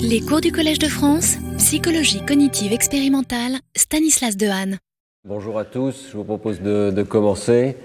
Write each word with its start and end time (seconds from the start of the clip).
Les 0.00 0.20
cours 0.20 0.40
du 0.40 0.50
Collège 0.50 0.78
de 0.78 0.88
France, 0.88 1.36
psychologie 1.58 2.20
cognitive 2.24 2.72
expérimentale, 2.72 3.58
Stanislas 3.76 4.36
Dehaene. 4.36 4.78
Bonjour 5.26 5.58
à 5.58 5.64
tous, 5.64 6.08
je 6.10 6.16
vous 6.16 6.24
propose 6.24 6.60
de, 6.60 7.02
commencer. 7.02 7.76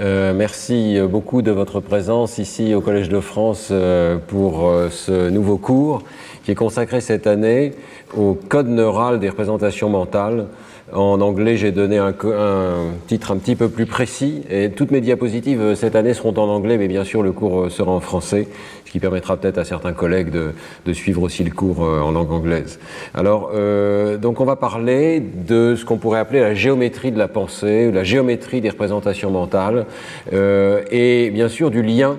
Euh, 0.00 0.32
merci 0.32 0.98
beaucoup 1.10 1.42
de 1.42 1.50
votre 1.50 1.80
présence 1.80 2.38
ici 2.38 2.74
au 2.74 2.80
Collège 2.80 3.08
de 3.08 3.20
France 3.20 3.68
euh, 3.70 4.16
pour 4.16 4.66
euh, 4.66 4.88
ce 4.88 5.28
nouveau 5.28 5.58
cours 5.58 6.02
qui 6.44 6.52
est 6.52 6.54
consacré 6.54 7.00
cette 7.00 7.26
année 7.26 7.74
au 8.16 8.34
code 8.34 8.68
neural 8.68 9.20
des 9.20 9.28
représentations 9.28 9.90
mentales. 9.90 10.46
En 10.94 11.20
anglais, 11.20 11.56
j'ai 11.56 11.72
donné 11.72 11.98
un, 11.98 12.14
un, 12.24 12.74
titre 13.06 13.30
un 13.30 13.36
petit 13.36 13.56
peu 13.56 13.68
plus 13.68 13.86
précis 13.86 14.42
et 14.50 14.70
toutes 14.70 14.90
mes 14.90 15.00
diapositives 15.00 15.74
cette 15.74 15.96
année 15.96 16.12
seront 16.12 16.34
en 16.38 16.48
anglais, 16.48 16.76
mais 16.76 16.88
bien 16.88 17.04
sûr 17.04 17.22
le 17.22 17.32
cours 17.32 17.70
sera 17.70 17.92
en 17.92 18.00
français, 18.00 18.48
qui 18.92 19.00
permettra 19.00 19.38
peut-être 19.38 19.56
à 19.56 19.64
certains 19.64 19.94
collègues 19.94 20.30
de, 20.30 20.92
suivre 20.92 21.22
aussi 21.22 21.42
le 21.42 21.50
cours 21.50 21.80
en 21.80 22.10
langue 22.10 22.30
anglaise. 22.30 22.78
Alors, 23.14 23.50
euh, 23.54 24.18
donc 24.18 24.40
on 24.40 24.44
va 24.44 24.56
parler 24.56 25.20
de 25.20 25.74
ce 25.76 25.86
qu'on 25.86 25.96
pourrait 25.96 26.18
appeler 26.18 26.40
la 26.40 26.54
géométrie 26.54 27.10
de 27.10 27.18
la 27.18 27.28
pensée, 27.28 27.90
la 27.90 28.04
géométrie 28.04 28.60
des 28.60 28.68
représentations 28.68 29.30
mentales, 29.30 29.86
euh, 30.34 30.82
et 30.90 31.30
bien 31.30 31.48
sûr 31.48 31.70
du 31.70 31.82
lien 31.82 32.16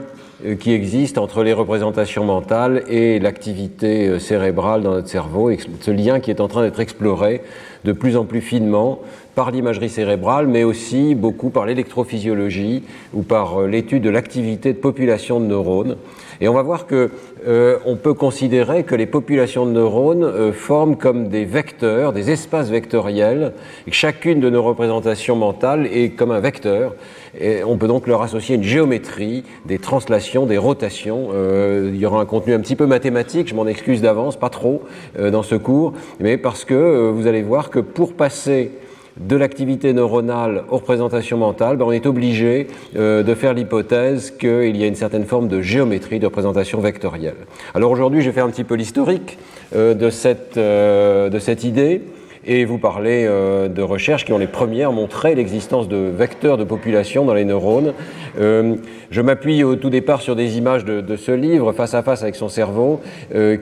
qui 0.60 0.74
existe 0.74 1.20
entre 1.20 1.44
les 1.44 1.54
représentations 1.54 2.26
mentales 2.26 2.84
et 2.90 3.20
l'activité 3.20 4.20
cérébrale 4.20 4.82
dans 4.82 4.92
notre 4.92 5.08
cerveau, 5.08 5.50
ce 5.80 5.92
lien 5.92 6.20
qui 6.20 6.32
est 6.32 6.42
en 6.42 6.50
train 6.50 6.64
d'être 6.64 6.82
exploré 6.82 7.42
de 7.86 7.94
plus 7.94 8.18
en 8.18 8.26
plus 8.26 8.42
finement 8.42 9.00
par 9.36 9.52
l'imagerie 9.52 9.90
cérébrale, 9.90 10.48
mais 10.48 10.66
aussi 10.66 11.16
beaucoup 11.16 11.50
par 11.50 11.66
l'électrophysiologie 11.66 12.84
ou 13.14 13.22
par 13.22 13.62
l'étude 13.62 14.04
de 14.04 14.10
l'activité 14.10 14.74
de 14.74 14.80
population 14.80 15.40
de 15.40 15.46
neurones. 15.46 15.96
Et 16.44 16.50
on 16.50 16.54
va 16.54 16.62
voir 16.62 16.88
que 16.88 17.10
euh, 17.48 17.78
on 17.86 17.96
peut 17.96 18.14
considérer 18.14 18.84
que 18.84 18.96
les 18.96 19.06
populations 19.06 19.66
de 19.66 19.72
neurones 19.72 20.26
euh, 20.26 20.52
forment 20.52 20.98
comme 20.98 21.30
des 21.30 21.46
vecteurs, 21.46 22.12
des 22.12 22.32
espaces 22.32 22.70
vectoriels, 22.70 23.54
et 23.88 23.92
que 23.92 23.96
chacune 23.96 24.42
de 24.42 24.50
nos 24.50 24.62
représentations 24.62 25.38
mentales 25.38 25.88
est 25.88 26.10
comme 26.10 26.32
un 26.32 26.42
vecteur. 26.42 26.96
Et 27.40 27.64
on 27.64 27.78
peut 27.78 27.88
donc 27.88 28.08
leur 28.08 28.24
associer 28.24 28.58
une 28.58 28.64
géométrie, 28.64 29.46
des 29.66 29.80
translations, 29.80 30.46
des 30.46 30.58
rotations. 30.58 31.30
Euh, 31.34 31.90
il 31.94 31.98
y 31.98 32.06
aura 32.06 32.20
un 32.20 32.26
contenu 32.26 32.54
un 32.54 32.60
petit 32.60 32.76
peu 32.76 32.88
mathématique, 32.88 33.48
je 33.48 33.56
m'en 33.56 33.66
excuse 33.66 34.02
d'avance, 34.02 34.36
pas 34.36 34.50
trop 34.50 34.82
euh, 35.18 35.32
dans 35.32 35.44
ce 35.44 35.56
cours, 35.56 35.94
mais 36.20 36.38
parce 36.38 36.66
que 36.66 36.74
euh, 36.74 37.12
vous 37.12 37.26
allez 37.26 37.42
voir 37.42 37.70
que 37.70 37.80
pour 37.80 38.16
passer 38.16 38.72
de 39.18 39.36
l'activité 39.36 39.94
neuronale 39.94 40.64
aux 40.70 40.78
représentations 40.78 41.38
mentales, 41.38 41.78
ben 41.78 41.86
on 41.86 41.92
est 41.92 42.06
obligé 42.06 42.68
euh, 42.96 43.24
de 43.24 43.36
faire 43.36 43.54
l'hypothèse 43.54 44.32
qu'il 44.32 44.76
y 44.76 44.84
a 44.84 44.88
une 44.88 44.96
certaine 44.96 45.26
forme 45.26 45.48
de 45.48 45.62
géométrie 45.62 46.20
de 46.20 46.26
représentation 46.26 46.80
vectorielle. 46.80 47.36
Alors 47.76 47.92
aujourd'hui, 47.92 48.22
je 48.22 48.28
vais 48.28 48.34
faire 48.34 48.46
un 48.46 48.50
petit 48.50 48.64
peu 48.64 48.76
l'historique 48.76 49.38
euh, 49.76 49.94
de, 49.94 50.10
cette, 50.10 50.58
euh, 50.58 51.30
de 51.30 51.40
cette 51.40 51.64
idée 51.64 52.02
et 52.46 52.66
vous 52.66 52.78
parler 52.78 53.26
euh, 53.26 53.70
de 53.70 53.82
recherches 53.82 54.26
qui 54.26 54.34
ont 54.34 54.38
les 54.38 54.48
premières 54.48 54.92
montré 54.92 55.34
l'existence 55.34 55.88
de 55.88 56.12
vecteurs 56.16 56.58
de 56.58 56.64
population 56.64 57.26
dans 57.26 57.34
les 57.34 57.46
neurones. 57.46 57.94
Je 58.38 59.22
m'appuie 59.22 59.64
au 59.64 59.76
tout 59.76 59.90
départ 59.90 60.22
sur 60.22 60.36
des 60.36 60.58
images 60.58 60.86
de, 60.86 61.16
ce 61.16 61.32
livre, 61.32 61.72
Face 61.72 61.94
à 61.94 62.04
face 62.04 62.24
avec 62.24 62.36
son 62.36 62.50
cerveau, 62.50 63.00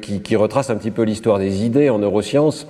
qui, 0.02 0.22
qui 0.22 0.36
retrace 0.36 0.70
un 0.70 0.76
petit 0.76 0.92
peu 0.92 1.04
l'histoire 1.04 1.40
des 1.40 1.66
idées 1.66 1.90
en 1.90 2.00
neurosciences. 2.00 2.68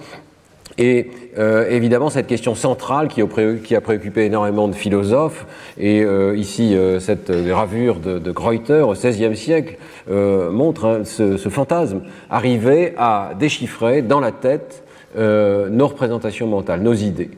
Et 0.77 1.09
euh, 1.37 1.69
évidemment, 1.69 2.09
cette 2.09 2.27
question 2.27 2.55
centrale 2.55 3.07
qui, 3.07 3.21
a 3.21 3.81
préoccupé 3.81 4.25
énormément 4.25 4.67
de 4.67 4.73
philosophes, 4.73 5.45
et 5.77 6.01
euh, 6.03 6.35
ici, 6.37 6.75
euh, 6.75 6.99
cette 6.99 7.31
gravure 7.31 7.99
de, 7.99 8.19
de, 8.19 8.31
Greuter 8.31 8.81
au 8.81 8.93
XVIe 8.93 9.35
siècle 9.35 9.77
montre 10.09 10.85
hein, 10.85 11.01
ce, 11.03 11.37
ce, 11.37 11.49
fantasme, 11.49 12.01
arriver 12.29 12.93
à 12.97 13.31
déchiffrer 13.39 14.01
dans 14.01 14.19
la 14.19 14.31
tête 14.31 14.83
nos 15.17 15.87
représentations 15.87 16.47
mentales, 16.47 16.81
nos 16.81 16.93
idées. 16.93 17.29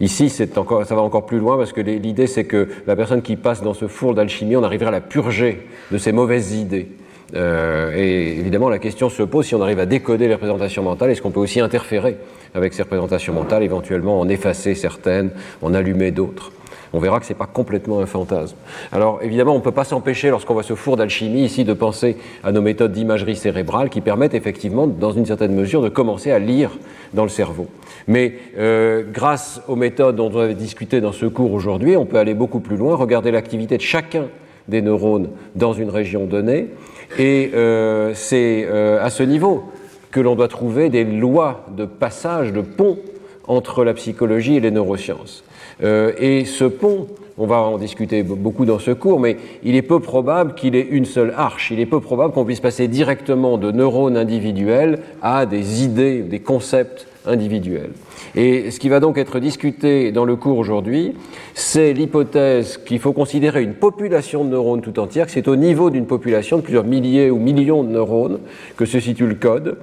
Ici, 0.00 0.32
encore, 0.56 0.86
ça 0.86 0.94
va 0.94 1.02
encore 1.02 1.26
plus 1.26 1.38
loin 1.38 1.56
parce 1.56 1.72
que 1.72 1.80
l'idée, 1.80 2.26
c'est 2.26 2.44
que 2.44 2.68
la 2.86 2.96
personne 2.96 3.20
qui 3.20 3.36
passe 3.36 3.62
dans 3.62 3.74
ce 3.74 3.88
four 3.88 4.14
d'alchimie, 4.14 4.56
on 4.56 4.62
arriverait 4.62 4.88
à 4.88 4.92
la 4.92 5.00
purger 5.00 5.66
de 5.90 5.98
ses 5.98 6.12
mauvaises 6.12 6.54
idées. 6.54 6.88
Euh, 7.34 7.92
et 7.94 8.38
évidemment, 8.38 8.68
la 8.68 8.78
question 8.78 9.10
se 9.10 9.22
pose 9.22 9.46
si 9.46 9.54
on 9.54 9.62
arrive 9.62 9.80
à 9.80 9.86
décoder 9.86 10.28
les 10.28 10.34
représentations 10.34 10.82
mentales, 10.82 11.10
est-ce 11.10 11.22
qu'on 11.22 11.30
peut 11.30 11.40
aussi 11.40 11.60
interférer 11.60 12.16
avec 12.54 12.72
ces 12.72 12.82
représentations 12.82 13.34
mentales, 13.34 13.62
éventuellement 13.62 14.18
en 14.18 14.28
effacer 14.28 14.74
certaines, 14.74 15.30
en 15.62 15.74
allumer 15.74 16.10
d'autres? 16.10 16.52
On 16.94 17.00
verra 17.00 17.20
que 17.20 17.26
ce 17.26 17.32
n'est 17.32 17.38
pas 17.38 17.46
complètement 17.46 18.00
un 18.00 18.06
fantasme. 18.06 18.56
Alors 18.92 19.20
évidemment, 19.22 19.52
on 19.52 19.58
ne 19.58 19.62
peut 19.62 19.72
pas 19.72 19.84
s'empêcher, 19.84 20.30
lorsqu'on 20.30 20.54
voit 20.54 20.62
ce 20.62 20.74
four 20.74 20.96
d'alchimie 20.96 21.44
ici, 21.44 21.64
de 21.64 21.74
penser 21.74 22.16
à 22.42 22.50
nos 22.50 22.62
méthodes 22.62 22.92
d'imagerie 22.92 23.36
cérébrale 23.36 23.90
qui 23.90 24.00
permettent 24.00 24.34
effectivement, 24.34 24.86
dans 24.86 25.12
une 25.12 25.26
certaine 25.26 25.54
mesure, 25.54 25.82
de 25.82 25.90
commencer 25.90 26.30
à 26.30 26.38
lire 26.38 26.70
dans 27.12 27.24
le 27.24 27.28
cerveau. 27.28 27.66
Mais 28.06 28.34
euh, 28.58 29.02
grâce 29.12 29.60
aux 29.68 29.76
méthodes 29.76 30.16
dont 30.16 30.30
on 30.32 30.38
avait 30.38 30.54
discuté 30.54 31.02
dans 31.02 31.12
ce 31.12 31.26
cours 31.26 31.52
aujourd'hui, 31.52 31.96
on 31.96 32.06
peut 32.06 32.18
aller 32.18 32.34
beaucoup 32.34 32.60
plus 32.60 32.76
loin, 32.76 32.96
regarder 32.96 33.30
l'activité 33.30 33.76
de 33.76 33.82
chacun 33.82 34.28
des 34.66 34.82
neurones 34.82 35.28
dans 35.56 35.72
une 35.72 35.90
région 35.90 36.24
donnée, 36.24 36.68
et 37.16 37.50
euh, 37.54 38.12
c'est 38.14 38.66
euh, 38.68 39.04
à 39.04 39.10
ce 39.10 39.22
niveau 39.22 39.64
que 40.10 40.20
l'on 40.20 40.34
doit 40.34 40.48
trouver 40.48 40.88
des 40.88 41.04
lois 41.04 41.66
de 41.76 41.84
passage, 41.84 42.52
de 42.52 42.60
pont 42.60 42.98
entre 43.46 43.84
la 43.84 43.94
psychologie 43.94 44.56
et 44.56 44.60
les 44.60 44.70
neurosciences. 44.70 45.44
Euh, 45.82 46.12
et 46.18 46.44
ce 46.44 46.64
pont, 46.64 47.06
on 47.38 47.46
va 47.46 47.60
en 47.60 47.78
discuter 47.78 48.22
beaucoup 48.22 48.64
dans 48.64 48.78
ce 48.78 48.90
cours, 48.90 49.20
mais 49.20 49.36
il 49.62 49.76
est 49.76 49.82
peu 49.82 50.00
probable 50.00 50.54
qu'il 50.54 50.74
ait 50.74 50.86
une 50.90 51.04
seule 51.04 51.32
arche. 51.36 51.70
Il 51.70 51.80
est 51.80 51.86
peu 51.86 52.00
probable 52.00 52.34
qu'on 52.34 52.44
puisse 52.44 52.60
passer 52.60 52.88
directement 52.88 53.58
de 53.58 53.70
neurones 53.70 54.16
individuels 54.16 55.00
à 55.22 55.46
des 55.46 55.84
idées, 55.84 56.22
des 56.22 56.40
concepts 56.40 57.06
individuels. 57.26 57.90
Et 58.34 58.70
ce 58.70 58.78
qui 58.78 58.88
va 58.88 59.00
donc 59.00 59.18
être 59.18 59.40
discuté 59.40 60.12
dans 60.12 60.24
le 60.24 60.36
cours 60.36 60.58
aujourd'hui, 60.58 61.14
c'est 61.54 61.92
l'hypothèse 61.92 62.78
qu'il 62.78 62.98
faut 62.98 63.12
considérer 63.12 63.62
une 63.62 63.74
population 63.74 64.44
de 64.44 64.50
neurones 64.50 64.80
tout 64.80 64.98
entière, 64.98 65.26
que 65.26 65.32
c'est 65.32 65.48
au 65.48 65.56
niveau 65.56 65.90
d'une 65.90 66.06
population 66.06 66.58
de 66.58 66.62
plusieurs 66.62 66.84
milliers 66.84 67.30
ou 67.30 67.38
millions 67.38 67.82
de 67.82 67.90
neurones 67.90 68.40
que 68.76 68.84
se 68.84 69.00
situe 69.00 69.26
le 69.26 69.34
code, 69.34 69.78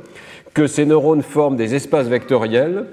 que 0.54 0.68
ces 0.68 0.86
neurones 0.86 1.22
forment 1.22 1.58
des 1.58 1.76
espaces 1.76 2.08
vectoriels 2.08 2.86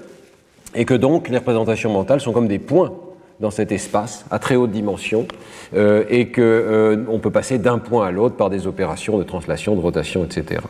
et 0.75 0.85
que 0.85 0.93
donc 0.93 1.29
les 1.29 1.37
représentations 1.37 1.91
mentales 1.91 2.21
sont 2.21 2.33
comme 2.33 2.47
des 2.47 2.59
points 2.59 2.91
dans 3.39 3.51
cet 3.51 3.71
espace 3.71 4.25
à 4.31 4.39
très 4.39 4.55
haute 4.55 4.71
dimension 4.71 5.27
euh, 5.75 6.03
et 6.09 6.27
qu'on 6.31 6.41
euh, 6.41 7.19
peut 7.21 7.31
passer 7.31 7.57
d'un 7.57 7.77
point 7.77 8.07
à 8.07 8.11
l'autre 8.11 8.35
par 8.35 8.49
des 8.49 8.67
opérations 8.67 9.17
de 9.17 9.23
translation, 9.23 9.75
de 9.75 9.81
rotation, 9.81 10.23
etc. 10.23 10.61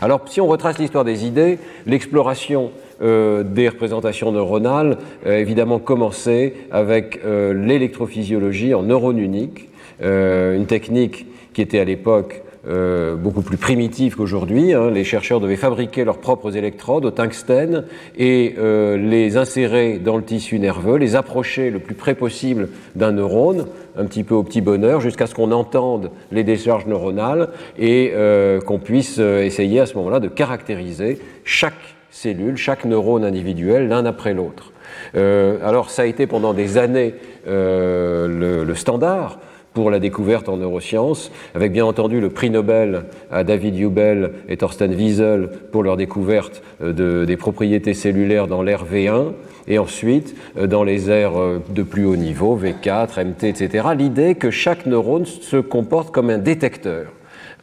Alors 0.00 0.22
si 0.26 0.40
on 0.40 0.46
retrace 0.46 0.78
l'histoire 0.78 1.04
des 1.04 1.24
idées, 1.24 1.58
l'exploration 1.86 2.72
euh, 3.02 3.42
des 3.42 3.68
représentations 3.68 4.32
neuronales 4.32 4.98
a 5.24 5.38
évidemment 5.38 5.78
commencé 5.78 6.54
avec 6.70 7.20
euh, 7.24 7.54
l'électrophysiologie 7.54 8.74
en 8.74 8.82
neurones 8.82 9.18
uniques, 9.18 9.68
euh, 10.02 10.56
une 10.56 10.66
technique 10.66 11.26
qui 11.52 11.62
était 11.62 11.80
à 11.80 11.84
l'époque 11.84 12.42
euh, 12.68 13.16
beaucoup 13.16 13.40
plus 13.40 13.56
primitive 13.56 14.16
qu'aujourd'hui. 14.16 14.74
Hein. 14.74 14.90
Les 14.90 15.02
chercheurs 15.02 15.40
devaient 15.40 15.56
fabriquer 15.56 16.04
leurs 16.04 16.18
propres 16.18 16.58
électrodes 16.58 17.06
au 17.06 17.10
tungstène 17.10 17.84
et 18.18 18.54
euh, 18.58 18.98
les 18.98 19.38
insérer 19.38 19.98
dans 19.98 20.18
le 20.18 20.22
tissu 20.22 20.58
nerveux, 20.58 20.98
les 20.98 21.16
approcher 21.16 21.70
le 21.70 21.78
plus 21.78 21.94
près 21.94 22.14
possible 22.14 22.68
d'un 22.96 23.12
neurone, 23.12 23.66
un 23.96 24.04
petit 24.04 24.24
peu 24.24 24.34
au 24.34 24.42
petit 24.42 24.60
bonheur, 24.60 25.00
jusqu'à 25.00 25.26
ce 25.26 25.34
qu'on 25.34 25.52
entende 25.52 26.10
les 26.32 26.44
décharges 26.44 26.84
neuronales 26.84 27.48
et 27.78 28.12
euh, 28.14 28.60
qu'on 28.60 28.78
puisse 28.78 29.16
essayer 29.18 29.80
à 29.80 29.86
ce 29.86 29.94
moment-là 29.94 30.20
de 30.20 30.28
caractériser 30.28 31.18
chaque 31.44 31.96
cellule, 32.10 32.56
chaque 32.56 32.84
neurone 32.84 33.24
individuel 33.24 33.88
l'un 33.88 34.04
après 34.04 34.34
l'autre. 34.34 34.72
alors 35.14 35.90
ça 35.90 36.02
a 36.02 36.06
été 36.06 36.26
pendant 36.26 36.54
des 36.54 36.78
années 36.78 37.14
le, 37.46 38.64
le 38.64 38.74
standard 38.74 39.38
pour 39.72 39.90
la 39.90 40.00
découverte 40.00 40.48
en 40.48 40.56
neurosciences, 40.56 41.30
avec 41.54 41.72
bien 41.72 41.84
entendu 41.84 42.20
le 42.20 42.30
prix 42.30 42.50
Nobel 42.50 43.04
à 43.30 43.44
David 43.44 43.78
Hubel 43.78 44.32
et 44.48 44.56
Thorsten 44.56 44.92
Wiesel 44.92 45.48
pour 45.70 45.82
leur 45.82 45.96
découverte 45.96 46.62
de, 46.80 47.24
des 47.24 47.36
propriétés 47.36 47.94
cellulaires 47.94 48.48
dans 48.48 48.62
l'air 48.62 48.84
V1, 48.84 49.32
et 49.68 49.78
ensuite 49.78 50.34
dans 50.56 50.82
les 50.82 51.10
aires 51.10 51.34
de 51.68 51.82
plus 51.82 52.04
haut 52.04 52.16
niveau, 52.16 52.58
V4, 52.58 53.24
MT, 53.24 53.44
etc., 53.44 53.88
l'idée 53.96 54.34
que 54.34 54.50
chaque 54.50 54.86
neurone 54.86 55.26
se 55.26 55.58
comporte 55.58 56.10
comme 56.10 56.30
un 56.30 56.38
détecteur 56.38 57.12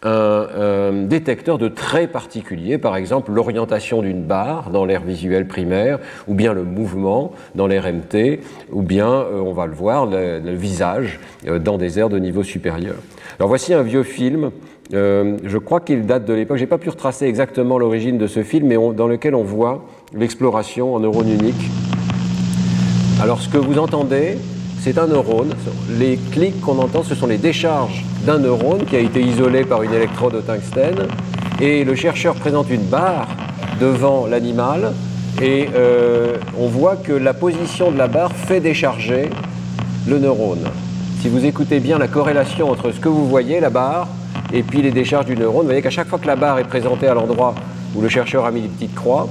un, 0.04 0.48
un, 0.56 0.92
détecteur 1.04 1.58
de 1.58 1.68
traits 1.68 2.12
particuliers, 2.12 2.78
par 2.78 2.96
exemple 2.96 3.32
l'orientation 3.32 4.02
d'une 4.02 4.24
barre 4.24 4.70
dans 4.70 4.86
l'air 4.86 5.02
visuel 5.02 5.48
primaire, 5.48 6.00
ou 6.28 6.34
bien 6.34 6.54
le 6.54 6.64
mouvement 6.64 7.32
dans 7.56 7.68
l'air 7.68 7.92
MT, 7.92 8.40
ou 8.72 8.82
bien, 8.82 9.10
euh, 9.10 9.40
on 9.40 9.54
va 9.54 9.66
le 9.66 9.74
voir, 9.74 10.06
le, 10.06 10.54
visage 10.54 11.20
euh, 11.48 11.60
dans 11.60 11.78
des 11.78 12.00
aires 12.00 12.10
de 12.10 12.20
niveau 12.20 12.44
supérieur. 12.44 12.96
Alors 13.40 13.50
voici 13.50 13.74
un 13.74 13.84
vieux 13.84 14.04
film, 14.04 14.52
euh, 14.94 15.38
je 15.44 15.58
crois 15.58 15.82
qu'il 15.82 16.06
date 16.06 16.26
de 16.26 16.34
l'époque, 16.34 16.58
j'ai 16.58 16.68
pas 16.68 16.78
pu 16.78 16.90
retracer 16.90 17.26
exactement 17.26 17.78
l'origine 17.78 18.18
de 18.18 18.28
ce 18.28 18.44
film, 18.44 18.68
mais 18.68 18.78
dans 18.94 19.08
lequel 19.08 19.36
on 19.36 19.44
voit 19.44 19.86
l'exploration 20.14 20.96
en 20.96 21.00
neurones 21.00 21.30
uniques. 21.30 21.70
Alors 23.22 23.42
ce 23.42 23.50
que 23.50 23.58
vous 23.58 23.80
entendez, 23.80 24.38
c'est 24.88 25.00
un 25.00 25.08
neurone. 25.08 25.54
Les 26.00 26.16
clics 26.32 26.62
qu'on 26.62 26.80
entend, 26.80 27.04
ce 27.04 27.14
sont 27.14 27.28
les 27.28 27.38
décharges 27.38 28.06
d'un 28.26 28.38
neurone 28.38 28.86
qui 28.86 28.96
a 28.96 29.00
été 29.00 29.20
isolé 29.22 29.66
par 29.66 29.84
une 29.84 29.94
électrode 29.94 30.36
au 30.36 30.40
tungstène. 30.40 31.08
Et 31.60 31.84
le 31.84 31.94
chercheur 31.94 32.36
présente 32.36 32.70
une 32.70 32.84
barre 32.84 33.28
devant 33.82 34.28
l'animal 34.28 34.94
et 35.42 35.68
euh, 35.76 36.38
on 36.58 36.68
voit 36.68 36.96
que 36.96 37.12
la 37.12 37.34
position 37.34 37.92
de 37.92 37.98
la 37.98 38.08
barre 38.08 38.32
fait 38.32 38.62
décharger 38.62 39.30
le 40.08 40.20
neurone. 40.20 40.64
Si 41.22 41.28
vous 41.28 41.44
écoutez 41.44 41.82
bien 41.82 41.98
la 41.98 42.08
corrélation 42.08 42.72
entre 42.72 42.94
ce 42.94 43.02
que 43.02 43.10
vous 43.10 43.28
voyez, 43.28 43.60
la 43.60 43.70
barre, 43.70 44.08
et 44.54 44.64
puis 44.64 44.82
les 44.82 44.92
décharges 44.92 45.26
du 45.26 45.36
neurone, 45.36 45.64
vous 45.64 45.68
voyez 45.68 45.82
qu'à 45.82 45.90
chaque 45.90 46.08
fois 46.08 46.20
que 46.20 46.28
la 46.28 46.38
barre 46.38 46.60
est 46.60 46.64
présentée 46.64 47.08
à 47.08 47.14
l'endroit 47.14 47.56
où 47.94 48.00
le 48.00 48.08
chercheur 48.08 48.46
a 48.46 48.52
mis 48.52 48.62
des 48.62 48.70
petites 48.70 48.96
croix, 48.96 49.28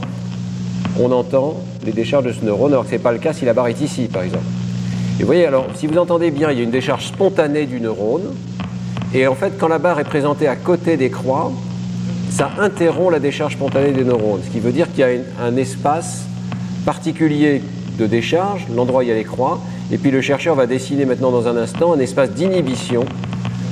on 1.01 1.11
entend 1.13 1.55
les 1.83 1.93
décharges 1.93 2.25
de 2.25 2.33
ce 2.33 2.45
neurone, 2.45 2.73
alors 2.73 2.85
que 2.85 2.91
ce 2.91 2.97
n'est 2.97 3.03
pas 3.03 3.13
le 3.13 3.19
cas 3.19 3.33
si 3.33 3.47
la 3.47 3.55
barre 3.55 3.69
est 3.69 3.81
ici, 3.81 4.07
par 4.13 4.23
exemple. 4.23 4.45
Et 5.19 5.23
vous 5.23 5.27
voyez, 5.27 5.47
alors, 5.47 5.67
si 5.75 5.87
vous 5.87 5.97
entendez 5.97 6.31
bien, 6.31 6.51
il 6.51 6.59
y 6.59 6.61
a 6.61 6.65
une 6.65 6.71
décharge 6.71 7.07
spontanée 7.07 7.65
du 7.65 7.81
neurone, 7.81 8.35
et 9.15 9.27
en 9.27 9.35
fait, 9.35 9.55
quand 9.59 9.69
la 9.69 9.79
barre 9.79 9.99
est 9.99 10.05
présentée 10.05 10.47
à 10.47 10.57
côté 10.57 10.99
des 10.99 11.09
croix, 11.09 11.53
ça 12.31 12.51
interrompt 12.59 13.13
la 13.13 13.19
décharge 13.19 13.55
spontanée 13.55 13.93
des 13.93 14.05
neurones, 14.05 14.41
ce 14.45 14.51
qui 14.51 14.61
veut 14.61 14.73
dire 14.73 14.91
qu'il 14.91 15.01
y 15.01 15.05
a 15.05 15.09
un 15.43 15.57
espace 15.57 16.25
particulier 16.85 17.63
de 17.99 18.07
décharge, 18.07 18.67
l'endroit 18.75 19.01
où 19.01 19.03
il 19.03 19.09
y 19.09 19.13
a 19.13 19.15
les 19.15 19.25
croix, 19.25 19.59
et 19.91 19.97
puis 19.97 20.11
le 20.11 20.21
chercheur 20.21 20.55
va 20.55 20.67
dessiner 20.67 21.07
maintenant 21.07 21.31
dans 21.31 21.49
un 21.49 21.57
instant 21.57 21.95
un 21.95 21.99
espace 21.99 22.33
d'inhibition 22.33 23.07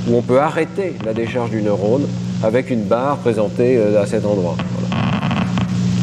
où 0.09 0.17
on 0.17 0.23
peut 0.23 0.41
arrêter 0.41 0.95
la 1.05 1.13
décharge 1.13 1.51
du 1.51 1.61
neurone 1.61 2.07
avec 2.43 2.71
une 2.71 2.85
barre 2.85 3.19
présentée 3.19 3.77
euh, 3.77 4.03
à 4.03 4.07
cet 4.07 4.25
endroit. 4.25 4.57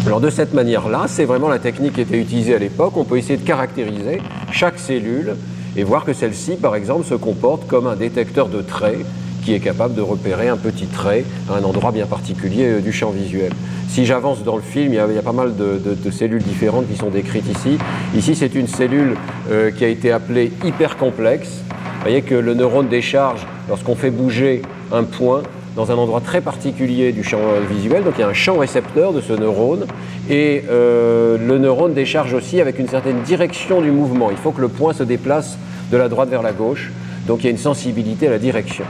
Alors 0.05 0.19
de 0.19 0.31
cette 0.31 0.53
manière-là, 0.53 1.03
c'est 1.07 1.25
vraiment 1.25 1.47
la 1.47 1.59
technique 1.59 1.93
qui 1.93 2.01
était 2.01 2.19
utilisée 2.19 2.55
à 2.55 2.57
l'époque. 2.57 2.97
On 2.97 3.03
peut 3.03 3.17
essayer 3.17 3.37
de 3.37 3.45
caractériser 3.45 4.19
chaque 4.51 4.79
cellule 4.79 5.35
et 5.77 5.83
voir 5.83 6.05
que 6.05 6.13
celle-ci, 6.13 6.55
par 6.55 6.75
exemple, 6.75 7.05
se 7.05 7.13
comporte 7.13 7.67
comme 7.67 7.85
un 7.85 7.95
détecteur 7.95 8.49
de 8.49 8.61
traits 8.61 9.05
qui 9.43 9.53
est 9.53 9.59
capable 9.59 9.93
de 9.93 10.01
repérer 10.01 10.49
un 10.49 10.57
petit 10.57 10.87
trait 10.87 11.23
à 11.49 11.55
un 11.55 11.63
endroit 11.63 11.91
bien 11.91 12.05
particulier 12.05 12.65
euh, 12.65 12.79
du 12.79 12.91
champ 12.91 13.11
visuel. 13.11 13.51
Si 13.89 14.05
j'avance 14.05 14.43
dans 14.43 14.55
le 14.55 14.61
film, 14.61 14.93
il 14.93 14.95
y, 14.95 14.99
a, 14.99 15.21
pas 15.21 15.31
mal 15.33 15.55
de, 15.55 16.11
cellules 16.11 16.43
différentes 16.43 16.87
qui 16.87 16.95
sont 16.95 17.09
décrites 17.09 17.47
ici. 17.47 17.77
Ici, 18.15 18.35
c'est 18.35 18.55
une 18.55 18.67
cellule 18.67 19.15
euh, 19.49 19.71
qui 19.71 19.83
a 19.83 19.87
été 19.87 20.11
appelée 20.11 20.51
hypercomplexe. 20.63 21.49
Vous 21.69 22.01
voyez 22.01 22.21
que 22.21 22.35
le 22.35 22.53
neurone 22.53 22.87
décharge 22.87 23.45
lorsqu'on 23.67 23.95
fait 23.95 24.11
bouger 24.11 24.61
un 24.91 25.03
point 25.03 25.43
dans 25.75 25.91
un 25.91 25.95
endroit 25.95 26.21
très 26.21 26.41
particulier 26.41 27.11
du 27.11 27.23
champ 27.23 27.39
euh, 27.39 27.61
visuel. 27.69 28.03
Donc 28.03 28.13
il 28.17 28.21
y 28.21 28.23
a 28.23 28.27
un 28.27 28.33
champ 28.33 28.57
récepteur 28.57 29.13
de 29.13 29.21
ce 29.21 29.33
neurone. 29.33 29.85
Et 30.29 30.63
le 30.69 31.57
neurone 31.57 31.93
décharge 31.93 32.33
aussi 32.33 32.61
avec 32.61 32.79
une 32.79 32.87
certaine 32.87 33.21
direction 33.21 33.81
du 33.81 33.91
mouvement. 33.91 34.31
Il 34.31 34.37
faut 34.37 34.51
que 34.51 34.61
le 34.61 34.69
point 34.69 34.93
se 34.93 35.03
déplace 35.03 35.57
de 35.91 35.97
la 35.97 36.07
droite 36.07 36.29
vers 36.29 36.41
la 36.41 36.53
gauche. 36.53 36.91
Donc 37.27 37.39
il 37.39 37.45
y 37.45 37.47
a 37.47 37.51
une 37.51 37.57
sensibilité 37.57 38.27
à 38.27 38.29
la 38.29 38.39
direction. 38.39 38.85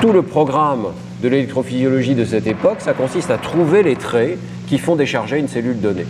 Tout 0.00 0.12
le 0.12 0.22
programme 0.22 0.88
de 1.22 1.28
l'électrophysiologie 1.28 2.14
de 2.14 2.24
cette 2.24 2.46
époque, 2.46 2.80
ça 2.80 2.92
consiste 2.92 3.30
à 3.30 3.38
trouver 3.38 3.82
les 3.82 3.96
traits 3.96 4.38
qui 4.66 4.78
font 4.78 4.96
décharger 4.96 5.38
une 5.38 5.48
cellule 5.48 5.80
donnée. 5.80 6.06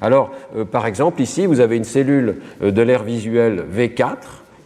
Alors, 0.00 0.32
euh, 0.56 0.64
par 0.64 0.86
exemple, 0.86 1.22
ici, 1.22 1.46
vous 1.46 1.60
avez 1.60 1.76
une 1.76 1.84
cellule 1.84 2.36
euh, 2.62 2.70
de 2.72 2.82
l'air 2.82 3.04
visuel 3.04 3.64
V4 3.74 4.16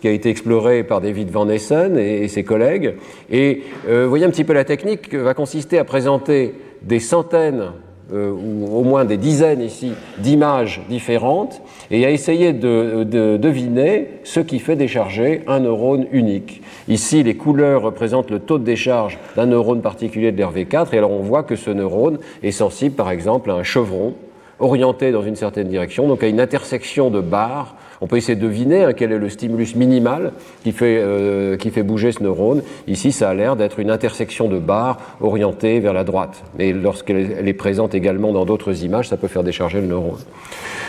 qui 0.00 0.08
a 0.08 0.10
été 0.10 0.28
explorée 0.28 0.84
par 0.84 1.00
David 1.00 1.30
Van 1.30 1.48
Essen 1.48 1.98
et, 1.98 2.28
ses 2.28 2.44
collègues. 2.44 2.94
Et 3.30 3.62
euh, 3.88 4.04
vous 4.04 4.08
voyez 4.10 4.24
un 4.24 4.30
petit 4.30 4.44
peu 4.44 4.52
la 4.52 4.64
technique 4.64 5.14
va 5.14 5.34
consister 5.34 5.78
à 5.78 5.84
présenter 5.84 6.54
des 6.82 7.00
centaines 7.00 7.72
euh, 8.12 8.30
ou 8.30 8.68
au 8.72 8.84
moins 8.84 9.04
des 9.04 9.16
dizaines 9.16 9.60
ici 9.60 9.90
d'images 10.18 10.80
différentes, 10.88 11.60
et 11.90 12.06
à 12.06 12.10
essayer 12.10 12.52
de, 12.52 13.02
deviner 13.02 14.06
ce 14.22 14.38
qui 14.38 14.60
fait 14.60 14.76
décharger 14.76 15.42
un 15.48 15.58
neurone 15.58 16.06
unique. 16.12 16.62
Ici, 16.86 17.24
les 17.24 17.34
couleurs 17.34 17.82
représentent 17.82 18.30
le 18.30 18.38
taux 18.38 18.58
de 18.58 18.64
décharge 18.64 19.18
d'un 19.34 19.46
neurone 19.46 19.82
particulier 19.82 20.30
de 20.30 20.40
l'RV4, 20.40 20.94
et 20.94 20.98
alors 20.98 21.10
on 21.10 21.22
voit 21.22 21.42
que 21.42 21.56
ce 21.56 21.70
neurone 21.70 22.20
est 22.44 22.52
sensible 22.52 22.94
par 22.94 23.10
exemple 23.10 23.50
à 23.50 23.54
un 23.54 23.64
chevron 23.64 24.14
orienté 24.58 25.12
dans 25.12 25.22
une 25.22 25.36
certaine 25.36 25.68
direction, 25.68 26.08
donc 26.08 26.22
à 26.22 26.28
une 26.28 26.40
intersection 26.40 27.10
de 27.10 27.20
barres 27.20 27.76
on 28.00 28.06
peut 28.06 28.16
essayer 28.16 28.36
de 28.36 28.40
deviner 28.40 28.84
hein, 28.84 28.92
quel 28.92 29.12
est 29.12 29.18
le 29.18 29.28
stimulus 29.28 29.74
minimal 29.74 30.32
qui 30.62 30.72
fait, 30.72 30.98
euh, 31.00 31.56
qui 31.56 31.70
fait 31.70 31.82
bouger 31.82 32.12
ce 32.12 32.22
neurone. 32.22 32.62
Ici, 32.86 33.12
ça 33.12 33.30
a 33.30 33.34
l'air 33.34 33.56
d'être 33.56 33.78
une 33.78 33.90
intersection 33.90 34.48
de 34.48 34.58
barres 34.58 34.98
orientée 35.20 35.80
vers 35.80 35.92
la 35.92 36.04
droite. 36.04 36.42
Mais 36.58 36.72
lorsqu'elle 36.72 37.48
est 37.48 37.54
présente 37.54 37.94
également 37.94 38.32
dans 38.32 38.44
d'autres 38.44 38.84
images, 38.84 39.08
ça 39.08 39.16
peut 39.16 39.28
faire 39.28 39.44
décharger 39.44 39.80
le 39.80 39.86
neurone. 39.86 40.18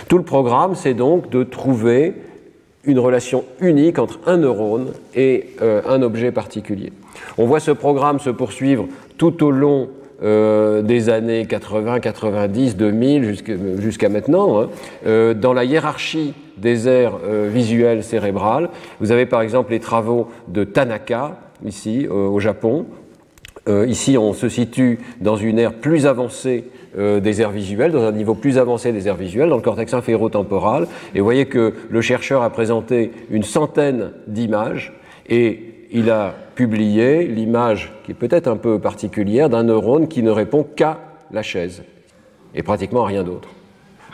Tout 0.07 0.17
le 0.17 0.23
programme, 0.23 0.75
c'est 0.75 0.93
donc 0.93 1.29
de 1.29 1.43
trouver 1.43 2.13
une 2.83 2.99
relation 2.99 3.43
unique 3.59 3.99
entre 3.99 4.19
un 4.25 4.37
neurone 4.37 4.93
et 5.13 5.47
euh, 5.61 5.81
un 5.87 6.01
objet 6.01 6.31
particulier. 6.31 6.93
On 7.37 7.45
voit 7.45 7.59
ce 7.59 7.71
programme 7.71 8.19
se 8.19 8.29
poursuivre 8.29 8.85
tout 9.17 9.43
au 9.43 9.51
long 9.51 9.89
euh, 10.23 10.81
des 10.81 11.09
années 11.09 11.45
80, 11.45 11.99
90, 11.99 12.75
2000 12.75 13.35
jusqu'à 13.79 14.09
maintenant, 14.09 14.61
hein. 14.61 14.69
euh, 15.05 15.35
dans 15.35 15.53
la 15.53 15.63
hiérarchie 15.63 16.33
des 16.57 16.87
aires 16.87 17.19
euh, 17.23 17.47
visuelles 17.53 18.03
cérébrales. 18.03 18.69
Vous 18.99 19.11
avez 19.11 19.27
par 19.27 19.41
exemple 19.41 19.73
les 19.73 19.79
travaux 19.79 20.29
de 20.47 20.63
Tanaka, 20.63 21.37
ici 21.63 22.07
au 22.07 22.39
Japon. 22.39 22.85
ici, 23.67 24.17
on 24.17 24.33
se 24.33 24.49
situe 24.49 24.99
dans 25.21 25.35
une 25.35 25.59
aire 25.59 25.73
plus 25.73 26.05
avancée 26.05 26.65
des 26.95 27.41
aires 27.41 27.51
visuelles, 27.51 27.91
dans 27.91 28.03
un 28.03 28.11
niveau 28.11 28.33
plus 28.33 28.57
avancé 28.57 28.91
des 28.91 29.07
aires 29.07 29.15
visuelles, 29.15 29.49
dans 29.49 29.55
le 29.55 29.61
cortex 29.61 29.93
inférotemporal. 29.93 30.87
Et 31.13 31.19
vous 31.19 31.25
voyez 31.25 31.45
que 31.45 31.73
le 31.89 32.01
chercheur 32.01 32.43
a 32.43 32.49
présenté 32.49 33.11
une 33.29 33.43
centaine 33.43 34.11
d'images 34.27 34.93
et 35.29 35.76
il 35.91 36.09
a 36.09 36.33
publié 36.55 37.27
l'image, 37.27 37.93
qui 38.03 38.11
est 38.11 38.15
peut-être 38.15 38.47
un 38.47 38.57
peu 38.57 38.79
particulière, 38.79 39.49
d'un 39.49 39.63
neurone 39.63 40.07
qui 40.07 40.23
ne 40.23 40.31
répond 40.31 40.63
qu'à 40.63 40.99
la 41.31 41.43
chaise 41.43 41.83
et 42.55 42.63
pratiquement 42.63 43.03
à 43.03 43.07
rien 43.07 43.23
d'autre. 43.23 43.49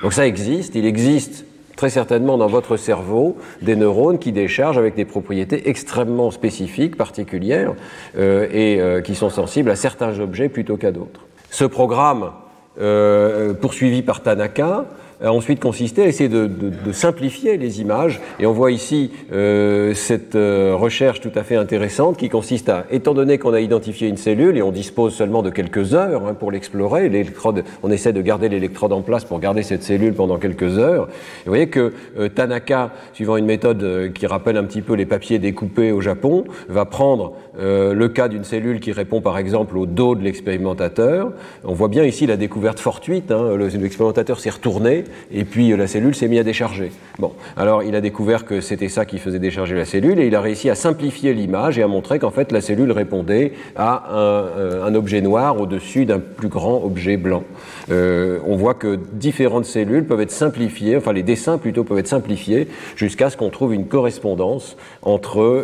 Donc 0.01 0.13
ça 0.13 0.27
existe, 0.27 0.75
il 0.75 0.85
existe 0.85 1.45
très 1.75 1.89
certainement 1.89 2.37
dans 2.37 2.47
votre 2.47 2.77
cerveau 2.77 3.37
des 3.61 3.75
neurones 3.75 4.19
qui 4.19 4.31
déchargent 4.31 4.77
avec 4.77 4.95
des 4.95 5.05
propriétés 5.05 5.69
extrêmement 5.69 6.31
spécifiques, 6.31 6.97
particulières, 6.97 7.73
euh, 8.17 8.47
et 8.51 8.79
euh, 8.79 9.01
qui 9.01 9.15
sont 9.15 9.29
sensibles 9.29 9.71
à 9.71 9.75
certains 9.75 10.19
objets 10.19 10.49
plutôt 10.49 10.77
qu'à 10.77 10.91
d'autres. 10.91 11.21
Ce 11.49 11.65
programme, 11.65 12.31
euh, 12.79 13.53
poursuivi 13.53 14.01
par 14.01 14.21
Tanaka, 14.21 14.85
ensuite 15.21 15.59
consisté 15.59 16.03
à 16.03 16.07
essayer 16.07 16.29
de, 16.29 16.49
simplifier 16.91 17.57
les 17.57 17.81
images. 17.81 18.19
Et 18.39 18.45
on 18.45 18.51
voit 18.51 18.71
ici 18.71 19.11
euh, 19.31 19.93
cette 19.93 20.35
euh, 20.35 20.75
recherche 20.75 21.21
tout 21.21 21.31
à 21.35 21.43
fait 21.43 21.55
intéressante 21.55 22.17
qui 22.17 22.29
consiste 22.29 22.69
à, 22.69 22.85
étant 22.91 23.13
donné 23.13 23.37
qu'on 23.37 23.53
a 23.53 23.59
identifié 23.59 24.07
une 24.07 24.17
cellule 24.17 24.57
et 24.57 24.61
on 24.61 24.71
dispose 24.71 25.13
seulement 25.13 25.41
de 25.41 25.49
quelques 25.49 25.93
heures 25.93 26.27
hein, 26.27 26.33
pour 26.33 26.51
l'explorer, 26.51 27.09
l'électrode, 27.09 27.63
on 27.81 27.91
essaie 27.91 28.13
de 28.13 28.21
garder 28.21 28.49
l'électrode 28.49 28.93
en 28.93 29.01
place 29.01 29.25
pour 29.25 29.39
garder 29.39 29.63
cette 29.63 29.83
cellule 29.83 30.13
pendant 30.13 30.37
quelques 30.37 30.77
heures. 30.77 31.07
Vous 31.45 31.51
voyez 31.51 31.67
que 31.67 31.93
euh, 32.17 32.29
Tanaka, 32.29 32.91
suivant 33.13 33.37
une 33.37 33.45
méthode 33.45 34.11
qui 34.13 34.27
rappelle 34.27 34.57
un 34.57 34.63
petit 34.63 34.81
peu 34.81 34.93
les 34.93 35.05
papiers 35.05 35.39
découpés 35.39 35.91
au 35.91 36.01
Japon, 36.01 36.43
va 36.69 36.85
prendre 36.85 37.33
le 37.59 38.07
cas 38.07 38.27
d'une 38.27 38.43
cellule 38.43 38.79
qui 38.79 38.91
répond 38.91 39.21
par 39.21 39.37
exemple 39.37 39.77
au 39.77 39.85
dos 39.85 40.15
de 40.15 40.23
l'expérimentateur. 40.23 41.31
On 41.63 41.73
voit 41.73 41.87
bien 41.87 42.03
ici 42.03 42.25
la 42.25 42.37
découverte 42.37 42.79
fortuite. 42.79 43.31
Hein, 43.31 43.57
l'expérimentateur 43.57 44.39
s'est 44.39 44.49
retourné 44.49 45.02
et 45.31 45.43
puis 45.43 45.71
euh, 45.71 45.77
la 45.77 45.87
cellule 45.87 46.15
s'est 46.15 46.27
mise 46.27 46.39
à 46.39 46.43
décharger. 46.43 46.91
Bon, 47.19 47.33
alors 47.57 47.83
il 47.83 47.95
a 47.95 48.01
découvert 48.01 48.45
que 48.45 48.61
c'était 48.61 48.89
ça 48.89 49.05
qui 49.05 49.19
faisait 49.19 49.39
décharger 49.39 49.75
la 49.75 49.85
cellule 49.85 50.19
et 50.19 50.27
il 50.27 50.35
a 50.35 50.41
réussi 50.41 50.69
à 50.69 50.75
simplifier 50.75 51.33
l'image 51.33 51.77
et 51.77 51.83
à 51.83 51.87
montrer 51.87 52.19
qu'en 52.19 52.31
fait 52.31 52.51
la 52.51 52.61
cellule 52.61 52.91
répondait 52.91 53.53
à 53.75 54.03
un, 54.11 54.17
euh, 54.17 54.93
objet 54.93 55.21
noir 55.21 55.59
au-dessus 55.59 56.05
d'un 56.05 56.19
plus 56.19 56.49
grand 56.49 56.83
objet 56.83 57.17
blanc. 57.17 57.43
Euh, 57.91 58.39
on 58.45 58.55
voit 58.55 58.75
que 58.75 58.99
différentes 59.13 59.65
cellules 59.65 60.05
peuvent 60.05 60.21
être 60.21 60.31
simplifiées, 60.31 60.97
enfin 60.97 61.13
les 61.13 61.23
dessins 61.23 61.57
plutôt 61.57 61.83
peuvent 61.83 61.99
être 61.99 62.07
simplifiés 62.07 62.67
jusqu'à 62.95 63.29
ce 63.29 63.37
qu'on 63.37 63.49
trouve 63.49 63.73
une 63.73 63.87
correspondance 63.87 64.77
entre 65.01 65.63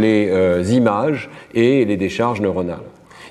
les 0.00 0.74
images 0.74 1.30
et 1.54 1.84
les 1.84 1.96
décharges 1.96 2.40
neuronales. 2.40 2.80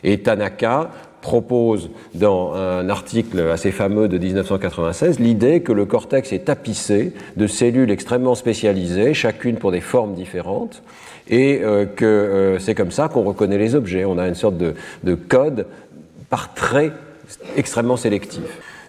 Et 0.04 0.20
Tanaka 0.20 0.92
propose 1.26 1.90
dans 2.14 2.54
un 2.54 2.88
article 2.88 3.40
assez 3.50 3.72
fameux 3.72 4.08
de 4.08 4.20
1996 4.20 5.20
l'idée 5.20 5.62
que 5.62 5.72
le 5.72 5.86
cortex 5.86 6.32
est 6.32 6.46
tapissé 6.46 7.14
de 7.36 7.48
cellules 7.48 7.90
extrêmement 7.90 8.36
spécialisées, 8.36 9.16
chacune 9.16 9.56
pour 9.56 9.72
des 9.72 9.82
formes 9.82 10.14
différentes, 10.14 10.84
et 11.28 11.62
euh, 11.64 11.88
que 11.88 12.06
euh, 12.06 12.60
c'est 12.60 12.76
comme 12.76 12.92
ça 12.92 13.08
qu'on 13.08 13.24
reconnaît 13.24 13.58
les 13.58 13.74
objets. 13.74 14.06
On 14.06 14.20
a 14.20 14.28
une 14.28 14.36
sorte 14.36 14.58
de, 14.58 14.76
de 15.04 15.16
code 15.16 15.66
par 16.30 16.54
trait 16.54 16.92
extrêmement 17.58 17.98
sélectif. 17.98 18.44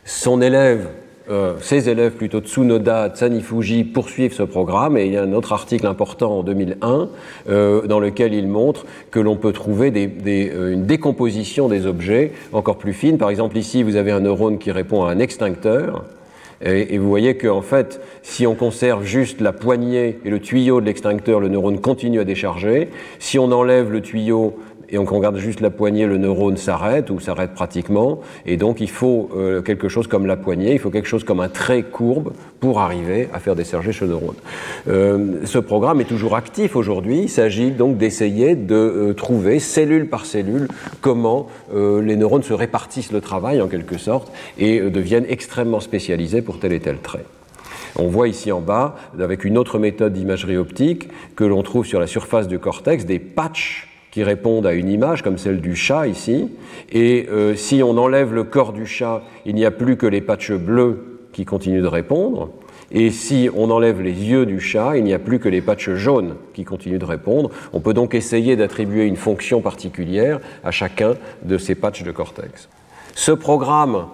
Son 0.05 0.43
élève 0.43 0.89
euh, 1.29 1.55
ses 1.61 1.89
élèves 1.89 2.13
plutôt 2.13 2.41
Tsunoda, 2.41 3.09
Tsanifuji 3.09 3.83
poursuivent 3.83 4.33
ce 4.33 4.45
programme 4.45 4.97
et 4.97 5.07
il 5.07 5.13
y 5.13 5.17
a 5.17 5.23
un 5.23 5.33
autre 5.33 5.53
article 5.53 5.87
important 5.89 6.39
en 6.39 6.43
2001 6.45 7.09
euh, 7.49 7.87
dans 7.89 7.99
lequel 7.99 8.33
il 8.33 8.47
montre 8.47 8.87
que 9.11 9.19
l'on 9.19 9.35
peut 9.35 9.53
trouver 9.53 9.93
euh, 9.97 10.73
une 10.73 10.87
décomposition 10.87 11.69
des 11.69 11.87
objets 11.87 12.31
encore 12.53 12.79
plus 12.79 12.93
fine. 12.93 13.19
Par 13.19 13.31
exemple 13.31 13.57
ici 13.59 13.83
vous 13.83 13.97
avez 13.97 14.13
un 14.13 14.21
neurone 14.21 14.59
qui 14.59 14.71
répond 14.71 15.03
à 15.05 15.11
un 15.11 15.19
extincteur 15.19 16.05
et, 16.65 16.95
et 16.95 16.99
vous 16.99 17.09
voyez 17.09 17.37
qu'en 17.37 17.63
fait 17.63 18.01
si 18.23 18.47
on 18.47 18.55
conserve 18.55 19.03
juste 19.03 19.41
la 19.41 19.53
poignée 19.53 20.21
et 20.25 20.31
le 20.31 20.39
tuyau 20.39 20.81
de 20.81 20.87
l'extincteur, 20.87 21.41
le 21.41 21.49
neurone 21.49 21.81
continue 21.81 22.21
à 22.21 22.25
décharger. 22.25 22.89
Si 23.19 23.37
on 23.41 23.51
enlève 23.51 23.91
le 23.91 24.01
tuyau 24.01 24.57
et 24.89 24.99
on 24.99 25.05
regarde 25.05 25.37
juste 25.39 25.61
la 25.61 25.71
poignée, 25.71 26.07
le 26.07 26.19
neurone 26.19 26.57
s'arrête 26.57 27.11
ou 27.11 27.21
s'arrête 27.21 27.53
pratiquement. 27.55 28.21
Et 28.45 28.57
donc 28.57 28.81
il 28.81 28.91
faut 28.91 29.31
euh, 29.37 29.63
quelque 29.63 29.89
chose 29.89 30.07
comme 30.07 30.27
la 30.27 30.37
poignée, 30.37 30.73
il 30.73 30.79
faut 30.79 30.91
quelque 30.91 31.09
chose 31.09 31.25
comme 31.25 31.41
un 31.41 31.49
trait 31.49 31.83
courbe 31.83 32.33
pour 32.61 32.81
arriver 32.81 33.29
à 33.33 33.39
faire 33.39 33.57
décharger 33.57 33.93
ce 33.93 34.05
neurone. 34.05 34.37
Euh, 34.89 35.41
ce 35.45 35.59
programme 35.59 36.01
est 36.01 36.05
toujours 36.05 36.37
actif 36.37 36.77
aujourd'hui. 36.77 37.23
Il 37.23 37.29
s'agit 37.29 37.71
donc 37.71 37.97
d'essayer 37.97 38.55
de 38.55 38.75
euh, 38.75 39.13
trouver 39.13 39.59
cellule 39.59 40.09
par 40.09 40.27
cellule 40.27 40.69
comment 41.01 41.49
les 41.73 42.17
neurones 42.17 42.43
se 42.43 42.53
répartissent 42.53 43.13
le 43.13 43.21
travail 43.21 43.61
en 43.61 43.69
quelque 43.69 43.99
sorte 43.99 44.33
et 44.59 44.81
deviennent 44.81 45.27
extrêmement 45.29 45.81
spécialisés 45.81 46.43
pour 46.43 46.59
tel 46.59 46.73
et 46.73 46.81
tel 46.81 46.99
trait. 46.99 47.25
On 47.97 48.09
voit 48.09 48.29
ici 48.29 48.53
en 48.53 48.61
bas, 48.61 48.97
avec 49.19 49.45
une 49.45 49.59
autre 49.59 49.79
méthode 49.79 50.13
d'imagerie 50.13 50.57
optique, 50.57 51.09
que 51.35 51.45
l'on 51.45 51.63
trouve 51.63 51.87
sur 51.87 52.01
la 52.01 52.07
surface 52.07 52.49
du 52.49 52.59
cortex 52.59 53.05
des 53.05 53.19
patchs 53.19 53.89
qui 54.17 54.25
répondent 54.25 54.67
à 54.67 54.73
une 54.73 54.89
image 54.89 55.21
comme 55.21 55.37
celle 55.37 55.61
du 55.61 55.77
chat 55.77 56.07
ici. 56.07 56.49
Et 56.91 57.27
euh, 57.31 57.55
si 57.55 57.83
on 57.83 57.99
enlève 57.99 58.33
le 58.33 58.45
corps 58.45 58.73
du 58.73 58.87
chat, 58.87 59.23
il 59.45 59.55
n'y 59.55 59.67
a 59.67 59.71
plus 59.71 59.99
que 59.99 60.07
les 60.07 60.23
patchs 60.23 60.53
bleus 60.53 61.29
qui 61.35 61.45
continuent 61.45 61.83
de 61.83 61.87
répondre. 61.87 62.49
Et 62.91 63.11
si 63.11 63.51
on 63.55 63.71
enlève 63.71 64.01
les 64.01 64.25
yeux 64.25 64.47
du 64.47 64.59
chat, 64.59 64.97
il 64.97 65.05
n'y 65.05 65.13
a 65.13 65.19
plus 65.19 65.39
que 65.39 65.51
les 65.51 65.61
patchs 65.61 65.91
jaunes 65.91 66.37
qui 66.55 66.65
continuent 66.65 66.99
de 66.99 67.05
répondre. 67.05 67.51
On 67.75 67.81
peut 67.81 67.93
donc 67.93 68.15
essayer 68.15 68.57
d'attribuer 68.57 69.05
une 69.05 69.17
fonction 69.17 69.61
particulière 69.61 70.41
à 70.65 70.71
chacun 70.71 71.13
de 71.43 71.59
ces 71.59 71.75
patchs 71.75 72.03
de 72.03 72.11
cortex. 72.11 72.71
Ce 73.15 73.33
programme 73.33 74.07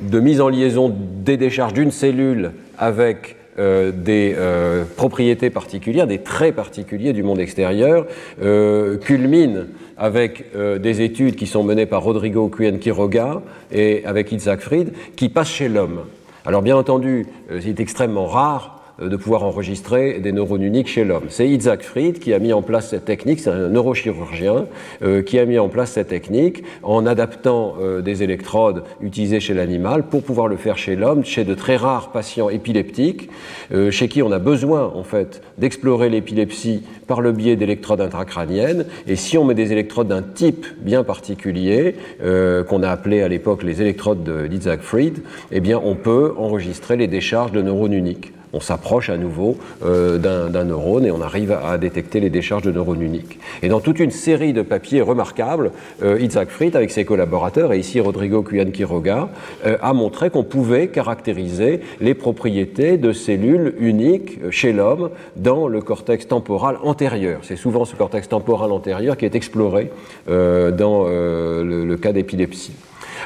de 0.00 0.20
mise 0.20 0.40
en 0.40 0.48
liaison 0.48 0.94
des 0.96 1.36
décharges 1.36 1.72
d'une 1.72 1.90
cellule 1.90 2.52
avec 2.78 3.34
euh, 3.58 3.92
des 3.92 4.34
euh, 4.36 4.84
propriétés 4.96 5.50
particulières, 5.50 6.06
des 6.06 6.18
traits 6.18 6.54
particuliers 6.54 7.12
du 7.12 7.22
monde 7.22 7.38
extérieur, 7.38 8.06
euh, 8.42 8.96
culmine 8.96 9.66
avec 9.96 10.46
des 10.80 11.02
études 11.02 11.36
qui 11.36 11.46
sont 11.46 11.62
menées 11.62 11.86
par 11.86 12.02
Rodrigo 12.02 12.48
Cuen 12.48 12.78
Quiroga 12.80 13.42
et 13.70 14.04
avec 14.04 14.32
Isaac 14.32 14.60
Fried, 14.60 14.92
qui 15.14 15.28
passent 15.28 15.52
chez 15.52 15.68
l'homme. 15.68 16.00
Alors 16.44 16.62
bien 16.62 16.76
entendu, 16.76 17.26
c'est 17.60 17.78
extrêmement 17.78 18.26
rare 18.26 18.74
euh, 18.74 18.83
de 19.00 19.16
pouvoir 19.16 19.42
enregistrer 19.42 20.20
des 20.20 20.32
neurones 20.32 20.62
uniques 20.62 20.88
chez 20.88 21.04
l'homme. 21.04 21.24
C'est 21.28 21.48
Isaac 21.48 21.82
Fried 21.82 22.18
qui 22.18 22.32
a 22.32 22.38
mis 22.38 22.52
en 22.52 22.62
place 22.62 22.90
cette 22.90 23.04
technique, 23.04 23.40
c'est 23.40 23.50
un 23.50 23.68
neurochirurgien 23.68 24.66
euh, 25.02 25.22
qui 25.22 25.38
a 25.38 25.46
mis 25.46 25.58
en 25.58 25.68
place 25.68 25.92
cette 25.92 26.08
technique 26.08 26.62
en 26.82 27.06
adaptant 27.06 27.74
euh, 27.80 28.02
des 28.02 28.22
électrodes 28.22 28.84
utilisées 29.00 29.40
chez 29.40 29.54
l'animal 29.54 30.04
pour 30.04 30.22
pouvoir 30.22 30.46
le 30.46 30.56
faire 30.56 30.78
chez 30.78 30.94
l'homme, 30.94 31.24
chez 31.24 31.44
de 31.44 31.54
très 31.54 31.76
rares 31.76 32.12
patients 32.12 32.48
épileptiques, 32.48 33.30
chez 33.90 34.08
qui 34.08 34.22
on 34.22 34.30
a 34.30 34.38
besoin 34.38 34.92
en 34.94 35.02
fait 35.02 35.42
d'explorer 35.58 36.08
l'épilepsie 36.08 36.82
par 37.06 37.20
le 37.20 37.32
biais 37.32 37.56
d'électrodes 37.56 38.00
intracrâniennes. 38.00 38.86
Et 39.06 39.16
si 39.16 39.36
on 39.38 39.44
met 39.44 39.54
des 39.54 39.72
électrodes 39.72 40.08
d'un 40.08 40.22
type 40.22 40.66
bien 40.80 41.02
particulier, 41.04 41.96
qu'on 42.20 42.82
a 42.82 42.90
appelé 42.90 43.22
à 43.22 43.28
l'époque 43.28 43.62
les 43.62 43.80
électrodes 43.80 44.48
d'Isaac 44.48 44.80
Fried, 44.82 45.22
eh 45.52 45.74
on 45.74 45.94
peut 45.94 46.34
enregistrer 46.36 46.96
les 46.96 47.06
décharges 47.06 47.52
de 47.52 47.62
neurones 47.62 47.94
uniques 47.94 48.32
on 48.54 48.60
s'approche 48.60 49.10
à 49.10 49.18
nouveau 49.18 49.56
euh, 49.84 50.18
d'un 50.18 50.64
neurone 50.64 51.04
et 51.04 51.10
on 51.10 51.20
arrive 51.20 51.52
à, 51.52 51.76
détecter 51.76 52.20
les 52.20 52.30
décharges 52.30 52.62
de 52.62 52.70
neurones 52.70 53.02
uniques. 53.02 53.38
Et 53.62 53.68
dans 53.68 53.80
toute 53.80 53.98
une 53.98 54.12
série 54.12 54.52
de 54.52 54.62
papiers 54.62 55.02
remarquables, 55.02 55.72
euh, 56.02 56.20
Isaac 56.20 56.50
Fried, 56.50 56.76
avec 56.76 56.90
ses 56.90 57.04
collaborateurs, 57.04 57.72
et 57.72 57.78
ici 57.78 58.00
Rodrigo 58.00 58.42
Cuyan 58.42 58.70
Quiroga, 58.70 59.28
euh, 59.66 59.76
a 59.82 59.92
montré 59.92 60.30
qu'on 60.30 60.44
pouvait 60.44 60.86
caractériser 60.88 61.80
les 62.00 62.14
propriétés 62.14 62.96
de 62.96 63.12
cellules 63.12 63.74
uniques 63.78 64.38
chez 64.50 64.72
l'homme 64.72 65.10
dans 65.36 65.66
le 65.66 65.82
cortex 65.82 66.28
temporal 66.28 66.78
antérieur. 66.82 67.40
C'est 67.42 67.56
souvent 67.56 67.84
ce 67.84 67.96
cortex 67.96 68.28
temporal 68.28 68.70
antérieur 68.70 69.16
qui 69.16 69.24
est 69.24 69.34
exploré 69.34 69.90
dans 70.28 71.04
le, 71.06 71.96
cas 72.00 72.12
d'épilepsie. 72.12 72.72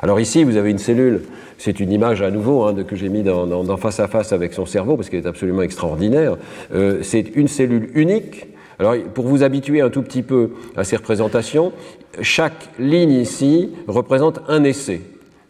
Alors 0.03 0.21
ici, 0.21 0.45
vous 0.45 0.57
avez 0.57 0.71
une 0.71 0.79
cellule 0.79 1.23
c'est 1.59 1.81
une 1.81 1.93
image 1.93 2.23
à 2.23 2.31
nouveau 2.31 2.62
hein, 2.62 2.75
que 2.85 2.97
j'ai 2.97 3.09
mis 3.09 3.23
dans, 3.23 3.77
face 3.77 4.00
à 4.00 4.09
face 4.09 4.33
avec 4.33 4.55
son 4.55 4.65
cerveau 4.65 4.97
parce 4.97 5.11
qu'elle 5.11 5.25
est 5.25 5.29
absolument 5.29 5.62
extraordinaire. 5.62 6.37
Euh, 6.73 7.00
c'est 7.03 7.33
une 7.35 7.49
cellule 7.49 7.91
unique. 7.95 8.47
Alors, 8.79 8.95
pour 9.12 9.27
vous 9.27 9.43
habituer 9.43 9.81
un 9.81 9.91
tout 9.91 10.03
petit 10.03 10.23
peu 10.23 10.50
à 10.77 10.85
ces 10.85 10.97
représentations, 10.97 11.73
chaque 12.23 12.69
ligne 12.79 13.11
ici 13.11 13.71
représente 13.88 14.41
un 14.49 14.62
essai. 14.62 15.00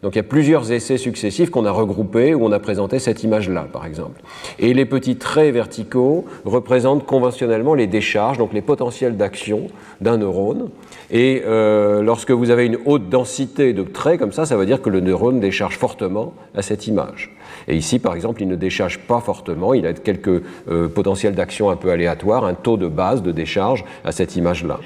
Donc 0.01 0.15
il 0.15 0.19
y 0.19 0.21
a 0.21 0.23
plusieurs 0.23 0.71
essais 0.71 0.97
successifs 0.97 1.49
qu'on 1.49 1.65
a 1.65 1.71
regroupés 1.71 2.33
où 2.33 2.45
on 2.45 2.53
a 2.53 2.59
présenté 2.59 2.99
cette 2.99 3.23
image-là, 3.23 3.67
par 3.71 3.85
exemple. 3.85 4.21
Et 4.57 4.73
les 4.73 4.85
petits 4.85 5.17
traits 5.17 5.53
verticaux 5.53 6.25
représentent 6.45 7.05
conventionnellement 7.05 7.73
les 7.73 7.85
décharges, 7.85 8.37
donc 8.37 8.53
les 8.53 8.61
potentiels 8.61 9.17
d'action 9.17 9.67
d'un 9.99 10.17
neurone. 10.17 10.69
Et 11.11 11.43
euh, 11.45 12.01
lorsque 12.01 12.31
vous 12.31 12.49
avez 12.49 12.65
une 12.65 12.77
haute 12.85 13.09
densité 13.09 13.73
de 13.73 13.83
traits 13.83 14.19
comme 14.19 14.31
ça, 14.31 14.45
ça 14.45 14.55
veut 14.55 14.65
dire 14.65 14.81
que 14.81 14.89
le 14.89 15.01
neurone 15.01 15.41
décharge 15.41 15.77
fortement 15.77 16.33
à 16.55 16.61
cette 16.61 16.87
image. 16.87 17.35
Et 17.67 17.75
ici, 17.75 17.99
par 17.99 18.15
exemple, 18.15 18.41
il 18.41 18.47
ne 18.47 18.55
décharge 18.55 18.99
pas 18.99 19.19
fortement, 19.19 19.73
il 19.73 19.85
a 19.85 19.91
quelques 19.91 20.43
euh, 20.69 20.87
potentiels 20.87 21.35
d'action 21.35 21.69
un 21.69 21.75
peu 21.75 21.91
aléatoires, 21.91 22.45
un 22.45 22.53
taux 22.53 22.77
de 22.77 22.87
base 22.87 23.21
de 23.21 23.31
décharge 23.31 23.83
à 24.05 24.13
cette 24.13 24.37
image-là. 24.37 24.79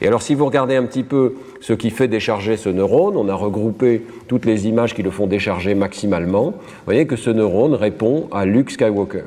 Et 0.00 0.06
alors, 0.06 0.22
si 0.22 0.34
vous 0.34 0.46
regardez 0.46 0.76
un 0.76 0.84
petit 0.84 1.02
peu 1.02 1.34
ce 1.60 1.72
qui 1.72 1.90
fait 1.90 2.08
décharger 2.08 2.56
ce 2.56 2.68
neurone, 2.68 3.16
on 3.16 3.28
a 3.28 3.34
regroupé 3.34 4.02
toutes 4.28 4.46
les 4.46 4.66
images 4.66 4.94
qui 4.94 5.02
le 5.02 5.10
font 5.10 5.26
décharger 5.26 5.74
maximalement. 5.74 6.46
Vous 6.46 6.84
voyez 6.84 7.06
que 7.06 7.16
ce 7.16 7.30
neurone 7.30 7.74
répond 7.74 8.28
à 8.32 8.44
Luke 8.44 8.70
Skywalker. 8.70 9.24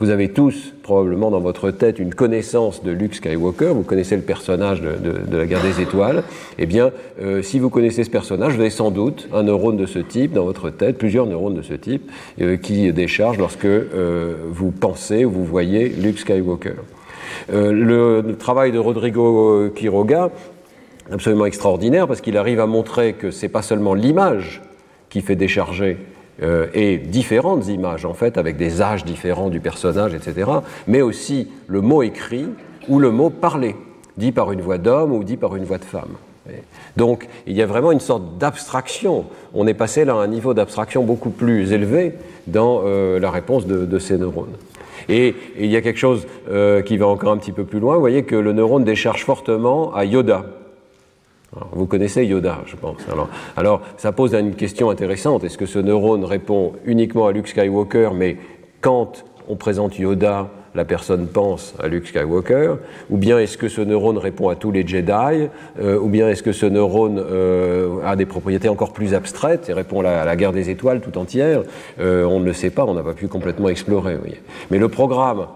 Vous 0.00 0.10
avez 0.10 0.30
tous 0.30 0.74
probablement 0.82 1.30
dans 1.30 1.38
votre 1.38 1.70
tête 1.70 2.00
une 2.00 2.12
connaissance 2.12 2.82
de 2.82 2.90
Luke 2.90 3.14
Skywalker, 3.14 3.72
vous 3.72 3.84
connaissez 3.84 4.16
le 4.16 4.22
personnage 4.22 4.80
de, 4.80 5.36
la 5.36 5.46
guerre 5.46 5.62
des 5.62 5.80
étoiles. 5.80 6.24
Eh 6.58 6.66
bien, 6.66 6.90
euh, 7.22 7.40
si 7.42 7.60
vous 7.60 7.70
connaissez 7.70 8.02
ce 8.02 8.10
personnage, 8.10 8.54
vous 8.54 8.60
avez 8.60 8.70
sans 8.70 8.90
doute 8.90 9.28
un 9.32 9.44
neurone 9.44 9.76
de 9.76 9.86
ce 9.86 10.00
type 10.00 10.32
dans 10.32 10.44
votre 10.44 10.70
tête, 10.70 10.98
plusieurs 10.98 11.26
neurones 11.26 11.54
de 11.54 11.62
ce 11.62 11.74
type, 11.74 12.10
euh, 12.40 12.56
qui 12.56 12.92
déchargent 12.92 13.38
lorsque 13.38 13.64
euh, 13.64 14.34
vous 14.48 14.72
pensez 14.72 15.24
ou 15.24 15.30
vous 15.30 15.44
voyez 15.44 15.88
Luke 15.88 16.18
Skywalker. 16.18 16.74
Le, 17.50 18.20
le, 18.20 18.36
travail 18.36 18.72
de 18.72 18.78
Rodrigo 18.78 19.68
Quiroga, 19.74 20.30
absolument 21.12 21.46
extraordinaire, 21.46 22.06
parce 22.06 22.20
qu'il 22.20 22.36
arrive 22.36 22.60
à 22.60 22.66
montrer 22.66 23.14
que 23.14 23.30
ce 23.30 23.42
n'est 23.42 23.48
pas 23.48 23.62
seulement 23.62 23.94
l'image 23.94 24.62
qui 25.08 25.20
fait 25.20 25.36
décharger 25.36 25.98
euh, 26.42 26.68
et 26.72 26.96
différentes 26.96 27.68
images, 27.68 28.06
en 28.06 28.14
fait, 28.14 28.38
avec 28.38 28.56
des 28.56 28.80
âges 28.80 29.04
différents 29.04 29.50
du 29.50 29.60
personnage, 29.60 30.14
etc., 30.14 30.50
mais 30.86 31.02
aussi 31.02 31.48
le 31.66 31.82
mot 31.82 32.02
écrit 32.02 32.46
ou 32.88 32.98
le 32.98 33.10
mot 33.10 33.28
parlé, 33.28 33.76
dit 34.16 34.32
par 34.32 34.50
une 34.52 34.62
voix 34.62 34.78
d'homme 34.78 35.12
ou 35.12 35.22
dit 35.22 35.36
par 35.36 35.54
une 35.56 35.64
voix 35.64 35.78
de 35.78 35.84
femme. 35.84 36.16
Donc 36.96 37.28
il 37.46 37.54
y 37.54 37.62
a 37.62 37.66
vraiment 37.66 37.92
une 37.92 38.00
sorte 38.00 38.38
d'abstraction. 38.38 39.26
On 39.54 39.66
est 39.66 39.74
passé 39.74 40.04
là 40.04 40.14
à 40.14 40.16
un 40.16 40.26
niveau 40.26 40.54
d'abstraction 40.54 41.04
beaucoup 41.04 41.30
plus 41.30 41.72
élevé 41.72 42.14
dans 42.46 42.82
euh, 42.84 43.20
la 43.20 43.30
réponse 43.30 43.66
de, 43.66 43.98
ces 43.98 44.16
neurones. 44.18 44.56
Et, 45.08 45.34
il 45.58 45.66
y 45.66 45.76
a 45.76 45.80
quelque 45.80 45.98
chose 45.98 46.26
euh, 46.50 46.82
qui 46.82 46.96
va 46.96 47.06
encore 47.06 47.32
un 47.32 47.38
petit 47.38 47.52
peu 47.52 47.64
plus 47.64 47.80
loin. 47.80 47.94
Vous 47.94 48.00
voyez 48.00 48.24
que 48.24 48.36
le 48.36 48.52
neurone 48.52 48.84
décharge 48.84 49.24
fortement 49.24 49.94
à 49.94 50.04
Yoda 50.04 50.44
vous 51.72 51.86
connaissez 51.86 52.24
Yoda, 52.24 52.60
je 52.66 52.76
pense. 52.76 52.98
Alors, 53.56 53.80
ça 53.96 54.12
pose 54.12 54.34
une 54.34 54.54
question 54.54 54.90
intéressante. 54.90 55.42
Est-ce 55.42 55.58
que 55.58 55.66
ce 55.66 55.80
neurone 55.80 56.24
répond 56.24 56.74
uniquement 56.84 57.26
à 57.26 57.32
Luke 57.32 57.48
Skywalker, 57.48 58.10
mais 58.14 58.36
quand 58.80 59.24
on 59.48 59.56
présente 59.56 59.98
Yoda, 59.98 60.48
la 60.74 60.84
personne 60.84 61.26
pense 61.26 61.74
à 61.82 61.88
Luke 61.88 62.06
Skywalker 62.06 62.74
Ou 63.10 63.16
bien 63.16 63.38
est-ce 63.38 63.58
que 63.58 63.68
ce 63.68 63.80
neurone 63.80 64.18
répond 64.18 64.48
à 64.48 64.54
tous 64.54 64.70
les 64.70 64.86
Jedi 64.86 65.48
euh, 65.80 65.98
Ou 65.98 66.08
bien 66.08 66.28
est-ce 66.28 66.42
que 66.42 66.52
ce 66.52 66.66
neurone 66.66 67.18
euh, 67.18 67.98
a 68.04 68.16
des 68.16 68.26
propriétés 68.26 68.68
encore 68.68 68.92
plus 68.92 69.14
abstraites 69.14 69.68
et 69.68 69.72
répond 69.72 70.00
à 70.00 70.24
la, 70.24 70.36
guerre 70.36 70.52
des 70.52 70.70
étoiles 70.70 71.00
tout 71.00 71.18
entière 71.18 71.62
euh, 71.98 72.24
On 72.24 72.40
ne 72.40 72.44
le 72.44 72.52
sait 72.52 72.70
pas, 72.70 72.84
on 72.84 72.94
n'a 72.94 73.02
pas 73.02 73.14
pu 73.14 73.26
complètement 73.26 73.68
explorer. 73.68 74.16
Mais 74.70 74.78
le 74.78 74.88
programme 74.88 75.46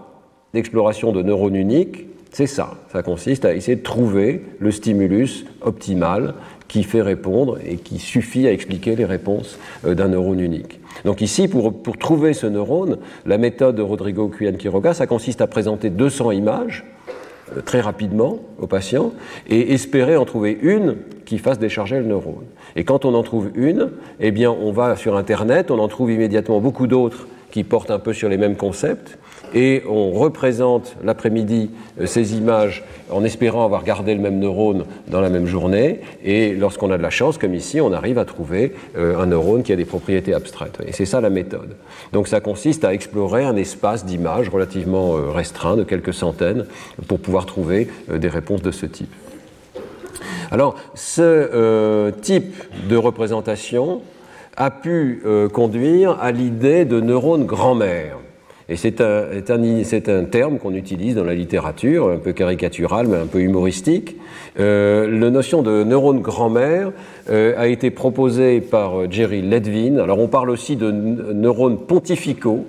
d'exploration 0.53 1.11
de 1.11 1.21
neurones 1.21 1.55
uniques 1.55 2.07
c'est 2.35 2.47
ça. 2.47 2.73
Ça 2.91 3.01
consiste 3.01 3.45
à 3.45 3.55
essayer 3.55 3.77
de 3.77 3.81
trouver 3.81 4.43
le 4.59 4.69
stimulus 4.69 5.45
optimal 5.61 6.33
qui 6.67 6.83
fait 6.83 7.01
répondre 7.01 7.57
et 7.65 7.77
qui 7.77 7.99
suffit 7.99 8.47
à 8.47 8.51
expliquer 8.51 8.95
les 8.95 9.05
réponses 9.05 9.57
euh, 9.85 9.95
d'un 9.95 10.09
neurone 10.09 10.39
unique. 10.39 10.79
Donc 11.03 11.21
ici, 11.21 11.47
pour, 11.47 11.73
trouver 11.99 12.33
ce 12.33 12.47
neurone, 12.47 12.97
la 13.25 13.37
méthode 13.37 13.75
de 13.75 13.81
Rodrigo 13.81 14.29
Cuyan-Quiroga, 14.29 14.93
ça 14.93 15.07
consiste 15.07 15.41
à 15.41 15.47
présenter 15.47 15.89
200 15.89 16.31
images 16.31 16.85
euh, 17.55 17.61
très 17.61 17.81
rapidement 17.81 18.39
au 18.59 18.67
patient 18.67 19.11
et 19.47 19.73
espérer 19.73 20.17
en 20.17 20.25
trouver 20.25 20.57
une 20.61 20.97
qui 21.25 21.37
fasse 21.37 21.59
décharger 21.59 21.97
le 21.99 22.05
neurone. 22.05 22.45
Et 22.75 22.83
quand 22.83 23.05
on 23.05 23.13
en 23.13 23.23
trouve 23.23 23.49
une, 23.55 23.91
eh 24.19 24.31
bien, 24.31 24.51
on 24.51 24.71
va 24.71 24.95
sur 24.95 25.17
Internet, 25.17 25.71
on 25.71 25.79
en 25.79 25.87
trouve 25.87 26.11
immédiatement 26.11 26.59
beaucoup 26.59 26.87
d'autres 26.87 27.27
qui 27.55 27.63
portent 27.63 27.89
un 27.89 27.99
peu 27.99 28.11
sur 28.11 28.27
les 28.27 28.35
mêmes 28.35 28.57
concepts 28.57 29.17
et 29.53 29.81
on 29.87 30.11
représente 30.11 30.97
l'après-midi 31.05 31.71
euh, 32.01 32.05
ces 32.05 32.35
images 32.35 32.83
en 33.09 33.23
espérant 33.23 33.63
avoir 33.63 33.85
gardé 33.85 34.13
le 34.13 34.19
même 34.19 34.39
neurone 34.39 34.83
dans 35.07 35.21
la 35.21 35.29
même 35.29 35.45
journée. 35.45 36.01
Et 36.21 36.53
lorsqu'on 36.53 36.91
a 36.91 36.97
de 36.97 37.01
la 37.01 37.09
chance, 37.09 37.37
comme 37.37 37.53
ici, 37.53 37.79
on 37.79 37.93
arrive 37.93 38.17
à 38.17 38.25
trouver 38.25 38.73
euh, 38.97 39.17
un 39.17 39.27
neurone 39.27 39.63
qui 39.63 39.71
a 39.71 39.77
des 39.77 39.85
propriétés 39.85 40.33
abstraites. 40.33 40.79
Et 40.85 40.91
c'est 40.91 41.05
ça 41.05 41.21
la 41.21 41.29
méthode. 41.29 41.77
Donc 42.11 42.27
ça 42.27 42.41
consiste 42.41 42.83
à 42.83 42.93
explorer 42.93 43.45
un 43.45 43.55
espace 43.55 44.03
d'images 44.03 44.49
relativement 44.49 45.15
euh, 45.15 45.31
restreint, 45.31 45.77
de 45.77 45.85
quelques 45.85 46.13
centaines, 46.13 46.65
pour 47.07 47.21
pouvoir 47.21 47.45
trouver 47.45 47.87
des 48.13 48.27
réponses 48.27 48.63
de 48.63 48.71
ce 48.71 48.85
type. 48.85 49.13
Alors, 50.51 50.75
ce 50.93 52.11
type 52.21 52.53
de 52.89 52.97
représentation 52.97 54.01
a 54.57 54.71
pu 54.71 55.21
conduire 55.53 56.17
à 56.21 56.31
l'idée 56.31 56.85
de 56.85 56.99
neurones 57.01 57.45
grand-mère. 57.45 58.17
Et 58.67 58.77
c'est 58.77 58.99
un, 58.99 60.23
terme 60.23 60.57
qu'on 60.57 60.73
utilise 60.73 61.15
dans 61.15 61.23
la 61.23 61.35
littérature, 61.35 62.09
un 62.09 62.17
peu 62.17 62.33
caricatural, 62.33 63.07
mais 63.07 63.17
un 63.17 63.27
peu 63.27 63.39
humoristique. 63.39 64.15
Euh, 64.59 65.07
la 65.07 65.29
notion 65.29 65.61
de 65.61 65.83
neurone 65.83 66.19
grand-mère 66.19 66.91
euh, 67.29 67.53
a 67.57 67.67
été 67.67 67.91
proposée 67.91 68.61
par 68.61 69.01
euh, 69.01 69.07
Jerry 69.09 69.43
Ledvin. 69.43 69.99
Alors 69.99 70.17
on 70.17 70.27
parle 70.27 70.49
aussi 70.49 70.77
de 70.77 70.89
neurones 70.89 71.77
pontificaux, 71.77 72.65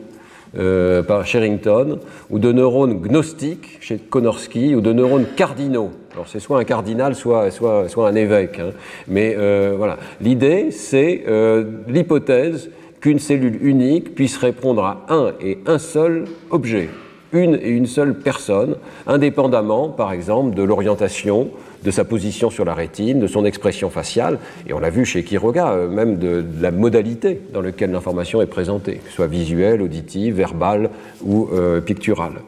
euh, 0.58 1.02
par 1.02 1.26
Sherrington, 1.26 1.98
ou 2.30 2.38
de 2.38 2.52
neurones 2.52 3.00
gnostiques 3.00 3.78
chez 3.80 3.96
Konorski, 3.96 4.74
ou 4.74 4.82
de 4.82 4.92
neurones 4.92 5.26
cardinaux. 5.34 5.90
Alors 6.16 6.28
c'est 6.28 6.40
soit 6.40 6.58
un 6.58 6.64
cardinal, 6.64 7.14
soit, 7.14 7.50
un 7.98 8.14
évêque. 8.14 8.58
Hein. 8.58 8.70
Mais 9.06 9.34
euh, 9.36 9.74
voilà, 9.76 9.98
l'idée, 10.22 10.70
c'est 10.70 11.24
euh, 11.28 11.64
l'hypothèse 11.88 12.70
qu'une 13.00 13.18
cellule 13.18 13.58
unique 13.60 14.14
puisse 14.14 14.38
répondre 14.38 14.82
à 14.82 15.04
un 15.10 15.34
et 15.42 15.58
un 15.66 15.76
seul 15.76 16.24
objet, 16.48 16.88
une 17.32 17.56
et 17.56 17.68
une 17.68 17.84
seule 17.84 18.14
personne, 18.14 18.76
indépendamment, 19.06 19.90
par 19.90 20.10
exemple, 20.10 20.56
de 20.56 20.62
l'orientation, 20.62 21.50
de 21.84 21.90
sa 21.90 22.04
position 22.04 22.48
sur 22.48 22.64
la 22.64 22.72
rétine, 22.72 23.20
de 23.20 23.26
son 23.26 23.44
expression 23.44 23.90
faciale, 23.90 24.38
et 24.66 24.72
on 24.72 24.78
l'a 24.78 24.88
vu 24.88 25.04
chez 25.04 25.22
Quiroga, 25.22 25.72
euh, 25.72 25.86
même 25.86 26.16
de, 26.16 26.42
la 26.62 26.70
modalité 26.70 27.42
dans 27.52 27.60
laquelle 27.60 27.90
l'information 27.90 28.40
est 28.40 28.46
présentée, 28.46 29.02
soit 29.10 29.26
visuelle, 29.26 29.82
auditive, 29.82 30.36
verbale 30.36 30.88
ou 31.22 31.50
picturale. 31.84 32.40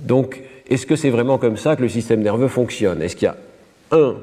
Donc, 0.00 0.42
est-ce 0.68 0.86
que 0.86 0.96
c'est 0.96 1.10
vraiment 1.10 1.38
comme 1.38 1.56
ça 1.56 1.76
que 1.76 1.82
le 1.82 1.88
système 1.88 2.22
nerveux 2.22 2.48
fonctionne? 2.48 3.02
Est-ce 3.02 3.16
qu'il 3.16 3.26
y 3.26 3.28
a 3.28 3.36
un 3.92 4.16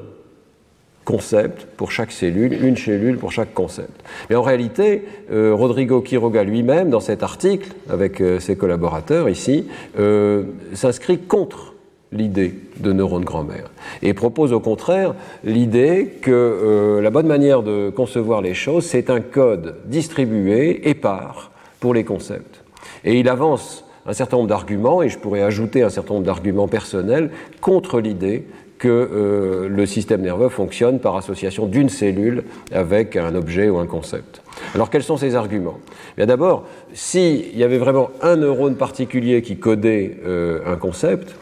concept 1.04 1.66
pour 1.76 1.90
chaque 1.90 2.12
cellule, 2.12 2.64
une 2.64 2.76
cellule 2.76 3.18
pour 3.18 3.32
chaque 3.32 3.54
concept? 3.54 4.02
Mais 4.28 4.36
en 4.36 4.42
réalité, 4.42 5.04
euh, 5.32 5.54
Rodrigo 5.54 6.00
Quiroga 6.02 6.44
lui-même, 6.44 6.90
dans 6.90 7.00
cet 7.00 7.22
article, 7.22 7.70
avec 7.88 8.20
euh, 8.20 8.40
ses 8.40 8.56
collaborateurs 8.56 9.28
ici, 9.28 9.66
euh, 9.98 10.44
s'inscrit 10.74 11.18
contre 11.18 11.74
l'idée 12.12 12.54
de 12.78 12.92
neurones 12.92 13.24
grand-mère 13.24 13.70
et 14.02 14.14
propose 14.14 14.52
au 14.52 14.60
contraire 14.60 15.14
l'idée 15.42 16.18
que 16.22 17.00
la 17.02 17.10
bonne 17.10 17.26
manière 17.26 17.64
de 17.64 17.90
concevoir 17.90 18.40
les 18.40 18.54
choses, 18.54 18.84
c'est 18.84 19.10
un 19.10 19.20
code 19.20 19.78
distribué, 19.86 20.88
épars, 20.88 21.50
pour 21.80 21.92
les 21.92 22.04
concepts. 22.04 22.62
Et 23.04 23.18
il 23.18 23.28
avance 23.28 23.83
un 24.06 24.12
certain 24.12 24.36
nombre 24.36 24.48
d'arguments, 24.48 25.02
et 25.02 25.08
je 25.08 25.18
pourrais 25.18 25.42
ajouter 25.42 25.82
un 25.82 25.90
certain 25.90 26.14
nombre 26.14 26.26
d'arguments 26.26 26.68
personnels, 26.68 27.30
contre 27.60 28.00
l'idée 28.00 28.44
que 28.78 28.88
euh, 28.88 29.68
le 29.68 29.86
système 29.86 30.20
nerveux 30.22 30.48
fonctionne 30.48 30.98
par 30.98 31.16
association 31.16 31.66
d'une 31.66 31.88
cellule 31.88 32.44
avec 32.72 33.16
un 33.16 33.34
objet 33.34 33.70
ou 33.70 33.78
un 33.78 33.86
concept. 33.86 34.42
Alors 34.74 34.90
quels 34.90 35.02
sont 35.02 35.16
ces 35.16 35.36
arguments? 35.36 35.78
Bien 36.16 36.26
d'abord, 36.26 36.64
s'il 36.92 37.56
y 37.56 37.64
avait 37.64 37.78
vraiment 37.78 38.10
un 38.20 38.36
neurone 38.36 38.76
particulier 38.76 39.42
qui 39.42 39.56
codait 39.56 40.18
euh, 40.26 40.60
un 40.66 40.76
concept, 40.76 41.34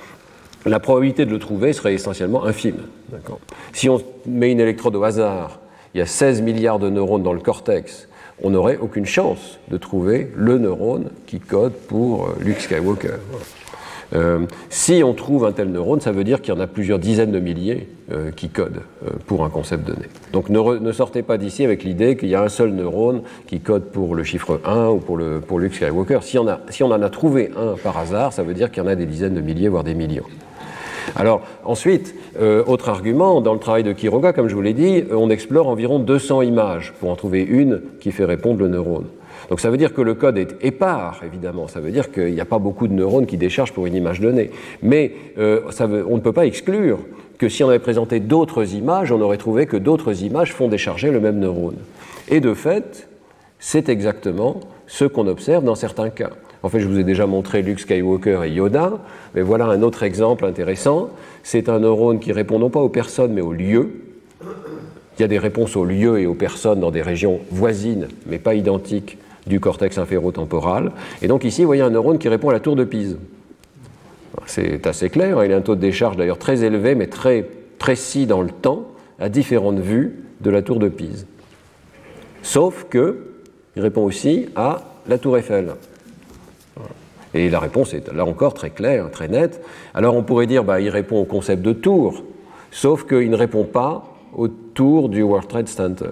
la 0.67 0.79
probabilité 0.79 1.27
de 1.27 1.31
le 1.31 1.39
trouver 1.39 1.73
serait 1.73 1.95
essentiellement 1.95 2.45
infime. 2.45 2.83
Si 3.73 3.89
on 3.89 4.01
met 4.27 4.53
une 4.53 4.61
électrode 4.61 4.95
au 4.95 5.03
hasard, 5.03 5.59
il 5.95 5.99
y 5.99 6.01
a 6.01 6.07
16 6.07 6.43
milliards 6.43 6.79
de 6.79 6.89
neurones 6.89 7.23
dans 7.23 7.33
le 7.33 7.41
cortex, 7.41 8.09
on 8.43 8.51
n'aurait 8.51 8.79
aucune 8.81 9.07
chance 9.07 9.59
de 9.71 9.77
trouver 9.77 10.31
le 10.37 10.59
neurone 10.59 11.11
qui 11.27 11.41
code 11.41 11.73
pour 11.73 12.27
euh, 12.27 12.37
Luke 12.41 12.61
Skywalker. 12.61 13.17
Euh, 14.15 14.41
si 14.69 15.03
on 15.03 15.15
trouve 15.15 15.47
un 15.47 15.53
tel 15.53 15.71
neurone, 15.71 16.03
ça 16.03 16.13
veut 16.13 16.25
dire 16.25 16.43
qu'il 16.43 16.53
y 16.53 16.57
en 16.57 16.61
a 16.61 16.67
plusieurs 16.67 16.99
dizaines 16.99 17.33
de 17.33 17.41
milliers 17.41 17.89
euh, 18.13 18.31
qui 18.31 18.51
codent 18.51 18.83
pour 19.27 19.43
un 19.43 19.49
concept 19.49 19.87
donné. 19.87 20.07
Donc 20.33 20.51
ne, 20.51 20.93
sortez 20.93 21.23
pas 21.23 21.39
d'ici 21.39 21.65
avec 21.65 21.83
l'idée 21.83 22.17
qu'il 22.17 22.29
y 22.29 22.35
a 22.35 22.43
un 22.43 22.51
seul 22.51 22.73
neurone 22.73 23.23
qui 23.47 23.61
code 23.61 23.85
pour 23.85 24.15
le 24.15 24.23
chiffre 24.23 24.61
1 24.67 24.89
ou 24.89 24.99
pour, 24.99 25.17
le, 25.17 25.41
Luke 25.57 25.75
Skywalker. 25.75 26.19
Si 26.23 26.39
on, 26.39 26.47
si 26.69 26.83
on 26.83 26.91
en 26.91 27.01
a 27.01 27.09
trouvé 27.09 27.53
un 27.57 27.75
par 27.83 27.97
hasard, 27.97 28.35
ça 28.35 28.43
veut 28.43 28.55
dire 28.55 28.71
qu'il 28.71 28.83
y 28.83 28.87
en 28.87 28.89
a 28.89 28.97
des 28.97 29.07
dizaines 29.07 29.35
de 29.35 29.41
milliers, 29.41 29.69
voire 29.69 29.85
des 29.85 29.95
millions. 29.95 30.27
Alors 31.17 31.43
ensuite, 31.65 32.15
autre 32.67 32.89
argument, 32.89 33.41
dans 33.41 33.53
le 33.53 33.59
travail 33.59 33.83
de 33.83 33.93
Quiroga, 33.93 34.33
comme 34.33 34.49
je 34.49 34.55
vous 34.55 34.63
l'ai 34.63 34.73
dit, 34.73 35.05
on 35.13 35.31
explore 35.31 35.69
environ 35.69 35.99
200 35.99 36.43
images 36.43 36.93
pour 37.01 37.11
en 37.11 37.17
trouver 37.17 37.43
une 37.43 37.81
qui 38.01 38.13
fait 38.13 38.25
répondre 38.25 38.61
le 38.61 38.69
neurone. 38.69 39.07
Donc 39.49 39.61
ça 39.61 39.71
veut 39.71 39.77
dire 39.77 39.93
que 39.93 40.01
le 40.01 40.15
code 40.15 40.39
est 40.39 40.57
épars, 40.63 41.21
évidemment. 41.25 41.69
Ça 41.69 41.81
veut 41.81 41.91
dire 41.91 42.11
qu'il 42.11 42.33
n'y 42.33 42.41
a 42.41 42.47
pas 42.47 42.59
beaucoup 42.59 42.89
de 42.89 42.95
neurones 42.95 43.27
qui 43.27 43.37
déchargent 43.37 43.73
pour 43.73 43.87
une 43.87 43.95
image 43.95 44.21
donnée. 44.21 44.51
Mais 44.83 45.13
euh, 45.39 45.61
on 46.09 46.17
ne 46.17 46.21
peut 46.21 46.33
pas 46.33 46.47
exclure 46.47 47.01
que 47.39 47.49
si 47.49 47.65
on 47.65 47.69
avait 47.69 47.79
présenté 47.79 48.21
d'autres 48.21 48.75
images, 48.75 49.13
on 49.13 49.21
aurait 49.21 49.37
trouvé 49.37 49.67
que 49.67 49.77
d'autres 49.77 50.23
images 50.23 50.53
font 50.53 50.69
décharger 50.69 51.11
le 51.11 51.21
même 51.21 51.39
neurone. 51.39 51.77
Et 52.29 52.41
de 52.41 52.55
fait, 52.55 53.09
c'est 53.59 53.89
exactement 53.89 54.61
ce 54.87 55.05
qu'on 55.05 55.27
observe 55.27 55.65
dans 55.65 55.75
certains 55.75 56.11
cas. 56.11 56.31
En 56.63 56.69
fait, 56.69 56.81
je 56.81 56.87
vous 56.87 56.99
ai 56.99 57.05
déjà 57.05 57.27
montré 57.27 57.63
Luke 57.63 57.81
Skywalker 57.81 58.45
et 58.45 58.51
Yoda, 58.51 58.93
mais 59.35 59.43
voilà 59.43 59.67
un 59.67 59.83
autre 59.83 60.03
exemple 60.05 60.45
intéressant. 60.45 61.11
C'est 61.43 61.69
un 61.69 61.81
neurone 61.81 62.21
qui 62.21 62.33
répond 62.33 62.59
non 62.59 62.71
pas 62.71 62.81
aux 62.81 62.89
personnes, 62.89 63.33
mais 63.33 63.41
aux 63.41 63.53
lieux. 63.53 63.91
Il 65.19 65.23
y 65.23 65.25
a 65.25 65.29
des 65.29 65.39
réponses 65.39 65.77
aux 65.77 65.85
lieux 65.85 66.21
et 66.21 66.27
aux 66.27 66.35
personnes 66.35 66.81
dans 66.81 66.91
des 66.91 67.03
régions 67.03 67.41
voisines, 67.51 68.09
mais 68.27 68.39
pas 68.39 68.55
identiques 68.55 69.19
du 69.47 69.61
cortex 69.61 69.99
inférotemporal. 69.99 70.93
Et 71.21 71.27
donc 71.27 71.45
ici, 71.45 71.63
vous 71.63 71.67
voyez 71.67 71.83
un 71.83 71.91
neurone 71.91 72.19
qui 72.19 72.29
répond 72.29 72.51
à 72.51 72.53
la 72.53 72.61
tour 72.61 72.77
de 72.77 72.85
Pise. 72.85 73.19
C'est 74.47 74.87
assez 74.87 75.11
clair, 75.11 75.45
il 75.45 75.53
a 75.53 75.57
un 75.57 75.61
taux 75.61 75.75
de 75.75 75.81
décharge 75.81 76.17
d'ailleurs 76.17 76.39
très 76.39 76.65
élevé, 76.65 76.95
mais 76.95 77.09
très 77.09 77.47
précis 77.79 78.27
dans 78.27 78.41
le 78.41 78.51
temps, 78.51 78.87
à 79.19 79.29
différentes 79.29 79.81
vues 79.81 80.25
de 80.41 80.51
la 80.51 80.63
tour 80.63 80.79
de 80.79 80.89
Pise. 80.89 81.27
Sauf 82.43 82.87
que 82.89 83.19
il 83.77 83.83
répond 83.83 84.03
aussi 84.03 84.47
à 84.57 84.83
la 85.09 85.19
tour 85.19 85.37
Eiffel. 85.39 85.73
Et 87.35 87.49
la 87.49 87.59
réponse 87.59 87.95
est 87.95 88.13
là 88.13 88.25
encore 88.25 88.55
très 88.55 88.71
claire, 88.71 89.11
très 89.11 89.29
nette. 89.29 89.65
Alors 89.95 90.15
on 90.15 90.23
pourrait 90.23 90.47
dire, 90.47 90.65
bah, 90.65 90.81
il 90.81 90.91
répond 90.91 91.19
au 91.21 91.25
concept 91.25 91.63
de 91.63 91.73
tour, 91.73 92.25
sauf 92.71 93.07
qu'il 93.07 93.31
ne 93.31 93.37
répond 93.37 93.65
pas 93.65 94.05
au 94.37 94.49
tour 94.49 95.09
du 95.09 95.23
World 95.23 95.49
Trade 95.49 95.69
Center. 95.69 96.11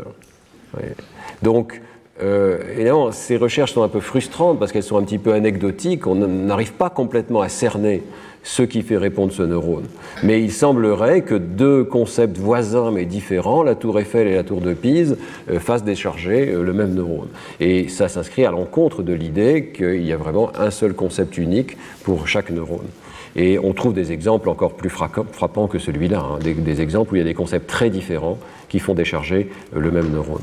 Donc 1.42 1.80
euh, 2.22 2.58
évidemment, 2.74 3.12
ces 3.12 3.36
recherches 3.36 3.72
sont 3.72 3.82
un 3.82 3.88
peu 3.88 4.00
frustrantes 4.00 4.58
parce 4.58 4.72
qu'elles 4.72 4.82
sont 4.82 4.98
un 4.98 5.02
petit 5.02 5.18
peu 5.18 5.32
anecdotiques. 5.32 6.06
On 6.06 6.14
n'arrive 6.14 6.72
pas 6.74 6.90
complètement 6.90 7.40
à 7.40 7.48
cerner 7.48 8.02
ce 8.42 8.62
qui 8.62 8.82
fait 8.82 8.96
répondre 8.96 9.32
ce 9.32 9.42
neurone. 9.42 9.84
Mais 10.22 10.42
il 10.42 10.52
semblerait 10.52 11.22
que 11.22 11.34
deux 11.34 11.84
concepts 11.84 12.38
voisins 12.38 12.90
mais 12.90 13.04
différents, 13.04 13.62
la 13.62 13.74
tour 13.74 13.98
Eiffel 13.98 14.26
et 14.26 14.34
la 14.34 14.44
tour 14.44 14.60
de 14.60 14.72
Pise, 14.72 15.18
euh, 15.50 15.58
fassent 15.58 15.84
décharger 15.84 16.50
euh, 16.50 16.62
le 16.62 16.72
même 16.72 16.94
neurone. 16.94 17.28
Et 17.60 17.88
ça 17.88 18.08
s'inscrit 18.08 18.44
à 18.44 18.50
l'encontre 18.50 19.02
de 19.02 19.12
l'idée 19.12 19.72
qu'il 19.74 20.04
y 20.04 20.12
a 20.12 20.16
vraiment 20.16 20.50
un 20.58 20.70
seul 20.70 20.94
concept 20.94 21.38
unique 21.38 21.76
pour 22.02 22.26
chaque 22.28 22.50
neurone. 22.50 22.88
Et 23.36 23.58
on 23.58 23.72
trouve 23.72 23.92
des 23.92 24.10
exemples 24.10 24.48
encore 24.48 24.74
plus 24.74 24.90
frappants 24.90 25.68
que 25.68 25.78
celui-là, 25.78 26.20
hein, 26.20 26.38
des, 26.40 26.80
exemples 26.80 27.12
où 27.12 27.16
il 27.16 27.20
y 27.20 27.22
a 27.22 27.24
des 27.24 27.34
concepts 27.34 27.68
très 27.68 27.90
différents 27.90 28.38
qui 28.68 28.80
font 28.80 28.94
décharger 28.94 29.50
le 29.72 29.90
même 29.90 30.10
neurone. 30.10 30.42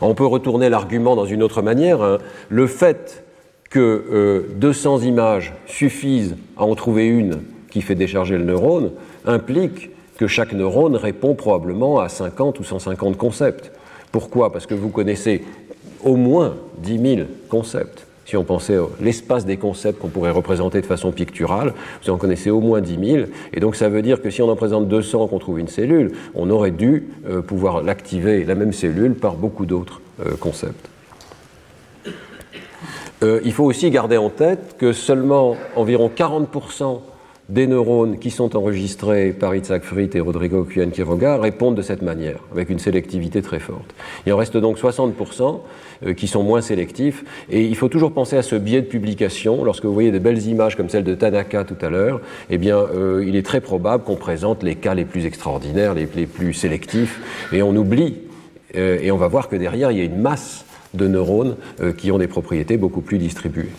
On 0.00 0.14
peut 0.14 0.26
retourner 0.26 0.68
l'argument 0.68 1.14
dans 1.16 1.26
une 1.26 1.42
autre 1.42 1.62
manière. 1.62 2.02
Hein. 2.02 2.18
Le 2.48 2.66
fait 2.66 3.24
que 3.70 4.46
200 4.56 5.00
euh, 5.00 5.04
images 5.04 5.54
suffisent 5.66 6.36
à 6.56 6.64
en 6.64 6.74
trouver 6.74 7.06
une 7.06 7.40
qui 7.70 7.82
fait 7.82 7.94
décharger 7.94 8.38
le 8.38 8.44
neurone 8.44 8.90
implique 9.26 9.90
que 10.16 10.26
chaque 10.26 10.52
neurone 10.52 10.96
répond 10.96 11.34
probablement 11.34 12.00
à 12.00 12.08
50 12.08 12.58
ou 12.60 12.64
150 12.64 13.16
concepts. 13.16 13.70
Pourquoi? 14.10 14.52
Parce 14.52 14.66
que 14.66 14.74
vous 14.74 14.88
connaissez 14.88 15.44
au 16.02 16.16
moins 16.16 16.56
10 16.78 17.16
000 17.16 17.28
concepts. 17.48 18.06
Si 18.24 18.36
on 18.36 18.44
pensait 18.44 18.76
à 18.76 18.82
l'espace 19.00 19.46
des 19.46 19.56
concepts 19.56 20.00
qu'on 20.00 20.08
pourrait 20.08 20.30
représenter 20.30 20.82
de 20.82 20.86
façon 20.86 21.12
picturale, 21.12 21.72
vous 22.02 22.10
en 22.10 22.18
connaissez 22.18 22.50
au 22.50 22.60
moins 22.60 22.82
10 22.82 22.98
000. 23.02 23.26
Et 23.54 23.60
donc 23.60 23.74
ça 23.74 23.88
veut 23.88 24.02
dire 24.02 24.20
que 24.20 24.28
si 24.28 24.42
on 24.42 24.50
en 24.50 24.56
présente 24.56 24.86
200 24.86 25.28
qu'on 25.28 25.38
trouve 25.38 25.60
une 25.60 25.68
cellule, 25.68 26.12
on 26.34 26.50
aurait 26.50 26.70
dû 26.70 27.08
euh, 27.26 27.40
pouvoir 27.40 27.82
l'activer, 27.82 28.44
la 28.44 28.54
même 28.54 28.74
cellule, 28.74 29.14
par 29.14 29.34
beaucoup 29.34 29.64
d'autres 29.64 30.02
euh, 30.20 30.36
concepts. 30.38 30.90
Euh, 33.22 33.40
il 33.44 33.52
faut 33.52 33.64
aussi 33.64 33.90
garder 33.90 34.16
en 34.16 34.30
tête 34.30 34.76
que 34.78 34.92
seulement 34.92 35.56
environ 35.74 36.10
40% 36.14 37.00
des 37.48 37.66
neurones 37.66 38.18
qui 38.18 38.30
sont 38.30 38.56
enregistrés 38.56 39.32
par 39.32 39.54
Itzhak 39.54 39.82
Frit 39.82 40.10
et 40.12 40.20
Rodrigo 40.20 40.64
Cuen 40.64 40.90
Quiroga 40.90 41.38
répondent 41.38 41.74
de 41.74 41.82
cette 41.82 42.02
manière, 42.02 42.40
avec 42.52 42.68
une 42.68 42.78
sélectivité 42.78 43.40
très 43.40 43.58
forte. 43.58 43.94
Il 44.26 44.32
en 44.34 44.36
reste 44.36 44.56
donc 44.58 44.78
60% 44.78 45.60
euh, 46.04 46.12
qui 46.12 46.28
sont 46.28 46.42
moins 46.42 46.60
sélectifs, 46.60 47.24
et 47.50 47.64
il 47.64 47.74
faut 47.74 47.88
toujours 47.88 48.12
penser 48.12 48.36
à 48.36 48.42
ce 48.42 48.54
biais 48.54 48.82
de 48.82 48.86
publication. 48.86 49.64
Lorsque 49.64 49.86
vous 49.86 49.94
voyez 49.94 50.12
des 50.12 50.20
belles 50.20 50.46
images 50.46 50.76
comme 50.76 50.90
celle 50.90 51.04
de 51.04 51.14
Tanaka 51.14 51.64
tout 51.64 51.78
à 51.80 51.88
l'heure, 51.88 52.20
eh 52.50 52.58
bien, 52.58 52.76
euh, 52.76 53.24
il 53.26 53.34
est 53.34 53.44
très 53.44 53.62
probable 53.62 54.04
qu'on 54.04 54.16
présente 54.16 54.62
les 54.62 54.74
cas 54.74 54.94
les 54.94 55.06
plus 55.06 55.24
extraordinaires, 55.24 55.94
les, 55.94 56.06
plus 56.06 56.52
sélectifs, 56.52 57.48
et 57.52 57.62
on 57.62 57.74
oublie, 57.74 58.18
et 58.74 59.10
on 59.10 59.16
va 59.16 59.28
voir 59.28 59.48
que 59.48 59.56
derrière, 59.56 59.90
il 59.90 59.98
y 59.98 60.00
a 60.02 60.04
une 60.04 60.20
masse 60.20 60.66
de 60.94 61.06
neurones 61.06 61.56
qui 61.96 62.10
ont 62.10 62.18
des 62.18 62.28
propriétés 62.28 62.76
beaucoup 62.76 63.00
plus 63.02 63.18
distribuées. 63.18 63.70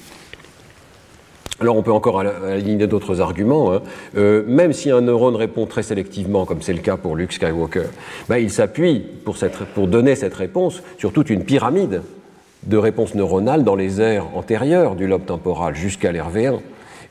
Alors 1.61 1.75
on 1.75 1.83
peut 1.83 1.91
encore 1.91 2.19
aligner 2.21 2.87
d'autres 2.87 3.19
arguments. 3.19 3.73
Hein. 3.73 3.81
Euh, 4.17 4.43
même 4.47 4.71
si 4.71 4.91
un 4.91 5.01
neurone 5.01 5.35
répond 5.35 5.65
très 5.65 5.83
sélectivement, 5.83 6.45
comme 6.45 6.61
c'est 6.61 6.73
le 6.73 6.79
cas 6.79 6.95
pour 6.95 7.15
Luke 7.17 7.33
Skywalker, 7.33 7.87
ben, 8.29 8.37
il 8.37 8.49
s'appuie 8.49 9.03
pour, 9.25 9.35
pour 9.75 9.87
donner 9.87 10.15
cette 10.15 10.33
réponse 10.33 10.81
sur 10.97 11.11
toute 11.11 11.29
une 11.29 11.43
pyramide 11.43 12.01
de 12.63 12.77
réponses 12.77 13.13
neuronales 13.13 13.63
dans 13.63 13.75
les 13.75 13.99
aires 13.99 14.25
antérieures 14.35 14.95
du 14.95 15.07
lobe 15.07 15.25
temporal 15.25 15.75
jusqu'à 15.75 16.13
l'RV1. 16.13 16.59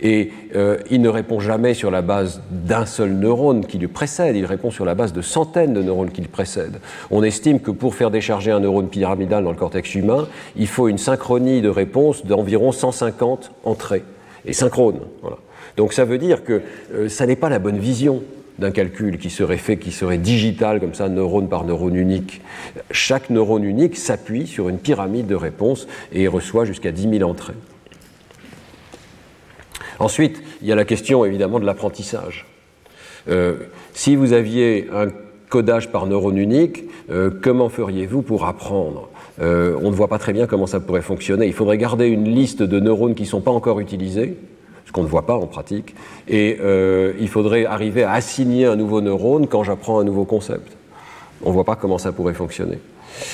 Et 0.01 0.31
euh, 0.55 0.79
il 0.91 1.03
ne 1.03 1.09
répond 1.09 1.41
jamais 1.41 1.75
sur 1.75 1.91
la 1.91 2.03
base 2.03 2.41
d'un 2.51 2.87
seul 2.87 3.13
neurone 3.13 3.67
qui 3.67 3.79
lui 3.79 3.89
précède, 3.89 4.37
il 4.37 4.45
répond 4.45 4.71
sur 4.71 4.85
la 4.85 4.95
base 4.95 5.13
de 5.13 5.23
centaines 5.23 5.75
de 5.75 5.83
neurones 5.83 6.11
qui 6.11 6.21
le 6.21 6.29
précèdent. 6.29 6.81
On 7.11 7.23
estime 7.23 7.61
que 7.61 7.71
pour 7.71 7.95
faire 7.95 8.11
décharger 8.11 8.51
un 8.53 8.61
neurone 8.61 8.89
pyramidal 8.89 9.43
dans 9.43 9.51
le 9.51 9.57
cortex 9.57 9.95
humain, 9.95 10.29
il 10.57 10.69
faut 10.69 10.89
une 10.89 10.99
synchronie 10.99 11.63
de 11.63 11.69
réponse 11.69 12.25
d'environ 12.25 12.71
150 12.71 13.51
entrées, 13.65 14.05
et 14.45 14.53
synchrone. 14.53 15.01
Donc 15.77 15.93
ça 15.93 16.05
veut 16.05 16.19
dire 16.19 16.45
que 16.45 16.63
euh, 16.95 17.09
ça 17.09 17.27
n'est 17.27 17.37
pas 17.37 17.49
la 17.49 17.59
bonne 17.59 17.79
vision 17.79 18.23
d'un 18.59 18.71
calcul 18.71 19.19
qui 19.19 19.31
serait 19.31 19.57
fait, 19.57 19.77
qui 19.77 19.93
serait 19.93 20.19
digital, 20.19 20.81
comme 20.81 20.95
ça, 20.95 21.09
neurone 21.09 21.49
par 21.49 21.65
neurone 21.65 21.95
unique. 21.95 22.41
Chaque 22.91 23.31
neurone 23.31 23.65
unique 23.65 23.97
s'appuie 23.97 24.47
sur 24.47 24.69
une 24.69 24.79
pyramide 24.79 25.27
de 25.27 25.37
réponses 25.37 25.87
et 26.13 26.27
reçoit 26.27 26.65
jusqu'à 26.65 26.91
10 26.91 27.19
000 27.19 27.31
entrées. 27.31 27.55
Ensuite, 29.99 30.43
il 30.63 30.69
y 30.69 30.73
a 30.73 30.77
la 30.77 30.85
question 30.85 31.25
évidemment 31.25 31.59
de 31.59 31.67
l'apprentissage. 31.67 32.47
Euh, 33.29 33.57
si 33.95 34.17
vous 34.17 34.33
aviez 34.33 34.89
un 34.95 35.09
codage 35.49 35.91
par 35.91 36.07
neurone 36.07 36.39
unique, 36.39 36.85
euh, 37.11 37.31
comment 37.43 37.69
feriez-vous 37.69 38.23
pour 38.23 38.45
apprendre 38.45 39.09
euh, 39.41 39.77
On 39.83 39.91
ne 39.91 39.95
voit 39.95 40.09
pas 40.09 40.19
très 40.19 40.33
bien 40.33 40.47
comment 40.47 40.67
ça 40.67 40.81
pourrait 40.81 41.03
fonctionner. 41.03 41.47
Il 41.47 41.53
faudrait 41.53 41.79
garder 41.79 42.07
une 42.07 42.25
liste 42.25 42.63
de 42.63 42.81
neurones 42.81 43.15
qui 43.15 43.23
ne 43.23 43.29
sont 43.29 43.41
pas 43.41 43.51
encore 43.51 43.81
utilisés, 43.81 44.37
ce 44.87 44.93
qu'on 44.93 45.03
ne 45.03 45.09
voit 45.09 45.27
pas 45.27 45.35
en 45.35 45.47
pratique, 45.47 45.95
et 46.29 46.59
il 47.21 47.29
faudrait 47.29 47.67
arriver 47.67 48.05
à 48.05 48.13
assigner 48.13 48.65
un 48.65 48.77
nouveau 48.77 49.03
neurone 49.03 49.47
quand 49.47 49.63
j'apprends 49.63 50.01
un 50.01 50.05
nouveau 50.05 50.25
concept. 50.25 50.77
On 51.45 51.51
ne 51.51 51.55
voit 51.55 51.65
pas 51.65 51.77
comment 51.77 51.99
ça 51.99 52.13
pourrait 52.13 52.33
fonctionner. 52.33 52.79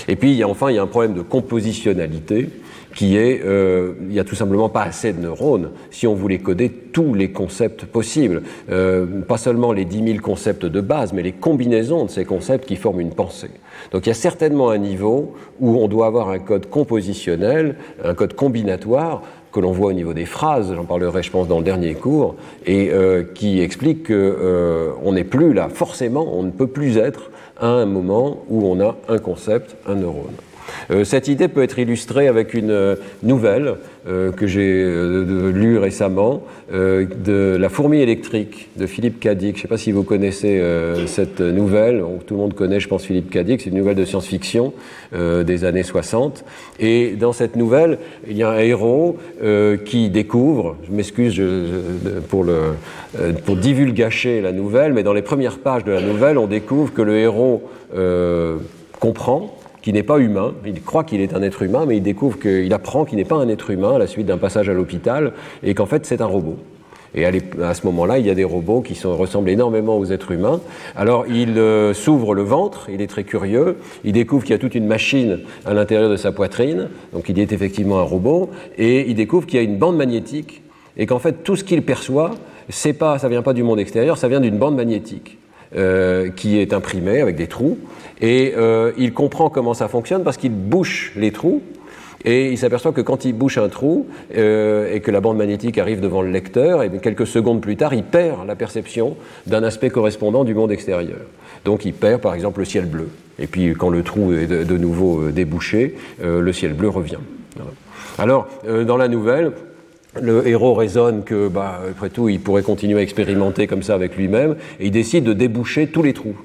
Et 0.09 0.17
puis, 0.17 0.43
enfin, 0.43 0.71
il 0.71 0.77
y 0.77 0.79
a 0.79 0.83
un 0.83 0.89
problème 0.89 1.15
de 1.15 1.23
compositionnalité 1.23 2.49
qui 2.95 3.17
est, 3.17 3.43
euh, 3.45 3.93
il 4.03 4.09
n'y 4.09 4.21
a 4.21 4.25
tout 4.25 4.35
simplement 4.35 4.69
pas 4.69 4.83
assez 4.83 5.13
de 5.13 5.21
neurones 5.21 5.71
si 5.91 6.07
on 6.07 6.15
voulait 6.15 6.39
coder 6.39 6.71
tous 6.71 7.13
les 7.15 7.31
concepts 7.31 7.85
possibles. 7.85 8.43
Euh, 8.71 9.21
pas 9.23 9.37
seulement 9.37 9.73
les 9.73 9.85
10 9.85 10.05
000 10.05 10.19
concepts 10.21 10.65
de 10.65 10.81
base, 10.81 11.13
mais 11.13 11.23
les 11.23 11.33
combinaisons 11.33 12.05
de 12.05 12.11
ces 12.11 12.25
concepts 12.25 12.67
qui 12.67 12.77
forment 12.77 13.01
une 13.01 13.15
pensée. 13.15 13.51
Donc 13.93 14.07
il 14.07 14.11
y 14.11 14.13
a 14.13 14.15
certainement 14.15 14.71
un 14.71 14.79
niveau 14.79 15.35
où 15.61 15.77
on 15.77 15.89
doit 15.89 16.07
avoir 16.07 16.29
un 16.29 16.39
code 16.39 16.71
compositionnel, 16.71 17.77
un 18.03 18.15
code 18.15 18.35
combinatoire 18.35 19.23
que 19.53 19.61
l'on 19.61 19.73
voit 19.73 19.91
au 19.91 19.93
niveau 19.93 20.15
des 20.15 20.25
phrases, 20.25 20.75
j'en 20.75 20.85
parlerai 20.85 21.23
je 21.23 21.31
pense 21.31 21.47
dans 21.47 21.59
le 21.59 21.65
dernier 21.65 21.95
cours, 21.95 22.35
et 22.67 22.91
euh, 22.91 23.23
qui 23.23 23.61
explique 23.61 24.09
qu'on 24.09 25.13
n'est 25.13 25.25
plus 25.25 25.53
là, 25.53 25.69
forcément, 25.69 26.27
on 26.37 26.43
ne 26.43 26.51
peut 26.51 26.67
plus 26.67 26.97
être 26.97 27.31
à 27.61 27.69
un 27.69 27.87
moment 27.87 28.43
où 28.49 28.67
on 28.67 28.81
a 28.81 28.97
un 29.09 29.19
concept, 29.19 29.77
un 29.87 29.95
neurone. 29.95 30.35
Euh, 30.91 31.05
cette 31.05 31.29
idée 31.29 31.49
peut 31.49 31.63
être 31.63 31.79
illustrée 31.79 32.29
avec 32.29 32.55
une 32.55 32.71
euh, 32.71 32.97
nouvelle 33.23 33.75
euh, 34.07 34.33
que 34.33 34.47
j'ai 34.47 34.85
lue 34.85 35.79
récemment 35.79 36.43
de 36.73 37.57
La 37.59 37.69
fourmi 37.69 38.01
électrique 38.01 38.69
de 38.77 38.87
Philippe 38.87 39.21
Cadic. 39.21 39.57
Je 39.57 39.59
ne 39.59 39.63
sais 39.63 39.69
pas 39.69 39.79
si 39.79 39.93
vous 39.93 40.03
connaissez 40.03 40.61
cette 41.07 41.41
nouvelle. 41.41 42.03
Tout 42.27 42.35
le 42.35 42.41
monde 42.41 42.55
connaît, 42.55 42.81
je 42.81 42.89
pense, 42.89 43.05
Philippe 43.05 43.31
Cadic. 43.31 43.61
C'est 43.61 43.71
une 43.71 43.77
nouvelle 43.77 43.97
de 43.97 44.05
science-fiction 44.05 44.73
des 45.13 45.65
années 45.65 45.83
60. 45.83 46.45
Et 46.81 47.13
dans 47.13 47.33
cette 47.33 47.57
nouvelle, 47.57 47.99
il 48.29 48.37
y 48.37 48.43
a 48.43 48.51
un 48.51 48.59
héros 48.59 49.17
qui 49.85 50.11
découvre, 50.11 50.77
je 50.87 50.95
m'excuse 50.95 51.41
pour, 52.29 52.45
la 52.45 52.53
nouvelle, 54.53 54.93
mais 54.93 55.03
dans 55.03 55.13
les 55.13 55.23
premières 55.23 55.59
pages 55.59 55.85
de 55.85 55.93
la 55.93 56.03
nouvelle, 56.03 56.39
on 56.39 56.47
découvre 56.47 56.93
que 56.93 57.03
le 57.03 57.17
héros 57.17 57.63
comprend 59.01 59.57
qui 59.85 59.93
n'est 59.93 60.03
pas 60.03 60.19
humain. 60.19 60.55
Il 60.65 60.83
croit 60.83 61.05
qu'il 61.05 61.21
est 61.21 61.35
un 61.35 61.43
être 61.43 61.63
humain, 61.63 61.85
mais 61.87 61.99
il 61.99 62.03
découvre 62.03 62.39
qu'il 62.39 62.73
apprend 62.73 63.05
qu'il 63.05 63.19
n'est 63.19 63.27
pas 63.27 63.37
un 63.37 63.51
être 63.51 63.69
humain 63.69 63.97
à 63.97 63.99
la 63.99 64.07
suite 64.07 64.25
d'un 64.25 64.39
passage 64.39 64.71
à 64.71 64.73
l'hôpital 64.73 65.35
et 65.63 65.75
qu'en 65.75 65.85
fait 65.85 66.07
c'est 66.07 66.23
un 66.23 66.27
robot. 66.27 66.57
Et 67.15 67.27
à 67.27 67.75
ce 67.75 67.87
moment-là, 67.87 68.19
il 68.19 68.27
y 68.27 68.31
a 68.31 68.35
des 68.35 68.45
robots 68.45 68.81
qui 68.81 68.99
ressemblent 69.07 69.51
énormément 69.51 69.99
aux 69.99 70.07
êtres 70.07 70.33
humains. 70.33 70.61
Alors 70.97 71.27
il 71.29 71.59
euh, 71.59 71.93
s'ouvre 71.93 72.35
le 72.35 72.43
ventre, 72.43 72.89
il 72.91 73.03
est 73.03 73.07
très 73.07 73.25
curieux, 73.25 73.77
il 74.05 74.13
découvre 74.13 74.43
qu'il 74.43 74.53
y 74.53 74.57
a 74.57 74.59
toute 74.59 74.75
une 74.75 74.87
machine 74.87 75.41
à 75.67 75.75
l'intérieur 75.75 76.09
de 76.09 76.17
sa 76.17 76.33
poitrine, 76.33 76.89
donc 77.13 77.29
il 77.29 77.39
est 77.39 77.53
effectivement 77.53 77.99
un 77.99 78.05
robot, 78.05 78.51
et 78.79 79.09
il 79.11 79.15
découvre 79.15 79.47
qu'il 79.47 79.59
y 79.59 79.61
a 79.61 79.65
une 79.65 79.77
bande 79.77 79.99
magnétique, 79.99 80.63
et 80.97 81.05
qu'en 81.05 81.19
fait 81.19 81.45
tout 81.45 81.57
ce 81.57 81.63
qu'il 81.63 81.83
perçoit, 81.83 82.31
c'est 82.71 82.95
pas, 82.95 83.19
ça 83.19 83.29
vient 83.29 83.43
pas 83.43 83.53
du 83.53 83.63
monde 83.63 83.79
extérieur, 83.79 84.17
ça 84.17 84.29
vient 84.29 84.41
d'une 84.41 84.57
bande 84.57 84.77
magnétique. 84.77 85.37
Euh, 85.77 86.31
qui 86.31 86.59
est 86.59 86.73
imprimée 86.73 87.21
avec 87.21 87.35
des 87.35 87.49
trous, 87.49 87.79
et 88.21 88.55
euh, 88.57 88.93
il 88.97 89.13
comprend 89.13 89.51
comment 89.51 89.75
ça 89.75 89.89
fonctionne 89.89 90.23
parce 90.23 90.37
qu'il 90.37 90.53
bouche 90.53 91.13
les 91.17 91.33
trous, 91.33 91.63
et 92.27 92.51
il 92.51 92.57
s'aperçoit 92.57 92.93
que 92.93 93.03
quand 93.03 93.27
il 93.27 93.35
bouche 93.35 93.59
un 93.59 93.69
trou 93.69 94.07
euh, 94.37 94.95
et 94.95 95.01
que 95.01 95.11
la 95.11 95.21
bande 95.21 95.37
magnétique 95.37 95.77
arrive 95.77 96.01
devant 96.01 96.23
le 96.23 96.31
lecteur, 96.31 96.83
et 96.83 96.91
quelques 97.03 97.27
secondes 97.27 97.61
plus 97.61 97.77
tard, 97.77 97.93
il 97.93 98.03
perd 98.03 98.47
la 98.47 98.57
perception 98.57 99.17
d'un 99.47 99.63
aspect 99.63 99.91
correspondant 99.91 100.45
du 100.45 100.55
monde 100.55 100.73
extérieur. 100.73 101.19
Donc 101.65 101.85
il 101.85 101.93
perd 101.93 102.21
par 102.21 102.35
exemple 102.35 102.61
le 102.61 102.65
ciel 102.65 102.87
bleu. 102.87 103.09
Et 103.39 103.47
puis 103.47 103.75
quand 103.75 103.91
le 103.91 104.03
trou 104.03 104.33
est 104.33 104.47
de, 104.47 104.77
nouveau 104.79 105.31
débouché, 105.31 105.97
le 106.23 106.53
ciel 106.53 106.73
bleu 106.73 106.89
revient. 106.89 107.19
Alors 108.17 108.49
dans 108.87 108.97
la 108.97 109.09
nouvelle, 109.09 109.53
le 110.21 110.47
héros 110.47 110.75
raisonne 110.75 111.25
que, 111.25 111.49
bah, 111.49 111.81
après 111.91 112.11
tout, 112.11 112.29
il 112.29 112.41
pourrait 112.41 112.63
continuer 112.63 113.01
à 113.01 113.03
expérimenter 113.03 113.67
comme 113.67 113.83
ça 113.83 113.95
avec 113.95 114.17
lui-même, 114.17 114.57
et 114.79 114.87
il 114.87 114.93
décide 114.93 115.25
de 115.25 115.33
déboucher 115.33 115.89
tous 115.89 116.03
les 116.03 116.13
trous. 116.13 116.37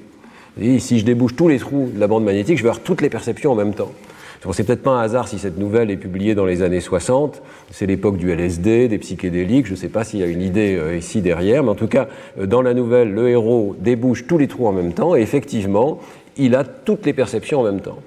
Si 0.58 0.98
je 0.98 1.04
débouche 1.04 1.36
tous 1.36 1.48
les 1.48 1.58
trous 1.58 1.90
de 1.94 2.00
la 2.00 2.06
bande 2.06 2.24
magnétique, 2.24 2.58
je 2.58 2.62
vais 2.62 2.68
avoir 2.68 2.82
toutes 2.82 3.02
les 3.02 3.10
perceptions 3.10 3.52
en 3.52 3.54
même 3.54 3.74
temps. 3.74 3.92
C'est 4.52 4.64
peut-être 4.64 4.82
pas 4.82 4.92
un 4.92 5.00
hasard 5.00 5.28
si 5.28 5.38
cette 5.38 5.58
nouvelle 5.58 5.90
est 5.90 5.96
publiée 5.96 6.34
dans 6.34 6.46
les 6.46 6.62
années 6.62 6.80
60. 6.80 7.42
C'est 7.70 7.86
l'époque 7.86 8.16
du 8.16 8.30
LSD, 8.30 8.88
des 8.88 8.98
psychédéliques. 8.98 9.66
Je 9.66 9.72
ne 9.72 9.76
sais 9.76 9.88
pas 9.88 10.02
s'il 10.02 10.20
y 10.20 10.22
a 10.22 10.26
une 10.26 10.40
idée 10.40 10.76
euh, 10.76 10.96
ici 10.96 11.20
derrière, 11.20 11.62
mais 11.62 11.68
en 11.68 11.74
tout 11.74 11.88
cas, 11.88 12.08
euh, 12.38 12.46
dans 12.46 12.62
la 12.62 12.72
nouvelle, 12.72 13.12
le 13.12 13.28
héros 13.28 13.76
débouche 13.78 14.26
tous 14.26 14.38
les 14.38 14.48
trous 14.48 14.66
en 14.66 14.72
même 14.72 14.92
temps, 14.92 15.14
et 15.14 15.20
effectivement, 15.20 16.00
il 16.38 16.54
a 16.54 16.64
toutes 16.64 17.04
les 17.04 17.12
perceptions 17.12 17.60
en 17.60 17.64
même 17.64 17.80
temps. 17.80 17.98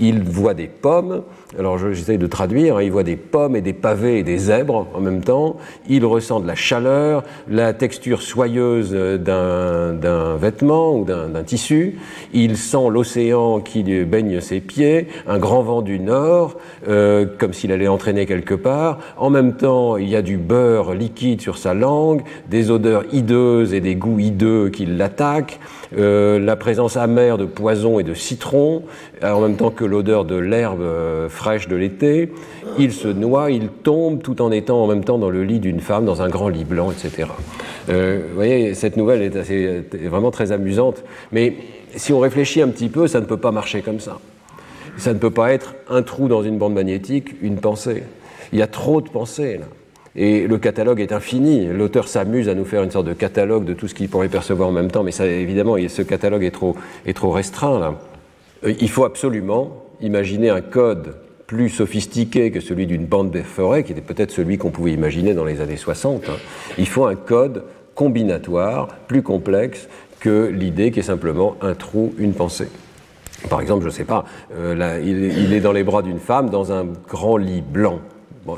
Il 0.00 0.22
voit 0.22 0.54
des 0.54 0.68
pommes, 0.68 1.22
alors 1.58 1.76
j'essaye 1.76 2.16
de 2.16 2.26
traduire, 2.26 2.76
hein. 2.76 2.82
il 2.82 2.90
voit 2.90 3.02
des 3.02 3.16
pommes 3.16 3.56
et 3.56 3.60
des 3.60 3.74
pavés 3.74 4.18
et 4.18 4.22
des 4.22 4.38
zèbres 4.38 4.86
en 4.94 5.00
même 5.00 5.22
temps, 5.22 5.56
il 5.88 6.04
ressent 6.06 6.40
de 6.40 6.46
la 6.46 6.54
chaleur, 6.54 7.24
la 7.48 7.74
texture 7.74 8.22
soyeuse 8.22 8.92
d'un 8.92 10.36
vêtement 10.36 10.96
ou 10.96 11.04
d'un 11.04 11.42
tissu, 11.44 11.98
il 12.32 12.56
sent 12.56 12.88
l'océan 12.90 13.60
qui 13.60 13.82
baigne 14.04 14.40
ses 14.40 14.60
pieds, 14.60 15.08
un 15.28 15.38
grand 15.38 15.62
vent 15.62 15.82
du 15.82 15.98
nord, 15.98 16.56
euh, 16.88 17.26
comme 17.38 17.52
s'il 17.52 17.70
allait 17.70 17.88
entraîner 17.88 18.24
quelque 18.24 18.54
part, 18.54 18.98
en 19.18 19.28
même 19.28 19.54
temps 19.54 19.98
il 19.98 20.08
y 20.08 20.16
a 20.16 20.22
du 20.22 20.38
beurre 20.38 20.94
liquide 20.94 21.42
sur 21.42 21.58
sa 21.58 21.74
langue, 21.74 22.22
des 22.48 22.70
odeurs 22.70 23.04
hideuses 23.12 23.74
et 23.74 23.80
des 23.80 23.94
goûts 23.94 24.18
hideux 24.18 24.70
qui 24.70 24.86
l'attaquent, 24.86 25.60
euh, 25.98 26.38
la 26.38 26.56
présence 26.56 26.96
amère 26.96 27.36
de 27.36 27.44
poison 27.44 27.98
et 27.98 28.04
de 28.04 28.14
citron, 28.14 28.84
en 29.22 29.40
même 29.40 29.56
temps 29.56 29.70
que 29.70 29.81
l'odeur 29.84 30.24
de 30.24 30.36
l'herbe 30.36 30.80
euh, 30.80 31.28
fraîche 31.28 31.68
de 31.68 31.76
l'été. 31.76 32.30
Il 32.78 32.92
se 32.92 33.08
noie, 33.08 33.50
il 33.50 33.68
tombe 33.68 34.22
tout 34.22 34.42
en 34.42 34.50
étant 34.50 34.82
en 34.82 34.86
même 34.86 35.04
temps 35.04 35.18
dans 35.18 35.30
le 35.30 35.44
lit 35.44 35.60
d'une 35.60 35.80
femme, 35.80 36.04
dans 36.04 36.22
un 36.22 36.28
grand 36.28 36.48
lit 36.48 36.64
blanc, 36.64 36.90
etc. 36.90 37.28
Euh, 37.88 38.20
vous 38.28 38.34
voyez, 38.34 38.74
cette 38.74 38.96
nouvelle 38.96 39.22
est, 39.22 40.08
vraiment 40.08 40.30
très 40.30 40.52
amusante. 40.52 41.04
Mais 41.32 41.54
si 41.96 42.12
on 42.12 42.20
réfléchit 42.20 42.62
un 42.62 42.68
petit 42.68 42.88
peu, 42.88 43.06
ça 43.06 43.20
ne 43.20 43.26
peut 43.26 43.36
pas 43.36 43.52
marcher 43.52 43.82
comme 43.82 44.00
ça. 44.00 44.18
Ça 44.96 45.12
ne 45.12 45.18
peut 45.18 45.30
pas 45.30 45.52
être 45.52 45.74
un 45.88 46.02
trou 46.02 46.28
dans 46.28 46.42
une 46.42 46.58
bande 46.58 46.74
magnétique, 46.74 47.34
une 47.42 47.56
pensée. 47.56 48.04
Il 48.52 48.58
y 48.58 48.62
a 48.62 48.66
trop 48.66 49.00
de 49.00 49.08
pensées 49.08 49.58
là. 49.58 49.66
Et 50.14 50.46
le 50.46 50.58
catalogue 50.58 51.00
est 51.00 51.12
infini. 51.12 51.66
L'auteur 51.66 52.06
s'amuse 52.06 52.48
à 52.48 52.54
nous 52.54 52.64
faire 52.64 52.82
une 52.82 52.90
sorte 52.90 53.06
de 53.06 53.14
catalogue 53.14 53.64
de 53.64 53.72
tout 53.72 53.88
ce 53.88 53.94
qu'il 53.94 54.08
pourrait 54.08 54.28
percevoir 54.28 54.68
en 54.68 54.72
même 54.72 54.90
temps, 54.90 55.02
mais 55.02 55.10
ça, 55.10 55.26
évidemment, 55.26 55.76
ce 55.88 56.02
catalogue 56.02 56.44
est 56.44 56.50
trop, 56.50 56.76
est 57.06 57.14
trop 57.14 57.30
restreint. 57.30 57.80
Là. 57.80 57.94
Euh, 58.64 58.74
il 58.80 58.90
faut 58.90 59.04
absolument 59.04 59.84
imaginer 60.00 60.50
un 60.50 60.60
code 60.60 61.16
plus 61.46 61.68
sophistiqué 61.68 62.50
que 62.50 62.60
celui 62.60 62.86
d'une 62.86 63.06
bande 63.06 63.30
de 63.30 63.42
forêt, 63.42 63.84
qui 63.84 63.92
était 63.92 64.00
peut-être 64.00 64.30
celui 64.30 64.58
qu'on 64.58 64.70
pouvait 64.70 64.92
imaginer 64.92 65.34
dans 65.34 65.44
les 65.44 65.60
années 65.60 65.76
60. 65.76 66.28
Hein. 66.28 66.32
Il 66.78 66.88
faut 66.88 67.04
un 67.04 67.14
code 67.14 67.64
combinatoire, 67.94 68.88
plus 69.06 69.22
complexe 69.22 69.88
que 70.20 70.46
l'idée 70.46 70.90
qui 70.90 71.00
est 71.00 71.02
simplement 71.02 71.56
un 71.60 71.74
trou, 71.74 72.14
une 72.18 72.32
pensée. 72.32 72.68
Par 73.50 73.60
exemple, 73.60 73.82
je 73.82 73.88
ne 73.88 73.92
sais 73.92 74.04
pas, 74.04 74.24
euh, 74.56 75.00
il, 75.04 75.52
est 75.52 75.60
dans 75.60 75.72
les 75.72 75.82
bras 75.82 76.02
d'une 76.02 76.20
femme 76.20 76.48
dans 76.48 76.72
un 76.72 76.86
grand 77.08 77.36
lit 77.36 77.60
blanc. 77.60 78.00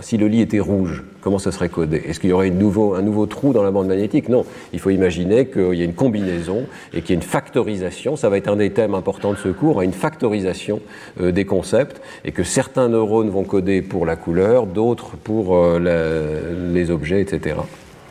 Si 0.00 0.16
le 0.16 0.28
lit 0.28 0.40
était 0.40 0.60
rouge, 0.60 1.04
comment 1.20 1.38
ça 1.38 1.52
serait 1.52 1.68
codé? 1.68 2.02
Est-ce 2.06 2.18
qu'il 2.18 2.30
y 2.30 2.32
aurait 2.32 2.50
un 2.50 3.02
nouveau 3.02 3.26
trou 3.26 3.52
dans 3.52 3.62
la 3.62 3.70
bande 3.70 3.86
magnétique? 3.86 4.28
Non. 4.28 4.44
Il 4.72 4.80
faut 4.80 4.90
imaginer 4.90 5.46
qu'il 5.46 5.74
y 5.74 5.82
a 5.82 5.84
une 5.84 5.94
combinaison 5.94 6.66
et 6.92 7.00
qu'il 7.00 7.10
y 7.10 7.12
a 7.12 7.16
une 7.16 7.22
factorisation. 7.22 8.16
Ça 8.16 8.28
va 8.28 8.38
être 8.38 8.48
un 8.48 8.56
des 8.56 8.70
thèmes 8.70 8.94
importants 8.94 9.32
de 9.32 9.38
ce 9.38 9.48
cours, 9.48 9.80
hein, 9.80 9.84
une 9.84 9.92
factorisation 9.92 10.80
euh, 11.20 11.32
des 11.32 11.44
concepts 11.44 12.00
et 12.24 12.32
que 12.32 12.42
certains 12.42 12.88
neurones 12.88 13.28
vont 13.28 13.44
coder 13.44 13.82
pour 13.82 14.06
la 14.06 14.16
couleur, 14.16 14.66
d'autres 14.66 15.16
pour 15.16 15.56
euh, 15.56 16.72
les 16.72 16.90
objets, 16.90 17.20
etc. 17.20 17.56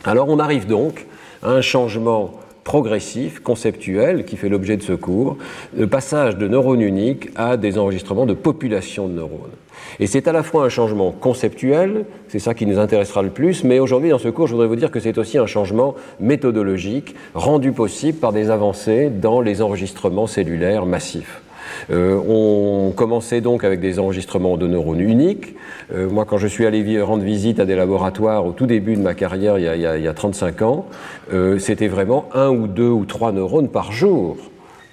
Alors 0.04 0.28
on 0.28 0.38
arrive 0.38 0.66
donc 0.66 1.06
à 1.42 1.50
un 1.50 1.60
changement 1.60 2.32
progressif, 2.62 3.40
conceptuel, 3.40 4.24
qui 4.24 4.36
fait 4.36 4.48
l'objet 4.48 4.76
de 4.76 4.82
ce 4.82 4.94
cours, 4.94 5.36
le 5.76 5.86
passage 5.86 6.38
de 6.38 6.48
neurones 6.48 6.80
uniques 6.80 7.28
à 7.36 7.56
des 7.56 7.78
enregistrements 7.78 8.26
de 8.26 8.34
populations 8.34 9.06
de 9.06 9.14
neurones. 9.14 9.50
Et 10.00 10.06
c'est 10.06 10.28
à 10.28 10.32
la 10.32 10.42
fois 10.42 10.64
un 10.64 10.68
changement 10.68 11.12
conceptuel, 11.12 12.04
c'est 12.28 12.38
ça 12.38 12.54
qui 12.54 12.66
nous 12.66 12.78
intéressera 12.78 13.22
le 13.22 13.30
plus, 13.30 13.64
mais 13.64 13.78
aujourd'hui 13.78 14.10
dans 14.10 14.18
ce 14.18 14.28
cours, 14.28 14.46
je 14.46 14.52
voudrais 14.52 14.66
vous 14.66 14.76
dire 14.76 14.90
que 14.90 15.00
c'est 15.00 15.18
aussi 15.18 15.38
un 15.38 15.46
changement 15.46 15.94
méthodologique 16.20 17.14
rendu 17.34 17.72
possible 17.72 18.18
par 18.18 18.32
des 18.32 18.50
avancées 18.50 19.10
dans 19.10 19.40
les 19.40 19.62
enregistrements 19.62 20.26
cellulaires 20.26 20.86
massifs. 20.86 21.42
Euh, 21.90 22.20
on 22.28 22.92
commençait 22.92 23.40
donc 23.40 23.64
avec 23.64 23.80
des 23.80 23.98
enregistrements 23.98 24.56
de 24.56 24.66
neurones 24.66 25.00
uniques. 25.00 25.54
Euh, 25.94 26.08
moi, 26.08 26.24
quand 26.24 26.38
je 26.38 26.46
suis 26.46 26.66
allé 26.66 27.00
rendre 27.00 27.24
visite 27.24 27.60
à 27.60 27.64
des 27.64 27.74
laboratoires 27.74 28.46
au 28.46 28.52
tout 28.52 28.66
début 28.66 28.96
de 28.96 29.02
ma 29.02 29.14
carrière, 29.14 29.58
il 29.58 29.64
y 29.64 30.08
a, 30.08 30.14
35 30.14 30.62
ans, 30.62 30.86
euh, 31.32 31.58
c'était 31.58 31.88
vraiment 31.88 32.28
un 32.34 32.50
ou 32.50 32.66
deux 32.66 32.88
ou 32.88 33.04
trois 33.04 33.32
neurones 33.32 33.68
par 33.68 33.92
jour. 33.92 34.36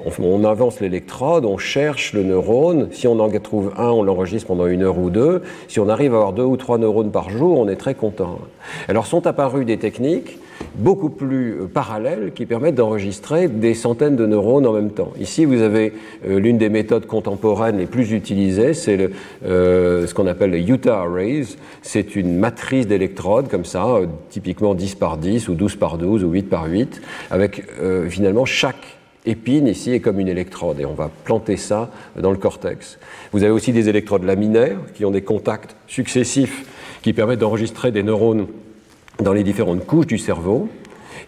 On, 0.05 0.43
avance 0.43 0.79
l'électrode, 0.79 1.45
on 1.45 1.57
cherche 1.57 2.13
le 2.13 2.23
neurone. 2.23 2.89
Si 2.91 3.07
on 3.07 3.19
en 3.19 3.29
trouve 3.39 3.71
un, 3.77 3.89
on 3.89 4.03
l'enregistre 4.03 4.47
pendant 4.47 4.67
une 4.67 4.83
heure 4.83 4.97
ou 4.97 5.09
deux. 5.09 5.41
Si 5.67 5.79
on 5.79 5.89
arrive 5.89 6.13
à 6.13 6.17
avoir 6.17 6.33
deux 6.33 6.43
ou 6.43 6.57
trois 6.57 6.77
neurones 6.77 7.11
par 7.11 7.29
jour, 7.29 7.59
on 7.59 7.67
est 7.67 7.75
très 7.75 7.95
content. 7.95 8.39
Alors 8.87 9.05
sont 9.07 9.27
apparues 9.27 9.65
des 9.65 9.77
techniques 9.77 10.37
beaucoup 10.75 11.09
plus 11.09 11.53
euh, 11.53 11.67
parallèles 11.67 12.31
qui 12.33 12.45
permettent 12.45 12.75
d'enregistrer 12.75 13.47
des 13.47 13.73
centaines 13.73 14.15
de 14.15 14.25
neurones 14.25 14.65
en 14.65 14.73
même 14.73 14.91
temps. 14.91 15.11
Ici, 15.19 15.45
vous 15.45 15.61
avez 15.61 15.93
euh, 16.27 16.39
l'une 16.39 16.57
des 16.57 16.69
méthodes 16.69 17.05
contemporaines 17.05 17.77
les 17.77 17.85
plus 17.85 18.11
utilisées, 18.11 18.73
c'est 18.73 19.09
euh, 19.45 20.07
ce 20.07 20.13
qu'on 20.13 20.27
appelle 20.27 20.51
les 20.51 20.61
Utah 20.61 21.01
Arrays. 21.01 21.43
C'est 21.81 22.15
une 22.15 22.37
matrice 22.37 22.87
d'électrodes 22.87 23.47
comme 23.49 23.65
ça, 23.65 23.99
typiquement 24.29 24.75
10 24.75 24.95
par 24.95 25.17
10 25.17 25.49
ou 25.49 25.55
12 25.55 25.75
par 25.75 25.97
12 25.97 26.23
ou 26.23 26.29
8 26.29 26.43
par 26.43 26.65
8, 26.65 27.01
avec 27.29 27.63
finalement 28.09 28.45
chaque 28.45 29.00
épine 29.25 29.67
ici 29.67 29.91
est 29.91 29.99
comme 29.99 30.19
une 30.19 30.27
électrode 30.27 30.79
et 30.79 30.86
on 30.86 30.93
va 30.93 31.10
planter 31.23 31.57
ça 31.57 31.91
dans 32.17 32.31
le 32.31 32.38
cortex. 32.38 32.97
Vous 33.31 33.43
avez 33.43 33.51
aussi 33.51 33.71
des 33.71 33.89
électrodes 33.89 34.23
laminaires 34.23 34.79
qui 34.95 35.05
ont 35.05 35.12
des 35.12 35.21
contacts 35.21 35.75
successifs 35.88 36.65
qui 37.01 37.13
permettent 37.13 37.39
d'enregistrer 37.39 37.91
des 37.91 38.03
neurones 38.03 38.47
dans 39.19 39.34
les 39.34 39.43
différentes 39.43 39.86
couches 39.86 40.07
du 40.07 40.17
cerveau. 40.17 40.69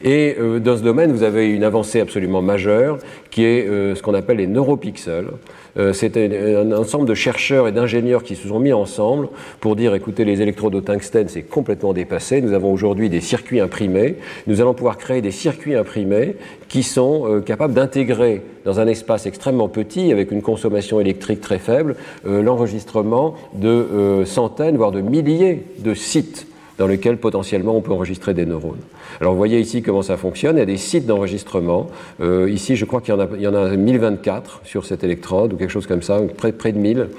Et 0.03 0.35
euh, 0.37 0.59
dans 0.59 0.75
ce 0.75 0.83
domaine, 0.83 1.13
vous 1.13 1.23
avez 1.23 1.49
une 1.49 1.63
avancée 1.63 2.01
absolument 2.01 2.41
majeure 2.41 2.97
qui 3.31 3.45
est 3.45 3.65
euh, 3.67 3.95
ce 3.95 4.03
qu'on 4.03 4.13
appelle 4.13 4.37
les 4.37 4.47
neuropixels. 4.47 5.29
Euh, 5.77 5.93
c'est 5.93 6.17
un, 6.17 6.71
ensemble 6.73 7.07
de 7.07 7.13
chercheurs 7.13 7.69
et 7.69 7.71
d'ingénieurs 7.71 8.23
qui 8.23 8.35
se 8.35 8.49
sont 8.49 8.59
mis 8.59 8.73
ensemble 8.73 9.29
pour 9.61 9.77
dire 9.77 9.95
écoutez, 9.95 10.25
les 10.25 10.41
électrodes 10.41 10.75
au 10.75 10.81
tungstène, 10.81 11.29
c'est 11.29 11.43
complètement 11.43 11.93
dépassé. 11.93 12.41
Nous 12.41 12.51
avons 12.51 12.73
aujourd'hui 12.73 13.09
des 13.09 13.21
circuits 13.21 13.61
imprimés. 13.61 14.17
Nous 14.45 14.59
allons 14.59 14.73
pouvoir 14.73 14.97
créer 14.97 15.21
des 15.21 15.31
circuits 15.31 15.75
imprimés 15.75 16.35
qui 16.67 16.83
sont 16.83 17.41
capables 17.45 17.73
d'intégrer 17.73 18.41
dans 18.65 18.79
un 18.79 18.87
espace 18.87 19.25
extrêmement 19.25 19.69
petit, 19.69 20.11
avec 20.11 20.31
une 20.31 20.41
consommation 20.41 20.99
électrique 20.99 21.41
très 21.41 21.59
faible, 21.59 21.95
l'enregistrement 22.25 23.35
de 23.53 24.23
centaines, 24.25 24.77
voire 24.77 24.91
de 24.91 25.01
milliers 25.01 25.63
de 25.79 25.93
sites 25.93 26.47
dans 26.77 26.87
lequel 26.87 27.17
potentiellement 27.17 27.75
on 27.75 27.81
peut 27.81 27.91
enregistrer 27.91 28.33
des 28.33 28.45
neurones. 28.45 28.81
Alors 29.21 29.33
vous 29.33 29.37
voyez 29.37 29.59
ici 29.59 29.81
comment 29.81 30.01
ça 30.01 30.17
fonctionne. 30.17 30.55
Il 30.57 30.59
y 30.59 30.63
a 30.63 30.65
des 30.65 30.77
sites 30.77 31.05
d'enregistrement. 31.05 31.87
Euh, 32.21 32.49
ici, 32.49 32.75
je 32.75 32.85
crois 32.85 33.01
qu'il 33.01 33.13
y, 33.13 33.47
en 33.47 33.55
a, 33.55 33.75
1024 33.75 34.61
sur 34.63 34.85
cette 34.85 35.03
électrode 35.03 35.53
ou 35.53 35.57
quelque 35.57 35.69
chose 35.69 35.87
comme 35.87 36.01
ça, 36.01 36.19
près, 36.37 36.71
de 36.71 36.77
1000. 36.77 37.09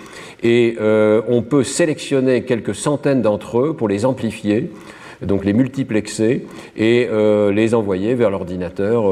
Et 0.42 0.76
euh, 0.80 1.22
on 1.28 1.42
peut 1.42 1.64
sélectionner 1.64 2.42
quelques 2.42 2.74
centaines 2.74 3.22
d'entre 3.22 3.60
eux 3.60 3.74
pour 3.74 3.88
les 3.88 4.04
amplifier 4.04 4.70
donc 5.22 5.44
les 5.44 5.54
multiplexer 5.54 6.44
et 6.76 7.08
euh, 7.10 7.50
les 7.50 7.72
envoyer 7.74 8.14
vers 8.14 8.30
l'ordinateur 8.30 9.04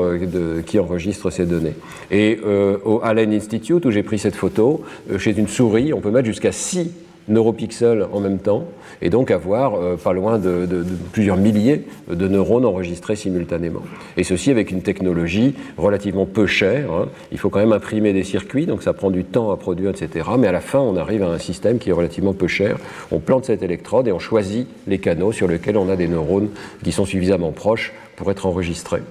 qui 0.67 0.79
enregistre 0.79 1.31
ces 1.31 1.47
données. 1.47 1.75
Et 2.11 2.39
au 2.85 3.01
Allen 3.03 3.33
Institute, 3.33 3.87
où 3.87 3.91
j'ai 3.91 4.03
pris 4.03 4.19
cette 4.19 4.35
photo, 4.35 4.83
chez 5.17 5.39
une 5.39 5.49
souris, 5.49 5.95
on 5.95 6.01
peut 6.01 6.11
mettre 6.11 6.27
jusqu'à 6.27 6.53
6 6.53 6.91
neuropixels 7.29 8.07
en 8.13 8.21
même 8.21 8.39
temps, 8.39 8.67
et 9.03 9.11
donc 9.11 9.31
avoir 9.31 9.75
euh, 9.75 9.97
pas 9.97 10.13
loin 10.13 10.39
de, 10.39 10.85
plusieurs 11.13 11.37
milliers 11.37 11.83
de 12.11 12.29
neurones 12.29 12.65
enregistrés 12.65 13.17
simultanément. 13.17 13.83
Et 14.17 14.25
ceci 14.25 14.51
avec 14.51 14.71
une 14.71 14.83
technologie 14.83 15.55
relativement 15.77 16.25
peu 16.25 16.47
chère. 16.47 16.91
Hein. 16.93 17.09
Il 17.33 17.39
faut 17.39 17.51
quand 17.51 17.59
même 17.59 17.73
imprimer 17.73 18.13
des 18.13 18.23
circuits, 18.23 18.67
donc 18.67 18.83
ça 18.83 18.93
prend 18.93 19.11
du 19.11 19.25
temps 19.25 19.51
à 19.51 19.57
produire, 19.57 19.91
etc. 19.91 20.31
Mais 20.39 20.47
à 20.47 20.53
la 20.53 20.61
fin, 20.61 20.79
on 20.79 20.97
arrive 20.97 21.23
à 21.23 21.29
un 21.29 21.39
système 21.39 21.79
qui 21.79 21.91
est 21.91 21.93
relativement 21.93 22.33
peu 22.33 22.47
cher. 22.47 22.79
On 23.11 23.19
plante 23.19 23.45
cette 23.47 23.63
électrode 23.63 24.09
et 24.09 24.13
on 24.13 24.19
choisit 24.19 24.69
les 24.87 24.99
canaux 24.99 25.33
sur 25.33 25.49
lesquels 25.49 25.77
on 25.77 25.89
a 25.89 25.97
des 25.97 26.09
neurones 26.09 26.49
qui 26.83 26.93
sont 26.93 27.05
suffisamment 27.05 27.51
proches 27.51 27.93
pour 28.17 28.31
être 28.31 28.47
enregistrés. 28.47 29.03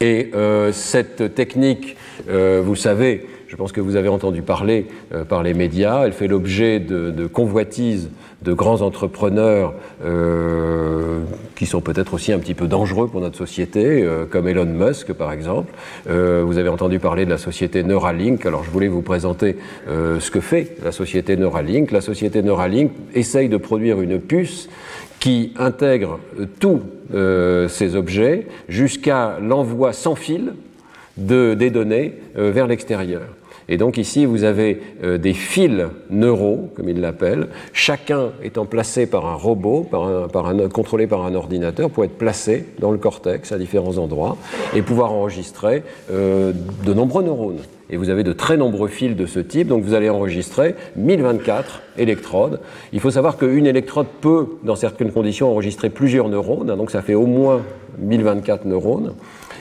Et 0.00 0.30
euh, 0.34 0.72
cette 0.72 1.34
technique, 1.34 1.96
euh, 2.28 2.62
vous 2.64 2.76
savez, 2.76 3.26
je 3.48 3.56
pense 3.56 3.72
que 3.72 3.80
vous 3.80 3.96
avez 3.96 4.08
entendu 4.08 4.42
parler 4.42 4.86
euh, 5.14 5.24
par 5.24 5.42
les 5.42 5.54
médias. 5.54 6.04
Elle 6.04 6.12
fait 6.12 6.28
l'objet 6.28 6.80
de, 6.80 7.26
convoitises 7.26 8.10
de 8.42 8.52
grands 8.52 8.82
entrepreneurs 8.82 9.74
euh, 10.04 11.20
qui 11.54 11.66
sont 11.66 11.80
peut-être 11.80 12.14
aussi 12.14 12.32
un 12.32 12.38
petit 12.38 12.54
peu 12.54 12.66
dangereux 12.68 13.08
pour 13.08 13.20
notre 13.20 13.36
société, 13.36 14.02
euh, 14.02 14.24
comme 14.24 14.46
Elon 14.46 14.66
Musk 14.66 15.12
par 15.12 15.32
exemple. 15.32 15.72
vous 16.06 16.58
avez 16.58 16.68
entendu 16.68 16.98
parler 16.98 17.24
de 17.24 17.30
la 17.30 17.38
société 17.38 17.82
Neuralink. 17.82 18.44
Alors 18.46 18.64
je 18.64 18.70
voulais 18.70 18.88
vous 18.88 19.02
présenter 19.02 19.56
ce 19.88 20.30
que 20.30 20.40
fait 20.40 20.76
la 20.84 20.92
société 20.92 21.36
Neuralink. 21.36 21.90
La 21.90 22.00
société 22.00 22.42
Neuralink 22.42 22.92
essaye 23.14 23.48
de 23.48 23.56
produire 23.56 24.00
une 24.00 24.20
puce 24.20 24.68
qui 25.18 25.52
intègre 25.58 26.18
tous 26.60 26.82
ces 27.68 27.96
objets 27.96 28.46
jusqu'à 28.68 29.38
l'envoi 29.40 29.92
sans 29.92 30.14
fil 30.14 30.52
de, 31.16 31.54
des 31.54 31.70
données 31.70 32.14
euh, 32.36 32.50
vers 32.50 32.66
l'extérieur. 32.66 33.22
Et 33.68 33.76
donc 33.76 33.98
ici, 33.98 34.26
vous 34.26 34.44
avez 34.44 34.80
euh, 35.02 35.18
des 35.18 35.32
fils 35.32 35.86
neuraux, 36.10 36.70
comme 36.76 36.88
ils 36.88 37.00
l'appellent, 37.00 37.48
chacun 37.72 38.30
étant 38.42 38.64
placé 38.64 39.06
par 39.06 39.26
un 39.26 39.34
robot, 39.34 39.86
par 39.90 40.46
un, 40.46 40.68
contrôlé 40.68 41.06
par 41.06 41.24
un 41.24 41.34
ordinateur, 41.34 41.90
pour 41.90 42.04
être 42.04 42.16
placé 42.16 42.64
dans 42.78 42.92
le 42.92 42.98
cortex 42.98 43.50
à 43.52 43.58
différents 43.58 43.98
endroits 43.98 44.36
et 44.74 44.82
pouvoir 44.82 45.12
enregistrer 45.12 45.82
euh, 46.12 46.52
de 46.84 46.94
nombreux 46.94 47.24
neurones. 47.24 47.58
Et 47.88 47.96
vous 47.96 48.10
avez 48.10 48.24
de 48.24 48.32
très 48.32 48.56
nombreux 48.56 48.88
fils 48.88 49.14
de 49.14 49.26
ce 49.26 49.38
type, 49.38 49.68
donc 49.68 49.84
vous 49.84 49.94
allez 49.94 50.10
enregistrer 50.10 50.74
1024 50.96 51.82
électrodes. 51.98 52.60
Il 52.92 53.00
faut 53.00 53.12
savoir 53.12 53.36
qu'une 53.36 53.66
électrode 53.66 54.06
peut, 54.20 54.58
dans 54.64 54.74
certaines 54.74 55.12
conditions, 55.12 55.50
enregistrer 55.50 55.90
plusieurs 55.90 56.28
neurones, 56.28 56.70
hein, 56.70 56.76
donc 56.76 56.90
ça 56.90 57.02
fait 57.02 57.14
au 57.14 57.26
moins 57.26 57.62
1024 57.98 58.64
neurones 58.64 59.14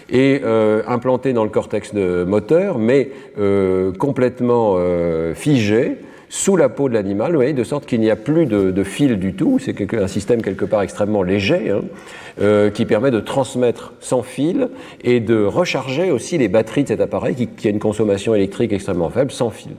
et 0.09 0.41
euh, 0.43 0.81
implanté 0.87 1.33
dans 1.33 1.43
le 1.43 1.49
cortex 1.49 1.93
de 1.93 2.23
moteur, 2.23 2.77
mais 2.77 3.11
euh, 3.39 3.91
complètement 3.93 4.75
euh, 4.77 5.33
figé 5.33 5.97
sous 6.29 6.57
la 6.57 6.69
peau 6.69 6.89
de 6.89 6.93
l'animal, 6.93 7.31
vous 7.31 7.37
voyez, 7.37 7.53
de 7.53 7.63
sorte 7.63 7.85
qu'il 7.85 8.01
n'y 8.01 8.09
a 8.09 8.15
plus 8.15 8.45
de, 8.45 8.83
fil 8.83 9.19
du 9.19 9.35
tout. 9.35 9.57
C'est 9.59 9.93
un 9.93 10.07
système 10.07 10.41
quelque 10.41 10.65
part 10.65 10.81
extrêmement 10.81 11.23
léger 11.23 11.71
hein, 11.71 12.71
qui 12.73 12.85
permet 12.85 13.11
de 13.11 13.21
transmettre 13.21 13.93
sans 14.01 14.21
fil 14.21 14.69
et 15.03 15.21
de 15.21 15.45
recharger 15.45 16.11
aussi 16.11 16.37
les 16.37 16.49
batteries 16.49 16.83
de 16.83 16.89
cet 16.89 16.99
appareil 16.99 17.35
qui, 17.35 17.47
qui 17.47 17.67
a 17.67 17.69
une 17.71 17.79
consommation 17.79 18.35
électrique 18.35 18.73
extrêmement 18.73 19.09
faible 19.09 19.31
sans 19.31 19.51
fil. 19.51 19.73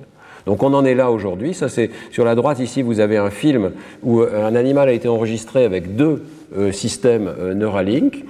Donc 0.46 0.62
on 0.62 0.72
en 0.72 0.84
est 0.84 0.94
là 0.94 1.10
aujourd'hui. 1.10 1.52
Ça 1.52 1.68
c'est 1.68 1.90
sur 2.10 2.24
la 2.24 2.36
droite 2.36 2.60
ici 2.60 2.80
vous 2.80 3.00
avez 3.00 3.18
un 3.18 3.30
film 3.30 3.72
où 4.02 4.22
un 4.22 4.54
animal 4.54 4.88
a 4.88 4.92
été 4.92 5.08
enregistré 5.08 5.64
avec 5.64 5.96
deux 5.96 6.22
systèmes 6.70 7.34
Neuralink 7.54 8.24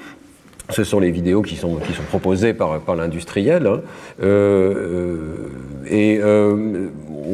ce 0.70 0.85
sont 0.85 0.98
les 0.98 1.11
vidéos 1.11 1.42
qui 1.42 1.57
sont, 1.57 1.79
proposées 2.09 2.55
par, 2.55 2.96
l'industriel. 2.96 3.66
Hein. 3.66 3.81
Euh, 4.22 4.74
euh, 4.74 5.48
et 5.88 6.18
euh, 6.18 6.88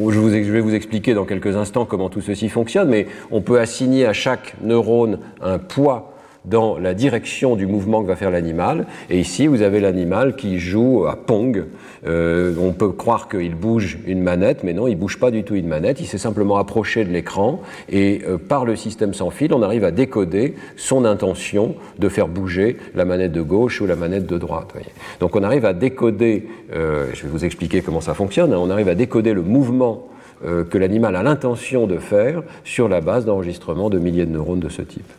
je, 0.09 0.19
vais 0.19 0.59
vous 0.59 0.75
expliquer 0.75 1.13
dans 1.13 1.25
quelques 1.25 1.55
instants 1.55 1.85
comment 1.85 2.09
tout 2.09 2.21
ceci 2.21 2.49
fonctionne, 2.49 2.89
mais 2.89 3.07
on 3.31 3.41
peut 3.41 3.59
assigner 3.59 4.05
à 4.05 4.13
chaque 4.13 4.55
neurone 4.61 5.19
un 5.41 5.57
poids 5.57 6.12
dans 6.45 6.77
la 6.77 6.93
direction 6.93 7.55
du 7.55 7.67
mouvement 7.67 8.01
que 8.01 8.07
va 8.07 8.15
faire 8.15 8.31
l'animal. 8.31 8.85
Et 9.09 9.19
ici, 9.19 9.47
vous 9.47 9.61
avez 9.61 9.79
l'animal 9.79 10.35
qui 10.35 10.59
joue 10.59 11.05
à 11.07 11.15
Pong. 11.15 11.65
Euh, 12.05 12.53
on 12.59 12.73
peut 12.73 12.89
croire 12.89 13.29
qu'il 13.29 13.55
bouge 13.55 13.97
une 14.05 14.21
manette, 14.21 14.63
mais 14.63 14.73
non, 14.73 14.87
il 14.87 14.95
bouge 14.95 15.19
pas 15.19 15.31
du 15.31 15.43
tout 15.43 15.55
une 15.55 15.67
manette. 15.67 16.01
Il 16.01 16.05
s'est 16.05 16.17
simplement 16.17 16.57
approché 16.57 17.05
de 17.05 17.11
l'écran 17.11 17.61
et 17.89 18.21
euh, 18.27 18.37
par 18.37 18.65
le 18.65 18.75
système 18.75 19.13
sans 19.13 19.29
fil, 19.29 19.53
on 19.53 19.61
arrive 19.61 19.85
à 19.85 19.91
décoder 19.91 20.55
son 20.75 21.05
intention 21.05 21.75
de 21.97 22.09
faire 22.09 22.27
bouger 22.27 22.77
la 22.93 23.05
manette 23.05 23.31
de 23.31 23.41
gauche 23.41 23.79
ou 23.79 23.85
la 23.85 23.95
manette 23.95 24.25
de 24.25 24.37
droite. 24.37 24.73
Donc 25.19 25.35
on 25.35 25.43
arrive 25.43 25.65
à 25.65 25.73
décoder, 25.73 26.47
euh, 26.73 27.07
je 27.13 27.23
vais 27.23 27.29
vous 27.29 27.45
expliquer 27.45 27.81
comment 27.81 28.01
ça 28.01 28.13
fonctionne, 28.13 28.53
hein. 28.53 28.59
on 28.59 28.69
arrive 28.69 28.89
à 28.89 28.95
décoder 28.95 29.33
le 29.33 29.41
mouvement 29.41 30.07
que 30.69 30.77
l'animal 30.77 31.15
a 31.15 31.23
l'intention 31.23 31.87
de 31.87 31.97
faire 31.97 32.43
sur 32.65 32.89
la 32.89 32.99
base 32.99 33.23
d'enregistrements 33.23 33.89
de 33.89 33.97
milliers 33.97 34.25
de 34.25 34.31
neurones 34.31 34.59
de 34.59 34.67
ce 34.67 34.81
type. 34.81 35.09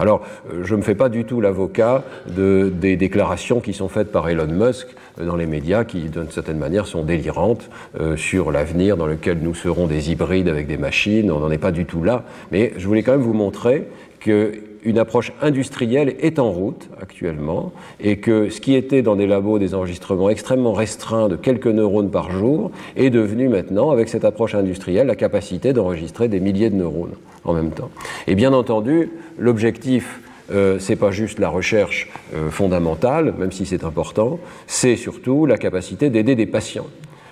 Alors, 0.00 0.22
euh, 0.52 0.62
je 0.64 0.74
ne 0.74 0.78
me 0.78 0.82
fais 0.82 0.94
pas 0.96 1.08
du 1.08 1.24
tout 1.24 1.40
l'avocat 1.40 2.02
de, 2.26 2.72
des 2.74 2.96
déclarations 2.96 3.60
qui 3.60 3.72
sont 3.72 3.88
faites 3.88 4.10
par 4.10 4.28
Elon 4.28 4.48
Musk 4.48 4.88
dans 5.20 5.36
les 5.36 5.46
médias, 5.46 5.84
qui 5.84 6.08
d'une 6.08 6.30
certaine 6.30 6.58
manière 6.58 6.86
sont 6.86 7.02
délirantes 7.02 7.68
sur 8.16 8.50
l'avenir 8.52 8.96
dans 8.96 9.06
lequel 9.06 9.38
nous 9.42 9.54
serons 9.54 9.86
des 9.86 10.10
hybrides 10.10 10.48
avec 10.48 10.66
des 10.66 10.78
machines. 10.78 11.30
On 11.30 11.40
n'en 11.40 11.50
est 11.50 11.58
pas 11.58 11.72
du 11.72 11.84
tout 11.84 12.02
là. 12.02 12.24
Mais 12.52 12.72
je 12.78 12.86
voulais 12.86 13.02
quand 13.02 13.12
même 13.12 13.20
vous 13.20 13.34
montrer 13.34 13.86
que 14.20 14.52
une 14.84 14.98
approche 14.98 15.32
industrielle 15.42 16.16
est 16.20 16.38
en 16.38 16.50
route 16.50 16.88
actuellement 17.00 17.72
et 18.00 18.16
que 18.16 18.48
ce 18.48 18.60
qui 18.60 18.74
était 18.74 19.02
dans 19.02 19.16
des 19.16 19.26
labos 19.26 19.58
des 19.58 19.74
enregistrements 19.74 20.30
extrêmement 20.30 20.72
restreints 20.72 21.28
de 21.28 21.36
quelques 21.36 21.66
neurones 21.66 22.10
par 22.10 22.30
jour 22.30 22.70
est 22.96 23.10
devenu 23.10 23.48
maintenant, 23.48 23.90
avec 23.90 24.08
cette 24.08 24.24
approche 24.24 24.54
industrielle, 24.54 25.06
la 25.06 25.16
capacité 25.16 25.72
d'enregistrer 25.72 26.28
des 26.28 26.40
milliers 26.40 26.70
de 26.70 26.76
neurones 26.76 27.14
en 27.44 27.52
même 27.52 27.70
temps. 27.70 27.90
Et 28.26 28.34
bien 28.34 28.52
entendu, 28.52 29.10
l'objectif 29.38 30.20
euh, 30.52 30.78
c'est 30.80 30.96
pas 30.96 31.12
juste 31.12 31.38
la 31.38 31.48
recherche 31.48 32.08
euh, 32.34 32.50
fondamentale, 32.50 33.34
même 33.38 33.52
si 33.52 33.66
c'est 33.66 33.84
important, 33.84 34.40
c'est 34.66 34.96
surtout 34.96 35.46
la 35.46 35.56
capacité 35.56 36.10
d'aider 36.10 36.34
des 36.34 36.46
patients. 36.46 36.88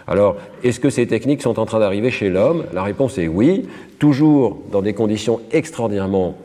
Alors, 0.07 0.37
est-ce 0.63 0.81
que 0.81 0.89
ces 0.89 1.07
techniques 1.07 1.43
sont 1.43 1.59
en 1.59 1.67
train 1.67 1.81
d'arriver 1.81 2.11
chez 2.11 2.31
l'homme? 2.31 2.65
La 2.73 2.83
réponse 2.83 3.19
est 3.19 3.29
oui, 3.29 3.69
toujours 3.99 4.59
dans 4.71 4.83
des 4.83 4.95
conditions 4.95 5.41
extraordinairement 5.51 6.37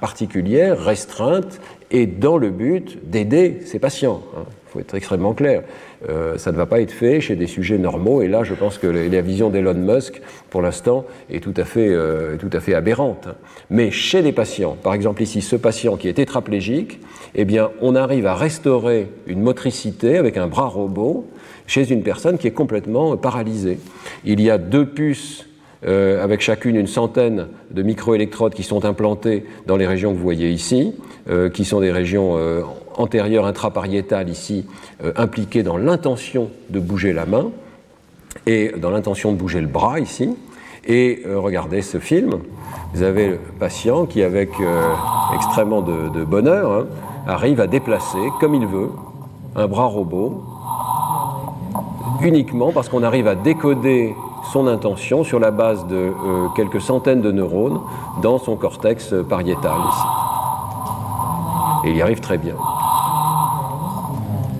particulière, 0.00 0.78
restreinte, 0.78 1.60
et 1.90 2.06
dans 2.06 2.38
le 2.38 2.50
but 2.50 2.98
d'aider 3.08 3.60
ces 3.64 3.78
patients. 3.78 4.22
Il 4.32 4.38
hein. 4.38 4.44
faut 4.66 4.80
être 4.80 4.94
extrêmement 4.94 5.34
clair. 5.34 5.62
Euh, 6.08 6.36
ça 6.38 6.52
ne 6.52 6.56
va 6.56 6.66
pas 6.66 6.80
être 6.80 6.92
fait 6.92 7.20
chez 7.20 7.36
des 7.36 7.46
sujets 7.46 7.78
normaux, 7.78 8.22
et 8.22 8.28
là, 8.28 8.44
je 8.44 8.54
pense 8.54 8.78
que 8.78 8.86
la 8.86 9.20
vision 9.20 9.50
d'Elon 9.50 9.74
Musk, 9.74 10.20
pour 10.50 10.62
l'instant, 10.62 11.04
est 11.30 11.40
tout 11.40 11.54
à 11.56 11.64
fait, 11.64 11.88
euh, 11.88 12.36
tout 12.36 12.50
à 12.52 12.60
fait 12.60 12.74
aberrante. 12.74 13.28
Mais 13.70 13.90
chez 13.90 14.22
des 14.22 14.32
patients, 14.32 14.76
par 14.82 14.94
exemple 14.94 15.22
ici, 15.22 15.40
ce 15.40 15.56
patient 15.56 15.96
qui 15.96 16.08
est 16.08 16.14
tétraplégique, 16.14 17.00
eh 17.34 17.44
bien, 17.44 17.70
on 17.80 17.94
arrive 17.94 18.26
à 18.26 18.34
restaurer 18.34 19.08
une 19.26 19.40
motricité 19.40 20.18
avec 20.18 20.36
un 20.36 20.46
bras 20.46 20.68
robot 20.68 21.26
chez 21.66 21.90
une 21.90 22.02
personne 22.02 22.38
qui 22.38 22.46
est 22.46 22.52
complètement 22.52 23.16
paralysée. 23.16 23.78
Il 24.24 24.40
y 24.40 24.50
a 24.50 24.58
deux 24.58 24.86
puces 24.86 25.46
euh, 25.86 26.24
avec 26.24 26.40
chacune 26.40 26.76
une 26.76 26.86
centaine 26.86 27.48
de 27.70 27.82
microélectrodes 27.82 28.54
qui 28.54 28.62
sont 28.62 28.86
implantées 28.86 29.44
dans 29.66 29.76
les 29.76 29.86
régions 29.86 30.12
que 30.12 30.16
vous 30.16 30.22
voyez 30.22 30.50
ici, 30.50 30.94
euh, 31.28 31.50
qui 31.50 31.66
sont 31.66 31.80
des 31.80 31.92
régions 31.92 32.36
euh, 32.38 32.62
antérieures 32.96 33.44
intrapariétales 33.44 34.28
ici, 34.30 34.66
impliquées 35.16 35.62
dans 35.62 35.76
l'intention 35.76 36.48
de 36.70 36.78
bouger 36.80 37.12
la 37.12 37.26
main 37.26 37.50
et 38.46 38.72
dans 38.78 38.90
l'intention 38.90 39.32
de 39.32 39.36
bouger 39.36 39.60
le 39.60 39.66
bras 39.66 39.98
ici. 39.98 40.30
Et 40.86 41.22
regardez 41.26 41.82
ce 41.82 41.98
film, 41.98 42.38
vous 42.94 43.02
avez 43.02 43.30
le 43.30 43.38
patient 43.58 44.06
qui, 44.06 44.22
avec 44.22 44.50
extrêmement 45.34 45.82
de, 45.82 46.24
bonheur, 46.24 46.72
hein, 46.72 46.86
arrive 47.26 47.60
à 47.60 47.66
déplacer 47.66 48.18
comme 48.38 48.54
il 48.54 48.66
veut 48.66 48.90
un 49.56 49.66
bras 49.66 49.86
robot 49.86 50.44
uniquement 52.22 52.70
parce 52.70 52.88
qu'on 52.88 53.02
arrive 53.02 53.26
à 53.26 53.34
décoder 53.34 54.14
son 54.52 54.66
intention 54.66 55.24
sur 55.24 55.40
la 55.40 55.50
base 55.50 55.86
de 55.86 55.96
euh, 55.96 56.48
quelques 56.56 56.80
centaines 56.80 57.20
de 57.20 57.32
neurones 57.32 57.80
dans 58.22 58.38
son 58.38 58.56
cortex 58.56 59.14
pariétal 59.28 59.72
ici. 59.90 60.06
Et 61.84 61.90
il 61.90 61.96
y 61.96 62.02
arrive 62.02 62.20
très 62.20 62.38
bien. 62.38 62.54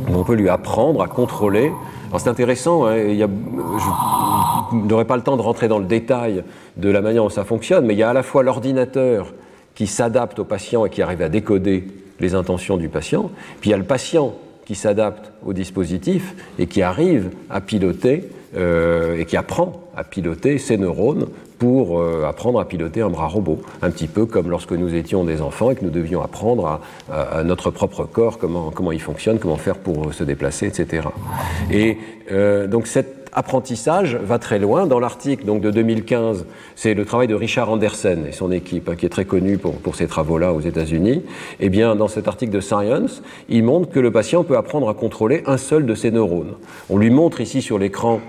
On 0.08 0.22
peut 0.22 0.34
lui 0.34 0.48
apprendre 0.48 1.02
à 1.02 1.08
contrôler. 1.08 1.72
Alors 2.08 2.20
c'est 2.20 2.28
intéressant, 2.28 2.86
hein, 2.86 2.96
il 2.96 3.16
y 3.16 3.26
je 4.72 4.76
n'aurai 4.76 5.04
pas 5.04 5.16
le 5.16 5.22
temps 5.22 5.36
de 5.36 5.42
rentrer 5.42 5.68
dans 5.68 5.78
le 5.78 5.84
détail 5.84 6.44
de 6.76 6.88
la 6.88 7.00
manière 7.00 7.22
dont 7.22 7.30
ça 7.30 7.44
fonctionne, 7.44 7.86
mais 7.86 7.94
il 7.94 7.98
y 7.98 8.02
a 8.02 8.10
à 8.10 8.12
la 8.12 8.22
fois 8.22 8.42
l'ordinateur 8.42 9.32
qui 9.74 9.86
s'adapte 9.86 10.38
au 10.38 10.44
patient 10.44 10.84
et 10.84 10.90
qui 10.90 11.02
arrive 11.02 11.22
à 11.22 11.28
décoder 11.28 11.86
les 12.20 12.34
intentions 12.34 12.76
du 12.76 12.88
patient, 12.88 13.30
puis 13.60 13.70
il 13.70 13.72
y 13.72 13.74
a 13.74 13.78
le 13.78 13.84
patient 13.84 14.34
qui 14.64 14.74
s'adapte 14.74 15.32
au 15.44 15.52
dispositif 15.52 16.34
et 16.58 16.66
qui 16.66 16.82
arrive 16.82 17.30
à 17.50 17.60
piloter 17.60 18.30
euh, 18.56 19.18
et 19.18 19.24
qui 19.24 19.36
apprend 19.36 19.80
à 19.96 20.04
piloter 20.04 20.58
ses 20.58 20.76
neurones 20.76 21.26
pour 21.58 22.00
euh, 22.00 22.24
apprendre 22.26 22.60
à 22.60 22.66
piloter 22.66 23.00
un 23.00 23.10
bras 23.10 23.26
robot. 23.26 23.60
Un 23.82 23.90
petit 23.90 24.06
peu 24.06 24.26
comme 24.26 24.50
lorsque 24.50 24.72
nous 24.72 24.94
étions 24.94 25.24
des 25.24 25.40
enfants 25.40 25.70
et 25.70 25.76
que 25.76 25.84
nous 25.84 25.90
devions 25.90 26.22
apprendre 26.22 26.80
à, 27.10 27.42
notre 27.44 27.70
propre 27.70 28.04
corps 28.04 28.38
comment, 28.38 28.70
comment 28.70 28.92
il 28.92 29.00
fonctionne, 29.00 29.38
comment 29.38 29.56
faire 29.56 29.76
pour 29.76 30.12
se 30.12 30.24
déplacer, 30.24 30.66
etc. 30.66 31.08
Et 31.70 31.98
euh, 32.32 32.66
donc 32.66 32.86
cette 32.86 33.24
apprentissage 33.34 34.16
va 34.16 34.38
très 34.38 34.58
loin. 34.58 34.86
Dans 34.86 35.00
l'article 35.00 35.44
donc, 35.44 35.60
de 35.60 35.70
2015, 35.70 36.46
c'est 36.76 36.94
le 36.94 37.04
travail 37.04 37.28
de 37.28 37.34
Richard 37.34 37.70
Andersen 37.70 38.26
et 38.26 38.32
son 38.32 38.52
équipe, 38.52 38.88
hein, 38.88 38.94
qui 38.96 39.06
est 39.06 39.10
très 39.10 39.24
connu 39.24 39.58
pour, 39.58 39.74
pour 39.74 39.96
ces 39.96 40.06
travaux-là 40.06 40.52
aux 40.52 40.60
États-Unis. 40.60 41.22
Eh 41.60 41.68
bien, 41.68 41.96
dans 41.96 42.08
cet 42.08 42.28
article 42.28 42.52
de 42.52 42.60
Science, 42.60 43.22
il 43.48 43.64
montre 43.64 43.90
que 43.90 44.00
le 44.00 44.10
patient 44.10 44.44
peut 44.44 44.56
apprendre 44.56 44.88
à 44.88 44.94
contrôler 44.94 45.42
un 45.46 45.56
seul 45.56 45.86
de 45.86 45.94
ses 45.94 46.10
neurones. 46.10 46.54
On 46.88 46.96
lui 46.96 47.10
montre 47.10 47.40
ici 47.40 47.60
sur 47.60 47.78
l'écran 47.78 48.20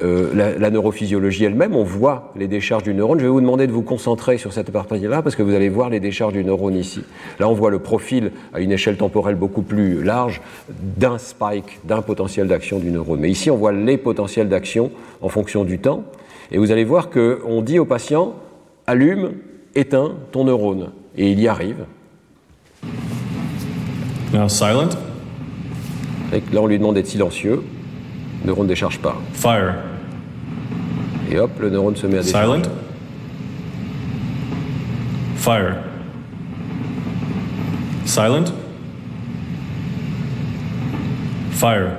euh, 0.00 0.56
la, 0.58 0.70
neurophysiologie 0.70 1.44
elle-même, 1.44 1.74
on 1.74 1.82
voit 1.82 2.32
les 2.36 2.46
décharges 2.46 2.84
du 2.84 2.94
neurone. 2.94 3.18
Je 3.18 3.24
vais 3.24 3.30
vous 3.30 3.40
demander 3.40 3.66
de 3.66 3.72
vous 3.72 3.82
concentrer 3.82 4.38
sur 4.38 4.52
cette 4.52 4.70
partie-là 4.70 5.22
parce 5.22 5.34
que 5.34 5.42
vous 5.42 5.54
allez 5.54 5.68
voir 5.68 5.90
les 5.90 5.98
décharges 5.98 6.34
du 6.34 6.44
neurone 6.44 6.76
ici. 6.76 7.02
Là, 7.40 7.48
on 7.48 7.52
voit 7.52 7.70
le 7.70 7.80
profil 7.80 8.30
à 8.54 8.60
une 8.60 8.70
échelle 8.70 8.96
temporelle 8.96 9.34
beaucoup 9.34 9.62
plus 9.62 10.04
large 10.04 10.40
d'un 10.68 11.18
spike, 11.18 11.80
d'un 11.84 12.02
potentiel 12.02 12.46
d'action 12.46 12.78
du 12.78 12.90
neurone. 12.90 13.18
Mais 13.20 13.30
ici, 13.30 13.50
on 13.50 13.56
voit 13.56 13.72
les 13.72 13.96
potentiels 13.96 14.48
d'action 14.48 14.92
en 15.20 15.28
fonction 15.28 15.64
du 15.64 15.78
temps. 15.78 16.04
Et 16.52 16.58
vous 16.58 16.70
allez 16.70 16.84
voir 16.84 17.10
qu'on 17.10 17.60
dit 17.62 17.78
au 17.78 17.84
patient 17.84 18.34
allume, 18.86 19.32
éteins 19.74 20.14
ton 20.30 20.44
neurone. 20.44 20.90
Et 21.16 21.32
il 21.32 21.40
y 21.40 21.48
arrive. 21.48 21.86
Now 24.32 24.48
silent. 24.48 24.90
Là, 26.30 26.60
on 26.60 26.66
lui 26.66 26.78
demande 26.78 26.94
d'être 26.94 27.06
silencieux. 27.06 27.62
Le 28.42 28.46
neurone 28.46 28.66
ne 28.66 28.68
décharge 28.68 28.98
pas. 29.00 29.16
Fire. 29.32 29.74
Et 31.30 31.38
hop, 31.38 31.50
le 31.60 31.70
neurone 31.70 31.96
se 31.96 32.06
met 32.06 32.18
à. 32.18 32.22
Silent. 32.22 32.62
Fire. 35.36 35.76
Silent. 38.06 38.44
Fire. 41.50 41.90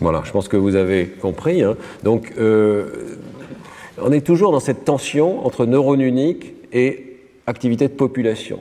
Voilà, 0.00 0.22
je 0.24 0.30
pense 0.30 0.46
que 0.46 0.56
vous 0.56 0.76
avez 0.76 1.08
compris. 1.08 1.62
Hein. 1.62 1.76
Donc, 2.04 2.32
euh, 2.38 3.16
on 4.00 4.12
est 4.12 4.20
toujours 4.20 4.52
dans 4.52 4.60
cette 4.60 4.84
tension 4.84 5.44
entre 5.44 5.66
neurone 5.66 6.00
unique 6.00 6.54
et 6.72 7.18
activité 7.46 7.88
de 7.88 7.94
population. 7.94 8.60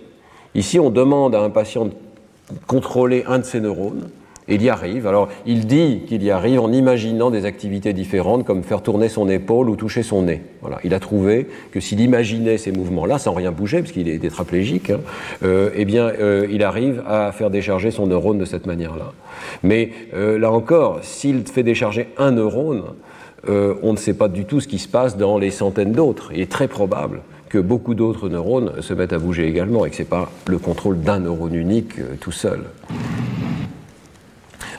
Ici, 0.56 0.80
on 0.80 0.90
demande 0.90 1.36
à 1.36 1.42
un 1.42 1.50
patient 1.52 1.86
de 1.86 1.92
contrôler 2.66 3.24
un 3.28 3.40
de 3.40 3.44
ses 3.44 3.60
neurones. 3.60 4.10
Il 4.48 4.62
y 4.62 4.70
arrive. 4.70 5.08
Alors, 5.08 5.30
il 5.48 5.66
dit 5.66 6.02
qu'il 6.08 6.24
y 6.24 6.30
arrive 6.30 6.60
en 6.60 6.72
imaginant 6.72 7.32
des 7.32 7.46
activités 7.46 7.94
différentes, 7.94 8.46
comme 8.46 8.62
faire 8.62 8.84
tourner 8.84 9.10
son 9.10 9.28
épaule 9.28 9.70
ou 9.70 9.76
toucher 9.76 10.04
son 10.04 10.22
nez. 10.22 10.44
Voilà. 10.62 10.78
Il 10.84 10.94
a 10.94 11.00
trouvé 11.00 11.48
que 11.72 11.80
s'il 11.80 12.00
imaginait 12.00 12.60
ces 12.60 12.72
mouvements-là, 12.72 13.18
sans 13.18 13.34
rien 13.34 13.52
bouger, 13.52 13.80
parce 13.80 13.92
qu'il 13.92 14.08
est 14.08 14.20
tétraplégique, 14.20 14.92
hein, 14.92 15.00
euh, 15.44 15.72
eh 15.76 15.84
bien, 15.86 16.10
euh, 16.20 16.48
il 16.52 16.64
arrive 16.64 17.02
à 17.08 17.32
faire 17.32 17.50
décharger 17.50 17.90
son 17.90 18.06
neurone 18.06 18.38
de 18.38 18.46
cette 18.46 18.68
manière-là. 18.68 19.14
Mais 19.64 19.90
euh, 20.14 20.38
là 20.38 20.52
encore, 20.52 21.00
s'il 21.02 21.48
fait 21.48 21.64
décharger 21.64 22.10
un 22.18 22.32
neurone, 22.32 22.84
on 23.48 23.92
ne 23.92 23.98
sait 23.98 24.16
pas 24.16 24.28
du 24.28 24.46
tout 24.46 24.60
ce 24.60 24.68
qui 24.68 24.80
se 24.80 24.88
passe 24.88 25.18
dans 25.18 25.38
les 25.38 25.52
centaines 25.52 25.92
d'autres. 25.92 26.32
Il 26.34 26.42
est 26.42 26.52
très 26.52 26.68
probable 26.68 27.22
que 27.48 27.60
beaucoup 27.60 27.94
d'autres 27.94 28.28
neurones 28.28 28.82
se 28.82 28.92
mettent 28.96 29.14
à 29.14 29.20
bouger 29.20 29.48
également 29.48 29.86
et 29.86 29.92
que 29.92 29.96
ce 29.96 30.02
n'est 30.02 30.08
pas 30.08 30.32
le 30.48 30.58
contrôle 30.58 31.00
d'un 31.02 31.20
neurone 31.20 31.54
unique 31.54 31.94
tout 32.20 32.32
seul. 32.32 32.62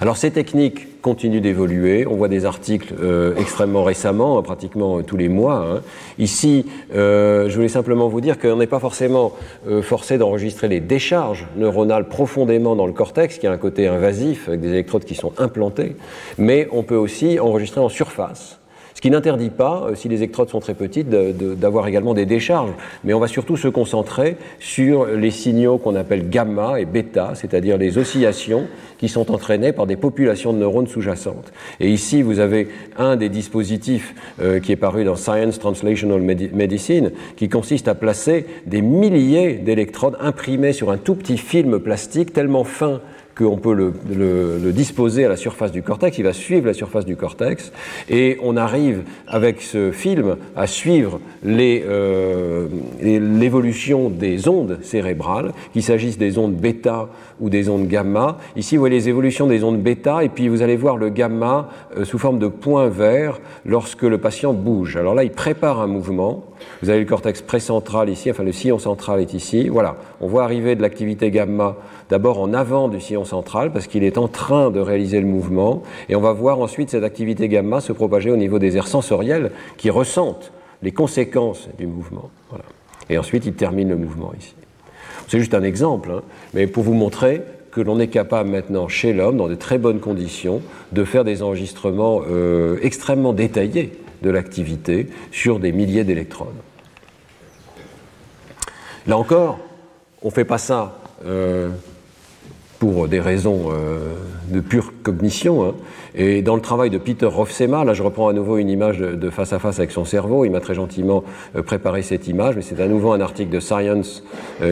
Alors 0.00 0.16
ces 0.16 0.30
techniques 0.30 1.00
continuent 1.00 1.40
d'évoluer. 1.40 2.06
On 2.06 2.16
voit 2.16 2.28
des 2.28 2.44
articles 2.44 2.94
euh, 3.00 3.34
extrêmement 3.36 3.84
récemment, 3.84 4.42
pratiquement 4.42 5.02
tous 5.02 5.16
les 5.16 5.28
mois. 5.28 5.66
Hein. 5.66 5.80
Ici, 6.18 6.66
euh, 6.94 7.48
je 7.48 7.54
voulais 7.54 7.68
simplement 7.68 8.08
vous 8.08 8.20
dire 8.20 8.38
qu'on 8.38 8.56
n'est 8.56 8.66
pas 8.66 8.80
forcément 8.80 9.32
euh, 9.68 9.82
forcé 9.82 10.18
d'enregistrer 10.18 10.68
les 10.68 10.80
décharges 10.80 11.46
neuronales 11.56 12.08
profondément 12.08 12.76
dans 12.76 12.86
le 12.86 12.92
cortex, 12.92 13.38
qui 13.38 13.46
a 13.46 13.52
un 13.52 13.56
côté 13.56 13.86
invasif 13.86 14.48
avec 14.48 14.60
des 14.60 14.68
électrodes 14.68 15.04
qui 15.04 15.14
sont 15.14 15.32
implantées, 15.38 15.96
mais 16.38 16.68
on 16.72 16.82
peut 16.82 16.96
aussi 16.96 17.38
enregistrer 17.38 17.80
en 17.80 17.88
surface 17.88 18.55
ce 18.96 19.02
qui 19.02 19.10
n'interdit 19.10 19.50
pas, 19.50 19.88
euh, 19.90 19.94
si 19.94 20.08
les 20.08 20.16
électrodes 20.16 20.48
sont 20.48 20.58
très 20.58 20.72
petites, 20.72 21.10
d'avoir 21.10 21.86
également 21.86 22.14
des 22.14 22.24
décharges. 22.24 22.70
Mais 23.04 23.12
on 23.12 23.20
va 23.20 23.28
surtout 23.28 23.58
se 23.58 23.68
concentrer 23.68 24.38
sur 24.58 25.04
les 25.04 25.30
signaux 25.30 25.76
qu'on 25.76 25.94
appelle 25.96 26.30
gamma 26.30 26.80
et 26.80 26.86
bêta, 26.86 27.32
c'est-à-dire 27.34 27.76
les 27.76 27.98
oscillations 27.98 28.66
qui 28.96 29.10
sont 29.10 29.30
entraînées 29.30 29.72
par 29.72 29.86
des 29.86 29.96
populations 29.96 30.54
de 30.54 30.58
neurones 30.60 30.86
sous-jacentes. 30.86 31.52
Et 31.78 31.90
ici, 31.90 32.22
vous 32.22 32.38
avez 32.38 32.68
un 32.96 33.16
des 33.16 33.28
dispositifs 33.28 34.14
euh, 34.40 34.60
qui 34.60 34.72
est 34.72 34.76
paru 34.76 35.04
dans 35.04 35.16
Science 35.16 35.58
Translational 35.58 36.22
Medicine, 36.22 37.10
qui 37.36 37.50
consiste 37.50 37.88
à 37.88 37.94
placer 37.94 38.46
des 38.64 38.80
milliers 38.80 39.56
d'électrodes 39.56 40.16
imprimées 40.20 40.72
sur 40.72 40.90
un 40.90 40.96
tout 40.96 41.16
petit 41.16 41.36
film 41.36 41.80
plastique 41.80 42.32
tellement 42.32 42.64
fin 42.64 43.02
qu'on 43.36 43.58
peut 43.58 43.74
le, 43.74 44.72
disposer 44.72 45.24
à 45.24 45.28
la 45.28 45.36
surface 45.36 45.72
du 45.72 45.82
cortex, 45.82 46.18
il 46.18 46.24
va 46.24 46.32
suivre 46.32 46.66
la 46.66 46.74
surface 46.74 47.04
du 47.04 47.16
cortex, 47.16 47.72
et 48.08 48.38
on 48.42 48.56
arrive 48.56 49.02
avec 49.26 49.60
ce 49.60 49.92
film 49.92 50.36
à 50.56 50.66
suivre 50.66 51.20
euh, 51.44 52.66
l'évolution 53.00 54.08
des 54.08 54.48
ondes 54.48 54.78
cérébrales, 54.82 55.52
qu'il 55.72 55.82
s'agisse 55.82 56.18
des 56.18 56.38
ondes 56.38 56.54
bêta 56.54 57.08
ou 57.40 57.50
des 57.50 57.68
ondes 57.68 57.88
gamma. 57.88 58.38
Ici, 58.56 58.76
vous 58.76 58.80
voyez 58.80 58.96
les 58.96 59.08
évolutions 59.08 59.46
des 59.46 59.64
ondes 59.64 59.82
bêta, 59.82 60.24
et 60.24 60.28
puis 60.28 60.48
vous 60.48 60.62
allez 60.62 60.76
voir 60.76 60.96
le 60.96 61.10
gamma 61.10 61.68
euh, 61.96 62.04
sous 62.04 62.18
forme 62.18 62.38
de 62.38 62.48
points 62.48 62.88
verts 62.88 63.38
lorsque 63.64 64.02
le 64.02 64.18
patient 64.18 64.54
bouge. 64.54 64.96
Alors 64.96 65.14
là, 65.14 65.24
il 65.24 65.30
prépare 65.30 65.80
un 65.80 65.86
mouvement. 65.86 66.44
Vous 66.82 66.90
avez 66.90 67.00
le 67.00 67.04
cortex 67.04 67.42
précentral 67.42 68.08
ici, 68.08 68.30
enfin 68.30 68.42
le 68.42 68.52
sillon 68.52 68.78
central 68.78 69.20
est 69.20 69.34
ici. 69.34 69.68
Voilà, 69.68 69.96
on 70.20 70.26
voit 70.26 70.44
arriver 70.44 70.74
de 70.74 70.82
l'activité 70.82 71.30
gamma 71.30 71.76
d'abord 72.10 72.40
en 72.40 72.52
avant 72.54 72.88
du 72.88 73.00
sillon 73.00 73.24
central 73.24 73.72
parce 73.72 73.86
qu'il 73.86 74.04
est 74.04 74.18
en 74.18 74.28
train 74.28 74.70
de 74.70 74.80
réaliser 74.80 75.20
le 75.20 75.26
mouvement, 75.26 75.82
et 76.08 76.16
on 76.16 76.20
va 76.20 76.32
voir 76.32 76.60
ensuite 76.60 76.90
cette 76.90 77.04
activité 77.04 77.48
gamma 77.48 77.80
se 77.80 77.92
propager 77.92 78.30
au 78.30 78.36
niveau 78.36 78.58
des 78.58 78.76
aires 78.76 78.88
sensorielles 78.88 79.52
qui 79.76 79.90
ressentent 79.90 80.52
les 80.82 80.92
conséquences 80.92 81.68
du 81.78 81.86
mouvement. 81.86 82.30
Et 83.08 83.18
ensuite, 83.18 83.46
il 83.46 83.54
termine 83.54 83.88
le 83.88 83.96
mouvement 83.96 84.32
ici. 84.38 84.54
C'est 85.28 85.38
juste 85.38 85.54
un 85.54 85.62
exemple, 85.62 86.10
hein, 86.10 86.22
mais 86.54 86.66
pour 86.66 86.82
vous 86.82 86.94
montrer 86.94 87.42
que 87.70 87.80
l'on 87.80 88.00
est 88.00 88.08
capable 88.08 88.50
maintenant 88.50 88.88
chez 88.88 89.12
l'homme, 89.12 89.36
dans 89.36 89.48
de 89.48 89.54
très 89.54 89.78
bonnes 89.78 90.00
conditions, 90.00 90.62
de 90.92 91.04
faire 91.04 91.24
des 91.24 91.42
enregistrements 91.42 92.22
euh, 92.28 92.78
extrêmement 92.82 93.32
détaillés 93.32 93.92
de 94.22 94.30
l'activité 94.30 95.08
sur 95.30 95.58
des 95.58 95.72
milliers 95.72 96.04
d'électrodes. 96.04 96.54
Là 99.06 99.16
encore, 99.16 99.58
on 100.22 100.28
ne 100.28 100.32
fait 100.32 100.44
pas 100.44 100.58
ça 100.58 100.98
euh, 101.24 101.68
pour 102.80 103.06
des 103.06 103.20
raisons 103.20 103.68
euh, 103.70 104.14
de 104.48 104.60
pure 104.60 104.92
cognition. 105.02 105.64
Hein. 105.64 105.74
Et 106.16 106.42
dans 106.42 106.56
le 106.56 106.60
travail 106.60 106.90
de 106.90 106.98
Peter 106.98 107.26
Rofsema, 107.26 107.84
là 107.84 107.94
je 107.94 108.02
reprends 108.02 108.28
à 108.28 108.32
nouveau 108.32 108.58
une 108.58 108.68
image 108.68 108.98
de, 108.98 109.30
face 109.30 109.52
à 109.52 109.60
face 109.60 109.78
avec 109.78 109.92
son 109.92 110.04
cerveau, 110.04 110.44
il 110.44 110.50
m'a 110.50 110.60
très 110.60 110.74
gentiment 110.74 111.22
euh, 111.54 111.62
préparé 111.62 112.02
cette 112.02 112.26
image, 112.26 112.56
mais 112.56 112.62
c'est 112.62 112.80
à 112.80 112.88
nouveau 112.88 113.12
un 113.12 113.20
article 113.20 113.50
de 113.50 113.60
Science 113.60 114.24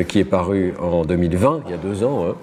qui 0.08 0.18
est 0.18 0.24
paru 0.24 0.74
en 0.80 1.04
2020, 1.04 1.62
il 1.66 1.70
y 1.70 1.74
a 1.74 1.78
deux 1.78 2.02
ans. 2.02 2.26
Hein. 2.28 2.34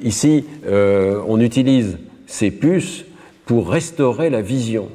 Ici, 0.00 0.44
on 0.66 1.40
utilise 1.40 1.98
ces 2.26 2.50
puces 2.50 3.04
pour 3.46 3.68
restaurer 3.68 4.30
la 4.30 4.42
vision. 4.42 4.88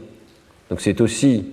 Donc 0.73 0.81
c'est 0.81 1.01
aussi 1.01 1.45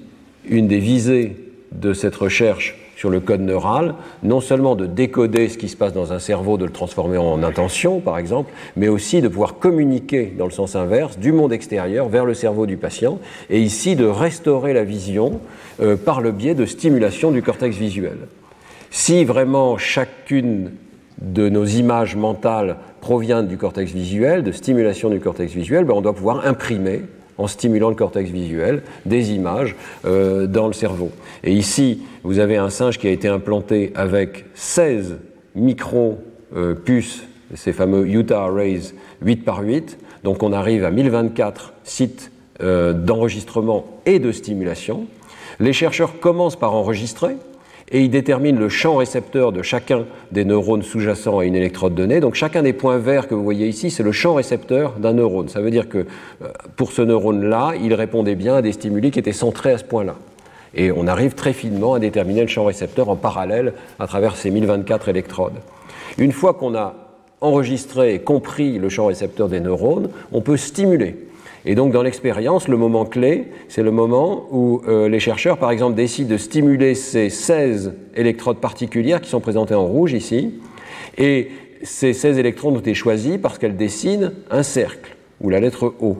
une 0.48 0.66
des 0.66 0.78
visées 0.78 1.36
de 1.72 1.92
cette 1.92 2.16
recherche 2.16 2.78
sur 2.96 3.10
le 3.10 3.20
code 3.20 3.42
neural, 3.42 3.94
non 4.22 4.40
seulement 4.40 4.76
de 4.76 4.86
décoder 4.86 5.50
ce 5.50 5.58
qui 5.58 5.68
se 5.68 5.76
passe 5.76 5.92
dans 5.92 6.14
un 6.14 6.18
cerveau, 6.18 6.56
de 6.56 6.64
le 6.64 6.72
transformer 6.72 7.18
en 7.18 7.42
intention, 7.42 8.00
par 8.00 8.16
exemple, 8.16 8.50
mais 8.76 8.88
aussi 8.88 9.20
de 9.20 9.28
pouvoir 9.28 9.58
communiquer 9.58 10.32
dans 10.38 10.46
le 10.46 10.50
sens 10.50 10.74
inverse 10.74 11.18
du 11.18 11.32
monde 11.32 11.52
extérieur 11.52 12.08
vers 12.08 12.24
le 12.24 12.32
cerveau 12.32 12.64
du 12.64 12.78
patient, 12.78 13.18
et 13.50 13.60
ici 13.60 13.94
de 13.94 14.06
restaurer 14.06 14.72
la 14.72 14.84
vision 14.84 15.42
euh, 15.82 15.96
par 15.98 16.22
le 16.22 16.32
biais 16.32 16.54
de 16.54 16.64
stimulation 16.64 17.30
du 17.30 17.42
cortex 17.42 17.76
visuel. 17.76 18.16
Si 18.90 19.26
vraiment 19.26 19.76
chacune 19.76 20.70
de 21.20 21.50
nos 21.50 21.66
images 21.66 22.16
mentales 22.16 22.78
provient 23.02 23.42
du 23.42 23.58
cortex 23.58 23.92
visuel, 23.92 24.42
de 24.42 24.52
stimulation 24.52 25.10
du 25.10 25.20
cortex 25.20 25.52
visuel, 25.52 25.84
ben 25.84 25.92
on 25.92 26.00
doit 26.00 26.14
pouvoir 26.14 26.46
imprimer 26.46 27.02
en 27.40 27.46
stimulant 27.46 27.88
le 27.88 27.94
cortex 27.94 28.30
visuel, 28.30 28.82
des 29.06 29.32
images 29.32 29.74
euh, 30.04 30.46
dans 30.46 30.66
le 30.66 30.74
cerveau. 30.74 31.10
Et 31.42 31.54
ici, 31.54 32.02
vous 32.22 32.38
avez 32.38 32.58
un 32.58 32.68
singe 32.68 32.98
qui 32.98 33.08
a 33.08 33.10
été 33.10 33.28
implanté 33.28 33.92
avec 33.94 34.44
16 34.54 35.16
micro-puces, 35.54 37.22
ces 37.54 37.72
fameux 37.72 38.06
Utah 38.06 38.44
Arrays 38.44 38.92
8 39.22 39.36
par 39.44 39.62
8. 39.62 39.98
Donc 40.22 40.42
on 40.42 40.52
arrive 40.52 40.84
à 40.84 40.90
1024 40.90 41.72
sites 41.82 42.30
euh, 42.62 42.92
d'enregistrement 42.92 43.86
et 44.04 44.18
de 44.18 44.32
stimulation. 44.32 45.06
Les 45.60 45.72
chercheurs 45.72 46.20
commencent 46.20 46.58
par 46.58 46.74
enregistrer, 46.74 47.36
et 47.92 48.02
il 48.02 48.10
détermine 48.10 48.58
le 48.58 48.68
champ 48.68 48.96
récepteur 48.96 49.52
de 49.52 49.62
chacun 49.62 50.04
des 50.30 50.44
neurones 50.44 50.82
sous-jacents 50.82 51.40
à 51.40 51.44
une 51.44 51.56
électrode 51.56 51.94
donnée. 51.94 52.20
Donc 52.20 52.34
chacun 52.34 52.62
des 52.62 52.72
points 52.72 52.98
verts 52.98 53.26
que 53.26 53.34
vous 53.34 53.42
voyez 53.42 53.66
ici, 53.66 53.90
c'est 53.90 54.02
le 54.02 54.12
champ 54.12 54.34
récepteur 54.34 54.92
d'un 54.98 55.12
neurone. 55.12 55.48
Ça 55.48 55.60
veut 55.60 55.70
dire 55.70 55.88
que 55.88 55.98
euh, 55.98 56.48
pour 56.76 56.92
ce 56.92 57.02
neurone-là, 57.02 57.72
il 57.82 57.92
répondait 57.94 58.36
bien 58.36 58.56
à 58.56 58.62
des 58.62 58.72
stimuli 58.72 59.10
qui 59.10 59.18
étaient 59.18 59.32
centrés 59.32 59.72
à 59.72 59.78
ce 59.78 59.84
point-là. 59.84 60.14
Et 60.74 60.92
on 60.92 61.08
arrive 61.08 61.34
très 61.34 61.52
finement 61.52 61.94
à 61.94 61.98
déterminer 61.98 62.42
le 62.42 62.46
champ 62.46 62.64
récepteur 62.64 63.08
en 63.08 63.16
parallèle 63.16 63.72
à 63.98 64.06
travers 64.06 64.36
ces 64.36 64.50
1024 64.50 65.08
électrodes. 65.08 65.58
Une 66.16 66.32
fois 66.32 66.54
qu'on 66.54 66.76
a 66.76 66.94
enregistré 67.40 68.14
et 68.14 68.18
compris 68.20 68.78
le 68.78 68.88
champ 68.88 69.06
récepteur 69.06 69.48
des 69.48 69.60
neurones, 69.60 70.10
on 70.30 70.42
peut 70.42 70.56
stimuler. 70.56 71.16
Et 71.66 71.74
donc 71.74 71.92
dans 71.92 72.02
l'expérience, 72.02 72.68
le 72.68 72.76
moment 72.76 73.04
clé, 73.04 73.48
c'est 73.68 73.82
le 73.82 73.90
moment 73.90 74.46
où 74.50 74.80
euh, 74.88 75.08
les 75.08 75.20
chercheurs, 75.20 75.58
par 75.58 75.70
exemple, 75.70 75.94
décident 75.94 76.30
de 76.30 76.36
stimuler 76.36 76.94
ces 76.94 77.28
16 77.28 77.94
électrodes 78.16 78.58
particulières 78.58 79.20
qui 79.20 79.28
sont 79.28 79.40
présentées 79.40 79.74
en 79.74 79.86
rouge 79.86 80.14
ici. 80.14 80.54
Et 81.18 81.50
ces 81.82 82.12
16 82.12 82.38
électrons 82.38 82.74
ont 82.74 82.78
été 82.78 82.94
choisis 82.94 83.36
parce 83.38 83.58
qu'elles 83.58 83.76
dessinent 83.76 84.32
un 84.50 84.62
cercle, 84.62 85.16
ou 85.40 85.50
la 85.50 85.60
lettre 85.60 85.94
O. 86.00 86.16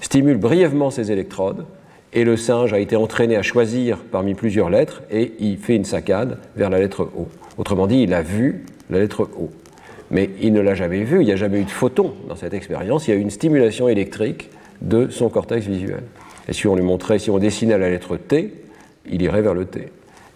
Stimule 0.00 0.38
brièvement 0.38 0.90
ces 0.90 1.12
électrodes, 1.12 1.66
et 2.12 2.24
le 2.24 2.36
singe 2.36 2.72
a 2.72 2.78
été 2.78 2.96
entraîné 2.96 3.36
à 3.36 3.42
choisir 3.42 3.98
parmi 3.98 4.34
plusieurs 4.34 4.70
lettres, 4.70 5.02
et 5.10 5.32
il 5.40 5.58
fait 5.58 5.76
une 5.76 5.84
saccade 5.84 6.38
vers 6.56 6.70
la 6.70 6.78
lettre 6.78 7.10
O. 7.16 7.28
Autrement 7.58 7.86
dit, 7.86 8.02
il 8.02 8.14
a 8.14 8.22
vu 8.22 8.64
la 8.88 8.98
lettre 8.98 9.28
O 9.38 9.50
mais 10.10 10.30
il 10.40 10.52
ne 10.52 10.60
l'a 10.60 10.74
jamais 10.74 11.02
vu, 11.02 11.20
il 11.20 11.26
n'y 11.26 11.32
a 11.32 11.36
jamais 11.36 11.60
eu 11.60 11.64
de 11.64 11.70
photon 11.70 12.14
dans 12.28 12.36
cette 12.36 12.54
expérience, 12.54 13.08
il 13.08 13.10
y 13.10 13.14
a 13.14 13.16
eu 13.16 13.22
une 13.22 13.30
stimulation 13.30 13.88
électrique 13.88 14.50
de 14.80 15.08
son 15.08 15.28
cortex 15.28 15.66
visuel. 15.66 16.02
Et 16.48 16.52
si 16.52 16.66
on 16.66 16.76
lui 16.76 16.82
montrait, 16.82 17.18
si 17.18 17.30
on 17.30 17.38
dessinait 17.38 17.78
la 17.78 17.90
lettre 17.90 18.16
T, 18.16 18.54
il 19.10 19.22
irait 19.22 19.42
vers 19.42 19.54
le 19.54 19.64
T. 19.64 19.88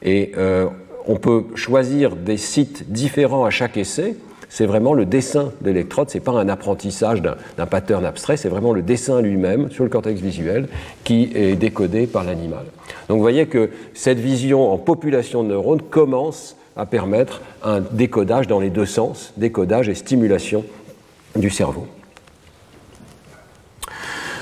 Et 0.02 0.32
euh, 0.36 0.66
on 1.06 1.16
peut 1.16 1.44
choisir 1.54 2.16
des 2.16 2.36
sites 2.36 2.90
différents 2.90 3.44
à 3.44 3.50
chaque 3.50 3.76
essai. 3.76 4.16
C'est 4.48 4.66
vraiment 4.66 4.94
le 4.94 5.06
dessin 5.06 5.52
d'électrode, 5.60 6.10
ce 6.10 6.18
n'est 6.18 6.24
pas 6.24 6.32
un 6.32 6.48
apprentissage 6.48 7.22
d'un 7.22 7.66
pattern 7.66 8.04
abstrait, 8.04 8.36
c'est 8.36 8.48
vraiment 8.48 8.72
le 8.72 8.82
dessin 8.82 9.20
lui-même 9.20 9.70
sur 9.70 9.84
le 9.84 9.90
cortex 9.90 10.20
visuel 10.20 10.66
qui 11.04 11.30
est 11.36 11.54
décodé 11.54 12.08
par 12.08 12.24
l'animal. 12.24 12.64
Donc 13.08 13.18
vous 13.18 13.22
voyez 13.22 13.46
que 13.46 13.70
cette 13.94 14.18
vision 14.18 14.72
en 14.72 14.76
population 14.76 15.44
de 15.44 15.50
neurones 15.50 15.82
commence 15.82 16.56
à 16.80 16.86
permettre 16.86 17.42
un 17.62 17.80
décodage 17.80 18.46
dans 18.46 18.58
les 18.58 18.70
deux 18.70 18.86
sens, 18.86 19.34
décodage 19.36 19.90
et 19.90 19.94
stimulation 19.94 20.64
du 21.36 21.50
cerveau. 21.50 21.86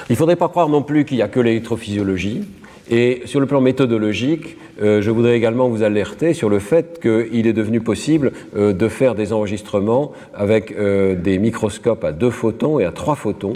Il 0.09 0.13
ne 0.13 0.17
faudrait 0.17 0.37
pas 0.37 0.49
croire 0.49 0.69
non 0.69 0.83
plus 0.83 1.05
qu'il 1.05 1.17
n'y 1.17 1.23
a 1.23 1.29
que 1.29 1.41
l'électrophysiologie. 1.41 2.45
Et 2.91 3.23
sur 3.25 3.41
le 3.41 3.47
plan 3.47 3.61
méthodologique, 3.61 4.57
euh, 4.81 5.03
je 5.03 5.11
voudrais 5.11 5.37
également 5.37 5.69
vous 5.69 5.83
alerter 5.83 6.33
sur 6.33 6.49
le 6.49 6.61
fait 6.61 7.01
qu'il 7.03 7.47
est 7.49 7.53
devenu 7.53 7.81
possible 7.81 8.31
euh, 8.57 8.73
de 8.73 8.89
faire 8.89 9.17
des 9.17 9.33
enregistrements 9.33 10.13
avec 10.33 10.73
euh, 10.73 11.17
des 11.17 11.39
microscopes 11.39 12.05
à 12.05 12.13
deux 12.13 12.31
photons 12.31 12.79
et 12.79 12.85
à 12.85 12.93
trois 12.93 13.17
photons, 13.17 13.53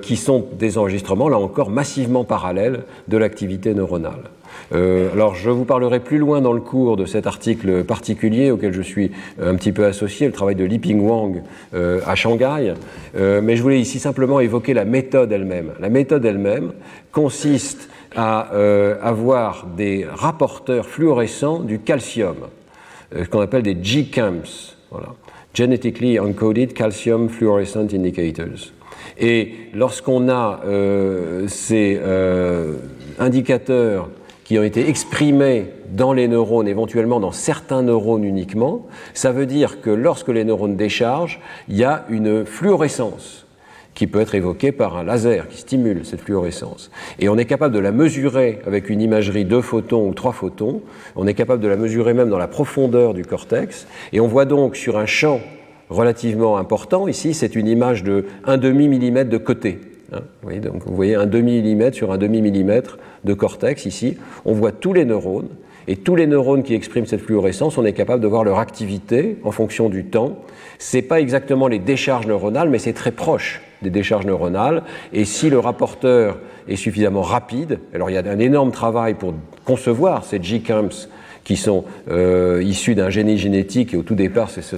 qui 0.00 0.16
sont 0.16 0.46
des 0.58 0.78
enregistrements, 0.78 1.28
là 1.28 1.38
encore, 1.38 1.68
massivement 1.68 2.24
parallèles 2.24 2.84
de 3.08 3.18
l'activité 3.18 3.74
neuronale. 3.74 4.30
Euh, 4.72 5.12
alors, 5.12 5.34
je 5.34 5.50
vous 5.50 5.64
parlerai 5.64 6.00
plus 6.00 6.18
loin 6.18 6.40
dans 6.40 6.52
le 6.52 6.60
cours 6.60 6.96
de 6.96 7.04
cet 7.04 7.26
article 7.26 7.84
particulier 7.84 8.50
auquel 8.50 8.72
je 8.72 8.82
suis 8.82 9.10
un 9.40 9.54
petit 9.56 9.72
peu 9.72 9.84
associé, 9.84 10.26
le 10.26 10.32
travail 10.32 10.54
de 10.54 10.64
Liping 10.64 11.00
Wang 11.00 11.42
euh, 11.74 12.00
à 12.06 12.14
Shanghai, 12.14 12.74
euh, 13.16 13.40
mais 13.42 13.56
je 13.56 13.62
voulais 13.62 13.80
ici 13.80 13.98
simplement 13.98 14.40
évoquer 14.40 14.74
la 14.74 14.84
méthode 14.84 15.32
elle-même. 15.32 15.72
La 15.80 15.88
méthode 15.88 16.24
elle-même 16.24 16.72
consiste 17.12 17.88
à 18.16 18.48
avoir 19.02 19.68
des 19.76 20.04
rapporteurs 20.04 20.86
fluorescents 20.86 21.60
du 21.60 21.78
calcium, 21.78 22.34
qu'on 23.30 23.40
appelle 23.40 23.62
des 23.62 23.76
GCAMS, 23.80 24.74
voilà. 24.90 25.14
Genetically 25.54 26.18
Encoded 26.18 26.72
Calcium 26.72 27.28
Fluorescent 27.28 27.86
Indicators. 27.94 28.72
Et 29.16 29.52
lorsqu'on 29.74 30.28
a 30.28 30.60
ces 31.46 32.00
indicateurs 33.20 34.08
qui 34.50 34.58
ont 34.58 34.64
été 34.64 34.88
exprimés 34.88 35.66
dans 35.92 36.12
les 36.12 36.26
neurones, 36.26 36.66
éventuellement 36.66 37.20
dans 37.20 37.30
certains 37.30 37.82
neurones 37.82 38.24
uniquement, 38.24 38.84
ça 39.14 39.30
veut 39.30 39.46
dire 39.46 39.80
que 39.80 39.90
lorsque 39.90 40.26
les 40.26 40.42
neurones 40.42 40.74
déchargent, 40.74 41.38
il 41.68 41.76
y 41.76 41.84
a 41.84 42.04
une 42.08 42.44
fluorescence 42.44 43.46
qui 43.94 44.08
peut 44.08 44.20
être 44.20 44.34
évoquée 44.34 44.72
par 44.72 44.96
un 44.96 45.04
laser 45.04 45.46
qui 45.46 45.58
stimule 45.58 46.04
cette 46.04 46.22
fluorescence. 46.22 46.90
Et 47.20 47.28
on 47.28 47.38
est 47.38 47.44
capable 47.44 47.72
de 47.72 47.78
la 47.78 47.92
mesurer 47.92 48.58
avec 48.66 48.90
une 48.90 49.00
imagerie 49.00 49.44
deux 49.44 49.62
photons 49.62 50.08
ou 50.08 50.14
trois 50.14 50.32
photons, 50.32 50.82
on 51.14 51.28
est 51.28 51.34
capable 51.34 51.62
de 51.62 51.68
la 51.68 51.76
mesurer 51.76 52.12
même 52.12 52.28
dans 52.28 52.36
la 52.36 52.48
profondeur 52.48 53.14
du 53.14 53.24
cortex, 53.24 53.86
et 54.12 54.18
on 54.18 54.26
voit 54.26 54.46
donc 54.46 54.74
sur 54.74 54.98
un 54.98 55.06
champ 55.06 55.38
relativement 55.90 56.58
important, 56.58 57.06
ici 57.06 57.34
c'est 57.34 57.54
une 57.54 57.68
image 57.68 58.02
de 58.02 58.24
1 58.46 58.56
demi 58.56 58.88
millimètre 58.88 59.30
de 59.30 59.38
côté, 59.38 59.78
Hein, 60.12 60.22
vous, 60.42 60.58
donc 60.58 60.82
vous 60.84 60.96
voyez 60.96 61.14
un 61.14 61.26
demi-millimètre 61.26 61.96
sur 61.96 62.10
un 62.10 62.18
demi-millimètre 62.18 62.98
de 63.24 63.34
cortex 63.34 63.86
ici. 63.86 64.16
On 64.44 64.52
voit 64.52 64.72
tous 64.72 64.92
les 64.92 65.04
neurones 65.04 65.48
Et 65.86 65.96
tous 65.96 66.14
les 66.14 66.26
neurones 66.26 66.62
qui 66.62 66.74
expriment 66.74 67.06
cette 67.06 67.22
fluorescence, 67.22 67.78
on 67.78 67.84
est 67.84 67.92
capable 67.92 68.22
de 68.22 68.28
voir 68.28 68.44
leur 68.44 68.58
activité 68.58 69.38
en 69.44 69.50
fonction 69.50 69.88
du 69.88 70.04
temps. 70.04 70.38
C'est 70.78 71.02
pas 71.02 71.20
exactement 71.20 71.68
les 71.68 71.78
décharges 71.78 72.26
neuronales, 72.26 72.68
mais 72.68 72.78
c'est 72.78 72.92
très 72.92 73.10
proche 73.10 73.60
des 73.82 73.90
décharges 73.90 74.26
neuronales. 74.26 74.84
Et 75.12 75.24
si 75.24 75.50
le 75.50 75.58
rapporteur 75.58 76.38
est 76.68 76.76
suffisamment 76.76 77.22
rapide, 77.22 77.80
alors 77.94 78.10
il 78.10 78.14
y 78.14 78.18
a 78.18 78.22
un 78.24 78.38
énorme 78.38 78.70
travail 78.70 79.14
pour 79.14 79.34
concevoir 79.64 80.24
ces 80.24 80.40
G-camps 80.40 81.08
qui 81.50 81.56
sont 81.56 81.82
euh, 82.08 82.62
issus 82.64 82.94
d'un 82.94 83.10
génie 83.10 83.36
génétique, 83.36 83.92
et 83.92 83.96
au 83.96 84.04
tout 84.04 84.14
départ, 84.14 84.50
ce, 84.50 84.76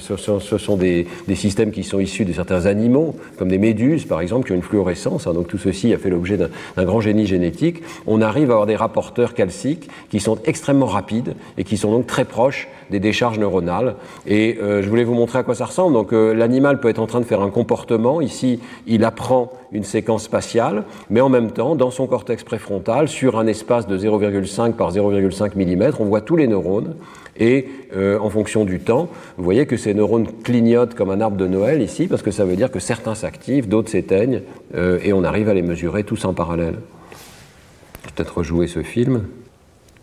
sont 0.56 0.76
des, 0.78 1.06
systèmes 1.34 1.70
qui 1.70 1.84
sont 1.84 2.00
issus 2.00 2.24
de 2.24 2.32
certains 2.32 2.64
animaux, 2.64 3.14
comme 3.36 3.48
des 3.48 3.58
méduses, 3.58 4.06
par 4.06 4.22
exemple, 4.22 4.46
qui 4.46 4.52
ont 4.52 4.54
une 4.54 4.62
fluorescence. 4.62 5.26
Hein. 5.26 5.34
donc 5.34 5.48
tout 5.48 5.58
ceci 5.58 5.92
a 5.92 5.98
fait 5.98 6.08
l'objet 6.08 6.38
d'un 6.38 6.84
grand 6.84 7.02
génie 7.02 7.26
génétique. 7.26 7.82
On 8.06 8.22
arrive 8.22 8.50
à 8.50 8.54
avoir 8.54 8.66
des 8.66 8.76
rapporteurs 8.76 9.34
calciques 9.34 9.90
qui 10.08 10.18
sont 10.18 10.38
extrêmement 10.46 10.86
rapides 10.86 11.34
et 11.58 11.64
qui 11.64 11.76
sont 11.76 11.90
donc 11.90 12.06
très 12.06 12.24
proches 12.24 12.68
des 12.91 13.01
décharges 13.01 13.39
neuronales. 13.39 13.97
Et 14.26 14.59
euh, 14.61 14.83
je 14.83 14.89
voulais 14.89 15.05
vous 15.05 15.14
montrer 15.14 15.39
à 15.39 15.43
quoi 15.43 15.55
ça 15.55 15.66
ressemble. 15.66 15.95
Donc 15.95 16.12
euh, 16.12 16.33
l'animal 16.33 16.80
peut 16.80 16.89
être 16.89 16.99
en 16.99 17.07
train 17.07 17.20
de 17.20 17.24
faire 17.24 17.43
un 17.43 17.51
comportement. 17.51 18.20
Ici, 18.20 18.61
il 18.87 19.05
apprend 19.05 19.53
une 19.72 19.85
séquence 19.85 20.24
spatiale, 20.24 20.85
mais 21.11 21.20
en 21.20 21.28
même 21.28 21.51
temps, 21.51 21.74
dans 21.74 21.91
son 21.91 22.07
cortex 22.07 22.45
préfrontal, 22.45 23.09
sur 23.09 23.39
un 23.39 23.47
espace 23.47 23.87
de 23.87 23.99
0,5 23.99 24.72
par 24.72 24.93
0,5 24.93 25.57
mm, 25.57 25.93
on 25.99 26.05
voit 26.05 26.20
tous 26.20 26.37
les 26.37 26.47
neurones. 26.47 26.95
Et 27.39 27.68
euh, 27.97 28.18
en 28.18 28.28
fonction 28.28 28.66
du 28.66 28.78
temps, 28.78 29.09
vous 29.39 29.45
voyez 29.45 29.64
que 29.64 29.78
ces 29.78 29.95
neurones 29.95 30.26
clignotent 30.45 30.95
comme 30.95 31.11
un 31.11 31.20
arbre 31.22 31.39
de 31.39 31.47
Noël 31.47 31.80
ici, 31.80 32.07
parce 32.07 32.20
que 32.20 32.30
ça 32.30 32.45
veut 32.45 32.57
dire 32.57 32.70
que 32.70 32.78
certains 32.78 33.14
s'activent, 33.14 33.68
d'autres 33.68 33.89
s'éteignent, 33.89 34.43
et 34.74 35.12
on 35.14 35.24
arrive 35.24 35.49
à 35.49 35.55
les 35.55 35.62
mesurer 35.62 36.05
tous 36.05 36.26
en 36.26 36.35
parallèle. 36.35 36.74
Peut-être 38.03 38.39
rejouer 38.39 38.66
ce 38.66 38.83
film. 38.83 39.22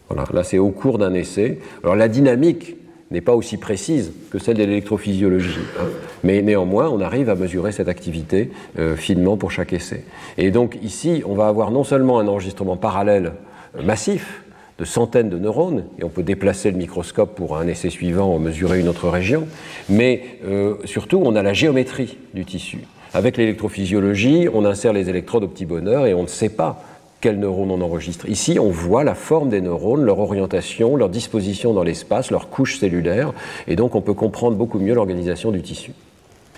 Voilà, 0.10 0.28
là 0.34 0.44
c'est 0.44 0.58
au 0.58 0.70
cours 0.70 0.98
d'un 0.98 1.14
essai. 1.14 1.60
Alors 1.84 1.96
la 1.96 2.08
dynamique 2.08 2.76
n'est 3.12 3.22
pas 3.22 3.36
aussi 3.36 3.58
précise 3.58 4.12
que 4.32 4.40
celle 4.40 4.58
de 4.58 4.64
l'électrophysiologie. 4.64 5.60
Hein. 5.80 5.86
Mais 6.24 6.42
néanmoins, 6.42 6.90
on 6.90 7.02
arrive 7.02 7.30
à 7.30 7.36
mesurer 7.36 7.72
cette 7.72 7.88
activité 7.88 8.52
euh, 8.78 8.96
finement 8.96 9.38
pour 9.38 9.52
chaque 9.52 9.74
essai. 9.74 10.04
Et 10.38 10.52
donc 10.52 10.78
ici, 10.84 11.24
on 11.26 11.34
va 11.34 11.48
avoir 11.48 11.72
non 11.72 11.84
seulement 11.84 12.20
un 12.20 12.28
enregistrement 12.28 12.78
parallèle 12.78 13.34
euh, 13.78 13.84
massif 13.84 14.44
de 14.78 14.86
centaines 14.86 15.30
de 15.30 15.38
neurones, 15.38 15.84
et 16.00 16.06
on 16.06 16.10
peut 16.10 16.24
déplacer 16.24 16.72
le 16.72 16.78
microscope 16.78 17.36
pour 17.36 17.58
un 17.58 17.68
essai 17.68 17.90
suivant 17.90 18.40
mesurer 18.40 18.80
une 18.80 18.88
autre 18.88 19.10
région, 19.10 19.46
mais 19.90 20.24
euh, 20.46 20.76
surtout, 20.86 21.22
on 21.22 21.36
a 21.36 21.44
la 21.44 21.52
géométrie 21.52 22.18
du 22.34 22.46
tissu. 22.46 22.80
Avec 23.14 23.36
l'électrophysiologie, 23.36 24.48
on 24.54 24.64
insère 24.64 24.94
les 24.94 25.10
électrodes 25.10 25.44
au 25.44 25.48
petit 25.48 25.66
bonheur 25.66 26.06
et 26.06 26.14
on 26.14 26.24
ne 26.24 26.28
sait 26.28 26.50
pas 26.50 26.82
quels 27.22 27.40
neurones 27.40 27.72
on 27.72 27.82
enregistre. 27.82 28.30
Ici, 28.30 28.60
on 28.60 28.70
voit 28.70 29.04
la 29.04 29.16
forme 29.16 29.50
des 29.50 29.62
neurones, 29.62 30.04
leur 30.04 30.20
orientation, 30.20 30.96
leur 30.96 31.10
disposition 31.10 31.74
dans 31.74 31.84
l'espace, 31.84 32.32
leur 32.32 32.50
couche 32.50 32.80
cellulaire, 32.80 33.34
et 33.68 33.76
donc 33.76 33.96
on 33.96 34.02
peut 34.02 34.14
comprendre 34.14 34.56
beaucoup 34.56 34.80
mieux 34.80 34.94
l'organisation 34.94 35.52
du 35.52 35.62
tissu. 35.62 35.92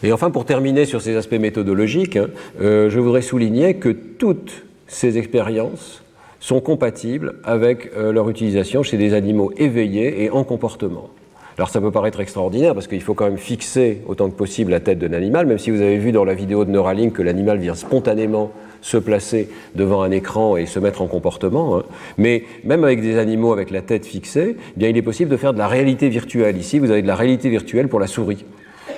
Et 0.03 0.11
enfin, 0.11 0.31
pour 0.31 0.45
terminer 0.45 0.85
sur 0.85 1.01
ces 1.01 1.15
aspects 1.15 1.33
méthodologiques, 1.33 2.17
hein, 2.17 2.27
euh, 2.59 2.89
je 2.89 2.99
voudrais 2.99 3.21
souligner 3.21 3.75
que 3.75 3.89
toutes 3.89 4.63
ces 4.87 5.17
expériences 5.17 6.03
sont 6.39 6.59
compatibles 6.59 7.35
avec 7.43 7.91
euh, 7.95 8.11
leur 8.11 8.29
utilisation 8.29 8.81
chez 8.81 8.97
des 8.97 9.13
animaux 9.13 9.51
éveillés 9.57 10.23
et 10.23 10.31
en 10.31 10.43
comportement. 10.43 11.09
Alors 11.57 11.69
ça 11.69 11.79
peut 11.79 11.91
paraître 11.91 12.19
extraordinaire 12.19 12.73
parce 12.73 12.87
qu'il 12.87 13.01
faut 13.01 13.13
quand 13.13 13.25
même 13.25 13.37
fixer 13.37 14.01
autant 14.07 14.29
que 14.29 14.35
possible 14.35 14.71
la 14.71 14.79
tête 14.79 14.97
de 14.97 15.05
l'animal, 15.05 15.45
même 15.45 15.59
si 15.59 15.69
vous 15.69 15.81
avez 15.81 15.97
vu 15.97 16.11
dans 16.11 16.23
la 16.23 16.33
vidéo 16.33 16.65
de 16.65 16.71
Neuralink 16.71 17.13
que 17.13 17.21
l'animal 17.21 17.59
vient 17.59 17.75
spontanément 17.75 18.51
se 18.81 18.97
placer 18.97 19.49
devant 19.75 20.01
un 20.01 20.11
écran 20.11 20.57
et 20.57 20.65
se 20.65 20.79
mettre 20.79 21.01
en 21.01 21.07
comportement. 21.07 21.77
Hein. 21.77 21.83
Mais 22.17 22.43
même 22.63 22.83
avec 22.83 23.01
des 23.01 23.17
animaux 23.17 23.53
avec 23.53 23.71
la 23.71 23.81
tête 23.81 24.05
fixée, 24.05 24.57
eh 24.57 24.79
bien, 24.79 24.89
il 24.89 24.97
est 24.97 25.01
possible 25.01 25.29
de 25.29 25.37
faire 25.37 25.53
de 25.53 25.59
la 25.59 25.67
réalité 25.67 26.09
virtuelle. 26.09 26.57
Ici, 26.57 26.79
vous 26.79 26.91
avez 26.91 27.01
de 27.01 27.07
la 27.07 27.15
réalité 27.15 27.49
virtuelle 27.49 27.87
pour 27.87 27.99
la 27.99 28.07
souris. 28.07 28.45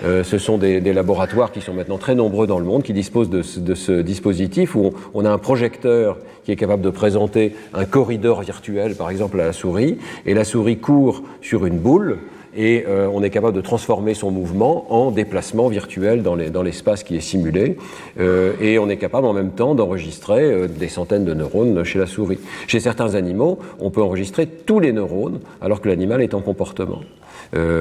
Euh, 0.04 0.24
ce 0.24 0.38
sont 0.38 0.58
des, 0.58 0.82
laboratoires 0.82 1.52
qui 1.52 1.62
sont 1.62 1.74
maintenant 1.74 1.98
très 1.98 2.16
nombreux 2.16 2.48
dans 2.48 2.60
le 2.60 2.66
monde, 2.66 2.84
qui 2.84 2.94
disposent 2.94 3.30
de 3.30 3.42
ce, 3.42 4.02
dispositif 4.02 4.76
où 4.76 4.94
on, 5.14 5.26
a 5.26 5.30
un 5.30 5.38
projecteur 5.38 6.18
qui 6.44 6.52
est 6.52 6.56
capable 6.56 6.82
de 6.82 6.90
présenter 6.90 7.56
un 7.74 7.86
corridor 7.86 8.42
virtuel, 8.42 8.96
par 8.96 9.10
exemple, 9.10 9.40
à 9.40 9.46
la 9.46 9.54
souris, 9.54 9.98
et 10.26 10.34
la 10.34 10.44
souris 10.44 10.78
court 10.78 11.24
sur 11.42 11.66
une 11.66 11.78
boule, 11.78 12.18
et 12.56 12.86
euh, 12.88 13.10
on 13.12 13.24
est 13.24 13.30
capable 13.30 13.56
de 13.56 13.62
transformer 13.62 14.14
son 14.14 14.32
mouvement 14.32 14.86
en 14.94 15.12
déplacement 15.12 15.68
virtuel 15.68 16.24
dans 16.24 16.64
l'espace 16.64 17.04
qui 17.04 17.16
est 17.16 17.22
simulé, 17.22 17.78
euh, 18.20 18.54
et 18.62 18.80
on 18.80 18.90
est 18.90 18.98
capable 18.98 19.28
en 19.28 19.34
même 19.34 19.52
temps 19.52 19.76
d'enregistrer 19.76 20.44
euh, 20.44 20.68
des 20.68 20.88
centaines 20.88 21.26
de 21.26 21.34
neurones 21.34 21.84
chez 21.84 22.00
la 22.00 22.06
souris. 22.06 22.40
Chez 22.68 22.80
certains 22.80 23.16
animaux, 23.16 23.60
on 23.80 23.90
peut 23.90 24.02
enregistrer 24.02 24.48
tous 24.48 24.80
les 24.80 24.94
neurones 24.94 25.40
alors 25.62 25.82
que 25.82 25.90
l'animal 25.90 26.22
est 26.22 26.34
en 26.34 26.42
comportement. 26.42 27.02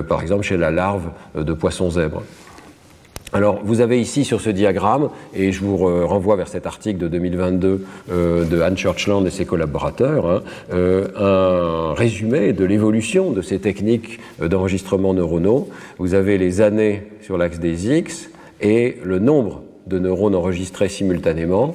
par 0.09 0.21
exemple 0.21 0.45
chez 0.45 0.57
la 0.57 0.71
larve 0.71 1.11
de 1.35 1.53
poisson 1.53 1.91
zèbre. 1.91 2.23
Alors, 3.35 3.61
vous 3.65 3.81
avez 3.81 3.99
ici 3.99 4.27
sur 4.27 4.43
ce 4.43 4.51
diagramme, 4.51 5.09
et 5.35 5.53
je 5.53 5.65
vous 5.65 5.79
renvoie 5.79 6.37
vers 6.37 6.49
cet 6.49 6.67
article 6.67 6.99
de 6.99 7.09
2022 7.09 7.85
euh, 8.11 8.45
de 8.45 8.61
Anne 8.61 8.77
Churchland 8.77 9.25
et 9.25 9.31
ses 9.31 9.47
collaborateurs, 9.47 10.27
hein, 10.27 10.43
euh, 10.75 11.09
un 11.17 11.95
résumé 11.95 12.53
de 12.53 12.65
l'évolution 12.67 13.31
de 13.31 13.41
ces 13.41 13.59
techniques 13.59 14.21
d'enregistrement 14.39 15.15
neuronaux. 15.15 15.71
Vous 15.99 16.13
avez 16.13 16.37
les 16.37 16.61
années 16.61 17.05
sur 17.23 17.39
l'axe 17.39 17.59
des 17.59 17.97
X 17.97 18.29
et 18.61 18.99
le 19.03 19.19
nombre 19.19 19.63
de 19.87 19.99
neurones 19.99 20.35
enregistrés 20.35 20.91
simultanément. 20.91 21.75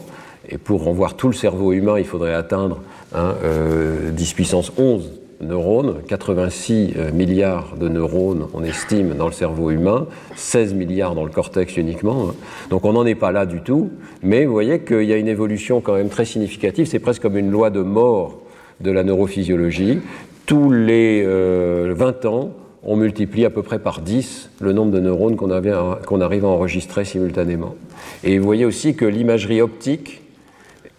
Et 0.50 0.60
pour 0.60 0.88
en 0.88 0.94
voir 0.94 1.16
tout 1.16 1.28
le 1.28 1.34
cerveau 1.34 1.74
humain, 1.74 1.98
il 1.98 2.06
faudrait 2.06 2.36
atteindre 2.36 2.82
hein, 3.16 3.34
10 3.42 3.44
euh, 3.44 4.36
puissance 4.36 4.72
11 4.78 5.10
neurones, 5.42 6.02
86 6.08 6.94
euh, 6.98 7.12
milliards 7.12 7.76
de 7.80 7.88
neurones, 7.88 8.48
on 8.54 8.64
estime, 8.64 9.14
dans 9.14 9.28
le 9.28 9.32
cerveau 9.32 9.70
humain, 9.70 10.08
16 10.36 10.74
milliards 10.74 11.16
dans 11.16 11.24
le 11.24 11.32
cortex 11.32 11.78
uniquement. 11.78 12.30
Hein. 12.30 12.36
Donc 12.70 12.86
on 12.86 12.94
n'en 12.94 13.06
est 13.06 13.16
pas 13.16 13.32
là 13.32 13.46
du 13.46 13.62
tout, 13.62 13.90
mais 14.24 14.46
vous 14.46 14.52
voyez 14.52 14.80
qu'il 14.80 15.04
y 15.04 15.14
a 15.14 15.18
une 15.18 15.28
évolution 15.28 15.82
quand 15.82 15.94
même 15.94 16.10
très 16.10 16.26
significative, 16.26 16.88
c'est 16.88 17.00
presque 17.00 17.22
comme 17.22 17.38
une 17.38 17.52
loi 17.52 17.70
de 17.70 17.82
mort 17.82 18.40
de 18.82 18.92
la 18.92 19.04
neurophysiologie. 19.04 20.00
Tous 20.46 20.72
les 20.72 21.24
20 21.24 21.28
euh, 21.28 22.26
ans, 22.26 22.52
on 22.84 22.96
multiplie 22.96 23.46
à 23.46 23.50
peu 23.50 23.64
près 23.64 23.80
par 23.80 24.02
10 24.02 24.50
le 24.62 24.74
nombre 24.74 24.92
de 24.92 25.00
neurones 25.00 25.36
qu'on 25.36 26.22
arrive 26.22 26.46
à 26.46 26.48
enregistrer 26.48 27.06
simultanément. 27.06 27.76
Et 28.24 28.38
vous 28.38 28.46
voyez 28.46 28.66
aussi 28.66 28.96
que 28.96 29.06
l'imagerie 29.06 29.62
optique 29.62 30.22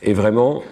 est 0.02 0.12
vraiment 0.12 0.62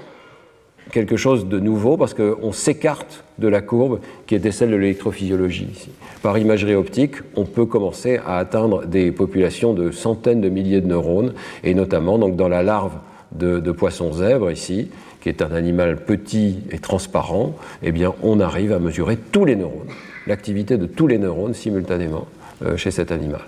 quelque 0.93 1.17
chose 1.17 1.47
de 1.47 1.59
nouveau 1.59 1.97
parce 1.97 2.15
qu'on 2.15 2.53
s'écarte 2.53 3.25
de 3.39 3.49
la 3.49 3.61
courbe 3.61 4.01
qui 4.27 4.35
était 4.35 4.53
celle 4.53 4.71
de 4.71 4.77
l'électrophysiologie. 4.77 5.89
Par 6.23 6.39
imagerie 6.39 6.75
optique, 6.75 7.17
on 7.35 7.45
peut 7.45 7.67
commencer 7.67 8.19
à 8.27 8.39
atteindre 8.39 8.87
des 8.87 9.13
populations 9.13 9.75
de 9.75 9.91
centaines 9.91 10.41
de 10.41 10.49
milliers 10.49 10.81
de 10.81 10.87
neurones, 10.87 11.35
et 11.65 11.75
notamment 11.75 12.19
donc, 12.19 12.37
dans 12.37 12.49
la 12.49 12.63
larve 12.63 12.95
de, 13.33 13.61
poisson 13.73 14.13
zèbre 14.13 14.51
ici, 14.51 14.91
qui 15.21 15.29
est 15.29 15.43
un 15.43 15.53
animal 15.53 16.05
petit 16.05 16.59
et 16.71 16.79
transparent, 16.79 17.55
eh 17.83 17.93
bien, 17.93 18.15
on 18.23 18.41
arrive 18.41 18.73
à 18.73 18.79
mesurer 18.79 19.17
tous 19.17 19.45
les 19.45 19.57
neurones, 19.57 19.89
l'activité 20.27 20.79
de 20.79 20.87
tous 20.87 21.07
les 21.07 21.19
neurones 21.19 21.55
simultanément 21.55 22.27
euh, 22.65 22.77
chez 22.77 22.91
cet 22.91 23.13
animal. 23.13 23.43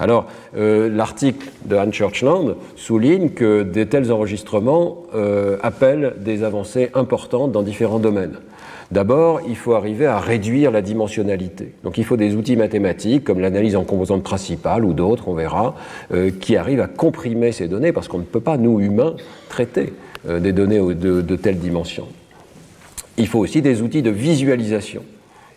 Alors, 0.00 0.26
euh, 0.56 0.88
l'article 0.88 1.46
de 1.66 1.76
Anne 1.76 1.92
Churchland 1.92 2.56
souligne 2.74 3.28
que 3.28 3.62
de 3.62 3.84
tels 3.84 4.10
enregistrements 4.10 5.02
euh, 5.14 5.58
appellent 5.62 6.14
des 6.18 6.42
avancées 6.42 6.88
importantes 6.94 7.52
dans 7.52 7.62
différents 7.62 7.98
domaines. 7.98 8.36
D'abord, 8.90 9.42
il 9.46 9.56
faut 9.56 9.74
arriver 9.74 10.06
à 10.06 10.18
réduire 10.18 10.70
la 10.70 10.80
dimensionnalité. 10.80 11.74
Donc 11.84 11.98
il 11.98 12.04
faut 12.04 12.16
des 12.16 12.34
outils 12.34 12.56
mathématiques, 12.56 13.24
comme 13.24 13.40
l'analyse 13.40 13.76
en 13.76 13.84
composantes 13.84 14.22
principales 14.22 14.86
ou 14.86 14.94
d'autres, 14.94 15.28
on 15.28 15.34
verra, 15.34 15.76
euh, 16.12 16.30
qui 16.30 16.56
arrivent 16.56 16.80
à 16.80 16.88
comprimer 16.88 17.52
ces 17.52 17.68
données, 17.68 17.92
parce 17.92 18.08
qu'on 18.08 18.18
ne 18.18 18.24
peut 18.24 18.40
pas, 18.40 18.56
nous 18.56 18.80
humains, 18.80 19.14
traiter 19.50 19.92
des 20.28 20.52
données 20.52 20.78
de, 20.78 21.22
de 21.22 21.36
telles 21.36 21.58
dimensions. 21.58 22.06
Il 23.16 23.26
faut 23.26 23.38
aussi 23.38 23.62
des 23.62 23.80
outils 23.80 24.02
de 24.02 24.10
visualisation. 24.10 25.02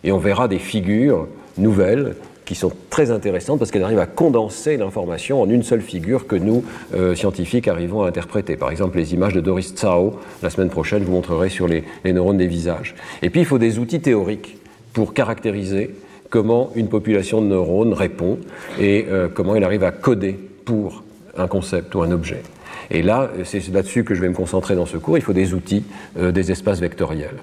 Et 0.04 0.12
on 0.12 0.18
verra 0.18 0.48
des 0.48 0.58
figures 0.58 1.28
nouvelles 1.58 2.14
qui 2.44 2.54
sont 2.54 2.72
très 2.90 3.10
intéressantes 3.10 3.58
parce 3.58 3.70
qu'elles 3.70 3.84
arrivent 3.84 3.98
à 3.98 4.06
condenser 4.06 4.76
l'information 4.76 5.40
en 5.40 5.48
une 5.48 5.62
seule 5.62 5.80
figure 5.80 6.26
que 6.26 6.36
nous, 6.36 6.64
euh, 6.94 7.14
scientifiques, 7.14 7.68
arrivons 7.68 8.02
à 8.02 8.08
interpréter. 8.08 8.56
Par 8.56 8.70
exemple, 8.70 8.98
les 8.98 9.14
images 9.14 9.32
de 9.32 9.40
Doris 9.40 9.74
Tsao, 9.74 10.18
la 10.42 10.50
semaine 10.50 10.70
prochaine, 10.70 11.00
je 11.00 11.06
vous 11.06 11.12
montrerai 11.12 11.48
sur 11.48 11.66
les, 11.66 11.84
neurones 12.04 12.38
des 12.38 12.46
visages. 12.46 12.94
Et 13.22 13.30
puis, 13.30 13.40
il 13.40 13.46
faut 13.46 13.58
des 13.58 13.78
outils 13.78 14.00
théoriques 14.00 14.58
pour 14.92 15.14
caractériser 15.14 15.94
comment 16.30 16.70
une 16.74 16.88
population 16.88 17.40
de 17.40 17.46
neurones 17.46 17.92
répond 17.92 18.38
et 18.78 19.06
euh, 19.08 19.28
comment 19.32 19.54
elle 19.56 19.64
arrive 19.64 19.84
à 19.84 19.90
coder 19.90 20.38
pour 20.64 21.02
un 21.36 21.46
concept 21.46 21.94
ou 21.94 22.02
un 22.02 22.10
objet. 22.10 22.42
Et 22.90 23.02
là, 23.02 23.30
c'est 23.44 23.66
là-dessus 23.72 24.04
que 24.04 24.14
je 24.14 24.20
vais 24.20 24.28
me 24.28 24.34
concentrer 24.34 24.74
dans 24.74 24.86
ce 24.86 24.96
cours, 24.98 25.16
il 25.16 25.22
faut 25.22 25.32
des 25.32 25.54
outils, 25.54 25.84
euh, 26.18 26.32
des 26.32 26.50
espaces 26.50 26.80
vectoriels. 26.80 27.42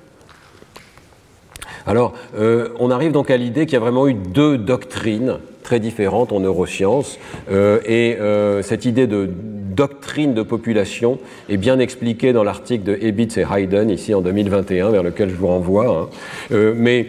Alors, 1.86 2.14
euh, 2.38 2.70
on 2.80 2.92
arrive 2.92 3.12
donc 3.12 3.30
à 3.32 3.38
l'idée 3.38 3.66
qu'il 3.66 3.74
y 3.74 3.78
a 3.78 3.80
vraiment 3.80 4.08
eu 4.08 4.14
deux 4.14 4.58
doctrines 4.58 5.38
très 5.64 5.80
différentes 5.80 6.32
en 6.32 6.40
neurosciences, 6.40 7.20
euh, 7.52 7.80
et 7.86 8.18
euh, 8.20 8.62
cette 8.62 8.86
idée 8.86 9.08
de 9.08 9.30
doctrine 9.30 10.34
de 10.34 10.42
population 10.42 11.20
est 11.50 11.58
bien 11.58 11.80
expliquée 11.80 12.34
dans 12.34 12.44
l'article 12.44 12.84
de 12.84 12.98
Ebitz 13.00 13.38
et 13.38 13.46
Hayden, 13.50 13.90
ici 13.90 14.14
en 14.14 14.22
2021, 14.22 14.90
vers 14.90 15.04
lequel 15.04 15.30
je 15.30 15.36
vous 15.36 15.48
renvoie. 15.48 16.10
Hein. 16.52 16.74
mais 16.76 17.08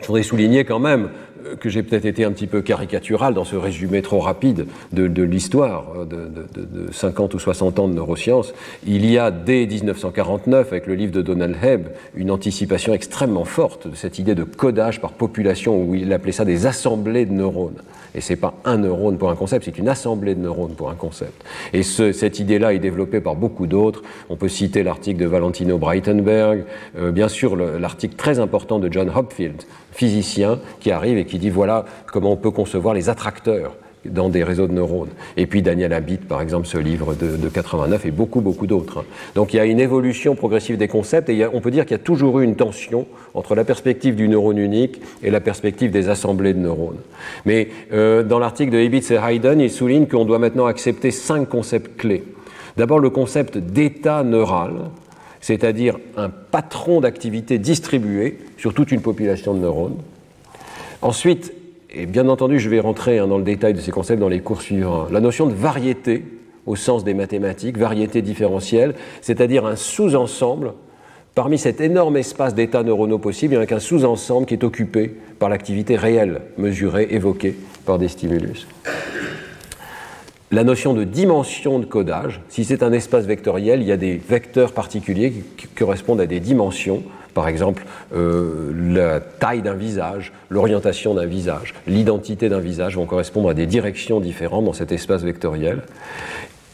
je 0.00 0.06
voudrais 0.06 0.22
souligner 0.22 0.64
quand 0.64 0.78
même 0.78 1.10
que 1.58 1.68
j'ai 1.68 1.82
peut-être 1.82 2.04
été 2.04 2.24
un 2.24 2.32
petit 2.32 2.46
peu 2.46 2.62
caricatural 2.62 3.34
dans 3.34 3.44
ce 3.44 3.56
résumé 3.56 4.02
trop 4.02 4.20
rapide 4.20 4.66
de, 4.92 5.22
l'histoire 5.22 5.86
euh, 5.96 6.04
de, 6.04 6.92
50 6.92 7.34
ou 7.34 7.38
60 7.38 7.78
ans 7.78 7.88
de 7.88 7.94
neurosciences. 7.94 8.52
Il 8.86 9.06
y 9.06 9.18
a 9.18 9.30
dès 9.30 9.66
1949, 9.66 10.72
avec 10.72 10.86
le 10.86 10.94
livre 10.94 11.12
de 11.12 11.22
Donald 11.22 11.56
Hebb, 11.62 11.88
une 12.14 12.30
anticipation 12.30 12.94
extrêmement 12.94 13.44
forte 13.44 13.88
de 13.88 13.96
cette 13.96 14.18
idée 14.18 14.34
de 14.34 14.44
codage 14.44 15.00
par 15.00 15.12
population, 15.12 15.82
où 15.82 15.94
il 15.94 16.12
appelait 16.12 16.32
ça 16.32 16.44
des 16.44 16.66
assemblées 16.66 17.26
de 17.26 17.32
neurones. 17.32 17.82
Et 18.14 18.20
c'est 18.20 18.36
pas 18.36 18.54
un 18.64 18.78
neurone 18.78 19.18
pour 19.18 19.30
un 19.30 19.36
concept, 19.36 19.64
c'est 19.64 19.78
une 19.78 19.88
assemblée 19.88 20.34
de 20.34 20.40
neurones 20.40 20.74
pour 20.74 20.90
un 20.90 20.94
concept. 20.94 21.44
Et 21.72 21.82
cette 21.82 22.38
idée-là 22.38 22.74
est 22.74 22.78
développée 22.78 23.20
par 23.20 23.36
beaucoup 23.36 23.66
d'autres. 23.66 24.02
On 24.28 24.36
peut 24.36 24.48
citer 24.48 24.82
l'article 24.82 25.20
de 25.20 25.26
Valentino 25.26 25.78
Breitenberg, 25.78 26.64
euh, 26.98 27.10
bien 27.12 27.28
sûr 27.28 27.56
l'article 27.56 28.16
très 28.16 28.38
important 28.38 28.78
de 28.78 28.92
John 28.92 29.10
Hopfield 29.14 29.62
physicien 29.92 30.60
qui 30.80 30.90
arrive 30.90 31.18
et 31.18 31.26
qui 31.26 31.38
dit 31.38 31.50
voilà 31.50 31.84
comment 32.06 32.32
on 32.32 32.36
peut 32.36 32.50
concevoir 32.50 32.94
les 32.94 33.08
attracteurs 33.08 33.74
dans 34.04 34.28
des 34.28 34.42
réseaux 34.44 34.66
de 34.66 34.72
neurones. 34.72 35.10
Et 35.36 35.46
puis 35.46 35.62
Daniel 35.62 35.92
Abitt, 35.92 36.26
par 36.26 36.40
exemple, 36.40 36.66
ce 36.66 36.78
livre 36.78 37.14
de, 37.14 37.48
89 37.48 38.06
et 38.06 38.10
beaucoup, 38.10 38.40
beaucoup 38.40 38.66
d'autres. 38.66 39.04
Donc 39.34 39.52
il 39.52 39.58
y 39.58 39.60
a 39.60 39.66
une 39.66 39.80
évolution 39.80 40.34
progressive 40.34 40.76
des 40.76 40.88
concepts 40.88 41.28
et 41.28 41.46
on 41.46 41.60
peut 41.60 41.70
dire 41.70 41.84
qu'il 41.84 41.92
y 41.92 42.00
a 42.00 42.02
toujours 42.02 42.40
eu 42.40 42.44
une 42.44 42.56
tension 42.56 43.06
entre 43.34 43.54
la 43.54 43.64
perspective 43.64 44.16
du 44.16 44.28
neurone 44.28 44.58
unique 44.58 45.00
et 45.22 45.30
la 45.30 45.40
perspective 45.40 45.90
des 45.90 46.08
assemblées 46.08 46.54
de 46.54 46.60
neurones. 46.60 46.98
Mais 47.44 47.68
euh, 47.92 48.22
dans 48.22 48.38
l'article 48.38 48.72
de 48.72 48.78
Ebitz 48.78 49.10
et 49.10 49.18
Hayden, 49.22 49.60
il 49.60 49.70
souligne 49.70 50.06
qu'on 50.06 50.24
doit 50.24 50.38
maintenant 50.38 50.66
accepter 50.66 51.10
cinq 51.10 51.48
concepts 51.48 51.96
clés. 51.98 52.24
D'abord 52.76 53.00
le 53.00 53.10
concept 53.10 53.58
d'état 53.58 54.22
neural, 54.22 54.90
c'est-à-dire 55.40 55.98
un 56.16 56.30
patron 56.30 57.00
d'activité 57.00 57.58
distribué 57.58 58.38
sur 58.56 58.72
toute 58.72 58.92
une 58.92 59.02
population 59.02 59.54
de 59.54 59.60
neurones. 59.60 59.96
Ensuite, 61.02 61.52
et 61.92 62.06
bien 62.06 62.28
entendu, 62.28 62.58
je 62.58 62.68
vais 62.68 62.80
rentrer 62.80 63.18
hein, 63.18 63.26
dans 63.26 63.38
le 63.38 63.44
détail 63.44 63.74
de 63.74 63.80
ces 63.80 63.90
concepts 63.90 64.20
dans 64.20 64.28
les 64.28 64.40
cours 64.40 64.62
suivants, 64.62 65.06
la 65.10 65.20
notion 65.20 65.46
de 65.46 65.54
variété 65.54 66.24
au 66.66 66.76
sens 66.76 67.04
des 67.04 67.14
mathématiques, 67.14 67.78
variété 67.78 68.22
différentielle, 68.22 68.94
c'est-à-dire 69.22 69.66
un 69.66 69.76
sous-ensemble. 69.76 70.74
Parmi 71.34 71.58
cet 71.58 71.80
énorme 71.80 72.16
espace 72.16 72.54
d'états 72.54 72.82
neuronaux 72.82 73.18
possibles, 73.18 73.54
il 73.54 73.56
n'y 73.58 73.62
a 73.62 73.66
qu'un 73.66 73.78
sous-ensemble 73.78 74.46
qui 74.46 74.54
est 74.54 74.64
occupé 74.64 75.16
par 75.38 75.48
l'activité 75.48 75.96
réelle, 75.96 76.42
mesurée, 76.58 77.08
évoquée 77.10 77.56
par 77.86 77.98
des 77.98 78.08
stimulus 78.08 78.66
la 80.52 80.64
notion 80.64 80.94
de 80.94 81.04
dimension 81.04 81.78
de 81.78 81.84
codage. 81.84 82.40
Si 82.48 82.64
c'est 82.64 82.82
un 82.82 82.92
espace 82.92 83.24
vectoriel, 83.24 83.82
il 83.82 83.86
y 83.86 83.92
a 83.92 83.96
des 83.96 84.16
vecteurs 84.16 84.72
particuliers 84.72 85.32
qui 85.56 85.68
correspondent 85.68 86.20
à 86.20 86.26
des 86.26 86.40
dimensions. 86.40 87.02
Par 87.34 87.48
exemple, 87.48 87.84
euh, 88.14 88.72
la 88.92 89.20
taille 89.20 89.62
d'un 89.62 89.74
visage, 89.74 90.32
l'orientation 90.48 91.14
d'un 91.14 91.26
visage, 91.26 91.74
l'identité 91.86 92.48
d'un 92.48 92.60
visage 92.60 92.96
vont 92.96 93.06
correspondre 93.06 93.50
à 93.50 93.54
des 93.54 93.66
directions 93.66 94.20
différentes 94.20 94.64
dans 94.64 94.72
cet 94.72 94.92
espace 94.92 95.22
vectoriel. 95.22 95.82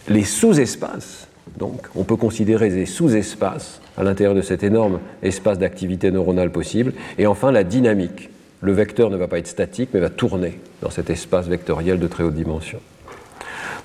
Les 0.08 0.24
sous-espaces, 0.24 1.28
donc, 1.58 1.86
on 1.94 2.04
peut 2.04 2.16
considérer 2.16 2.70
des 2.70 2.86
sous-espaces 2.86 3.80
à 3.96 4.02
l'intérieur 4.02 4.34
de 4.34 4.42
cet 4.42 4.62
énorme 4.62 5.00
espace 5.22 5.58
d'activité 5.58 6.10
neuronale 6.10 6.50
possible. 6.50 6.92
Et 7.18 7.26
enfin, 7.26 7.50
la 7.50 7.64
dynamique. 7.64 8.30
Le 8.60 8.72
vecteur 8.72 9.10
ne 9.10 9.16
va 9.16 9.28
pas 9.28 9.38
être 9.38 9.46
statique, 9.46 9.90
mais 9.92 10.00
va 10.00 10.10
tourner 10.10 10.58
dans 10.82 10.90
cet 10.90 11.10
espace 11.10 11.46
vectoriel 11.46 11.98
de 11.98 12.06
très 12.06 12.24
haute 12.24 12.34
dimension. 12.34 12.80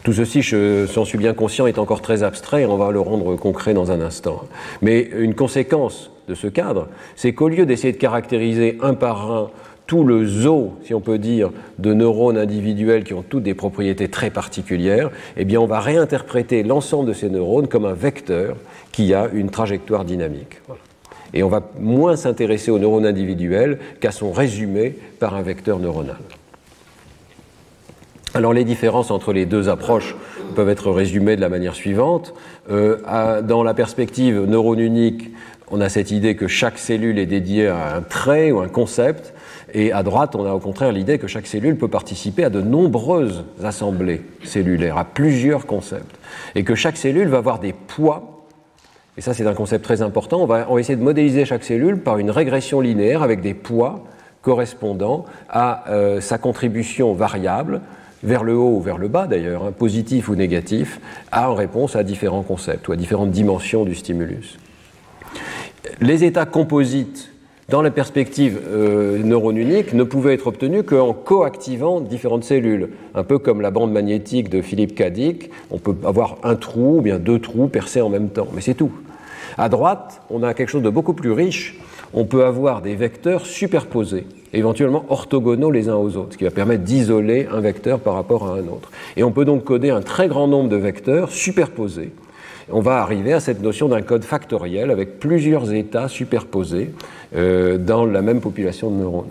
Tout 0.04 0.14
ceci, 0.14 0.41
je 0.41 0.88
s'en 0.88 1.06
suis 1.06 1.20
bien 1.20 1.36
conscient, 1.36 1.68
est 1.68 1.78
encore 1.78 2.02
très 2.02 2.24
abstrait 2.24 2.64
et 2.64 2.66
on 2.66 2.76
va 2.76 2.89
le 2.89 2.99
rendre 2.99 3.36
concret 3.36 3.76
dans 3.76 3.91
un 3.91 4.02
instant. 4.02 4.41
Mais 4.82 5.02
une 5.16 5.36
conséquence 5.36 6.10
de 6.28 6.34
ce 6.34 6.47
cadre, 6.47 6.88
c'est 7.16 7.34
qu'au 7.34 7.49
lieu 7.49 7.68
d'essayer 7.68 7.93
de 7.93 7.97
caractériser 7.97 8.80
un 8.82 8.95
par 8.95 9.32
un 9.32 9.52
tout 9.86 10.04
le 10.04 10.26
zoo, 10.26 10.72
si 10.84 10.95
on 10.95 11.02
peut 11.02 11.20
dire, 11.20 11.52
de 11.78 11.93
neurones 11.93 12.38
individuels 12.38 13.04
qui 13.04 13.14
ont 13.14 13.24
toutes 13.28 13.43
des 13.43 13.54
propriétés 13.54 14.08
très 14.08 14.32
particulières, 14.32 15.12
eh 15.38 15.45
bien 15.45 15.60
on 15.60 15.68
va 15.68 15.80
réinterpréter 15.80 16.64
l'ensemble 16.64 17.10
de 17.10 17.14
ces 17.14 17.30
neurones 17.30 17.68
comme 17.68 17.86
un 17.86 17.93
vecteur 17.93 18.56
qui 18.91 19.14
a 19.14 19.30
une 19.32 19.49
trajectoire 19.52 20.06
dynamique. 20.06 20.62
Et 21.34 21.43
on 21.43 21.49
va 21.49 21.62
moins 21.80 22.16
s'intéresser 22.16 22.72
aux 22.72 22.80
neurones 22.80 23.06
individuels 23.06 23.78
qu'à 23.99 24.12
son 24.12 24.32
résumé 24.32 24.95
par 25.20 25.36
un 25.36 25.41
vecteur 25.41 25.78
neuronal. 25.78 26.18
Alors 28.34 28.53
les 28.53 28.63
différences 28.63 29.11
entre 29.11 29.34
les 29.34 29.45
deux 29.45 29.67
approches 29.67 30.15
peuvent 30.55 30.69
être 30.69 30.89
résumées 30.89 31.36
de 31.36 31.41
la 31.41 31.49
manière 31.49 31.75
suivante. 31.75 32.34
Euh, 32.69 33.41
dans 33.41 33.61
la 33.61 33.73
perspective 33.73 34.45
neurone 34.45 34.79
unique, 34.79 35.32
on 35.69 35.82
a 35.82 35.89
cette 35.89 36.11
idée 36.11 36.36
que 36.36 36.47
chaque 36.47 36.77
cellule 36.77 37.19
est 37.19 37.25
dédiée 37.25 37.67
à 37.67 37.95
un 37.95 38.01
trait 38.01 38.51
ou 38.51 38.59
un 38.59 38.69
concept, 38.69 39.34
et 39.73 39.91
à 39.91 40.01
droite, 40.03 40.36
on 40.36 40.45
a 40.45 40.53
au 40.53 40.59
contraire 40.59 40.93
l'idée 40.93 41.17
que 41.17 41.27
chaque 41.27 41.45
cellule 41.45 41.77
peut 41.77 41.89
participer 41.89 42.45
à 42.45 42.49
de 42.49 42.61
nombreuses 42.61 43.43
assemblées 43.63 44.21
cellulaires, 44.43 44.97
à 44.97 45.03
plusieurs 45.03 45.65
concepts, 45.65 46.17
et 46.55 46.63
que 46.63 46.75
chaque 46.75 46.97
cellule 46.97 47.27
va 47.27 47.38
avoir 47.38 47.59
des 47.59 47.73
poids. 47.73 48.45
Et 49.17 49.21
ça, 49.21 49.34
c'est 49.34 49.45
un 49.45 49.53
concept 49.53 49.84
très 49.84 50.01
important. 50.01 50.41
On 50.41 50.45
va, 50.45 50.67
essayer 50.79 50.95
de 50.95 51.03
modéliser 51.03 51.43
chaque 51.43 51.65
cellule 51.65 51.99
par 51.99 52.17
une 52.17 52.32
régression 52.32 52.79
linéaire 52.79 53.23
avec 53.23 53.41
des 53.41 53.53
poids 53.53 54.05
correspondant 54.41 55.25
à 55.49 55.89
euh, 55.89 56.21
sa 56.21 56.38
contribution 56.38 57.13
variable 57.13 57.82
vers 58.24 58.43
le 58.43 58.55
haut 58.55 58.78
ou 58.78 58.82
vers 58.82 58.97
le 58.97 59.07
bas 59.07 59.28
d'ailleurs, 59.28 59.65
hein, 59.65 59.72
positif 59.72 60.30
ou 60.30 60.36
négatif, 60.36 60.99
en 61.32 61.55
réponse 61.55 61.95
à 61.95 62.03
différents 62.03 62.43
concepts 62.43 62.88
ou 62.88 62.91
à 62.91 62.95
différentes 62.95 63.32
dimensions 63.32 63.86
du 63.86 63.95
stimulus. 63.95 64.57
Les 65.99 66.24
états 66.24 66.45
composites 66.45 67.32
dans 67.69 67.82
la 67.82 67.89
perspective 67.89 68.59
euh, 68.67 69.17
neurone 69.24 69.57
unique 69.57 69.93
ne 69.93 70.03
pouvaient 70.03 70.34
être 70.34 70.47
obtenus 70.47 70.84
qu'en 70.86 71.13
coactivant 71.13 72.01
différentes 72.01 72.43
cellules. 72.43 72.89
Un 73.15 73.24
peu 73.24 73.39
comme 73.39 73.61
la 73.61 73.72
bande 73.72 73.91
magnétique 73.91 74.49
de 74.49 74.61
Philippe 74.61 74.93
Cadic, 74.93 75.49
on 75.72 75.78
peut 75.78 75.95
avoir 76.05 76.38
un 76.43 76.55
trou 76.55 76.97
ou 76.97 77.01
bien 77.01 77.17
deux 77.17 77.39
trous 77.39 77.67
percés 77.67 78.01
en 78.01 78.09
même 78.09 78.30
temps, 78.30 78.47
mais 78.53 78.61
c'est 78.61 78.74
tout. 78.74 78.91
À 79.57 79.69
droite, 79.69 80.22
on 80.30 80.43
a 80.43 80.53
quelque 80.53 80.69
chose 80.69 80.84
de 80.84 80.89
beaucoup 80.89 81.13
plus 81.13 81.32
riche. 81.32 81.80
On 82.13 82.26
peut 82.26 82.43
avoir 82.43 82.82
des 82.82 82.95
vecteurs 82.95 83.45
superposés 83.45 84.26
éventuellement 84.54 85.06
orthogonaux 85.10 85.72
les 85.72 85.89
uns 85.89 85.95
aux 85.95 86.16
autres, 86.18 86.34
ce 86.34 86.38
qui 86.38 86.43
va 86.43 86.52
permettre 86.52 86.84
d'isoler 86.84 87.47
un 87.52 87.62
vecteur 87.62 87.99
par 87.99 88.16
rapport 88.16 88.47
à 88.47 88.54
un 88.56 88.68
autre. 88.68 88.91
Et 89.18 89.24
on 89.24 89.32
peut 89.32 89.45
donc 89.45 89.64
coder 89.64 89.89
un 89.89 90.02
très 90.02 90.28
grand 90.28 90.47
nombre 90.47 90.70
de 90.70 90.76
vecteurs 90.76 91.32
superposés. 91.32 92.12
On 92.70 92.82
va 92.82 93.02
arriver 93.02 93.34
à 93.34 93.39
cette 93.39 93.62
notion 93.62 93.88
d'un 93.89 94.02
code 94.02 94.24
factoriel 94.24 94.91
avec 94.91 95.20
plusieurs 95.20 95.74
états 95.74 96.08
superposés 96.08 96.91
euh, 97.36 97.78
dans 97.78 98.06
la 98.06 98.22
même 98.22 98.39
population 98.39 98.91
de 98.91 98.95
neurones. 98.95 99.26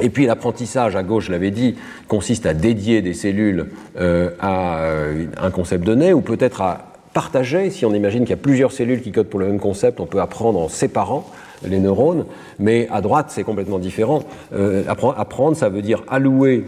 Et 0.00 0.10
puis 0.10 0.26
l'apprentissage, 0.26 0.96
à 0.96 1.02
gauche, 1.02 1.26
je 1.26 1.32
l'avais 1.32 1.52
dit, 1.52 1.76
consiste 2.08 2.46
à 2.46 2.54
dédier 2.54 3.00
des 3.00 3.14
cellules 3.14 3.66
euh, 3.98 4.30
à 4.40 4.78
euh, 4.80 5.26
un 5.40 5.50
concept 5.50 5.84
donné, 5.84 6.12
ou 6.12 6.20
peut-être 6.20 6.62
à 6.62 6.92
partager. 7.12 7.70
Si 7.70 7.86
on 7.86 7.94
imagine 7.94 8.22
qu'il 8.22 8.30
y 8.30 8.34
a 8.34 8.36
plusieurs 8.36 8.72
cellules 8.72 9.02
qui 9.02 9.12
codent 9.12 9.28
pour 9.28 9.38
le 9.38 9.46
même 9.46 9.60
concept, 9.60 10.00
on 10.00 10.06
peut 10.06 10.20
apprendre 10.20 10.58
en 10.58 10.68
séparant 10.68 11.30
les 11.68 11.78
neurones, 11.78 12.24
mais 12.58 12.88
à 12.90 13.00
droite, 13.00 13.26
c'est 13.28 13.44
complètement 13.44 13.78
différent. 13.78 14.22
Euh, 14.54 14.82
apprendre, 14.88 15.56
ça 15.56 15.68
veut 15.68 15.82
dire 15.82 16.02
allouer 16.08 16.64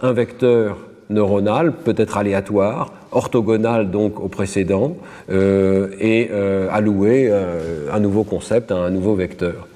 un 0.00 0.12
vecteur 0.12 0.78
neuronal, 1.10 1.72
peut-être 1.72 2.16
aléatoire, 2.16 2.92
orthogonal 3.12 3.90
donc 3.90 4.20
au 4.20 4.28
précédent, 4.28 4.96
euh, 5.30 5.88
et 6.00 6.30
euh, 6.32 6.68
allouer 6.70 7.32
un 7.92 8.00
nouveau 8.00 8.24
concept 8.24 8.72
à 8.72 8.76
un 8.76 8.90
nouveau 8.90 9.14
vecteur. 9.14 9.68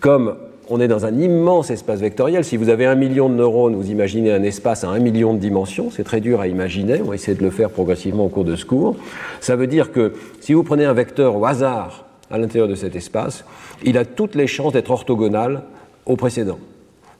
Comme 0.00 0.34
on 0.68 0.80
est 0.80 0.88
dans 0.88 1.04
un 1.04 1.14
immense 1.18 1.70
espace 1.70 2.00
vectoriel. 2.00 2.44
Si 2.44 2.56
vous 2.56 2.68
avez 2.68 2.86
un 2.86 2.94
million 2.94 3.28
de 3.28 3.34
neurones, 3.34 3.74
vous 3.74 3.90
imaginez 3.90 4.32
un 4.32 4.42
espace 4.42 4.84
à 4.84 4.88
un 4.88 4.98
million 4.98 5.34
de 5.34 5.38
dimensions. 5.38 5.90
C'est 5.90 6.04
très 6.04 6.20
dur 6.20 6.40
à 6.40 6.48
imaginer. 6.48 7.00
On 7.02 7.08
va 7.08 7.14
essayer 7.14 7.36
de 7.36 7.42
le 7.42 7.50
faire 7.50 7.70
progressivement 7.70 8.24
au 8.24 8.28
cours 8.28 8.44
de 8.44 8.56
ce 8.56 8.64
cours. 8.64 8.96
Ça 9.40 9.56
veut 9.56 9.66
dire 9.66 9.92
que 9.92 10.12
si 10.40 10.54
vous 10.54 10.62
prenez 10.62 10.84
un 10.84 10.94
vecteur 10.94 11.36
au 11.36 11.44
hasard 11.44 12.06
à 12.30 12.38
l'intérieur 12.38 12.68
de 12.68 12.74
cet 12.74 12.96
espace, 12.96 13.44
il 13.84 13.98
a 13.98 14.04
toutes 14.04 14.34
les 14.34 14.46
chances 14.46 14.72
d'être 14.72 14.90
orthogonal 14.90 15.62
au 16.06 16.16
précédent. 16.16 16.58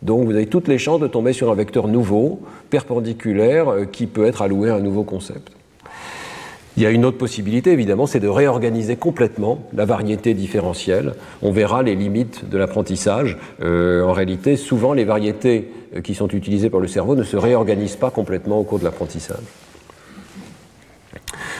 Donc 0.02 0.24
vous 0.26 0.32
avez 0.32 0.46
toutes 0.46 0.68
les 0.68 0.78
chances 0.78 1.00
de 1.00 1.06
tomber 1.06 1.32
sur 1.32 1.50
un 1.50 1.54
vecteur 1.54 1.88
nouveau, 1.88 2.40
perpendiculaire, 2.70 3.68
euh, 3.70 3.84
qui 3.84 4.06
peut 4.06 4.26
être 4.26 4.42
alloué 4.42 4.70
à 4.70 4.76
un 4.76 4.80
nouveau 4.80 5.02
concept. 5.02 5.50
Il 6.76 6.82
y 6.82 6.86
a 6.86 6.90
une 6.90 7.04
autre 7.04 7.18
possibilité, 7.18 7.70
évidemment, 7.70 8.06
c'est 8.06 8.18
de 8.18 8.28
réorganiser 8.28 8.96
complètement 8.96 9.60
la 9.72 9.84
variété 9.84 10.34
différentielle. 10.34 11.14
On 11.40 11.52
verra 11.52 11.84
les 11.84 11.94
limites 11.94 12.48
de 12.48 12.58
l'apprentissage. 12.58 13.38
Euh, 13.62 14.02
en 14.02 14.12
réalité, 14.12 14.56
souvent, 14.56 14.92
les 14.92 15.04
variétés 15.04 15.70
euh, 15.96 16.00
qui 16.00 16.14
sont 16.14 16.28
utilisées 16.28 16.70
par 16.70 16.80
le 16.80 16.88
cerveau 16.88 17.14
ne 17.14 17.22
se 17.22 17.36
réorganisent 17.36 17.96
pas 17.96 18.10
complètement 18.10 18.58
au 18.58 18.64
cours 18.64 18.80
de 18.80 18.84
l'apprentissage. 18.84 19.38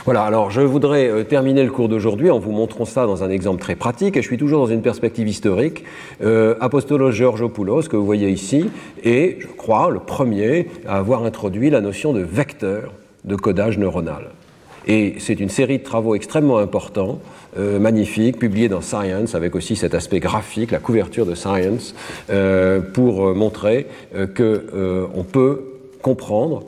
Voilà, 0.05 0.23
alors 0.23 0.51
je 0.51 0.61
voudrais 0.61 1.09
euh, 1.09 1.25
terminer 1.25 1.65
le 1.65 1.71
cours 1.71 1.89
d'aujourd'hui 1.89 2.31
en 2.31 2.39
vous 2.39 2.53
montrant 2.53 2.85
ça 2.85 3.07
dans 3.07 3.25
un 3.25 3.31
exemple 3.31 3.61
très 3.61 3.75
pratique, 3.75 4.17
et 4.17 4.23
je 4.23 4.27
suis 4.27 4.37
toujours 4.37 4.67
dans 4.67 4.73
une 4.73 4.83
perspective 4.83 5.29
historique. 5.29 5.85
Euh, 6.23 6.57
Apostolos 6.61 7.11
Georgopoulos, 7.11 7.83
que 7.83 7.97
vous 7.97 8.05
voyez 8.05 8.31
ici, 8.31 8.71
est, 9.03 9.39
je 9.41 9.47
crois, 9.47 9.91
le 9.91 10.01
premier 10.01 10.69
à 10.87 10.97
avoir 10.97 11.25
introduit 11.25 11.71
la 11.71 11.81
notion 11.81 12.13
de 12.13 12.21
vecteur 12.21 12.93
de 13.25 13.37
codage 13.37 13.79
neuronal. 13.79 14.31
Et 14.87 15.15
c'est 15.19 15.41
une 15.41 15.49
série 15.49 15.79
de 15.79 15.83
travaux 15.83 16.15
extrêmement 16.15 16.59
importants, 16.59 17.21
euh, 17.59 17.79
magnifiques, 17.79 18.39
publiés 18.39 18.69
dans 18.69 18.83
Science, 18.83 19.35
avec 19.35 19.55
aussi 19.55 19.77
cet 19.77 19.95
aspect 19.95 20.21
graphique, 20.21 20.71
la 20.71 20.79
couverture 20.79 21.25
de 21.25 21.35
Science, 21.35 21.95
pour 22.93 23.35
montrer 23.35 23.87
qu'on 24.13 25.25
peut 25.25 25.63
comprendre 26.03 26.65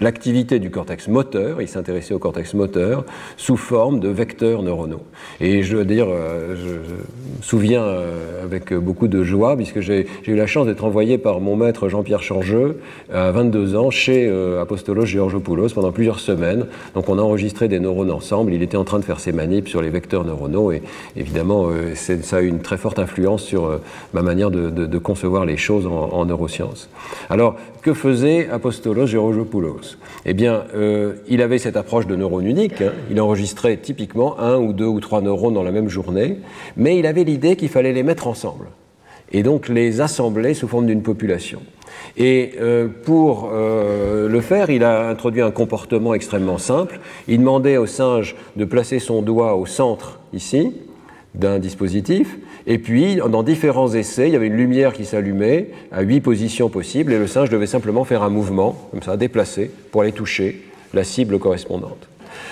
l'activité 0.00 0.58
du 0.58 0.70
cortex 0.70 1.08
moteur, 1.08 1.62
il 1.62 1.68
s'intéressait 1.68 2.14
au 2.14 2.18
cortex 2.18 2.54
moteur, 2.54 3.04
sous 3.36 3.56
forme 3.56 4.00
de 4.00 4.08
vecteurs 4.08 4.62
neuronaux. 4.62 5.02
Et 5.40 5.62
je 5.62 5.76
veux 5.76 5.84
dire, 5.84 6.06
euh, 6.08 6.54
je, 6.56 6.70
me 6.70 7.42
souviens 7.42 7.82
euh, 7.82 8.44
avec 8.44 8.72
beaucoup 8.74 9.08
de 9.08 9.22
joie, 9.22 9.56
puisque 9.56 9.80
j'ai 9.80 10.06
eu 10.26 10.34
la 10.34 10.46
chance 10.46 10.66
d'être 10.66 10.84
envoyé 10.84 11.18
par 11.18 11.40
mon 11.40 11.56
maître 11.56 11.88
Jean-Pierre 11.88 12.22
Changeux, 12.22 12.80
à 13.12 13.30
22 13.30 13.76
ans, 13.76 13.90
chez 13.90 14.28
euh, 14.28 14.60
Apostolos 14.60 15.06
Georgopoulos 15.06 15.68
pendant 15.74 15.92
plusieurs 15.92 16.20
semaines. 16.20 16.66
Donc 16.94 17.08
on 17.08 17.18
a 17.18 17.22
enregistré 17.22 17.68
des 17.68 17.80
neurones 17.80 18.10
ensemble, 18.10 18.52
il 18.52 18.62
était 18.62 18.76
en 18.76 18.84
train 18.84 18.98
de 18.98 19.04
faire 19.04 19.20
ses 19.20 19.32
manips 19.32 19.68
sur 19.68 19.80
les 19.80 19.90
vecteurs 19.90 20.24
neuronaux, 20.24 20.72
et 20.72 20.82
évidemment, 21.16 21.68
ça 21.94 22.36
a 22.36 22.40
eu 22.40 22.48
une 22.48 22.60
très 22.60 22.76
forte 22.76 22.98
influence 22.98 23.42
sur 23.42 23.80
ma 24.12 24.22
manière 24.22 24.50
de, 24.50 24.98
concevoir 24.98 25.44
les 25.44 25.56
choses 25.56 25.86
en, 25.86 25.90
en 25.90 26.24
neurosciences. 26.24 26.88
Alors, 27.30 27.56
que 27.82 27.94
faisait 27.94 28.48
Apostolos 28.50 29.06
Georgopoulos 29.06 29.85
Eh 30.24 30.34
bien, 30.34 30.64
euh, 30.74 31.14
il 31.28 31.42
avait 31.42 31.58
cette 31.58 31.76
approche 31.76 32.06
de 32.06 32.16
neurone 32.16 32.46
unique. 32.46 32.80
Hein. 32.80 32.92
Il 33.10 33.20
enregistrait 33.20 33.76
typiquement 33.76 34.38
un 34.38 34.56
ou 34.56 34.72
deux 34.72 34.86
ou 34.86 35.00
trois 35.00 35.20
neurones 35.20 35.54
dans 35.54 35.62
la 35.62 35.72
même 35.72 35.88
journée, 35.88 36.38
mais 36.76 36.98
il 36.98 37.06
avait 37.06 37.24
l'idée 37.24 37.56
qu'il 37.56 37.68
fallait 37.68 37.92
les 37.92 38.02
mettre 38.02 38.26
ensemble 38.26 38.66
et 39.32 39.42
donc 39.42 39.68
les 39.68 40.00
assembler 40.00 40.54
sous 40.54 40.68
forme 40.68 40.86
d'une 40.86 41.02
population. 41.02 41.60
Et 42.16 42.52
euh, 42.60 42.88
pour 43.04 43.50
euh, 43.52 44.28
le 44.28 44.40
faire, 44.40 44.70
il 44.70 44.84
a 44.84 45.08
introduit 45.08 45.42
un 45.42 45.50
comportement 45.50 46.14
extrêmement 46.14 46.58
simple. 46.58 47.00
Il 47.28 47.38
demandait 47.38 47.76
au 47.76 47.86
singe 47.86 48.36
de 48.56 48.64
placer 48.64 48.98
son 48.98 49.22
doigt 49.22 49.54
au 49.54 49.66
centre 49.66 50.20
ici 50.32 50.72
d'un 51.36 51.58
dispositif 51.58 52.36
et 52.66 52.78
puis, 52.78 53.16
dans 53.16 53.44
différents 53.44 53.94
essais, 53.94 54.28
il 54.28 54.32
y 54.32 54.36
avait 54.36 54.48
une 54.48 54.56
lumière 54.56 54.92
qui 54.92 55.04
s'allumait 55.04 55.70
à 55.92 56.02
huit 56.02 56.20
positions 56.20 56.68
possibles, 56.68 57.12
et 57.12 57.18
le 57.18 57.28
singe 57.28 57.48
devait 57.48 57.66
simplement 57.66 58.04
faire 58.04 58.24
un 58.24 58.28
mouvement, 58.28 58.76
comme 58.90 59.02
ça, 59.02 59.16
déplacé, 59.16 59.70
pour 59.92 60.02
aller 60.02 60.12
toucher 60.12 60.62
la 60.92 61.04
cible 61.04 61.38
correspondante. 61.38 62.08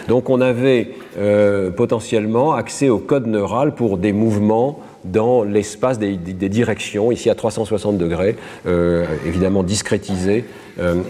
Donc 0.08 0.30
on 0.30 0.40
avait 0.40 0.90
euh, 1.18 1.70
potentiellement 1.70 2.52
accès 2.52 2.88
au 2.88 2.98
code 2.98 3.26
neural 3.26 3.74
pour 3.74 3.98
des 3.98 4.12
mouvements 4.12 4.80
dans 5.04 5.42
l'espace 5.42 5.98
des, 5.98 6.16
directions, 6.16 7.10
ici 7.10 7.28
à 7.28 7.34
360 7.34 7.98
degrés, 7.98 8.36
euh, 8.66 9.04
évidemment 9.26 9.62
discrétisé. 9.62 10.44
Euh, 10.78 11.02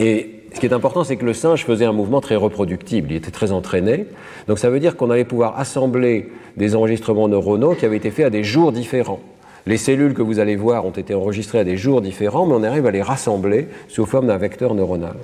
et 0.00 0.37
ce 0.54 0.60
qui 0.60 0.66
est 0.66 0.72
important, 0.72 1.04
c'est 1.04 1.16
que 1.16 1.24
le 1.24 1.34
singe 1.34 1.64
faisait 1.64 1.84
un 1.84 1.92
mouvement 1.92 2.20
très 2.20 2.36
reproductible, 2.36 3.12
il 3.12 3.16
était 3.16 3.30
très 3.30 3.52
entraîné. 3.52 4.06
Donc 4.46 4.58
ça 4.58 4.70
veut 4.70 4.80
dire 4.80 4.96
qu'on 4.96 5.10
allait 5.10 5.24
pouvoir 5.24 5.58
assembler 5.58 6.30
des 6.56 6.74
enregistrements 6.74 7.28
neuronaux 7.28 7.74
qui 7.74 7.84
avaient 7.84 7.96
été 7.96 8.10
faits 8.10 8.26
à 8.26 8.30
des 8.30 8.44
jours 8.44 8.72
différents. 8.72 9.20
Les 9.66 9.76
cellules 9.76 10.14
que 10.14 10.22
vous 10.22 10.38
allez 10.38 10.56
voir 10.56 10.86
ont 10.86 10.90
été 10.90 11.14
enregistrées 11.14 11.58
à 11.58 11.64
des 11.64 11.76
jours 11.76 12.00
différents, 12.00 12.46
mais 12.46 12.54
on 12.54 12.62
arrive 12.62 12.86
à 12.86 12.90
les 12.90 13.02
rassembler 13.02 13.68
sous 13.88 14.06
forme 14.06 14.28
d'un 14.28 14.38
vecteur 14.38 14.74
neuronal. 14.74 15.16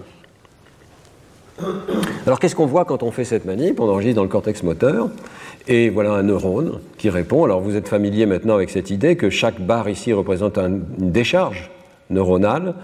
Alors 2.27 2.41
qu'est-ce 2.41 2.55
qu'on 2.55 2.67
voit 2.67 2.85
quand 2.85 3.03
on 3.03 3.11
fait 3.11 3.25
cette 3.25 3.45
manip? 3.45 3.81
On 3.81 3.89
enregistre 3.89 4.17
dans 4.17 4.23
le 4.23 4.29
cortex 4.29 4.63
moteur, 4.63 5.09
et 5.69 5.89
voilà 5.89 6.13
un 6.13 6.23
neurone 6.25 6.81
qui 6.99 7.09
répond. 7.11 7.45
Alors 7.45 7.61
vous 7.61 7.77
êtes 7.77 7.89
familier 7.89 8.27
maintenant 8.27 8.55
avec 8.55 8.71
cette 8.71 8.91
idée 8.91 9.17
que 9.17 9.31
chaque 9.31 9.61
barre 9.61 9.89
ici 9.89 10.13
représente 10.13 10.59
une 10.59 10.83
décharge 10.99 11.71
neuronale 12.11 12.75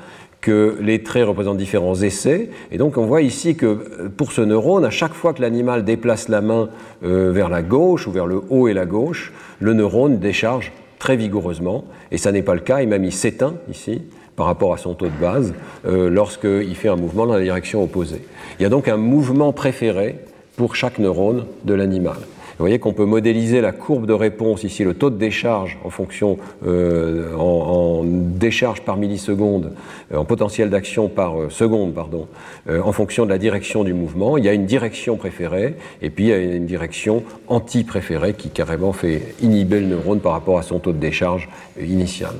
que 0.41 0.79
les 0.81 1.03
traits 1.03 1.27
représentent 1.27 1.59
différents 1.59 1.95
essais. 1.95 2.51
Et 2.73 2.79
donc 2.79 2.97
on 2.97 3.07
voit 3.07 3.23
ici 3.23 3.57
que 3.57 3.67
euh, 3.67 4.09
pour 4.15 4.33
ce 4.33 4.41
neurone, 4.41 4.85
à 4.85 4.91
chaque 4.91 5.15
fois 5.15 5.35
que 5.35 5.43
l'animal 5.43 5.85
déplace 5.85 6.29
la 6.29 6.41
main 6.41 6.69
euh, 7.05 7.31
vers 7.33 7.49
la 7.49 7.63
gauche 7.63 8.07
ou 8.07 8.11
vers 8.11 8.27
le 8.27 8.43
haut 8.49 8.69
et 8.69 8.75
la 8.75 8.87
gauche, 8.87 9.33
le 9.59 9.75
neurone 9.75 10.19
décharge 10.19 10.73
très 10.99 11.17
vigoureusement. 11.17 11.85
Et 12.11 12.19
ça 12.19 12.33
n'est 12.33 12.43
pas 12.43 12.55
le 12.55 12.61
cas, 12.61 12.79
et 12.79 12.87
même 12.87 13.05
il 13.05 13.13
s'éteint 13.13 13.55
ici 13.71 14.03
par 14.37 14.47
rapport 14.47 14.73
à 14.73 14.79
son 14.79 14.95
taux 14.95 15.07
de 15.07 15.21
base 15.21 15.53
euh, 15.87 16.09
lorsqu'il 16.09 16.75
fait 16.75 16.89
un 16.89 16.97
mouvement 16.97 17.27
dans 17.27 17.35
la 17.35 17.43
direction 17.43 17.83
opposée. 17.83 18.23
Il 18.59 18.63
y 18.63 18.67
a 18.67 18.71
donc 18.71 18.89
un 18.89 18.97
mouvement 18.97 19.53
préféré 19.53 20.17
pour 20.57 20.77
chaque 20.77 20.99
neurone 20.99 21.45
de 21.65 21.75
l'animal. 21.75 22.17
Vous 22.61 22.65
voyez 22.65 22.79
qu'on 22.79 22.93
peut 22.93 23.07
modéliser 23.07 23.63
la 23.63 23.73
courbe 23.73 24.05
de 24.05 24.13
réponse, 24.13 24.65
ici 24.65 24.85
le 24.85 24.93
taux 24.93 25.09
de 25.09 25.17
décharge 25.17 25.79
en 25.83 25.89
fonction, 25.89 26.37
euh, 26.67 27.35
en, 27.35 28.05
décharge 28.05 28.83
par 28.83 28.99
milliseconde, 28.99 29.73
euh, 30.13 30.19
en 30.19 30.27
potentiel 30.27 30.69
d'action 30.69 31.09
par 31.09 31.41
euh, 31.41 31.49
seconde, 31.49 31.95
pardon, 31.95 32.29
en 32.69 32.93
fonction 32.93 33.25
de 33.25 33.31
la 33.31 33.39
direction 33.39 33.83
du 33.83 33.95
mouvement. 33.95 34.37
Il 34.37 34.45
y 34.45 34.49
a 34.51 34.53
une 34.53 34.67
direction 34.67 35.17
préférée 35.17 35.77
et 36.03 36.11
puis 36.11 36.25
il 36.25 36.29
y 36.29 36.33
a 36.35 36.37
une 36.37 36.67
direction 36.67 37.23
anti-préférée 37.49 38.35
qui 38.35 38.51
carrément 38.51 38.93
fait 38.93 39.35
inhiber 39.41 39.81
le 39.81 39.87
neurone 39.87 40.21
par 40.21 40.33
rapport 40.33 40.59
à 40.59 40.63
son 40.63 40.81
taux 40.81 40.93
de 40.93 40.99
décharge 40.99 41.49
initial. 41.81 42.35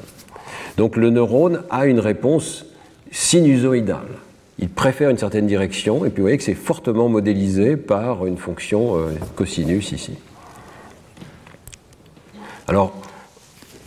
Donc 0.77 0.97
le 0.97 1.09
neurone 1.09 1.63
a 1.71 1.87
une 1.87 1.99
réponse 1.99 2.67
sinusoïdale 3.11 4.19
il 4.61 4.69
préfère 4.69 5.11
une 5.11 5.19
certaine 5.19 5.47
direction, 5.47 6.05
et 6.05 6.11
puis 6.11 6.21
vous 6.21 6.25
voyez 6.25 6.37
que 6.37 6.45
c'est 6.45 6.55
fortement 6.55 7.09
modélisé 7.09 7.77
par 7.77 8.27
une 8.27 8.37
fonction 8.37 8.97
euh, 8.97 9.13
cosinus 9.35 9.93
ici. 9.93 10.13
Alors, 12.69 12.95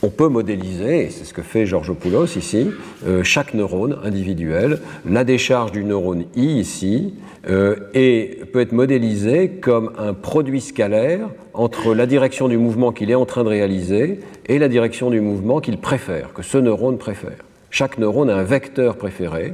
on 0.01 0.09
peut 0.09 0.27
modéliser, 0.27 1.05
et 1.05 1.09
c'est 1.09 1.23
ce 1.23 1.33
que 1.33 1.43
fait 1.43 1.65
Georgopoulos 1.65 2.25
ici, 2.35 2.71
euh, 3.07 3.23
chaque 3.23 3.53
neurone 3.53 3.97
individuel. 4.03 4.81
La 5.09 5.23
décharge 5.23 5.71
du 5.71 5.85
neurone 5.85 6.25
I 6.35 6.59
ici 6.59 7.13
euh, 7.49 7.75
et 7.93 8.41
peut 8.51 8.59
être 8.59 8.73
modélisé 8.73 9.49
comme 9.49 9.93
un 9.97 10.13
produit 10.13 10.59
scalaire 10.59 11.29
entre 11.53 11.93
la 11.93 12.05
direction 12.05 12.49
du 12.49 12.57
mouvement 12.57 12.91
qu'il 12.91 13.11
est 13.11 13.15
en 13.15 13.25
train 13.25 13.45
de 13.45 13.49
réaliser 13.49 14.19
et 14.47 14.59
la 14.59 14.67
direction 14.67 15.09
du 15.09 15.21
mouvement 15.21 15.61
qu'il 15.61 15.77
préfère, 15.77 16.33
que 16.33 16.41
ce 16.41 16.57
neurone 16.57 16.97
préfère. 16.97 17.37
Chaque 17.69 17.97
neurone 17.97 18.29
a 18.29 18.35
un 18.35 18.43
vecteur 18.43 18.97
préféré, 18.97 19.53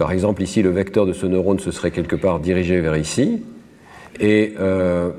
par 0.00 0.12
exemple, 0.12 0.42
ici, 0.42 0.62
le 0.62 0.70
vecteur 0.70 1.04
de 1.04 1.12
ce 1.12 1.26
neurone 1.26 1.58
se 1.58 1.70
serait 1.70 1.90
quelque 1.90 2.16
part 2.16 2.40
dirigé 2.40 2.80
vers 2.80 2.96
ici. 2.96 3.42
Et 4.18 4.54
euh, 4.58 5.10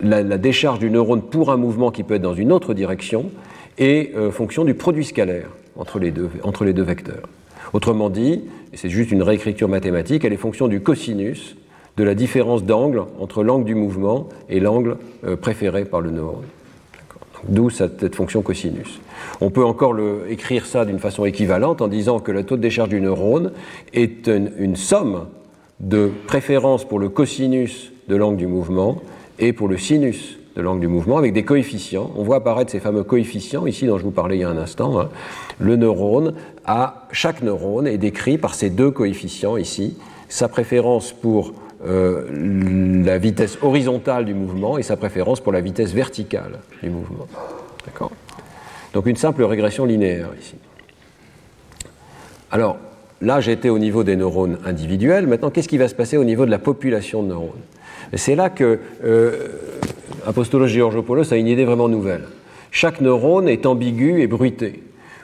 la, 0.00 0.38
décharge 0.38 0.78
du 0.78 0.90
neurone 0.90 1.20
pour 1.20 1.52
un 1.52 1.58
mouvement 1.58 1.90
qui 1.90 2.02
peut 2.02 2.14
être 2.14 2.22
dans 2.22 2.32
une 2.32 2.52
autre 2.52 2.72
direction 2.72 3.30
est 3.76 4.16
euh, 4.16 4.30
fonction 4.30 4.64
du 4.64 4.72
produit 4.72 5.04
scalaire 5.04 5.50
entre 5.76 5.98
les 5.98 6.10
deux, 6.10 6.82
vecteurs. 6.82 7.28
Autrement 7.74 8.08
dit, 8.08 8.40
et 8.72 8.78
c'est 8.78 8.88
juste 8.88 9.12
une 9.12 9.22
réécriture 9.22 9.68
mathématique, 9.68 10.24
elle 10.24 10.32
est 10.32 10.38
fonction 10.38 10.68
du 10.68 10.80
cosinus 10.80 11.54
de 11.98 12.02
la 12.02 12.14
différence 12.14 12.64
d'angle 12.64 13.04
entre 13.20 13.44
l'angle 13.44 13.66
du 13.66 13.74
mouvement 13.74 14.30
et 14.48 14.58
l'angle 14.58 14.96
euh, 15.26 15.36
préféré 15.36 15.84
par 15.84 16.00
le 16.00 16.12
neurone. 16.12 16.46
D'où 17.46 17.68
cette, 17.68 18.14
fonction 18.14 18.40
cosinus. 18.40 19.01
On 19.40 19.50
peut 19.50 19.64
encore 19.64 19.96
écrire 20.28 20.66
ça 20.66 20.84
d'une 20.84 20.98
façon 20.98 21.24
équivalente 21.24 21.82
en 21.82 21.88
disant 21.88 22.20
que 22.20 22.32
le 22.32 22.44
taux 22.44 22.56
de 22.56 22.62
décharge 22.62 22.90
du 22.90 23.00
neurone 23.00 23.52
est 23.92 24.28
une, 24.28 24.76
somme 24.76 25.26
de 25.80 26.10
préférence 26.26 26.84
pour 26.84 26.98
le 26.98 27.08
cosinus 27.08 27.92
de 28.08 28.16
l'angle 28.16 28.36
du 28.36 28.46
mouvement 28.46 29.02
et 29.38 29.52
pour 29.52 29.68
le 29.68 29.76
sinus 29.76 30.38
de 30.54 30.62
l'angle 30.62 30.80
du 30.80 30.88
mouvement 30.88 31.18
avec 31.18 31.32
des 31.32 31.44
coefficients. 31.44 32.10
On 32.16 32.22
voit 32.22 32.36
apparaître 32.36 32.70
ces 32.70 32.80
fameux 32.80 33.04
coefficients 33.04 33.66
ici 33.66 33.86
dont 33.86 33.98
je 33.98 34.04
vous 34.04 34.10
parlais 34.10 34.36
il 34.36 34.40
y 34.40 34.44
a 34.44 34.50
un 34.50 34.58
instant. 34.58 35.00
Hein. 35.00 35.08
Le 35.58 35.76
neurone 35.76 36.34
a, 36.66 37.08
chaque 37.10 37.42
neurone 37.42 37.86
est 37.86 37.98
décrit 37.98 38.38
par 38.38 38.54
ces 38.54 38.70
deux 38.70 38.90
coefficients 38.90 39.56
ici. 39.56 39.96
Sa 40.28 40.48
préférence 40.48 41.12
pour 41.12 41.52
euh, 41.84 43.02
la 43.04 43.18
vitesse 43.18 43.58
horizontale 43.60 44.24
du 44.24 44.34
mouvement 44.34 44.78
et 44.78 44.82
sa 44.82 44.96
préférence 44.96 45.40
pour 45.40 45.52
la 45.52 45.60
vitesse 45.60 45.92
verticale 45.92 46.60
du 46.82 46.90
mouvement. 46.90 47.26
D'accord? 47.84 48.12
Donc 48.92 49.06
une 49.06 49.16
simple 49.16 49.42
régression 49.44 49.84
linéaire 49.84 50.30
ici. 50.40 50.54
Alors, 52.50 52.76
là 53.20 53.40
j'étais 53.40 53.68
au 53.68 53.78
niveau 53.78 54.04
des 54.04 54.16
neurones 54.16 54.58
individuels, 54.64 55.26
maintenant 55.26 55.50
qu'est-ce 55.50 55.68
qui 55.68 55.78
va 55.78 55.88
se 55.88 55.94
passer 55.94 56.16
au 56.16 56.24
niveau 56.24 56.44
de 56.44 56.50
la 56.50 56.58
population 56.58 57.22
de 57.22 57.28
neurones? 57.28 57.62
C'est 58.14 58.34
là 58.34 58.50
que 58.50 58.78
euh, 59.04 59.48
Apostolos 60.26 60.66
Georgopoulos 60.66 61.32
a 61.32 61.36
une 61.36 61.46
idée 61.46 61.64
vraiment 61.64 61.88
nouvelle. 61.88 62.24
Chaque 62.70 63.00
neurone 63.00 63.48
est 63.48 63.66
ambigu 63.66 64.20
et 64.20 64.26
bruité. 64.26 64.82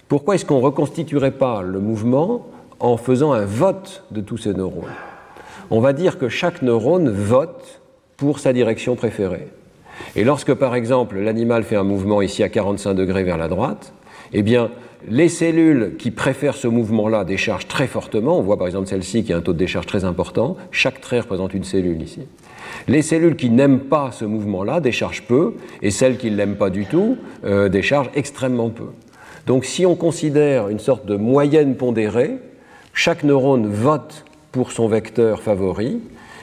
Pourquoi 0.09 0.35
est-ce 0.35 0.47
qu'on 0.47 0.59
ne 0.59 0.65
reconstituerait 0.65 1.33
pas 1.33 1.63
le 1.63 1.81
mouvement 1.81 2.47
en 2.81 2.97
faisant 2.97 3.33
un 3.33 3.45
vote 3.45 4.05
de 4.11 4.23
tous 4.23 4.39
ces 4.39 4.55
neurones? 4.55 4.85
On 5.71 5.81
va 5.81 5.93
dire 5.93 6.19
que 6.19 6.31
chaque 6.31 6.63
neurone 6.63 7.11
vote 7.11 7.81
pour 8.17 8.39
sa 8.39 8.55
direction 8.55 8.97
préférée. 8.97 9.49
Et 10.17 10.25
lorsque, 10.25 10.55
par 10.55 10.75
exemple, 10.75 11.19
l'animal 11.19 11.63
fait 11.63 11.77
un 11.77 11.85
mouvement 11.85 12.23
ici 12.23 12.43
à 12.43 12.49
45 12.49 12.95
degrés 12.95 13.25
vers 13.25 13.37
la 13.37 13.49
droite, 13.49 13.93
eh 14.33 14.43
bien, 14.43 14.71
les 15.09 15.29
cellules 15.29 15.95
qui 15.99 16.11
préfèrent 16.11 16.57
ce 16.57 16.69
mouvement-là 16.69 17.25
déchargent 17.25 17.69
très 17.69 17.87
fortement. 17.87 18.39
On 18.39 18.43
voit 18.43 18.59
par 18.59 18.67
exemple 18.67 18.89
celle-ci 18.89 19.23
qui 19.23 19.33
a 19.33 19.37
un 19.37 19.41
taux 19.41 19.53
de 19.53 19.59
décharge 19.59 19.87
très 19.87 20.05
important. 20.05 20.57
Chaque 20.71 21.01
trait 21.01 21.21
représente 21.21 21.55
une 21.55 21.65
cellule 21.65 22.03
ici. 22.03 22.23
Les 22.89 23.03
cellules 23.03 23.37
qui 23.37 23.51
n'aiment 23.51 23.81
pas 23.81 24.11
ce 24.13 24.25
mouvement-là 24.25 24.81
déchargent 24.81 25.23
peu, 25.23 25.55
et 25.83 25.91
celles 25.91 26.17
qui 26.17 26.31
ne 26.31 26.37
l'aiment 26.37 26.57
pas 26.57 26.71
du 26.71 26.85
tout 26.85 27.17
euh, 27.45 27.69
déchargent 27.69 28.11
extrêmement 28.15 28.71
peu. 28.71 28.89
Donc 29.47 29.65
si 29.65 29.87
on 29.87 29.95
considère 29.95 30.69
une 30.69 30.79
sorte 30.79 31.07
de 31.07 31.17
moyenne 31.17 31.77
pondérée, 31.77 32.39
chaque 32.93 33.23
neurone 33.23 33.67
vote 33.67 34.25
pour 34.53 34.73
son 34.73 34.89
vecteur 34.89 35.41
favori, 35.41 36.01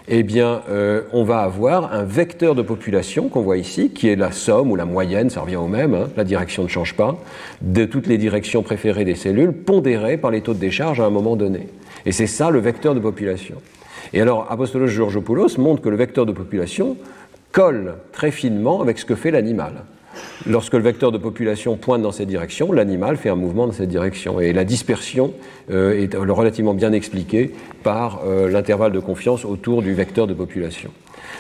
eh 0.08 0.24
bien, 0.24 0.62
euh, 0.70 1.02
on 1.14 1.24
va 1.24 1.40
avoir 1.40 1.94
un 1.94 2.04
vecteur 2.04 2.54
de 2.54 2.62
population 2.62 3.28
qu'on 3.28 3.42
voit 3.42 3.58
ici, 3.58 3.90
qui 3.90 4.08
est 4.08 4.16
la 4.16 4.32
somme 4.32 4.72
ou 4.72 4.76
la 4.76 4.86
moyenne, 4.86 5.30
ça 5.30 5.42
revient 5.42 5.56
au 5.56 5.68
même, 5.68 5.96
hein, 5.96 6.10
la 6.16 6.24
direction 6.24 6.64
ne 6.64 6.68
change 6.68 6.96
pas, 6.96 7.18
de 7.62 7.86
toutes 7.86 8.08
les 8.08 8.18
directions 8.18 8.62
préférées 8.62 9.06
des 9.06 9.16
cellules, 9.16 9.52
pondérées 9.52 10.18
par 10.18 10.30
les 10.30 10.42
taux 10.42 10.54
de 10.54 10.60
décharge 10.60 11.00
à 11.00 11.06
un 11.06 11.10
moment 11.10 11.36
donné. 11.36 11.70
Et 12.06 12.12
c'est 12.12 12.28
ça 12.28 12.52
le 12.52 12.60
vecteur 12.60 12.94
de 12.94 13.00
population. 13.00 13.56
Et 14.14 14.22
alors, 14.22 14.46
Apostolos 14.52 14.88
Georgopoulos 14.88 15.58
montre 15.58 15.82
que 15.82 15.90
le 15.90 15.98
vecteur 15.98 16.28
de 16.28 16.32
population 16.32 16.98
colle 17.52 17.96
très 18.12 18.32
finement 18.32 18.82
avec 18.82 19.00
ce 19.00 19.06
que 19.06 19.16
fait 19.16 19.32
l'animal. 19.32 19.86
Lorsque 20.48 20.74
le 20.74 20.82
vecteur 20.82 21.12
de 21.12 21.18
population 21.18 21.76
pointe 21.76 22.02
dans 22.02 22.12
cette 22.12 22.28
direction, 22.28 22.72
l'animal 22.72 23.18
fait 23.18 23.30
un 23.30 23.36
mouvement 23.36 23.68
dans 23.68 23.74
cette 23.74 23.90
direction. 23.90 24.40
Et 24.40 24.54
la 24.54 24.64
dispersion 24.64 25.34
euh, 25.72 26.02
est 26.02 26.16
relativement 26.16 26.74
bien 26.74 26.92
expliquée 26.92 27.52
par 27.84 28.22
euh, 28.26 28.50
l'intervalle 28.50 28.92
de 28.92 29.00
confiance 29.00 29.46
autour 29.46 29.82
du 29.82 29.94
vecteur 29.94 30.28
de 30.28 30.34
population. 30.34 30.92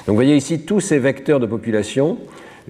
Donc 0.08 0.14
vous 0.14 0.16
voyez 0.16 0.36
ici 0.36 0.62
tous 0.62 0.80
ces 0.80 1.00
vecteurs 1.00 1.40
de 1.40 1.46
population. 1.46 2.18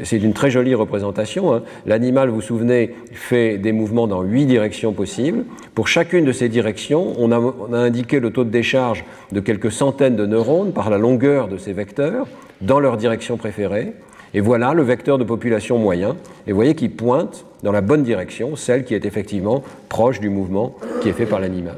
C'est 0.03 0.17
une 0.17 0.33
très 0.33 0.51
jolie 0.51 0.75
représentation. 0.75 1.53
Hein. 1.53 1.63
L'animal, 1.85 2.27
vous 2.27 2.35
vous 2.35 2.41
souvenez, 2.41 2.93
fait 3.13 3.57
des 3.57 3.71
mouvements 3.71 4.07
dans 4.07 4.23
huit 4.23 4.45
directions 4.45 4.91
possibles. 4.91 5.45
Pour 5.73 5.87
chacune 5.87 6.25
de 6.25 6.33
ces 6.33 6.49
directions, 6.49 7.13
on 7.17 7.31
a, 7.31 7.39
on 7.39 7.71
a 7.71 7.77
indiqué 7.77 8.19
le 8.19 8.31
taux 8.31 8.43
de 8.43 8.49
décharge 8.49 9.05
de 9.31 9.39
quelques 9.39 9.71
centaines 9.71 10.17
de 10.17 10.25
neurones 10.25 10.73
par 10.73 10.89
la 10.89 10.97
longueur 10.97 11.47
de 11.47 11.57
ces 11.57 11.71
vecteurs 11.71 12.27
dans 12.59 12.81
leur 12.81 12.97
direction 12.97 13.37
préférée. 13.37 13.93
Et 14.35 14.41
voilà 14.41 14.73
le 14.73 14.83
vecteur 14.83 15.17
de 15.17 15.23
population 15.23 15.79
moyen. 15.79 16.17
Et 16.45 16.51
vous 16.51 16.57
voyez 16.57 16.75
qu'il 16.75 16.91
pointe 16.91 17.45
dans 17.63 17.71
la 17.71 17.79
bonne 17.79 18.03
direction, 18.03 18.57
celle 18.57 18.83
qui 18.83 18.93
est 18.93 19.05
effectivement 19.05 19.63
proche 19.87 20.19
du 20.19 20.29
mouvement 20.29 20.75
qui 21.01 21.07
est 21.09 21.13
fait 21.13 21.25
par 21.25 21.39
l'animal. 21.39 21.77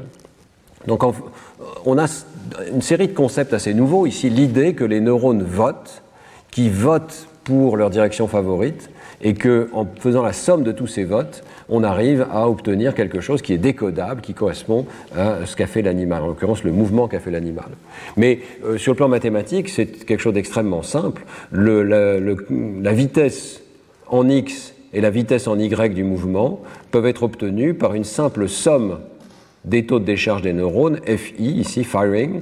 Donc 0.88 1.04
on 1.86 1.98
a 1.98 2.06
une 2.72 2.82
série 2.82 3.06
de 3.06 3.14
concepts 3.14 3.54
assez 3.54 3.74
nouveaux. 3.74 4.06
Ici, 4.06 4.28
l'idée 4.28 4.74
que 4.74 4.84
les 4.84 5.00
neurones 5.00 5.44
votent, 5.44 6.02
qui 6.50 6.68
votent 6.68 7.28
pour 7.44 7.76
leur 7.76 7.90
direction 7.90 8.26
favorite, 8.26 8.90
et 9.22 9.34
qu'en 9.34 9.86
faisant 9.98 10.22
la 10.22 10.32
somme 10.32 10.62
de 10.62 10.72
tous 10.72 10.86
ces 10.86 11.04
votes, 11.04 11.42
on 11.68 11.82
arrive 11.82 12.26
à 12.32 12.48
obtenir 12.48 12.94
quelque 12.94 13.20
chose 13.20 13.42
qui 13.42 13.52
est 13.52 13.58
décodable, 13.58 14.20
qui 14.20 14.34
correspond 14.34 14.86
à 15.16 15.44
ce 15.44 15.56
qu'a 15.56 15.66
fait 15.66 15.82
l'animal, 15.82 16.22
en 16.22 16.28
l'occurrence 16.28 16.64
le 16.64 16.72
mouvement 16.72 17.08
qu'a 17.08 17.20
fait 17.20 17.30
l'animal. 17.30 17.68
Mais 18.16 18.40
euh, 18.64 18.78
sur 18.78 18.92
le 18.92 18.96
plan 18.96 19.08
mathématique, 19.08 19.68
c'est 19.68 19.86
quelque 19.86 20.20
chose 20.20 20.34
d'extrêmement 20.34 20.82
simple. 20.82 21.24
Le, 21.50 21.82
la, 21.82 22.92
vitesse 22.92 23.62
en 24.08 24.28
x 24.28 24.74
et 24.92 25.00
la 25.00 25.10
vitesse 25.10 25.46
en 25.46 25.58
y 25.58 25.68
du 25.90 26.04
mouvement 26.04 26.62
peuvent 26.90 27.06
être 27.06 27.24
obtenues 27.24 27.74
par 27.74 27.94
une 27.94 28.04
simple 28.04 28.48
somme 28.48 29.00
des 29.64 29.84
taux 29.84 29.98
de 29.98 30.04
décharge 30.04 30.42
des 30.42 30.52
neurones, 30.52 31.00
FI, 31.04 31.44
ici 31.44 31.84
firing, 31.84 32.40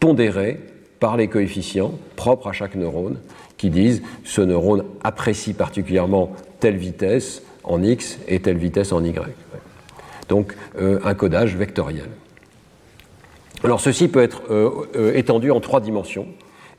pondérés 0.00 0.58
par 1.00 1.16
les 1.16 1.28
coefficients 1.28 1.92
propres 2.16 2.48
à 2.48 2.52
chaque 2.52 2.76
neurone, 2.76 3.18
qui 3.62 3.70
disent 3.70 4.02
ce 4.24 4.40
neurone 4.40 4.82
apprécie 5.04 5.52
particulièrement 5.52 6.32
telle 6.58 6.74
vitesse 6.74 7.44
en 7.62 7.80
x 7.80 8.18
et 8.26 8.40
telle 8.40 8.56
vitesse 8.56 8.90
en 8.90 9.04
y. 9.04 9.14
Donc 10.28 10.56
euh, 10.80 10.98
un 11.04 11.14
codage 11.14 11.54
vectoriel. 11.54 12.08
Alors 13.62 13.78
ceci 13.78 14.08
peut 14.08 14.20
être 14.20 14.42
euh, 14.50 14.68
euh, 14.96 15.14
étendu 15.14 15.52
en 15.52 15.60
trois 15.60 15.80
dimensions. 15.80 16.26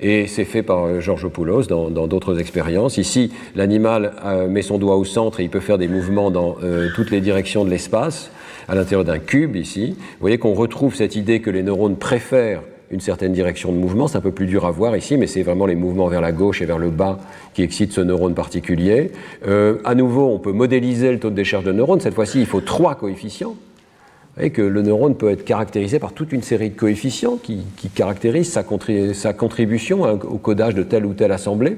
Et 0.01 0.27
c'est 0.27 0.43
fait 0.43 0.61
par 0.61 0.99
Georges 0.99 1.29
Poulos 1.29 1.67
dans 1.67 1.89
d'autres 1.89 2.38
expériences. 2.38 2.97
Ici, 2.97 3.31
l'animal 3.55 4.11
met 4.49 4.61
son 4.61 4.77
doigt 4.77 4.97
au 4.97 5.05
centre 5.05 5.39
et 5.39 5.43
il 5.43 5.49
peut 5.49 5.61
faire 5.61 5.77
des 5.77 5.88
mouvements 5.88 6.31
dans 6.31 6.57
toutes 6.95 7.11
les 7.11 7.21
directions 7.21 7.63
de 7.63 7.69
l'espace, 7.69 8.29
à 8.67 8.75
l'intérieur 8.75 9.05
d'un 9.05 9.19
cube 9.19 9.55
ici. 9.55 9.95
Vous 9.95 10.19
voyez 10.19 10.39
qu'on 10.39 10.55
retrouve 10.55 10.93
cette 10.93 11.15
idée 11.15 11.39
que 11.39 11.49
les 11.49 11.63
neurones 11.63 11.95
préfèrent 11.95 12.63
une 12.94 13.02
certaine 13.02 13.34
direction 13.34 13.72
de 13.72 13.78
mouvement. 13.78 14.08
C'est 14.08 14.18
un 14.18 14.22
peu 14.22 14.32
plus 14.32 14.46
dur 14.46 14.66
à 14.66 14.72
voir 14.72 14.96
ici, 14.96 15.18
mais 15.18 15.26
c'est 15.26 15.41
vraiment 15.41 15.66
les 15.66 15.76
mouvements 15.76 16.08
vers 16.08 16.22
la 16.22 16.32
gauche 16.32 16.62
et 16.62 16.66
vers 16.66 16.78
le 16.78 16.91
bas 16.91 17.20
qui 17.56 17.64
excitent 17.64 17.91
ce 17.91 18.02
neurone 18.02 18.36
particulier. 18.36 19.12
Euh, 19.48 19.78
à 19.84 19.96
nouveau, 19.96 20.30
on 20.30 20.38
peut 20.38 20.52
modéliser 20.52 21.12
le 21.12 21.20
taux 21.20 21.32
de 21.32 21.36
décharge 21.36 21.64
de 21.64 21.72
neurones. 21.72 22.00
Cette 22.00 22.14
fois-ci, 22.14 22.39
il 22.39 22.46
faut 22.46 22.62
trois 22.62 22.96
coefficients. 22.96 23.56
Voyez 24.36 24.52
que 24.52 24.62
le 24.62 24.82
neurone 24.84 25.16
peut 25.16 25.32
être 25.32 25.44
caractérisé 25.44 25.98
par 25.98 26.14
toute 26.14 26.32
une 26.34 26.44
série 26.44 26.70
de 26.70 26.76
coefficients 26.76 27.38
qui, 27.41 27.66
caractérisent 27.94 28.52
sa, 28.52 28.64
sa 29.14 29.34
contribution 29.34 30.04
au 30.04 30.38
codage 30.38 30.76
de 30.76 30.84
telle 30.84 31.06
ou 31.06 31.14
telle 31.14 31.32
assemblée. 31.32 31.78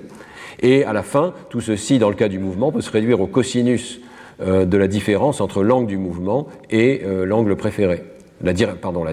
Et 0.62 0.84
à 0.84 0.94
la 0.94 1.04
fin, 1.04 1.34
tout 1.50 1.62
ceci, 1.62 1.98
dans 1.98 2.10
le 2.10 2.16
cas 2.16 2.28
du 2.28 2.40
mouvement, 2.40 2.72
peut 2.72 2.82
se 2.82 2.92
réduire 2.92 3.22
au 3.22 3.28
cosinus 3.28 4.02
euh, 4.42 4.66
de 4.66 4.78
la 4.78 4.88
différence 4.88 5.40
entre 5.40 5.64
l'angle 5.64 5.88
du 5.88 5.98
mouvement 5.98 6.48
et 6.70 7.02
euh, 7.06 7.26
l'angle 7.26 7.56
préféré 7.56 8.04
la, 8.44 8.54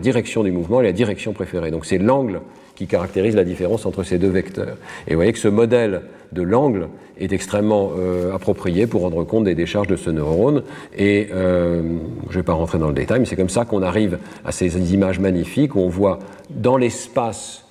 direction 0.01 0.43
du 0.43 0.53
mouvement 0.53 0.81
et 0.81 0.85
la 0.85 0.93
direction 0.93 1.33
préférée. 1.33 1.70
Donc 1.70 1.87
c'est 1.87 1.99
l'angle 1.99 2.41
qui 2.75 2.87
caractérise 2.87 3.37
la 3.37 3.45
différence 3.45 3.87
entre 3.87 4.03
ces 4.03 4.18
deux 4.18 4.29
vecteurs. 4.29 4.77
Et 5.07 5.11
vous 5.11 5.16
voyez 5.16 5.33
que 5.33 5.39
ce 5.39 5.49
modèle 5.49 6.03
de 6.33 6.43
l'angle 6.43 6.89
est 7.18 7.33
extrêmement 7.33 7.93
euh, 7.97 8.35
approprié 8.35 8.87
pour 8.87 9.03
rendre 9.03 9.25
compte 9.25 9.45
des 9.45 9.55
décharges 9.55 9.87
de 9.87 9.97
ce 9.97 10.11
neurone. 10.11 10.62
Et 10.97 11.29
euh, 11.33 11.83
je 12.29 12.35
ne 12.35 12.41
vais 12.41 12.43
pas 12.43 12.55
rentrer 12.55 12.79
dans 12.79 12.89
le 12.89 12.95
détail, 12.95 13.20
mais 13.20 13.27
c'est 13.27 13.37
comme 13.37 13.51
ça 13.51 13.64
qu'on 13.64 13.83
arrive 13.83 14.18
à 14.45 14.53
ces 14.53 14.93
images 14.95 15.20
magnifiques 15.20 15.77
où 15.77 15.81
on 15.81 15.89
voit 15.89 16.18
dans 16.51 16.77
l'espace 16.77 17.66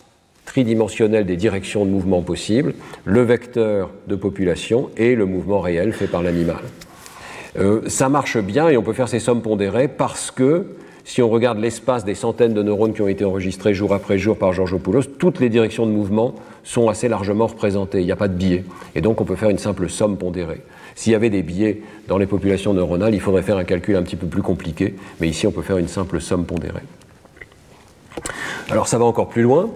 tridimensionnel 0.45 1.26
des 1.26 1.38
directions 1.38 1.86
de 1.86 1.91
mouvement 1.91 2.22
possibles 2.22 2.74
le 3.06 3.22
vecteur 3.22 3.89
de 4.08 4.16
population 4.16 4.89
et 4.97 5.16
le 5.16 5.26
mouvement 5.26 5.62
réel 5.62 5.93
fait 5.93 6.08
par 6.08 6.24
l'animal. 6.24 6.62
Euh, 7.60 7.82
ça 7.88 8.10
marche 8.10 8.38
bien 8.38 8.70
et 8.70 8.78
on 8.78 8.84
peut 8.84 8.93
faire 8.93 9.10
ces 9.10 9.20
sommes 9.20 9.41
pondérées 9.41 9.88
parce 9.88 10.32
que 10.32 10.66
si 11.04 11.22
on 11.22 11.30
regarde 11.30 11.60
l'espace 11.60 12.06
des 12.06 12.16
centaines 12.16 12.54
de 12.54 12.64
neurones 12.64 12.93
qui 12.93 13.02
ont 13.02 13.08
été 13.08 13.26
enregistrés 13.26 13.74
jour 13.74 13.93
après 13.93 14.18
jour 14.18 14.38
par 14.38 14.54
Georgopoulos, 14.54 15.04
toutes 15.18 15.39
les 15.39 15.49
directions 15.49 15.86
de 15.86 15.91
mouvement 15.91 16.36
sont 16.64 16.89
assez 16.89 17.08
largement 17.08 17.47
représentées. 17.47 17.99
Il 18.02 18.06
n'y 18.06 18.12
a 18.12 18.16
pas 18.16 18.28
de 18.28 18.36
biais. 18.36 18.64
Et 18.95 19.02
donc 19.02 19.20
on 19.20 19.26
peut 19.26 19.36
faire 19.36 19.49
une 19.49 19.58
simple 19.58 19.89
somme 19.89 20.18
pondérée. 20.18 20.62
S'il 20.95 21.14
y 21.14 21.16
avait 21.16 21.30
des 21.30 21.41
biais 21.41 21.82
dans 22.08 22.18
les 22.18 22.28
populations 22.28 22.74
neuronales, 22.74 23.16
il 23.16 23.22
faudrait 23.22 23.41
faire 23.41 23.58
un 23.58 23.64
calcul 23.64 23.95
un 23.95 24.04
petit 24.04 24.16
peu 24.16 24.28
plus 24.28 24.41
compliqué. 24.41 24.95
Mais 25.20 25.28
ici, 25.28 25.47
on 25.47 25.52
peut 25.52 25.62
faire 25.62 25.78
une 25.78 25.88
simple 25.88 26.22
somme 26.22 26.45
pondérée. 26.45 26.84
Alors 28.70 28.88
ça 28.88 28.97
va 28.97 29.06
encore 29.06 29.30
plus 29.30 29.41
loin. 29.41 29.70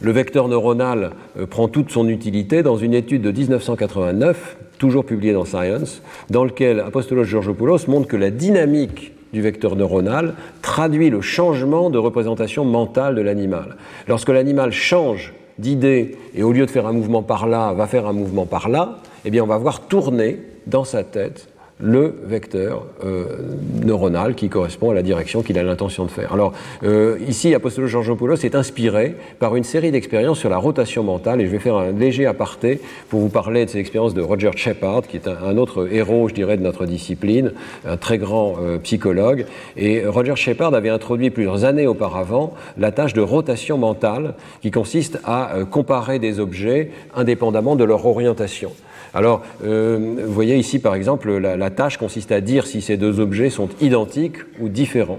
Le 0.00 0.12
vecteur 0.12 0.48
neuronal 0.48 1.10
euh, 1.38 1.46
prend 1.46 1.68
toute 1.68 1.90
son 1.90 2.08
utilité 2.08 2.62
dans 2.62 2.76
une 2.76 2.94
étude 2.94 3.20
de 3.20 3.30
1989, 3.30 4.56
toujours 4.78 5.04
publiée 5.04 5.34
dans 5.34 5.44
Science, 5.44 6.02
dans 6.30 6.44
laquelle 6.44 6.80
Apostolos 6.80 7.24
Georgopoulos 7.24 7.86
montre 7.86 8.08
que 8.08 8.16
la 8.16 8.30
dynamique 8.30 9.12
du 9.32 9.42
vecteur 9.42 9.76
neuronal 9.76 10.34
traduit 10.62 11.10
le 11.10 11.20
changement 11.20 11.90
de 11.90 11.98
représentation 11.98 12.64
mentale 12.64 13.14
de 13.14 13.22
l'animal. 13.22 13.76
Lorsque 14.08 14.28
l'animal 14.28 14.72
change 14.72 15.34
d'idée 15.58 16.16
et 16.34 16.42
au 16.42 16.52
lieu 16.52 16.66
de 16.66 16.70
faire 16.70 16.86
un 16.86 16.92
mouvement 16.92 17.22
par 17.22 17.46
là, 17.46 17.72
va 17.72 17.86
faire 17.86 18.06
un 18.06 18.12
mouvement 18.12 18.46
par 18.46 18.68
là, 18.68 18.98
eh 19.24 19.30
bien 19.30 19.44
on 19.44 19.46
va 19.46 19.58
voir 19.58 19.80
tourner 19.82 20.40
dans 20.66 20.84
sa 20.84 21.04
tête 21.04 21.49
le 21.80 22.14
vecteur 22.24 22.86
euh, 23.04 23.24
neuronal 23.84 24.34
qui 24.34 24.48
correspond 24.48 24.90
à 24.90 24.94
la 24.94 25.02
direction 25.02 25.42
qu'il 25.42 25.58
a 25.58 25.62
l'intention 25.62 26.04
de 26.04 26.10
faire. 26.10 26.32
Alors 26.32 26.52
euh, 26.82 27.18
ici, 27.26 27.54
Apostolos 27.54 27.88
Georgopoulos 27.88 28.44
est 28.44 28.54
inspiré 28.54 29.16
par 29.38 29.56
une 29.56 29.64
série 29.64 29.90
d'expériences 29.90 30.38
sur 30.38 30.50
la 30.50 30.58
rotation 30.58 31.02
mentale 31.02 31.40
et 31.40 31.46
je 31.46 31.50
vais 31.50 31.58
faire 31.58 31.76
un 31.76 31.92
léger 31.92 32.26
aparté 32.26 32.80
pour 33.08 33.20
vous 33.20 33.28
parler 33.28 33.64
de 33.64 33.70
ces 33.70 33.78
expériences 33.78 34.14
de 34.14 34.20
Roger 34.20 34.50
Shepard, 34.54 35.02
qui 35.02 35.16
est 35.16 35.28
un, 35.28 35.56
autre 35.56 35.88
héros, 35.90 36.28
je 36.28 36.34
dirais, 36.34 36.56
de 36.56 36.62
notre 36.62 36.86
discipline, 36.86 37.52
un 37.86 37.96
très 37.96 38.18
grand 38.18 38.56
euh, 38.60 38.78
psychologue. 38.78 39.46
Et 39.76 40.06
Roger 40.06 40.36
Shepard 40.36 40.74
avait 40.74 40.90
introduit 40.90 41.30
plusieurs 41.30 41.64
années 41.64 41.86
auparavant 41.86 42.54
la 42.76 42.92
tâche 42.92 43.14
de 43.14 43.20
rotation 43.20 43.78
mentale 43.78 44.34
qui 44.62 44.70
consiste 44.70 45.18
à 45.24 45.52
comparer 45.70 46.18
des 46.18 46.40
objets 46.40 46.90
indépendamment 47.14 47.76
de 47.76 47.84
leur 47.84 48.06
orientation. 48.06 48.72
Alors, 49.12 49.42
euh, 49.64 50.16
vous 50.24 50.32
voyez 50.32 50.56
ici, 50.56 50.78
par 50.78 50.94
exemple, 50.94 51.36
la, 51.36 51.70
tâche 51.70 51.96
consiste 51.96 52.32
à 52.32 52.40
dire 52.40 52.66
si 52.66 52.80
ces 52.80 52.96
deux 52.96 53.20
objets 53.20 53.50
sont 53.50 53.68
identiques 53.80 54.36
ou 54.60 54.68
différents. 54.68 55.18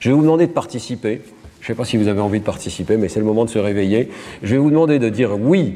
Je 0.00 0.10
vais 0.10 0.14
vous 0.14 0.22
demander 0.22 0.46
de 0.46 0.52
participer. 0.52 1.20
Je 1.60 1.64
ne 1.64 1.66
sais 1.68 1.74
pas 1.74 1.84
si 1.84 1.96
vous 1.96 2.08
avez 2.08 2.20
envie 2.20 2.40
de 2.40 2.44
participer, 2.44 2.96
mais 2.96 3.08
c'est 3.08 3.20
le 3.20 3.26
moment 3.26 3.44
de 3.44 3.50
se 3.50 3.58
réveiller. 3.58 4.08
Je 4.42 4.54
vais 4.54 4.58
vous 4.58 4.70
demander 4.70 4.98
de 4.98 5.08
dire 5.08 5.36
oui 5.40 5.74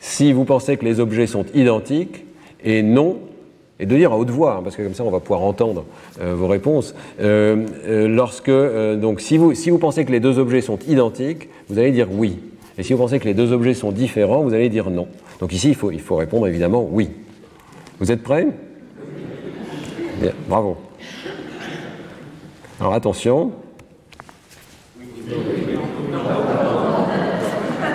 si 0.00 0.32
vous 0.32 0.44
pensez 0.44 0.76
que 0.76 0.84
les 0.84 1.00
objets 1.00 1.26
sont 1.26 1.44
identiques 1.54 2.24
et 2.64 2.82
non 2.82 3.18
et 3.78 3.86
de 3.86 3.94
dire 3.94 4.12
à 4.12 4.18
haute 4.18 4.30
voix, 4.30 4.56
hein, 4.56 4.60
parce 4.62 4.76
que 4.76 4.82
comme 4.82 4.94
ça 4.94 5.04
on 5.04 5.10
va 5.10 5.20
pouvoir 5.20 5.42
entendre 5.42 5.84
euh, 6.20 6.34
vos 6.34 6.48
réponses. 6.48 6.94
Euh, 7.20 8.08
lorsque 8.08 8.50
donc 8.50 9.20
si 9.20 9.36
vous 9.36 9.54
si 9.54 9.68
vous 9.68 9.78
pensez 9.78 10.04
que 10.04 10.12
les 10.12 10.20
deux 10.20 10.38
objets 10.38 10.62
sont 10.62 10.78
identiques, 10.88 11.48
vous 11.68 11.78
allez 11.78 11.92
dire 11.92 12.08
oui. 12.10 12.38
Et 12.78 12.82
si 12.82 12.92
vous 12.92 12.98
pensez 12.98 13.18
que 13.18 13.24
les 13.24 13.34
deux 13.34 13.52
objets 13.52 13.74
sont 13.74 13.92
différents, 13.92 14.42
vous 14.42 14.54
allez 14.54 14.68
dire 14.68 14.90
non. 14.90 15.08
Donc 15.40 15.52
ici, 15.52 15.68
il 15.68 15.74
faut, 15.74 15.90
il 15.90 16.00
faut 16.00 16.16
répondre 16.16 16.46
évidemment 16.46 16.86
oui. 16.90 17.10
Vous 17.98 18.10
êtes 18.10 18.22
prêts? 18.22 18.46
Bien, 20.20 20.32
bravo. 20.48 20.76
Alors 22.80 22.94
attention. 22.94 23.52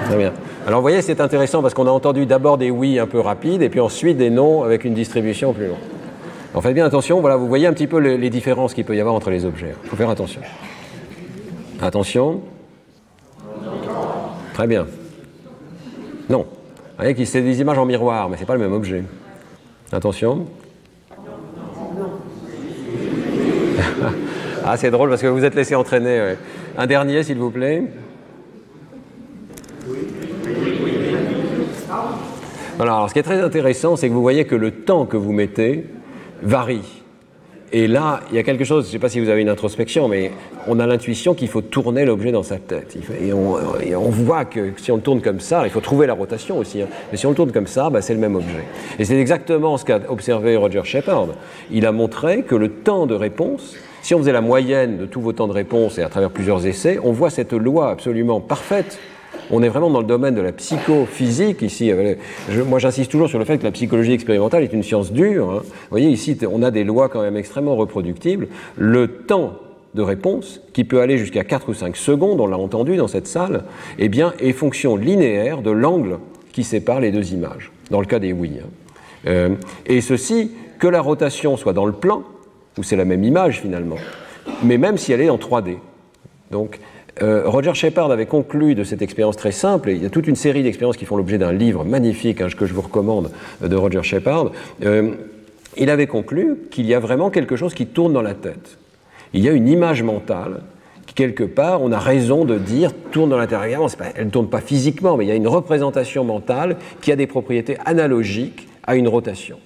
Très 0.05 0.17
bien. 0.17 0.33
Alors 0.67 0.79
vous 0.79 0.83
voyez, 0.83 1.01
c'est 1.01 1.21
intéressant 1.21 1.61
parce 1.61 1.73
qu'on 1.73 1.87
a 1.87 1.91
entendu 1.91 2.25
d'abord 2.25 2.57
des 2.57 2.69
oui 2.69 2.99
un 2.99 3.07
peu 3.07 3.19
rapides 3.19 3.61
et 3.61 3.69
puis 3.69 3.79
ensuite 3.79 4.17
des 4.17 4.29
non 4.29 4.63
avec 4.63 4.85
une 4.85 4.93
distribution 4.93 5.53
plus 5.53 5.67
longue. 5.67 5.77
En 6.53 6.61
faites 6.61 6.73
bien 6.73 6.85
attention, 6.85 7.21
voilà, 7.21 7.37
vous 7.37 7.47
voyez 7.47 7.65
un 7.65 7.73
petit 7.73 7.87
peu 7.87 7.97
les, 7.97 8.17
les 8.17 8.29
différences 8.29 8.73
qu'il 8.73 8.85
peut 8.85 8.95
y 8.95 8.99
avoir 8.99 9.15
entre 9.15 9.29
les 9.29 9.45
objets. 9.45 9.73
Il 9.83 9.89
faut 9.89 9.95
faire 9.95 10.09
attention. 10.09 10.41
Attention. 11.81 12.41
Très 14.53 14.67
bien. 14.67 14.85
Non. 16.29 16.45
Vous 16.97 17.03
voyez 17.05 17.25
c'est 17.25 17.41
des 17.41 17.61
images 17.61 17.77
en 17.77 17.85
miroir, 17.85 18.29
mais 18.29 18.35
ce 18.35 18.41
n'est 18.41 18.45
pas 18.45 18.53
le 18.53 18.59
même 18.59 18.73
objet. 18.73 19.03
Attention. 19.91 20.45
ah, 24.65 24.77
c'est 24.77 24.91
drôle 24.91 25.09
parce 25.09 25.21
que 25.21 25.27
vous 25.27 25.43
êtes 25.43 25.55
laissé 25.55 25.75
entraîner. 25.75 26.35
Un 26.77 26.87
dernier, 26.87 27.23
s'il 27.23 27.37
vous 27.37 27.51
plaît. 27.51 27.83
alors, 32.79 33.09
ce 33.09 33.13
qui 33.13 33.19
est 33.19 33.23
très 33.23 33.41
intéressant, 33.41 33.95
c'est 33.95 34.07
que 34.07 34.13
vous 34.13 34.21
voyez 34.21 34.45
que 34.45 34.55
le 34.55 34.71
temps 34.71 35.05
que 35.05 35.17
vous 35.17 35.31
mettez 35.31 35.85
varie. 36.41 37.00
Et 37.73 37.87
là, 37.87 38.19
il 38.29 38.35
y 38.35 38.39
a 38.39 38.43
quelque 38.43 38.65
chose, 38.65 38.83
je 38.83 38.89
ne 38.89 38.91
sais 38.91 38.99
pas 38.99 39.07
si 39.07 39.21
vous 39.21 39.29
avez 39.29 39.41
une 39.41 39.49
introspection, 39.49 40.09
mais 40.09 40.31
on 40.67 40.79
a 40.79 40.85
l'intuition 40.85 41.33
qu'il 41.33 41.47
faut 41.47 41.61
tourner 41.61 42.03
l'objet 42.03 42.31
dans 42.33 42.43
sa 42.43 42.57
tête. 42.57 42.97
Et 43.21 43.31
on, 43.31 44.09
voit 44.09 44.43
que 44.43 44.73
si 44.75 44.91
on 44.91 44.97
le 44.97 45.01
tourne 45.01 45.21
comme 45.21 45.39
ça, 45.39 45.65
il 45.65 45.69
faut 45.69 45.79
trouver 45.79 46.05
la 46.05 46.13
rotation 46.13 46.57
aussi, 46.57 46.81
hein. 46.81 46.87
mais 47.11 47.17
si 47.17 47.25
on 47.25 47.29
le 47.29 47.35
tourne 47.35 47.53
comme 47.53 47.67
ça, 47.67 47.89
bah, 47.89 48.01
c'est 48.01 48.13
le 48.13 48.19
même 48.19 48.35
objet. 48.35 48.65
Et 48.99 49.05
c'est 49.05 49.17
exactement 49.17 49.77
ce 49.77 49.85
qu'a 49.85 50.01
observé 50.09 50.57
Roger 50.57 50.81
Shepard. 50.83 51.29
Il 51.71 51.85
a 51.85 51.93
montré 51.93 52.43
que 52.43 52.55
le 52.55 52.69
temps 52.69 53.05
de 53.05 53.15
réponse, 53.15 53.75
si 54.01 54.13
on 54.15 54.17
faisait 54.17 54.33
la 54.33 54.41
moyenne 54.41 54.97
de 54.97 55.05
tous 55.05 55.21
vos 55.21 55.31
temps 55.31 55.47
de 55.47 55.53
réponse 55.53 55.97
et 55.97 56.03
à 56.03 56.09
travers 56.09 56.29
plusieurs 56.29 56.67
essais, 56.67 56.99
on 57.03 57.13
voit 57.13 57.29
cette 57.29 57.53
loi 57.53 57.89
absolument 57.89 58.41
parfaite 58.41 58.99
on 59.51 59.61
est 59.61 59.69
vraiment 59.69 59.89
dans 59.89 59.99
le 59.99 60.05
domaine 60.05 60.33
de 60.33 60.41
la 60.41 60.51
psychophysique 60.51 61.61
ici. 61.61 61.91
moi, 62.67 62.79
j'insiste 62.79 63.11
toujours 63.11 63.29
sur 63.29 63.39
le 63.39 63.45
fait 63.45 63.57
que 63.57 63.63
la 63.63 63.71
psychologie 63.71 64.13
expérimentale 64.13 64.63
est 64.63 64.73
une 64.73 64.83
science 64.83 65.11
dure. 65.11 65.51
Hein. 65.51 65.61
Vous 65.63 65.89
voyez, 65.89 66.09
ici, 66.09 66.37
on 66.49 66.63
a 66.63 66.71
des 66.71 66.83
lois 66.83 67.09
quand 67.09 67.21
même 67.21 67.37
extrêmement 67.37 67.75
reproductibles. 67.75 68.47
Le 68.77 69.07
temps 69.07 69.53
de 69.93 70.01
réponse, 70.01 70.61
qui 70.73 70.85
peut 70.85 71.01
aller 71.01 71.17
jusqu'à 71.17 71.43
4 71.43 71.69
ou 71.69 71.73
5 71.73 71.97
secondes, 71.97 72.39
on 72.39 72.47
l'a 72.47 72.57
entendu 72.57 72.95
dans 72.95 73.09
cette 73.09 73.27
salle, 73.27 73.65
eh 73.99 74.07
bien, 74.07 74.33
est 74.39 74.53
fonction 74.53 74.95
linéaire 74.95 75.61
de 75.61 75.71
l'angle 75.71 76.19
qui 76.53 76.63
sépare 76.63 77.01
les 77.01 77.11
deux 77.11 77.33
images, 77.33 77.71
dans 77.89 77.99
le 77.99 78.05
cas 78.05 78.19
des 78.19 78.31
oui. 78.31 78.53
Hein. 78.61 78.67
Euh, 79.27 79.49
et 79.85 80.01
ceci, 80.01 80.51
que 80.79 80.87
la 80.87 81.01
rotation 81.01 81.57
soit 81.57 81.73
dans 81.73 81.85
le 81.85 81.91
plan, 81.91 82.23
où 82.77 82.83
c'est 82.83 82.95
la 82.95 83.05
même 83.05 83.23
image 83.23 83.59
finalement, 83.59 83.97
mais 84.63 84.77
même 84.77 84.97
si 84.97 85.11
elle 85.11 85.21
est 85.21 85.29
en 85.29 85.37
3D. 85.37 85.77
Donc, 86.51 86.79
euh, 87.21 87.43
Roger 87.45 87.73
Shepard 87.73 88.11
avait 88.11 88.25
conclu 88.25 88.75
de 88.75 88.83
cette 88.83 89.01
expérience 89.01 89.37
très 89.37 89.51
simple, 89.51 89.89
et 89.89 89.93
il 89.93 90.03
y 90.03 90.05
a 90.05 90.09
toute 90.09 90.27
une 90.27 90.35
série 90.35 90.63
d'expériences 90.63 90.97
qui 90.97 91.05
font 91.05 91.17
l'objet 91.17 91.37
d'un 91.37 91.51
livre 91.51 91.83
magnifique 91.83 92.41
hein, 92.41 92.47
que 92.55 92.65
je 92.65 92.73
vous 92.73 92.81
recommande 92.81 93.31
de 93.61 93.75
Roger 93.75 94.03
Shepard. 94.03 94.51
Euh, 94.83 95.11
il 95.77 95.89
avait 95.89 96.07
conclu 96.07 96.57
qu'il 96.69 96.85
y 96.85 96.93
a 96.93 96.99
vraiment 96.99 97.29
quelque 97.29 97.55
chose 97.55 97.73
qui 97.73 97.85
tourne 97.85 98.13
dans 98.13 98.21
la 98.21 98.33
tête. 98.33 98.77
Il 99.33 99.41
y 99.41 99.49
a 99.49 99.51
une 99.51 99.67
image 99.67 100.03
mentale 100.03 100.61
qui, 101.05 101.13
quelque 101.13 101.43
part, 101.43 101.81
on 101.81 101.91
a 101.91 101.99
raison 101.99 102.43
de 102.43 102.57
dire 102.57 102.91
tourne 103.11 103.29
dans 103.29 103.37
l'intérieur. 103.37 103.87
Elle 104.15 104.25
ne 104.25 104.31
tourne 104.31 104.49
pas 104.49 104.61
physiquement, 104.61 105.15
mais 105.15 105.25
il 105.25 105.29
y 105.29 105.31
a 105.31 105.35
une 105.35 105.47
représentation 105.47 106.23
mentale 106.23 106.77
qui 107.01 107.11
a 107.11 107.15
des 107.15 107.27
propriétés 107.27 107.77
analogiques 107.85 108.67
à 108.83 108.95
une 108.95 109.07
rotation. 109.07 109.57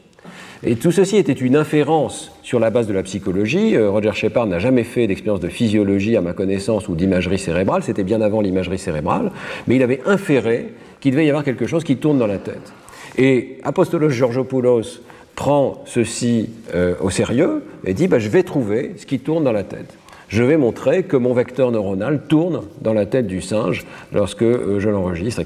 Et 0.67 0.77
tout 0.77 0.91
ceci 0.91 1.17
était 1.17 1.31
une 1.31 1.55
inférence 1.55 2.31
sur 2.41 2.59
la 2.59 2.71
base 2.71 2.87
de 2.87 2.93
la 2.93 3.03
psychologie. 3.03 3.75
Euh, 3.75 3.91
Roger 3.91 4.13
Shepard 4.13 4.47
n'a 4.47 4.57
jamais 4.57 4.83
fait 4.83 5.05
d'expérience 5.05 5.39
de 5.39 5.47
physiologie, 5.47 6.17
à 6.17 6.21
ma 6.21 6.33
connaissance, 6.33 6.89
ou 6.89 6.95
d'imagerie 6.95 7.37
cérébrale. 7.37 7.83
C'était 7.83 8.03
bien 8.03 8.19
avant 8.19 8.41
l'imagerie 8.41 8.79
cérébrale. 8.79 9.31
Mais 9.67 9.75
il 9.75 9.83
avait 9.83 10.01
inféré 10.07 10.73
qu'il 11.01 11.11
devait 11.11 11.27
y 11.27 11.29
avoir 11.29 11.43
quelque 11.43 11.67
chose 11.67 11.83
qui 11.83 11.97
tourne 11.97 12.17
dans 12.17 12.25
la 12.25 12.39
tête. 12.39 12.73
Et 13.15 13.59
Apostolos 13.63 14.09
Georgopoulos 14.09 15.01
prend 15.35 15.83
ceci 15.85 16.49
euh, 16.73 16.95
au 16.99 17.11
sérieux 17.11 17.63
et 17.85 17.93
dit 17.93 18.07
bah, 18.07 18.17
Je 18.17 18.29
vais 18.29 18.41
trouver 18.41 18.93
ce 18.97 19.05
qui 19.05 19.19
tourne 19.19 19.43
dans 19.43 19.51
la 19.51 19.63
tête 19.63 19.95
je 20.27 20.43
vais 20.43 20.57
montrer 20.57 21.03
que 21.03 21.17
mon 21.17 21.33
vecteur 21.33 21.71
neuronal 21.71 22.21
tourne 22.27 22.61
dans 22.81 22.93
la 22.93 23.05
tête 23.05 23.27
du 23.27 23.41
singe 23.41 23.85
lorsque 24.13 24.41
euh, 24.41 24.79
je 24.79 24.89
l'enregistre. 24.89 25.41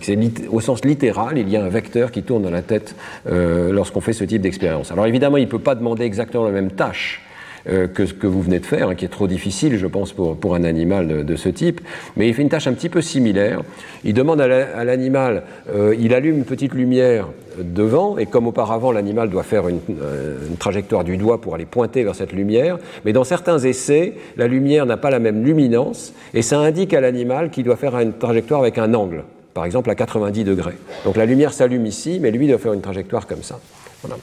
Au 0.52 0.62
sens 0.62 0.84
littéral, 0.86 1.38
il 1.38 1.50
y 1.50 1.58
a 1.58 1.64
un 1.64 1.70
vecteur 1.70 2.12
qui 2.12 2.24
tourne 2.24 2.44
dans 2.44 2.50
la 2.50 2.62
tête 2.62 2.96
euh, 3.28 3.72
lorsqu'on 3.72 4.02
fait 4.02 4.14
ce 4.14 4.24
type 4.24 4.42
d'expérience. 4.42 4.92
Alors 4.92 5.06
évidemment, 5.06 5.38
il 5.38 5.46
ne 5.46 5.50
peut 5.50 5.60
pas 5.60 5.76
demander 5.76 6.04
exactement 6.04 6.46
la 6.46 6.52
même 6.52 6.72
tâche 6.72 7.22
euh, 7.68 7.88
que 7.88 8.06
ce 8.06 8.14
que 8.14 8.28
vous 8.28 8.42
venez 8.42 8.60
de 8.60 8.66
faire, 8.66 8.90
hein, 8.90 8.96
qui 8.96 9.06
est 9.06 9.10
trop 9.10 9.28
difficile, 9.28 9.78
je 9.78 9.88
pense, 9.88 10.14
pour, 10.14 10.38
pour 10.38 10.56
un 10.56 10.64
animal 10.64 11.26
de, 11.26 11.36
ce 11.36 11.50
type. 11.50 11.82
Mais 12.16 12.28
il 12.28 12.34
fait 12.34 12.42
une 12.42 12.50
tâche 12.50 12.68
un 12.68 12.74
petit 12.74 12.90
peu 12.90 13.02
similaire. 13.02 13.62
Il 14.04 14.14
demande 14.14 14.42
à 14.42 14.84
l'animal, 14.84 15.44
euh, 15.74 15.96
il 16.00 16.14
allume 16.14 16.38
une 16.38 16.46
petite 16.46 16.74
lumière 16.74 17.28
devant, 17.58 18.18
et 18.18 18.26
comme 18.26 18.48
auparavant, 18.48 18.92
l'animal 18.92 19.30
doit 19.30 19.44
faire 19.44 19.68
une, 19.68 19.80
euh, 20.02 20.38
une, 20.50 20.58
trajectoire 20.58 21.04
du 21.04 21.18
doigt 21.18 21.42
pour 21.42 21.56
aller 21.56 21.66
pointer 21.66 22.04
vers 22.04 22.16
cette 22.16 22.34
lumière. 22.34 22.78
Mais 23.06 23.14
dans 23.14 23.24
certains 23.24 23.60
essais, 23.60 24.14
la 24.38 24.48
lumière 24.48 24.86
n'a 24.86 24.98
pas 24.98 25.10
la 25.10 25.20
même 25.20 25.44
luminance, 25.44 26.14
et 26.34 26.42
ça 26.42 26.60
indique 26.60 26.94
à 26.94 27.02
l'animal 27.02 27.50
qu'il 27.50 27.64
doit 27.66 27.76
faire 27.76 27.98
une 28.00 28.14
trajectoire 28.14 28.62
avec 28.62 28.78
un 28.78 28.94
angle, 28.94 29.24
par 29.54 29.66
exemple 29.66 29.90
à 29.90 29.96
90 29.96 30.44
degrés. 30.44 30.78
Donc 31.04 31.18
la 31.18 31.26
lumière 31.26 31.54
s'allume 31.54 31.86
ici, 31.86 32.20
mais 32.22 32.32
lui 32.32 32.48
doit 32.48 32.58
faire 32.58 32.74
une 32.74 32.82
trajectoire 32.82 33.28
comme 33.28 33.44
ça. 33.44 33.60
Voilà. 34.02 34.18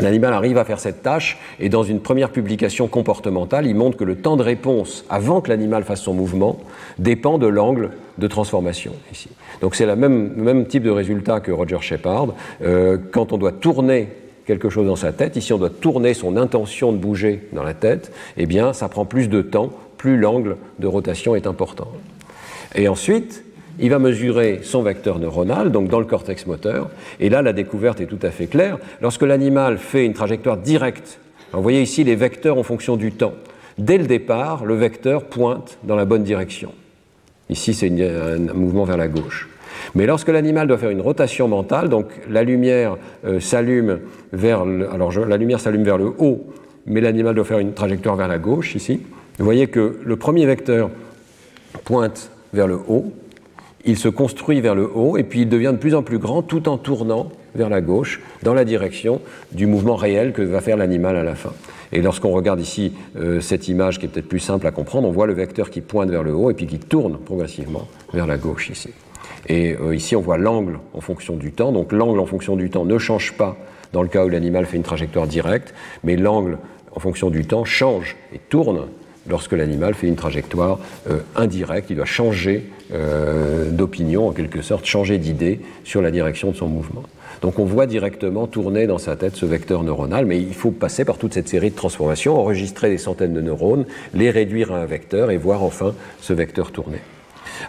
L'animal 0.00 0.32
arrive 0.32 0.58
à 0.58 0.64
faire 0.64 0.80
cette 0.80 1.02
tâche 1.02 1.38
et 1.60 1.68
dans 1.68 1.82
une 1.82 2.00
première 2.00 2.30
publication 2.30 2.88
comportementale, 2.88 3.66
il 3.66 3.74
montre 3.74 3.96
que 3.96 4.04
le 4.04 4.16
temps 4.16 4.36
de 4.36 4.42
réponse 4.42 5.04
avant 5.10 5.40
que 5.40 5.50
l'animal 5.50 5.84
fasse 5.84 6.00
son 6.00 6.14
mouvement 6.14 6.60
dépend 6.98 7.38
de 7.38 7.46
l'angle 7.46 7.90
de 8.18 8.26
transformation 8.26 8.92
ici. 9.12 9.28
Donc 9.60 9.74
c'est 9.74 9.86
le 9.86 9.96
même, 9.96 10.66
type 10.66 10.82
de 10.82 10.90
résultat 10.90 11.40
que 11.40 11.52
Roger 11.52 11.78
Shepard. 11.80 12.28
Euh, 12.62 12.96
quand 13.12 13.32
on 13.32 13.38
doit 13.38 13.52
tourner 13.52 14.08
quelque 14.46 14.70
chose 14.70 14.86
dans 14.86 14.96
sa 14.96 15.12
tête, 15.12 15.36
ici 15.36 15.52
on 15.52 15.58
doit 15.58 15.70
tourner 15.70 16.14
son 16.14 16.36
intention 16.36 16.92
de 16.92 16.96
bouger 16.96 17.48
dans 17.52 17.62
la 17.62 17.74
tête, 17.74 18.12
eh 18.36 18.46
bien 18.46 18.72
ça 18.72 18.88
prend 18.88 19.04
plus 19.04 19.28
de 19.28 19.42
temps, 19.42 19.70
plus 19.98 20.16
l'angle 20.16 20.56
de 20.78 20.86
rotation 20.86 21.36
est 21.36 21.46
important. 21.46 21.88
Et 22.74 22.88
ensuite, 22.88 23.44
il 23.78 23.90
va 23.90 23.98
mesurer 23.98 24.60
son 24.62 24.82
vecteur 24.82 25.18
neuronal, 25.18 25.70
donc 25.70 25.88
dans 25.88 26.00
le 26.00 26.06
cortex 26.06 26.46
moteur, 26.46 26.90
et 27.20 27.28
là 27.28 27.42
la 27.42 27.52
découverte 27.52 28.00
est 28.00 28.06
tout 28.06 28.18
à 28.22 28.30
fait 28.30 28.46
claire. 28.46 28.78
Lorsque 29.00 29.22
l'animal 29.22 29.78
fait 29.78 30.04
une 30.04 30.12
trajectoire 30.14 30.56
directe, 30.56 31.18
vous 31.52 31.62
voyez 31.62 31.82
ici 31.82 32.04
les 32.04 32.16
vecteurs 32.16 32.58
en 32.58 32.62
fonction 32.62 32.96
du 32.96 33.12
temps. 33.12 33.34
Dès 33.78 33.98
le 33.98 34.06
départ, 34.06 34.64
le 34.64 34.74
vecteur 34.74 35.24
pointe 35.24 35.78
dans 35.84 35.96
la 35.96 36.04
bonne 36.04 36.22
direction. 36.22 36.72
Ici, 37.48 37.74
c'est 37.74 37.88
un 37.88 38.54
mouvement 38.54 38.84
vers 38.84 38.96
la 38.96 39.08
gauche. 39.08 39.48
Mais 39.94 40.06
lorsque 40.06 40.28
l'animal 40.28 40.68
doit 40.68 40.78
faire 40.78 40.90
une 40.90 41.00
rotation 41.00 41.48
mentale, 41.48 41.88
donc 41.88 42.06
la 42.28 42.44
lumière 42.44 42.96
euh, 43.24 43.40
s'allume 43.40 44.00
vers 44.32 44.64
le, 44.64 44.90
alors 44.92 45.12
la 45.26 45.36
lumière 45.36 45.60
s'allume 45.60 45.82
vers 45.82 45.98
le 45.98 46.12
haut, 46.18 46.46
mais 46.86 47.00
l'animal 47.00 47.34
doit 47.34 47.44
faire 47.44 47.58
une 47.58 47.72
trajectoire 47.72 48.16
vers 48.16 48.28
la 48.28 48.38
gauche 48.38 48.74
ici. 48.74 49.00
Vous 49.38 49.44
voyez 49.44 49.66
que 49.66 49.98
le 50.04 50.16
premier 50.16 50.46
vecteur 50.46 50.90
pointe 51.84 52.30
vers 52.52 52.66
le 52.66 52.78
haut, 52.86 53.12
il 53.84 53.96
se 53.96 54.08
construit 54.08 54.60
vers 54.60 54.74
le 54.74 54.88
haut 54.92 55.16
et 55.16 55.24
puis 55.24 55.42
il 55.42 55.48
devient 55.48 55.72
de 55.72 55.78
plus 55.78 55.94
en 55.94 56.02
plus 56.02 56.18
grand 56.18 56.42
tout 56.42 56.68
en 56.68 56.78
tournant 56.78 57.30
vers 57.54 57.68
la 57.68 57.80
gauche 57.80 58.20
dans 58.42 58.54
la 58.54 58.64
direction 58.64 59.20
du 59.52 59.66
mouvement 59.66 59.96
réel 59.96 60.32
que 60.32 60.42
va 60.42 60.60
faire 60.60 60.76
l'animal 60.76 61.16
à 61.16 61.22
la 61.22 61.34
fin. 61.34 61.52
Et 61.92 62.00
lorsqu'on 62.00 62.30
regarde 62.30 62.60
ici 62.60 62.92
euh, 63.16 63.40
cette 63.40 63.68
image 63.68 63.98
qui 63.98 64.06
est 64.06 64.08
peut-être 64.08 64.28
plus 64.28 64.40
simple 64.40 64.66
à 64.66 64.70
comprendre, 64.70 65.08
on 65.08 65.12
voit 65.12 65.26
le 65.26 65.34
vecteur 65.34 65.70
qui 65.70 65.80
pointe 65.80 66.10
vers 66.10 66.22
le 66.22 66.32
haut 66.32 66.50
et 66.50 66.54
puis 66.54 66.66
qui 66.66 66.78
tourne 66.78 67.18
progressivement 67.18 67.86
vers 68.14 68.26
la 68.26 68.38
gauche 68.38 68.70
ici. 68.70 68.90
Et 69.48 69.74
euh, 69.74 69.94
ici 69.94 70.16
on 70.16 70.20
voit 70.20 70.38
l'angle 70.38 70.78
en 70.94 71.00
fonction 71.00 71.36
du 71.36 71.52
temps. 71.52 71.72
Donc 71.72 71.92
l'angle 71.92 72.20
en 72.20 72.26
fonction 72.26 72.56
du 72.56 72.70
temps 72.70 72.84
ne 72.84 72.98
change 72.98 73.34
pas 73.34 73.56
dans 73.92 74.02
le 74.02 74.08
cas 74.08 74.24
où 74.24 74.28
l'animal 74.28 74.64
fait 74.64 74.78
une 74.78 74.82
trajectoire 74.82 75.26
directe, 75.26 75.74
mais 76.02 76.16
l'angle 76.16 76.58
en 76.94 77.00
fonction 77.00 77.30
du 77.30 77.44
temps 77.44 77.64
change 77.64 78.16
et 78.34 78.38
tourne 78.38 78.86
lorsque 79.28 79.52
l'animal 79.52 79.94
fait 79.94 80.06
une 80.06 80.16
trajectoire 80.16 80.78
euh, 81.10 81.20
indirecte, 81.36 81.90
il 81.90 81.96
doit 81.96 82.04
changer 82.04 82.70
euh, 82.92 83.70
d'opinion, 83.70 84.28
en 84.28 84.32
quelque 84.32 84.62
sorte, 84.62 84.84
changer 84.84 85.18
d'idée 85.18 85.60
sur 85.84 86.02
la 86.02 86.10
direction 86.10 86.50
de 86.50 86.56
son 86.56 86.68
mouvement. 86.68 87.02
Donc 87.40 87.58
on 87.58 87.64
voit 87.64 87.86
directement 87.86 88.46
tourner 88.46 88.86
dans 88.86 88.98
sa 88.98 89.16
tête 89.16 89.34
ce 89.34 89.46
vecteur 89.46 89.82
neuronal, 89.82 90.26
mais 90.26 90.38
il 90.38 90.54
faut 90.54 90.70
passer 90.70 91.04
par 91.04 91.18
toute 91.18 91.34
cette 91.34 91.48
série 91.48 91.70
de 91.70 91.76
transformations, 91.76 92.38
enregistrer 92.38 92.90
des 92.90 92.98
centaines 92.98 93.32
de 93.32 93.40
neurones, 93.40 93.86
les 94.14 94.30
réduire 94.30 94.72
à 94.72 94.78
un 94.78 94.86
vecteur 94.86 95.30
et 95.30 95.38
voir 95.38 95.62
enfin 95.62 95.94
ce 96.20 96.32
vecteur 96.32 96.70
tourner. 96.70 96.98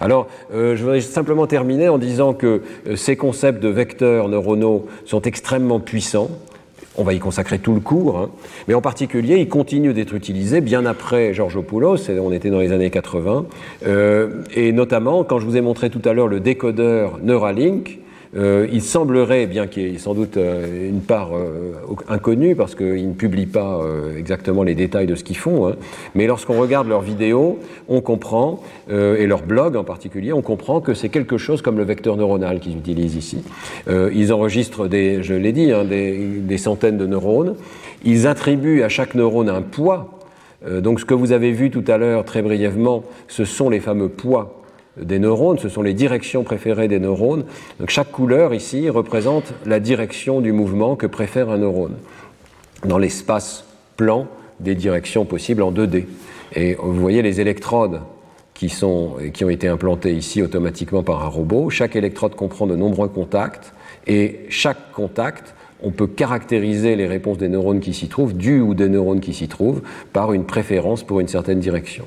Alors, 0.02 0.28
euh, 0.54 0.76
je 0.76 0.84
voudrais 0.84 1.02
simplement 1.02 1.48
terminer 1.48 1.88
en 1.88 1.98
disant 1.98 2.34
que 2.34 2.62
ces 2.96 3.16
concepts 3.16 3.62
de 3.62 3.70
vecteurs 3.70 4.28
neuronaux 4.28 4.88
sont 5.06 5.22
extrêmement 5.22 5.80
puissants. 5.80 6.30
On 6.96 7.04
va 7.04 7.14
y 7.14 7.20
consacrer 7.20 7.58
tout 7.58 7.74
le 7.74 7.80
cours, 7.80 8.20
hein. 8.20 8.30
mais 8.68 8.76
en 8.76 8.82
particulier, 8.82 9.38
il 9.38 9.50
continue 9.50 9.94
d'être 9.94 10.14
utilisé 10.14 10.62
bien 10.62 10.86
après 10.86 11.34
Georgopoulos, 11.34 12.10
on 12.10 12.32
était 12.32 12.52
dans 12.52 12.60
les 12.60 12.72
années 12.72 12.92
80, 12.92 13.46
euh, 13.88 14.44
et 14.54 14.72
notamment 14.72 15.24
quand 15.24 15.40
je 15.40 15.46
vous 15.46 15.58
ai 15.58 15.62
montré 15.62 15.90
tout 15.90 16.02
à 16.06 16.14
l'heure 16.14 16.28
le 16.28 16.40
décodeur 16.40 17.20
Neuralink, 17.24 18.00
euh, 18.36 18.68
il 18.72 18.82
semblerait, 18.82 19.46
bien 19.46 19.68
qu'il 19.68 19.92
y 19.92 19.96
ait 19.96 20.00
sans 20.00 20.16
doute 20.16 20.38
euh, 20.38 20.90
une 20.90 21.02
part 21.02 21.36
euh, 21.36 21.74
inconnue, 22.08 22.56
parce 22.56 22.74
qu'ils 22.74 23.08
ne 23.08 23.14
publient 23.14 23.46
pas 23.46 23.82
exactement 24.18 24.64
les 24.64 24.76
détails 24.76 25.08
de 25.08 25.16
ce 25.16 25.24
qu'ils 25.24 25.38
font, 25.38 25.68
hein, 25.68 25.76
mais 26.16 26.26
lorsqu'on 26.26 26.60
regarde 26.60 26.88
leurs 26.88 27.02
vidéos, 27.02 27.60
on 27.88 28.02
comprend, 28.02 28.62
et 28.90 29.28
leurs 29.28 29.44
blogs 29.44 29.76
en 29.76 29.84
particulier, 29.84 30.34
on 30.34 30.42
comprend 30.42 30.82
que 30.82 30.94
c'est 30.94 31.10
quelque 31.10 31.38
chose 31.38 31.62
comme 31.62 31.78
le 31.78 31.84
vecteur 31.84 32.18
neuronal 32.18 32.60
qu'ils 32.60 32.78
utilisent 32.78 33.16
ici. 33.16 33.44
ils 33.90 34.34
enregistrent, 34.34 34.88
des, 34.88 35.24
je 35.24 35.34
l'ai 35.34 35.52
dit, 35.52 35.72
hein, 35.72 35.84
des, 35.84 36.18
des, 36.18 36.58
centaines 36.58 36.98
de 36.98 37.06
neurones. 37.06 37.56
Ils 38.04 38.28
attribuent 38.28 38.84
à 38.84 38.90
chaque 38.90 39.16
neurone 39.16 39.50
un 39.50 39.62
poids. 39.62 40.20
donc 40.68 41.00
ce 41.00 41.06
que 41.06 41.14
vous 41.14 41.32
avez 41.32 41.52
vu 41.52 41.70
tout 41.70 41.84
à 41.88 41.98
l'heure 41.98 42.26
très 42.26 42.42
brièvement, 42.42 43.04
ce 43.28 43.46
sont 43.46 43.70
les 43.70 43.80
fameux 43.80 44.10
poids 44.10 44.63
des 44.98 45.20
neurones, 45.20 45.58
ce 45.58 45.70
sont 45.70 45.82
les 45.82 45.94
directions 45.94 46.44
préférées 46.44 46.88
des 46.88 47.00
neurones. 47.00 47.46
Chaque 47.88 48.12
couleur 48.12 48.54
ici 48.54 48.90
représente 48.90 49.54
la 49.66 49.80
direction 49.80 50.42
du 50.42 50.52
mouvement 50.52 50.96
que 50.96 51.08
préfère 51.08 51.50
un 51.50 51.58
neurone 51.58 51.96
dans 52.86 52.98
l'espace 52.98 53.66
plan 53.98 54.28
des 54.60 54.76
directions 54.76 55.26
possibles 55.26 55.64
en 55.64 55.72
2D. 55.72 56.06
Et 56.56 56.76
vous 56.76 56.94
voyez 56.94 57.22
les 57.22 57.42
électrodes 57.42 58.02
qui, 58.54 58.70
sont, 58.70 59.16
qui 59.34 59.44
ont 59.44 59.50
été 59.50 59.68
implantées 59.68 60.14
ici 60.14 60.42
automatiquement 60.42 61.04
par 61.04 61.24
un 61.24 61.28
robot. 61.28 61.70
Chaque 61.70 61.96
électrode 61.96 62.36
comprend 62.36 62.68
de 62.68 62.76
nombreux 62.76 63.08
contacts 63.08 63.74
et 64.06 64.42
chaque 64.50 64.92
contact 64.92 65.56
on 65.84 65.92
peut 65.92 66.08
caractériser 66.08 66.96
les 66.96 67.08
réponses 67.08 67.38
des 67.38 67.50
neurones 67.50 67.82
qui 67.82 67.94
s'y 67.94 68.08
trouvent, 68.08 68.36
du 68.36 68.62
ou 68.62 68.74
des 68.74 68.90
neurones 68.90 69.20
qui 69.20 69.34
s'y 69.34 69.48
trouvent, 69.48 69.82
par 70.14 70.34
une 70.34 70.46
préférence 70.46 71.04
pour 71.04 71.20
une 71.20 71.28
certaine 71.28 71.60
direction. 71.60 72.06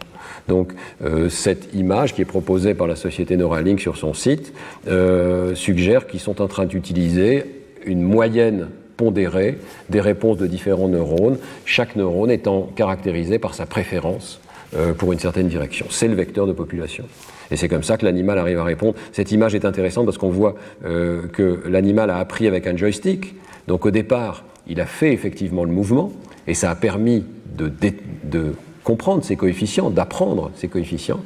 Donc 0.49 0.73
euh, 1.05 1.29
cette 1.29 1.75
image 1.75 2.15
qui 2.15 2.23
est 2.23 2.27
proposée 2.27 2.75
par 2.75 2.87
la 2.87 2.97
société 2.97 3.37
Neuralink 3.37 3.81
sur 3.81 3.97
son 3.97 4.15
site 4.15 4.53
euh, 4.89 5.55
suggère 5.55 6.07
qu'ils 6.07 6.21
sont 6.21 6.41
en 6.41 6.49
train 6.49 6.67
d'utiliser 6.67 7.45
une 7.85 8.03
moyenne 8.03 8.69
pondérée 8.97 9.59
des 9.91 10.01
réponses 10.01 10.39
de 10.39 10.47
différents 10.47 10.89
neurones, 10.89 11.39
chaque 11.67 11.97
neurone 11.97 12.31
étant 12.31 12.63
caractérisé 12.75 13.39
par 13.39 13.55
sa 13.55 13.67
préférence 13.67 14.41
euh, 14.75 14.95
pour 14.95 15.13
une 15.13 15.19
certaine 15.19 15.49
direction. 15.49 15.87
C'est 15.91 16.09
le 16.09 16.15
vecteur 16.15 16.47
de 16.47 16.53
population. 16.53 17.05
Et 17.51 17.57
c'est 17.57 17.69
comme 17.69 17.83
ça 17.83 17.99
que 17.99 18.05
l'animal 18.05 18.39
arrive 18.39 18.59
à 18.59 18.65
répondre. 18.65 18.95
Cette 19.13 19.31
image 19.31 19.55
est 19.55 19.65
intéressante 19.65 20.07
parce 20.07 20.19
qu'on 20.19 20.31
voit 20.31 20.57
que 20.83 21.61
l'animal 21.69 22.11
a 22.11 22.17
appris 22.17 22.49
avec 22.49 22.67
un 22.67 22.77
joystick, 22.77 23.37
donc 23.67 23.87
au 23.87 23.91
départ, 23.91 24.45
il 24.67 24.81
a 24.81 24.87
fait 24.87 25.13
effectivement 25.13 25.65
le 25.65 25.73
mouvement, 25.73 26.13
et 26.47 26.55
ça 26.55 26.71
a 26.71 26.75
permis 26.75 27.25
de, 27.57 28.55
comprendre 28.85 29.25
ses 29.25 29.37
coefficients, 29.37 29.91
d'apprendre 29.91 30.51
ses 30.55 30.69
coefficients, 30.69 31.21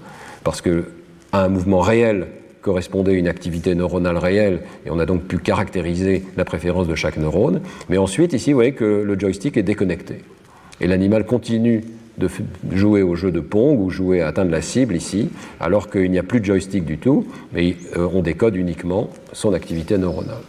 parce 0.45 0.61
que 0.61 0.93
un 1.33 1.49
mouvement 1.49 1.81
réel 1.81 2.29
correspondait 2.63 3.13
à 3.13 3.15
une 3.15 3.29
activité 3.29 3.75
neuronale 3.75 4.17
réelle, 4.17 4.61
et 4.87 4.91
on 4.91 4.99
a 4.99 5.07
donc 5.07 5.23
pu 5.25 5.39
caractériser 5.39 6.25
la 6.37 6.45
préférence 6.45 6.87
de 6.87 6.95
chaque 6.95 7.17
neurone. 7.17 7.61
Mais 7.89 7.99
ensuite, 7.99 8.33
ici, 8.33 8.53
vous 8.53 8.57
voyez 8.57 8.73
que 8.73 8.85
le 8.85 9.19
joystick 9.19 9.57
est 9.57 9.63
déconnecté. 9.63 10.17
Et 10.81 10.87
l'animal 10.87 11.25
continue 11.25 11.85
de 12.19 12.29
jouer 12.73 13.03
au 13.03 13.15
jeu 13.15 13.31
de 13.31 13.41
Pong 13.41 13.81
ou 13.81 13.89
jouer 13.89 14.21
à 14.21 14.29
atteindre 14.29 14.51
la 14.51 14.61
cible 14.61 14.95
ici, 14.95 15.31
alors 15.59 15.91
qu'il 15.91 16.11
n'y 16.11 16.19
a 16.19 16.23
plus 16.23 16.41
de 16.41 16.45
joystick 16.45 16.85
du 16.85 16.99
tout, 16.99 17.27
mais 17.53 17.77
euh, 17.97 18.09
on 18.13 18.21
décode 18.21 18.57
uniquement 18.57 19.09
son 19.33 19.55
activité 19.55 19.97
neuronale 19.97 20.43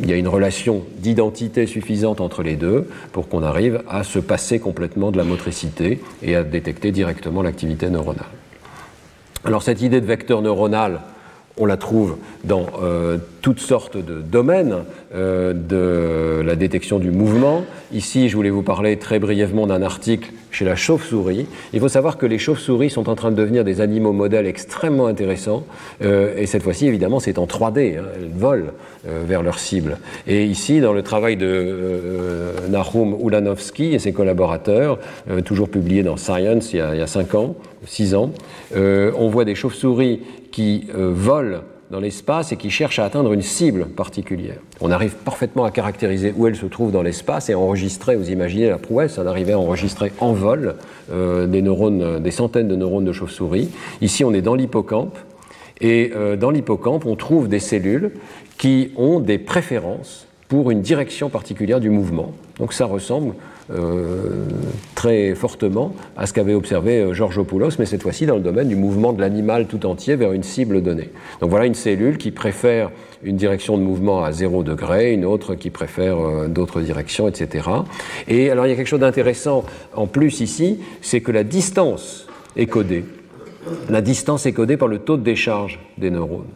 il 0.00 0.08
y 0.08 0.12
a 0.12 0.16
une 0.16 0.28
relation 0.28 0.84
d'identité 0.98 1.66
suffisante 1.66 2.20
entre 2.20 2.42
les 2.42 2.56
deux 2.56 2.88
pour 3.12 3.28
qu'on 3.28 3.42
arrive 3.42 3.82
à 3.88 4.04
se 4.04 4.18
passer 4.18 4.60
complètement 4.60 5.10
de 5.10 5.16
la 5.16 5.24
motricité 5.24 6.00
et 6.22 6.36
à 6.36 6.44
détecter 6.44 6.92
directement 6.92 7.42
l'activité 7.42 7.90
neuronale. 7.90 8.26
Alors 9.44 9.62
cette 9.62 9.82
idée 9.82 10.00
de 10.00 10.06
vecteur 10.06 10.42
neuronal, 10.42 11.00
on 11.58 11.66
la 11.66 11.76
trouve 11.76 12.16
dans 12.44 12.66
euh, 12.82 13.18
toutes 13.42 13.60
sortes 13.60 13.96
de 13.96 14.20
domaines 14.20 14.76
euh, 15.14 15.52
de 15.52 16.42
la 16.42 16.56
détection 16.56 16.98
du 16.98 17.10
mouvement. 17.10 17.64
Ici, 17.92 18.28
je 18.28 18.36
voulais 18.36 18.50
vous 18.50 18.62
parler 18.62 18.96
très 18.96 19.18
brièvement 19.18 19.66
d'un 19.66 19.82
article 19.82 20.30
chez 20.50 20.64
la 20.64 20.76
chauve-souris. 20.76 21.46
Il 21.72 21.80
faut 21.80 21.88
savoir 21.88 22.16
que 22.16 22.26
les 22.26 22.38
chauves-souris 22.38 22.90
sont 22.90 23.08
en 23.08 23.14
train 23.14 23.30
de 23.30 23.36
devenir 23.36 23.64
des 23.64 23.80
animaux 23.80 24.12
modèles 24.12 24.46
extrêmement 24.46 25.06
intéressants. 25.06 25.64
Euh, 26.02 26.36
et 26.36 26.46
cette 26.46 26.62
fois-ci, 26.62 26.86
évidemment, 26.86 27.20
c'est 27.20 27.38
en 27.38 27.46
3D. 27.46 27.98
Hein. 27.98 28.02
elles 28.16 28.30
volent 28.34 28.72
vers 29.04 29.42
leur 29.42 29.58
cible. 29.58 29.98
Et 30.26 30.44
ici, 30.44 30.80
dans 30.80 30.92
le 30.92 31.02
travail 31.02 31.36
de 31.36 32.52
Nahum 32.68 33.16
Ulanovsky 33.24 33.94
et 33.94 33.98
ses 33.98 34.12
collaborateurs, 34.12 34.98
toujours 35.46 35.70
publié 35.70 36.02
dans 36.02 36.18
Science 36.18 36.74
il 36.74 36.78
y 36.78 36.80
a, 36.80 36.94
il 36.94 36.98
y 36.98 37.02
a 37.02 37.06
5 37.06 37.34
ans, 37.34 37.54
6 37.86 38.14
ans, 38.14 38.32
on 38.74 39.28
voit 39.28 39.46
des 39.46 39.54
chauves-souris 39.54 40.20
qui 40.50 40.88
volent 40.92 41.60
dans 41.90 42.00
l'espace 42.00 42.52
et 42.52 42.56
qui 42.56 42.70
cherche 42.70 42.98
à 42.98 43.04
atteindre 43.04 43.32
une 43.32 43.42
cible 43.42 43.86
particulière. 43.86 44.58
On 44.80 44.90
arrive 44.90 45.14
parfaitement 45.16 45.64
à 45.64 45.70
caractériser 45.70 46.34
où 46.36 46.46
elle 46.46 46.56
se 46.56 46.66
trouve 46.66 46.92
dans 46.92 47.02
l'espace 47.02 47.48
et 47.48 47.54
à 47.54 47.58
enregistrer, 47.58 48.16
vous 48.16 48.30
imaginez 48.30 48.68
la 48.68 48.78
prouesse, 48.78 49.18
d'arriver 49.18 49.52
à 49.52 49.58
enregistrer 49.58 50.12
en 50.20 50.32
vol 50.32 50.76
euh, 51.10 51.46
des 51.46 51.62
neurones, 51.62 52.20
des 52.20 52.30
centaines 52.30 52.68
de 52.68 52.76
neurones 52.76 53.04
de 53.04 53.12
chauve-souris. 53.12 53.70
Ici, 54.02 54.24
on 54.24 54.34
est 54.34 54.42
dans 54.42 54.54
l'hippocampe 54.54 55.16
et 55.80 56.12
euh, 56.14 56.36
dans 56.36 56.50
l'hippocampe, 56.50 57.06
on 57.06 57.16
trouve 57.16 57.48
des 57.48 57.60
cellules 57.60 58.12
qui 58.58 58.90
ont 58.96 59.20
des 59.20 59.38
préférences 59.38 60.26
pour 60.48 60.70
une 60.70 60.82
direction 60.82 61.30
particulière 61.30 61.80
du 61.80 61.90
mouvement. 61.90 62.32
Donc 62.58 62.72
ça 62.72 62.84
ressemble 62.84 63.30
euh, 63.30 63.57
très 64.94 65.34
fortement 65.34 65.94
à 66.16 66.26
ce 66.26 66.32
qu'avait 66.32 66.54
observé 66.54 67.00
euh, 67.00 67.14
Georges 67.14 67.38
Opoulos, 67.38 67.70
mais 67.78 67.86
cette 67.86 68.02
fois-ci 68.02 68.26
dans 68.26 68.34
le 68.34 68.40
domaine 68.40 68.68
du 68.68 68.76
mouvement 68.76 69.12
de 69.12 69.20
l'animal 69.20 69.66
tout 69.66 69.86
entier 69.86 70.16
vers 70.16 70.32
une 70.32 70.42
cible 70.42 70.82
donnée. 70.82 71.10
Donc 71.40 71.50
voilà 71.50 71.66
une 71.66 71.74
cellule 71.74 72.18
qui 72.18 72.30
préfère 72.30 72.90
une 73.22 73.36
direction 73.36 73.78
de 73.78 73.82
mouvement 73.82 74.24
à 74.24 74.32
0 74.32 74.62
degré, 74.62 75.12
une 75.12 75.24
autre 75.24 75.54
qui 75.54 75.70
préfère 75.70 76.18
euh, 76.18 76.48
d'autres 76.48 76.80
directions, 76.80 77.28
etc. 77.28 77.68
Et 78.26 78.50
alors 78.50 78.66
il 78.66 78.70
y 78.70 78.72
a 78.72 78.76
quelque 78.76 78.88
chose 78.88 79.00
d'intéressant 79.00 79.64
en 79.94 80.06
plus 80.06 80.40
ici, 80.40 80.80
c'est 81.00 81.20
que 81.20 81.30
la 81.32 81.44
distance 81.44 82.26
est 82.56 82.66
codée. 82.66 83.04
La 83.88 84.00
distance 84.00 84.46
est 84.46 84.52
codée 84.52 84.76
par 84.76 84.88
le 84.88 84.98
taux 84.98 85.16
de 85.16 85.22
décharge 85.22 85.78
des 85.98 86.10
neurones. 86.10 86.46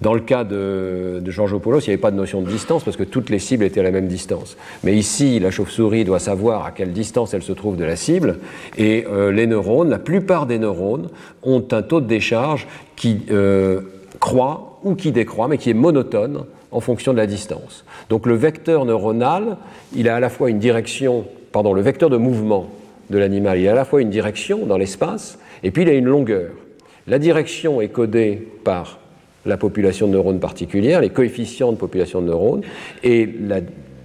Dans 0.00 0.14
le 0.14 0.20
cas 0.20 0.44
de, 0.44 1.20
de 1.22 1.30
Georges 1.30 1.52
il 1.52 1.78
n'y 1.78 1.88
avait 1.88 1.96
pas 1.96 2.10
de 2.10 2.16
notion 2.16 2.42
de 2.42 2.48
distance 2.48 2.84
parce 2.84 2.96
que 2.96 3.02
toutes 3.02 3.30
les 3.30 3.38
cibles 3.38 3.64
étaient 3.64 3.80
à 3.80 3.82
la 3.82 3.90
même 3.90 4.08
distance. 4.08 4.56
Mais 4.84 4.94
ici, 4.94 5.38
la 5.40 5.50
chauve-souris 5.50 6.04
doit 6.04 6.18
savoir 6.18 6.66
à 6.66 6.70
quelle 6.70 6.92
distance 6.92 7.34
elle 7.34 7.42
se 7.42 7.52
trouve 7.52 7.76
de 7.76 7.84
la 7.84 7.96
cible. 7.96 8.38
Et 8.76 9.06
euh, 9.10 9.32
les 9.32 9.46
neurones, 9.46 9.88
la 9.88 9.98
plupart 9.98 10.46
des 10.46 10.58
neurones, 10.58 11.08
ont 11.42 11.64
un 11.70 11.82
taux 11.82 12.00
de 12.00 12.06
décharge 12.06 12.66
qui 12.94 13.22
euh, 13.30 13.80
croît 14.20 14.78
ou 14.82 14.94
qui 14.94 15.12
décroît, 15.12 15.48
mais 15.48 15.58
qui 15.58 15.70
est 15.70 15.74
monotone 15.74 16.44
en 16.70 16.80
fonction 16.80 17.12
de 17.12 17.18
la 17.18 17.26
distance. 17.26 17.84
Donc 18.10 18.26
le 18.26 18.34
vecteur 18.34 18.84
neuronal, 18.84 19.56
il 19.94 20.08
a 20.08 20.16
à 20.16 20.20
la 20.20 20.28
fois 20.28 20.50
une 20.50 20.58
direction, 20.58 21.24
pardon, 21.52 21.72
le 21.72 21.80
vecteur 21.82 22.10
de 22.10 22.16
mouvement 22.16 22.68
de 23.08 23.18
l'animal, 23.18 23.58
il 23.58 23.68
a 23.68 23.72
à 23.72 23.74
la 23.74 23.84
fois 23.84 24.02
une 24.02 24.10
direction 24.10 24.66
dans 24.66 24.76
l'espace, 24.76 25.38
et 25.62 25.70
puis 25.70 25.82
il 25.82 25.88
a 25.88 25.94
une 25.94 26.06
longueur. 26.06 26.50
La 27.06 27.18
direction 27.18 27.80
est 27.80 27.88
codée 27.88 28.48
par 28.64 28.98
la 29.46 29.56
population 29.56 30.06
de 30.06 30.12
neurones 30.12 30.40
particulière, 30.40 31.00
les 31.00 31.10
coefficients 31.10 31.72
de 31.72 31.76
population 31.76 32.20
de 32.20 32.26
neurones, 32.26 32.62
et 33.02 33.26
la 33.26 33.60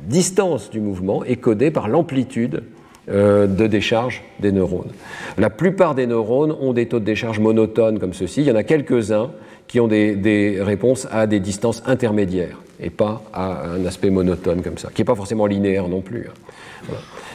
distance 0.07 0.69
du 0.69 0.79
mouvement 0.79 1.23
est 1.23 1.35
codée 1.35 1.71
par 1.71 1.87
l'amplitude 1.87 2.63
euh, 3.09 3.47
de 3.47 3.67
décharge 3.67 4.23
des 4.39 4.51
neurones. 4.51 4.91
La 5.37 5.49
plupart 5.49 5.95
des 5.95 6.05
neurones 6.07 6.55
ont 6.59 6.73
des 6.73 6.87
taux 6.87 6.99
de 6.99 7.05
décharge 7.05 7.39
monotones 7.39 7.99
comme 7.99 8.13
ceci. 8.13 8.41
Il 8.41 8.47
y 8.47 8.51
en 8.51 8.55
a 8.55 8.63
quelques-uns 8.63 9.31
qui 9.67 9.79
ont 9.79 9.87
des, 9.87 10.57
réponses 10.61 11.07
à 11.11 11.27
des 11.27 11.39
distances 11.39 11.81
intermédiaires 11.85 12.61
et 12.79 12.89
pas 12.89 13.23
à 13.33 13.65
un 13.69 13.85
aspect 13.85 14.09
monotone 14.09 14.61
comme 14.61 14.77
ça, 14.77 14.89
qui 14.93 15.01
n'est 15.01 15.05
pas 15.05 15.15
forcément 15.15 15.45
linéaire 15.45 15.87
non 15.87 16.01
plus. 16.01 16.27
Hein. 16.89 16.93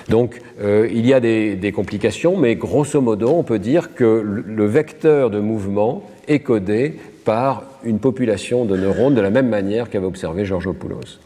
Donc 0.08 0.40
euh, 0.60 0.88
il 0.92 1.06
y 1.06 1.12
a 1.12 1.20
des, 1.20 1.72
complications, 1.74 2.36
mais 2.36 2.54
grosso 2.56 3.00
modo, 3.00 3.30
on 3.30 3.42
peut 3.42 3.58
dire 3.58 3.94
que 3.94 4.22
le 4.46 4.66
vecteur 4.66 5.30
de 5.30 5.40
mouvement 5.40 6.08
est 6.28 6.40
codé 6.40 6.96
par 7.26 7.64
une 7.84 7.98
population 7.98 8.64
de 8.64 8.76
neurones 8.76 9.14
de 9.14 9.20
la 9.20 9.30
même 9.30 9.48
manière 9.48 9.90
qu'avait 9.90 10.06
observé 10.06 10.46
Georgopoulos. 10.46 11.18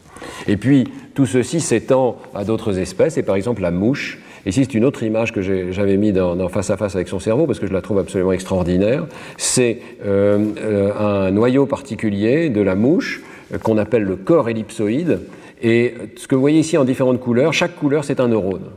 Et 0.48 0.56
puis, 0.56 0.88
tout 1.14 1.26
ceci 1.26 1.60
s'étend 1.60 2.16
à 2.34 2.44
d'autres 2.44 2.78
espèces, 2.78 3.18
et 3.18 3.22
par 3.22 3.36
exemple 3.36 3.62
la 3.62 3.70
mouche. 3.70 4.18
Ici, 4.46 4.64
c'est 4.64 4.74
une 4.74 4.86
autre 4.86 5.02
image 5.02 5.32
que 5.32 5.42
j'avais 5.42 5.98
mis 5.98 6.12
dans, 6.12 6.48
Face 6.48 6.70
à 6.70 6.78
face 6.78 6.96
avec 6.96 7.08
son 7.08 7.20
cerveau, 7.20 7.46
parce 7.46 7.58
que 7.58 7.66
je 7.66 7.72
la 7.72 7.82
trouve 7.82 7.98
absolument 7.98 8.32
extraordinaire. 8.32 9.06
C'est 9.36 9.80
euh, 10.04 10.46
euh, 10.58 11.26
un 11.26 11.30
noyau 11.30 11.66
particulier 11.66 12.48
de 12.48 12.62
la 12.62 12.74
mouche 12.74 13.22
euh, 13.52 13.58
qu'on 13.58 13.76
appelle 13.76 14.04
le 14.04 14.16
corps 14.16 14.48
ellipsoïde. 14.48 15.20
Et 15.62 15.94
ce 16.16 16.26
que 16.26 16.34
vous 16.34 16.40
voyez 16.40 16.60
ici 16.60 16.78
en 16.78 16.84
différentes 16.84 17.20
couleurs, 17.20 17.52
chaque 17.52 17.76
couleur, 17.76 18.04
c'est 18.04 18.18
un 18.18 18.28
neurone. 18.28 18.70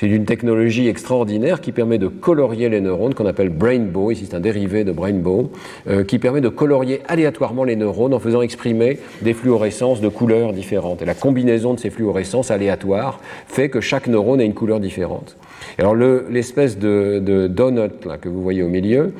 C'est 0.00 0.08
une 0.08 0.24
technologie 0.24 0.88
extraordinaire 0.88 1.60
qui 1.60 1.72
permet 1.72 1.98
de 1.98 2.08
colorier 2.08 2.70
les 2.70 2.80
neurones, 2.80 3.12
qu'on 3.12 3.26
appelle 3.26 3.50
Brainbow, 3.50 4.10
ici 4.10 4.24
c'est 4.24 4.34
un 4.34 4.40
dérivé 4.40 4.82
de 4.82 4.92
Brainbow, 4.92 5.50
euh, 5.90 6.04
qui 6.04 6.18
permet 6.18 6.40
de 6.40 6.48
colorier 6.48 7.02
aléatoirement 7.06 7.64
les 7.64 7.76
neurones 7.76 8.14
en 8.14 8.18
faisant 8.18 8.40
exprimer 8.40 8.98
des 9.20 9.34
fluorescences 9.34 10.00
de 10.00 10.08
couleurs 10.08 10.54
différentes. 10.54 11.02
Et 11.02 11.04
la 11.04 11.12
combinaison 11.12 11.74
de 11.74 11.78
ces 11.78 11.90
fluorescences 11.90 12.50
aléatoires 12.50 13.20
fait 13.46 13.68
que 13.68 13.82
chaque 13.82 14.06
neurone 14.06 14.40
a 14.40 14.44
une 14.44 14.54
couleur 14.54 14.80
différente. 14.80 15.36
alors 15.76 15.94
l'espèce 15.94 16.78
de, 16.78 17.46
donut 17.48 17.92
que 18.22 18.30
vous 18.30 18.42
voyez 18.42 18.62
au 18.62 18.68
milieu, 18.68 19.12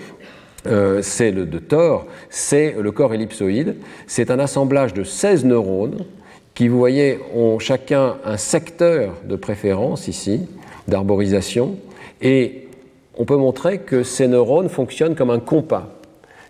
euh, 0.67 1.03
c'est 1.03 1.31
le 1.31 1.45
de 1.45 1.59
Thor, 1.59 2.07
c'est 2.31 2.75
le 2.81 2.91
corps 2.91 3.13
ellipsoïde. 3.13 3.77
C'est 4.07 4.31
un 4.31 4.39
assemblage 4.39 4.95
de 4.95 5.05
16 5.05 5.45
neurones 5.45 6.07
qui, 6.55 6.69
vous 6.69 6.79
voyez, 6.79 7.19
ont 7.35 7.59
chacun 7.59 8.17
un 8.25 8.39
secteur 8.39 9.13
de 9.29 9.37
préférence 9.37 10.09
ici, 10.09 10.49
d'arborisation, 10.91 11.77
et 12.21 12.69
on 13.17 13.25
peut 13.25 13.37
montrer 13.37 13.79
que 13.79 14.03
ces 14.03 14.29
neurones 14.29 14.69
fonctionnent 14.69 15.15
comme 15.15 15.31
un 15.31 15.41
compas. 15.41 15.89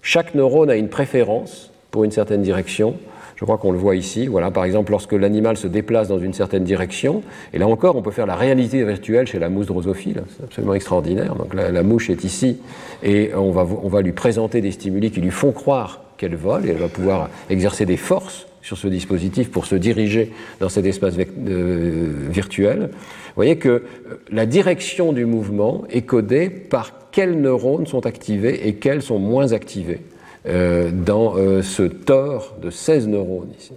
Chaque 0.03 0.35
neurone 0.35 0.71
a 0.71 0.77
une 0.77 0.89
préférence 0.89 1.71
pour 1.91 2.05
une 2.05 2.11
certaine 2.11 2.43
direction. 2.43 2.95
Je 3.37 3.45
crois 3.45 3.57
qu'on 3.57 3.73
le 3.73 3.79
voit 3.79 3.97
ici. 3.97 4.27
Voilà, 4.27 4.51
par 4.51 4.65
exemple, 4.65 4.91
lorsque 4.91 5.13
l'animal 5.13 5.57
se 5.57 5.67
déplace 5.67 6.09
dans 6.09 6.19
une 6.19 6.35
certaine 6.35 6.65
direction, 6.65 7.23
et 7.55 7.59
là 7.59 7.67
encore, 7.67 7.97
on 7.97 8.03
peut 8.03 8.11
faire 8.11 8.27
la 8.27 8.37
réalité 8.37 8.85
virtuelle 8.85 9.27
chez 9.27 9.39
la 9.39 9.49
mousse 9.49 9.67
drosophile. 9.67 10.23
C'est 10.37 10.45
absolument 10.45 10.75
extraordinaire. 10.75 11.35
Donc 11.35 11.55
la, 11.55 11.83
mouche 11.83 12.11
est 12.11 12.25
ici, 12.25 12.59
et 13.03 13.31
on 13.35 13.51
va, 13.51 13.67
on 13.83 13.89
va 13.89 14.03
lui 14.03 14.13
présenter 14.13 14.61
des 14.61 14.73
stimuli 14.73 15.11
qui 15.11 15.21
lui 15.21 15.31
font 15.31 15.53
croire 15.53 16.03
qu'elle 16.19 16.37
vole, 16.37 16.67
et 16.67 16.71
elle 16.71 16.77
va 16.77 16.89
pouvoir 16.89 17.31
exercer 17.49 17.87
des 17.87 17.97
forces 17.97 18.47
sur 18.63 18.77
ce 18.77 18.89
dispositif 18.89 19.51
pour 19.51 19.67
se 19.67 19.75
diriger 19.75 20.33
dans 20.61 20.69
cet 20.69 20.85
espace 20.85 21.15
euh, 21.19 22.13
virtuel. 22.29 22.91
Vous 23.31 23.37
voyez 23.37 23.57
que 23.57 23.69
euh, 23.69 23.83
la 24.31 24.47
direction 24.47 25.13
du 25.13 25.25
mouvement 25.25 25.85
est 25.91 26.03
codée 26.03 26.51
par 26.51 27.11
quels 27.11 27.41
neurones 27.41 27.87
sont 27.87 28.07
activés 28.07 28.69
et 28.69 28.75
quels 28.75 29.03
sont 29.03 29.19
moins 29.19 29.53
activés. 29.53 30.01
Euh, 30.47 30.91
dans 30.91 31.37
euh, 31.37 31.63
ce 31.63 31.83
tore 31.83 32.57
de 32.63 32.71
16 32.71 33.09
neurones 33.09 33.51
ici. 33.59 33.75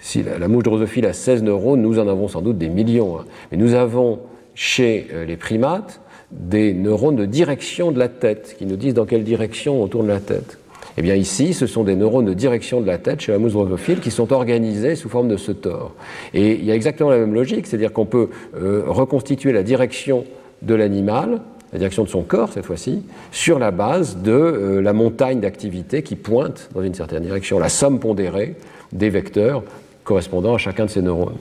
Si 0.00 0.22
la, 0.22 0.48
mouche 0.48 0.64
drosophile 0.64 1.06
a 1.06 1.12
16 1.12 1.42
neurones, 1.42 1.82
nous 1.82 1.98
en 1.98 2.08
avons 2.08 2.28
sans 2.28 2.40
doute 2.40 2.58
des 2.58 2.68
millions. 2.68 3.18
Hein. 3.18 3.24
Mais 3.50 3.58
nous 3.58 3.74
avons 3.74 4.20
chez 4.54 5.08
les 5.26 5.36
primates 5.36 6.00
des 6.30 6.72
neurones 6.72 7.16
de 7.16 7.26
direction 7.26 7.92
de 7.92 7.98
la 7.98 8.08
tête 8.08 8.54
qui 8.56 8.66
nous 8.66 8.76
disent 8.76 8.94
dans 8.94 9.04
quelle 9.04 9.24
direction 9.24 9.82
on 9.82 9.88
tourne 9.88 10.06
la 10.06 10.20
tête. 10.20 10.58
Eh 10.98 11.02
bien 11.02 11.14
ici, 11.14 11.52
ce 11.52 11.66
sont 11.66 11.84
des 11.84 11.94
neurones 11.94 12.24
de 12.24 12.34
direction 12.34 12.80
de 12.80 12.86
la 12.86 12.98
tête 12.98 13.20
chez 13.20 13.32
la 13.32 13.38
mouche 13.38 13.52
drosophile 13.52 14.00
qui 14.00 14.10
sont 14.10 14.32
organisés 14.32 14.96
sous 14.96 15.08
forme 15.08 15.28
de 15.28 15.36
ce 15.36 15.52
tore. 15.52 15.94
Et 16.32 16.52
il 16.52 16.64
y 16.64 16.70
a 16.70 16.74
exactement 16.74 17.10
la 17.10 17.18
même 17.18 17.34
logique, 17.34 17.66
c'est-à-dire 17.66 17.92
qu'on 17.92 18.06
peut 18.06 18.30
reconstituer 18.54 19.52
la 19.52 19.62
direction 19.62 20.24
de 20.62 20.74
l'animal 20.74 21.40
la 21.72 21.78
direction 21.78 22.04
de 22.04 22.08
son 22.08 22.22
corps 22.22 22.52
cette 22.52 22.64
fois-ci, 22.64 23.02
sur 23.32 23.58
la 23.58 23.70
base 23.70 24.18
de 24.18 24.32
euh, 24.32 24.80
la 24.80 24.92
montagne 24.92 25.40
d'activité 25.40 26.02
qui 26.02 26.16
pointe 26.16 26.70
dans 26.74 26.82
une 26.82 26.94
certaine 26.94 27.22
direction, 27.22 27.58
la 27.58 27.68
somme 27.68 28.00
pondérée 28.00 28.54
des 28.92 29.10
vecteurs 29.10 29.62
correspondant 30.04 30.54
à 30.54 30.58
chacun 30.58 30.86
de 30.86 30.90
ces 30.90 31.02
neurones. 31.02 31.36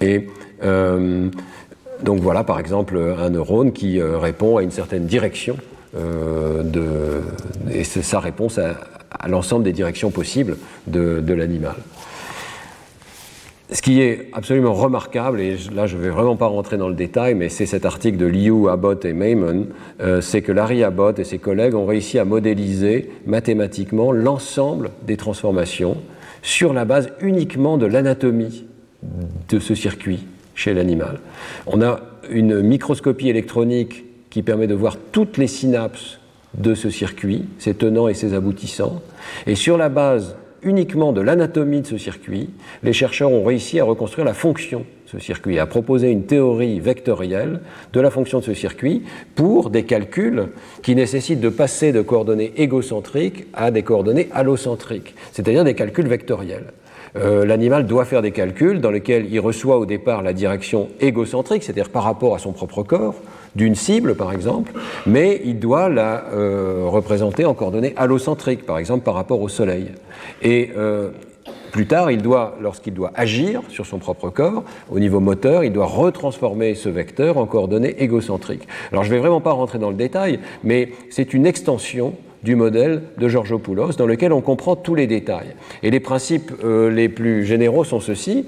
Et 0.00 0.26
euh, 0.64 1.28
donc 2.02 2.20
voilà 2.20 2.44
par 2.44 2.58
exemple 2.58 2.98
un 2.98 3.30
neurone 3.30 3.72
qui 3.72 4.00
euh, 4.00 4.18
répond 4.18 4.56
à 4.56 4.62
une 4.62 4.70
certaine 4.70 5.06
direction 5.06 5.56
de, 5.94 7.22
et 7.72 7.84
sa 7.84 8.20
réponse 8.20 8.58
à, 8.58 8.76
l'ensemble 9.26 9.64
des 9.64 9.72
directions 9.72 10.10
possibles 10.10 10.56
de 10.86 11.32
l'animal. 11.32 11.76
Ce 13.70 13.82
qui 13.82 14.00
est 14.00 14.30
absolument 14.32 14.72
remarquable, 14.72 15.40
et 15.40 15.58
là 15.74 15.86
je 15.86 15.98
ne 15.98 16.00
vais 16.00 16.08
vraiment 16.08 16.36
pas 16.36 16.46
rentrer 16.46 16.78
dans 16.78 16.88
le 16.88 16.94
détail, 16.94 17.34
mais 17.34 17.50
c'est 17.50 17.66
cet 17.66 17.84
article 17.84 18.16
de 18.16 18.24
Liu, 18.24 18.70
Abbott 18.70 19.04
et 19.04 19.12
Mayman, 19.12 19.66
euh, 20.00 20.22
c'est 20.22 20.40
que 20.40 20.52
Larry 20.52 20.82
Abbott 20.82 21.18
et 21.18 21.24
ses 21.24 21.38
collègues 21.38 21.74
ont 21.74 21.84
réussi 21.84 22.18
à 22.18 22.24
modéliser 22.24 23.10
mathématiquement 23.26 24.10
l'ensemble 24.10 24.88
des 25.06 25.18
transformations 25.18 25.98
sur 26.40 26.72
la 26.72 26.86
base 26.86 27.10
uniquement 27.20 27.76
de 27.76 27.84
l'anatomie 27.84 28.64
de 29.50 29.58
ce 29.58 29.74
circuit 29.74 30.26
chez 30.54 30.72
l'animal. 30.72 31.20
On 31.66 31.82
a 31.82 32.00
une 32.30 32.62
microscopie 32.62 33.28
électronique 33.28 34.06
qui 34.30 34.42
permet 34.42 34.66
de 34.66 34.74
voir 34.74 34.96
toutes 35.12 35.36
les 35.38 35.46
synapses 35.46 36.18
de 36.54 36.74
ce 36.74 36.90
circuit, 36.90 37.44
ses 37.58 37.74
tenants 37.74 38.08
et 38.08 38.14
ses 38.14 38.34
aboutissants, 38.34 39.00
et 39.46 39.54
sur 39.54 39.76
la 39.76 39.88
base 39.88 40.36
uniquement 40.62 41.12
de 41.12 41.20
l'anatomie 41.20 41.82
de 41.82 41.86
ce 41.86 41.98
circuit, 41.98 42.50
les 42.82 42.92
chercheurs 42.92 43.30
ont 43.30 43.44
réussi 43.44 43.78
à 43.80 43.84
reconstruire 43.84 44.24
la 44.24 44.34
fonction 44.34 44.80
de 44.80 45.10
ce 45.10 45.18
circuit, 45.18 45.58
à 45.58 45.66
proposer 45.66 46.10
une 46.10 46.24
théorie 46.24 46.80
vectorielle 46.80 47.60
de 47.92 48.00
la 48.00 48.10
fonction 48.10 48.40
de 48.40 48.44
ce 48.44 48.54
circuit 48.54 49.02
pour 49.34 49.70
des 49.70 49.84
calculs 49.84 50.48
qui 50.82 50.94
nécessitent 50.94 51.40
de 51.40 51.48
passer 51.48 51.92
de 51.92 52.02
coordonnées 52.02 52.52
égocentriques 52.56 53.46
à 53.54 53.70
des 53.70 53.82
coordonnées 53.82 54.28
allocentriques, 54.32 55.14
c'est-à-dire 55.32 55.64
des 55.64 55.74
calculs 55.74 56.08
vectoriels. 56.08 56.72
Euh, 57.16 57.46
l'animal 57.46 57.86
doit 57.86 58.04
faire 58.04 58.22
des 58.22 58.32
calculs 58.32 58.80
dans 58.80 58.90
lesquels 58.90 59.26
il 59.30 59.40
reçoit 59.40 59.78
au 59.78 59.86
départ 59.86 60.22
la 60.22 60.32
direction 60.32 60.88
égocentrique, 61.00 61.62
c'est-à-dire 61.62 61.88
par 61.88 62.02
rapport 62.02 62.34
à 62.34 62.38
son 62.38 62.52
propre 62.52 62.82
corps, 62.82 63.14
d'une 63.58 63.74
cible 63.74 64.14
par 64.14 64.32
exemple, 64.32 64.72
mais 65.06 65.42
il 65.44 65.58
doit 65.58 65.90
la 65.90 66.24
euh, 66.32 66.84
représenter 66.86 67.44
en 67.44 67.52
coordonnées 67.52 67.92
allocentriques, 67.96 68.64
par 68.64 68.78
exemple 68.78 69.04
par 69.04 69.14
rapport 69.14 69.42
au 69.42 69.48
Soleil. 69.48 69.88
Et 70.40 70.70
euh, 70.76 71.10
plus 71.72 71.86
tard, 71.86 72.10
il 72.10 72.22
doit, 72.22 72.56
lorsqu'il 72.60 72.94
doit 72.94 73.12
agir 73.14 73.60
sur 73.68 73.84
son 73.84 73.98
propre 73.98 74.30
corps, 74.30 74.64
au 74.90 74.98
niveau 74.98 75.20
moteur, 75.20 75.64
il 75.64 75.72
doit 75.72 75.86
retransformer 75.86 76.74
ce 76.74 76.88
vecteur 76.88 77.36
en 77.36 77.46
coordonnées 77.46 78.02
égocentriques. 78.02 78.66
Alors 78.92 79.04
je 79.04 79.10
ne 79.10 79.14
vais 79.16 79.20
vraiment 79.20 79.42
pas 79.42 79.52
rentrer 79.52 79.78
dans 79.78 79.90
le 79.90 79.96
détail, 79.96 80.38
mais 80.62 80.92
c'est 81.10 81.34
une 81.34 81.44
extension 81.44 82.14
du 82.44 82.54
modèle 82.54 83.02
de 83.18 83.28
Georgopoulos, 83.28 83.96
dans 83.98 84.06
lequel 84.06 84.32
on 84.32 84.40
comprend 84.40 84.76
tous 84.76 84.94
les 84.94 85.08
détails. 85.08 85.54
Et 85.82 85.90
les 85.90 86.00
principes 86.00 86.52
euh, 86.64 86.88
les 86.88 87.08
plus 87.08 87.44
généraux 87.44 87.82
sont 87.84 88.00
ceux-ci. 88.00 88.46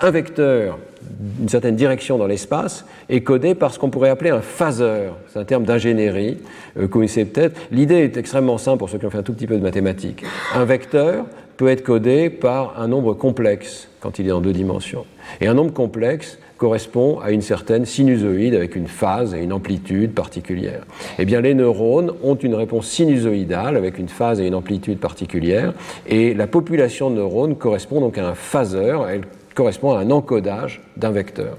Un 0.00 0.10
vecteur 0.10 0.78
d'une 1.10 1.48
certaine 1.48 1.76
direction 1.76 2.18
dans 2.18 2.26
l'espace 2.26 2.84
est 3.08 3.20
codé 3.20 3.54
par 3.54 3.72
ce 3.72 3.78
qu'on 3.78 3.90
pourrait 3.90 4.10
appeler 4.10 4.30
un 4.30 4.40
phaseur. 4.40 5.16
C'est 5.28 5.38
un 5.38 5.44
terme 5.44 5.64
d'ingénierie, 5.64 6.38
euh, 6.78 6.88
connaissez 6.88 7.24
peut-être. 7.24 7.60
L'idée 7.70 7.96
est 7.96 8.16
extrêmement 8.16 8.58
simple 8.58 8.78
pour 8.78 8.90
ceux 8.90 8.98
qui 8.98 9.06
ont 9.06 9.10
fait 9.10 9.18
un 9.18 9.22
tout 9.22 9.34
petit 9.34 9.46
peu 9.46 9.56
de 9.56 9.62
mathématiques. 9.62 10.24
Un 10.54 10.64
vecteur 10.64 11.26
peut 11.56 11.68
être 11.68 11.82
codé 11.82 12.30
par 12.30 12.80
un 12.80 12.88
nombre 12.88 13.14
complexe 13.14 13.88
quand 14.00 14.18
il 14.18 14.28
est 14.28 14.32
en 14.32 14.40
deux 14.40 14.52
dimensions. 14.52 15.06
Et 15.40 15.46
un 15.46 15.54
nombre 15.54 15.72
complexe 15.72 16.38
correspond 16.56 17.18
à 17.20 17.30
une 17.30 17.42
certaine 17.42 17.84
sinusoïde 17.84 18.54
avec 18.54 18.76
une 18.76 18.86
phase 18.86 19.34
et 19.34 19.38
une 19.42 19.52
amplitude 19.52 20.12
particulière. 20.12 20.84
Eh 21.18 21.24
bien, 21.24 21.40
les 21.40 21.54
neurones 21.54 22.12
ont 22.22 22.36
une 22.36 22.54
réponse 22.54 22.86
sinusoïdale 22.86 23.76
avec 23.76 23.98
une 23.98 24.08
phase 24.08 24.40
et 24.40 24.46
une 24.46 24.54
amplitude 24.54 24.98
particulière, 24.98 25.74
et 26.06 26.32
la 26.32 26.46
population 26.46 27.10
de 27.10 27.16
neurones 27.16 27.56
correspond 27.56 28.00
donc 28.00 28.18
à 28.18 28.28
un 28.28 28.34
phaseur, 28.34 29.08
elle 29.08 29.22
correspond 29.54 29.92
à 29.92 30.00
un 30.00 30.10
encodage 30.10 30.82
d'un 30.96 31.10
vecteur. 31.10 31.56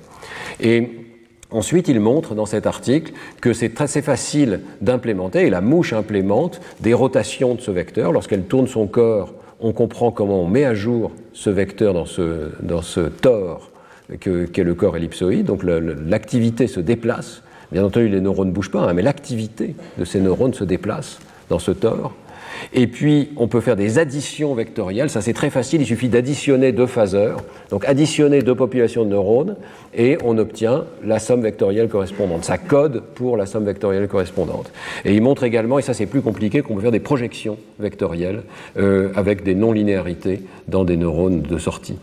Et 0.60 0.90
Ensuite, 1.52 1.88
il 1.88 2.00
montre 2.00 2.34
dans 2.34 2.48
cet 2.48 2.66
article 2.66 3.14
que 3.40 3.54
c'est 3.54 3.80
assez 3.80 4.02
facile 4.02 4.62
d'implémenter, 4.82 5.46
et 5.46 5.50
la 5.50 5.62
mouche 5.62 5.94
implémente 5.94 6.60
des 6.82 6.94
rotations 6.94 7.56
de 7.56 7.62
ce 7.62 7.72
vecteur. 7.72 8.12
Lorsqu'elle 8.12 8.44
tourne 8.44 8.68
son 8.68 8.88
corps, 8.88 9.34
on 9.62 9.72
comprend 9.72 10.12
comment 10.12 10.42
on 10.42 10.48
met 10.48 10.66
à 10.66 10.74
jour 10.74 11.12
ce 11.34 11.50
vecteur 11.50 11.94
dans 11.94 12.06
ce, 12.06 12.50
dans 12.62 12.82
ce 12.82 13.10
qu'est 14.20 14.64
le 14.64 14.74
corps 14.74 14.98
ellipsoïde. 14.98 15.46
Donc 15.46 15.64
l'activité 15.64 16.68
se 16.68 16.80
déplace. 16.80 17.42
Bien 17.72 17.86
entendu, 17.86 18.10
les 18.10 18.22
neurones 18.22 18.50
ne 18.50 18.54
bougent 18.54 18.72
pas, 18.72 18.82
hein, 18.82 18.94
mais 18.94 19.02
l'activité 19.02 19.76
de 19.98 20.04
ces 20.04 20.20
neurones 20.20 20.54
se 20.54 20.64
déplace 20.64 21.20
dans 21.50 21.60
ce 21.60 21.72
tore. 21.72 22.14
Et 22.74 22.88
puis, 22.88 23.30
on 23.38 23.48
peut 23.48 23.62
faire 23.62 23.76
des 23.76 24.00
additions 24.00 24.54
vectorielles. 24.54 25.10
Ça, 25.10 25.22
c'est 25.22 25.34
très 25.34 25.50
facile. 25.50 25.82
Il 25.82 25.88
suffit 25.88 26.10
d'additionner 26.10 26.72
deux 26.72 26.88
phaseurs. 26.88 27.42
Donc, 27.70 27.86
additionner 27.86 28.42
deux 28.42 28.56
populations 28.56 29.06
de 29.06 29.10
neurones 29.10 29.56
et 29.94 30.18
on 30.24 30.38
obtient 30.38 30.86
la 31.04 31.20
somme 31.20 31.42
vectorielle 31.42 31.88
correspondante. 31.88 32.44
Ça 32.44 32.58
code 32.58 33.02
pour 33.16 33.38
la 33.38 33.46
somme 33.46 33.66
vectorielle 33.66 34.08
correspondante. 34.08 34.72
Et 35.06 35.14
il 35.14 35.22
montre 35.22 35.44
également, 35.44 35.80
et 35.80 35.82
ça 35.82 35.94
c'est 35.94 36.06
plus 36.06 36.22
compliqué, 36.22 36.62
qu'on 36.62 36.76
peut 36.76 36.82
faire 36.82 36.92
des 36.92 37.00
projections 37.00 37.58
vectorielles 37.80 38.44
euh, 38.78 39.10
avec 39.16 39.44
des 39.44 39.56
non-linéarités 39.56 40.42
dans 40.68 40.84
des 40.84 40.98
neurones 40.98 41.42
de 41.42 41.58
sortie. 41.58 41.98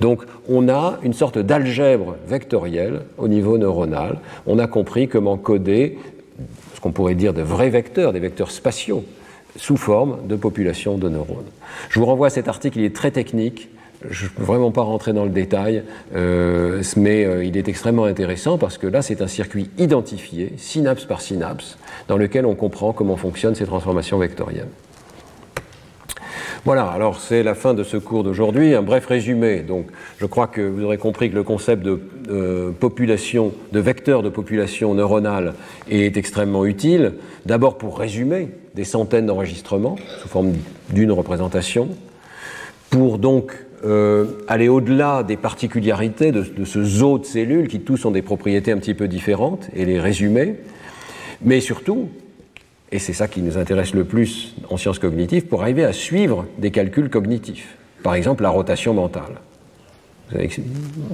Donc, 0.00 0.22
on 0.48 0.68
a 0.68 0.98
une 1.02 1.12
sorte 1.12 1.38
d'algèbre 1.38 2.16
vectorielle 2.26 3.02
au 3.16 3.28
niveau 3.28 3.58
neuronal. 3.58 4.18
On 4.46 4.58
a 4.58 4.66
compris 4.66 5.08
comment 5.08 5.36
coder 5.36 5.98
ce 6.74 6.80
qu'on 6.80 6.92
pourrait 6.92 7.16
dire 7.16 7.34
de 7.34 7.42
vrais 7.42 7.70
vecteurs, 7.70 8.12
des 8.12 8.20
vecteurs 8.20 8.52
spatiaux, 8.52 9.04
sous 9.58 9.76
forme 9.76 10.26
de 10.26 10.36
population 10.36 10.96
de 10.96 11.08
neurones. 11.08 11.44
Je 11.90 11.98
vous 11.98 12.06
renvoie 12.06 12.28
à 12.28 12.30
cet 12.30 12.48
article, 12.48 12.78
il 12.78 12.84
est 12.84 12.94
très 12.94 13.10
technique. 13.10 13.68
Je 14.08 14.26
ne 14.26 14.30
peux 14.30 14.44
vraiment 14.44 14.70
pas 14.70 14.82
rentrer 14.82 15.12
dans 15.12 15.24
le 15.24 15.30
détail, 15.30 15.82
euh, 16.14 16.82
mais 16.96 17.24
euh, 17.24 17.44
il 17.44 17.56
est 17.56 17.66
extrêmement 17.66 18.04
intéressant 18.04 18.56
parce 18.56 18.78
que 18.78 18.86
là, 18.86 19.02
c'est 19.02 19.20
un 19.22 19.26
circuit 19.26 19.70
identifié, 19.76 20.52
synapse 20.56 21.04
par 21.04 21.20
synapse, 21.20 21.78
dans 22.06 22.16
lequel 22.16 22.46
on 22.46 22.54
comprend 22.54 22.92
comment 22.92 23.16
fonctionnent 23.16 23.56
ces 23.56 23.66
transformations 23.66 24.18
vectorielles. 24.18 24.68
Voilà, 26.64 26.86
alors 26.86 27.20
c'est 27.20 27.42
la 27.42 27.54
fin 27.54 27.72
de 27.72 27.84
ce 27.84 27.96
cours 27.96 28.24
d'aujourd'hui. 28.24 28.74
Un 28.74 28.82
bref 28.82 29.06
résumé. 29.06 29.60
Donc, 29.60 29.86
je 30.18 30.26
crois 30.26 30.48
que 30.48 30.60
vous 30.60 30.82
aurez 30.82 30.98
compris 30.98 31.30
que 31.30 31.34
le 31.34 31.44
concept 31.44 31.82
de 31.82 32.00
euh, 32.30 32.72
population, 32.72 33.52
de 33.72 33.80
vecteur 33.80 34.22
de 34.22 34.28
population 34.28 34.92
neuronale 34.94 35.54
est 35.88 36.16
extrêmement 36.16 36.66
utile. 36.66 37.14
D'abord 37.46 37.78
pour 37.78 37.98
résumer 37.98 38.48
des 38.74 38.84
centaines 38.84 39.26
d'enregistrements 39.26 39.96
sous 40.20 40.28
forme 40.28 40.52
d'une 40.90 41.12
représentation, 41.12 41.88
pour 42.90 43.18
donc 43.18 43.52
euh, 43.84 44.26
aller 44.48 44.68
au-delà 44.68 45.22
des 45.22 45.36
particularités 45.36 46.32
de, 46.32 46.42
de, 46.42 46.64
ce 46.64 46.82
zoo 46.82 47.18
de 47.18 47.24
cellules 47.24 47.68
qui 47.68 47.80
tous 47.80 48.04
ont 48.04 48.10
des 48.10 48.22
propriétés 48.22 48.72
un 48.72 48.78
petit 48.78 48.94
peu 48.94 49.06
différentes 49.06 49.68
et 49.74 49.84
les 49.84 50.00
résumer, 50.00 50.56
mais 51.40 51.60
surtout 51.60 52.08
et 52.90 52.98
c'est 52.98 53.12
ça 53.12 53.28
qui 53.28 53.42
nous 53.42 53.58
intéresse 53.58 53.94
le 53.94 54.04
plus 54.04 54.54
en 54.70 54.76
sciences 54.76 54.98
cognitives, 54.98 55.46
pour 55.46 55.62
arriver 55.62 55.84
à 55.84 55.92
suivre 55.92 56.46
des 56.58 56.70
calculs 56.70 57.10
cognitifs. 57.10 57.76
Par 58.02 58.14
exemple, 58.14 58.42
la 58.42 58.50
rotation 58.50 58.94
mentale. 58.94 59.40
Vous 60.30 60.38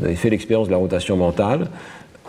avez, 0.04 0.14
fait 0.16 0.30
l'expérience 0.30 0.66
de 0.66 0.72
la 0.72 0.78
rotation 0.78 1.16
mentale. 1.16 1.68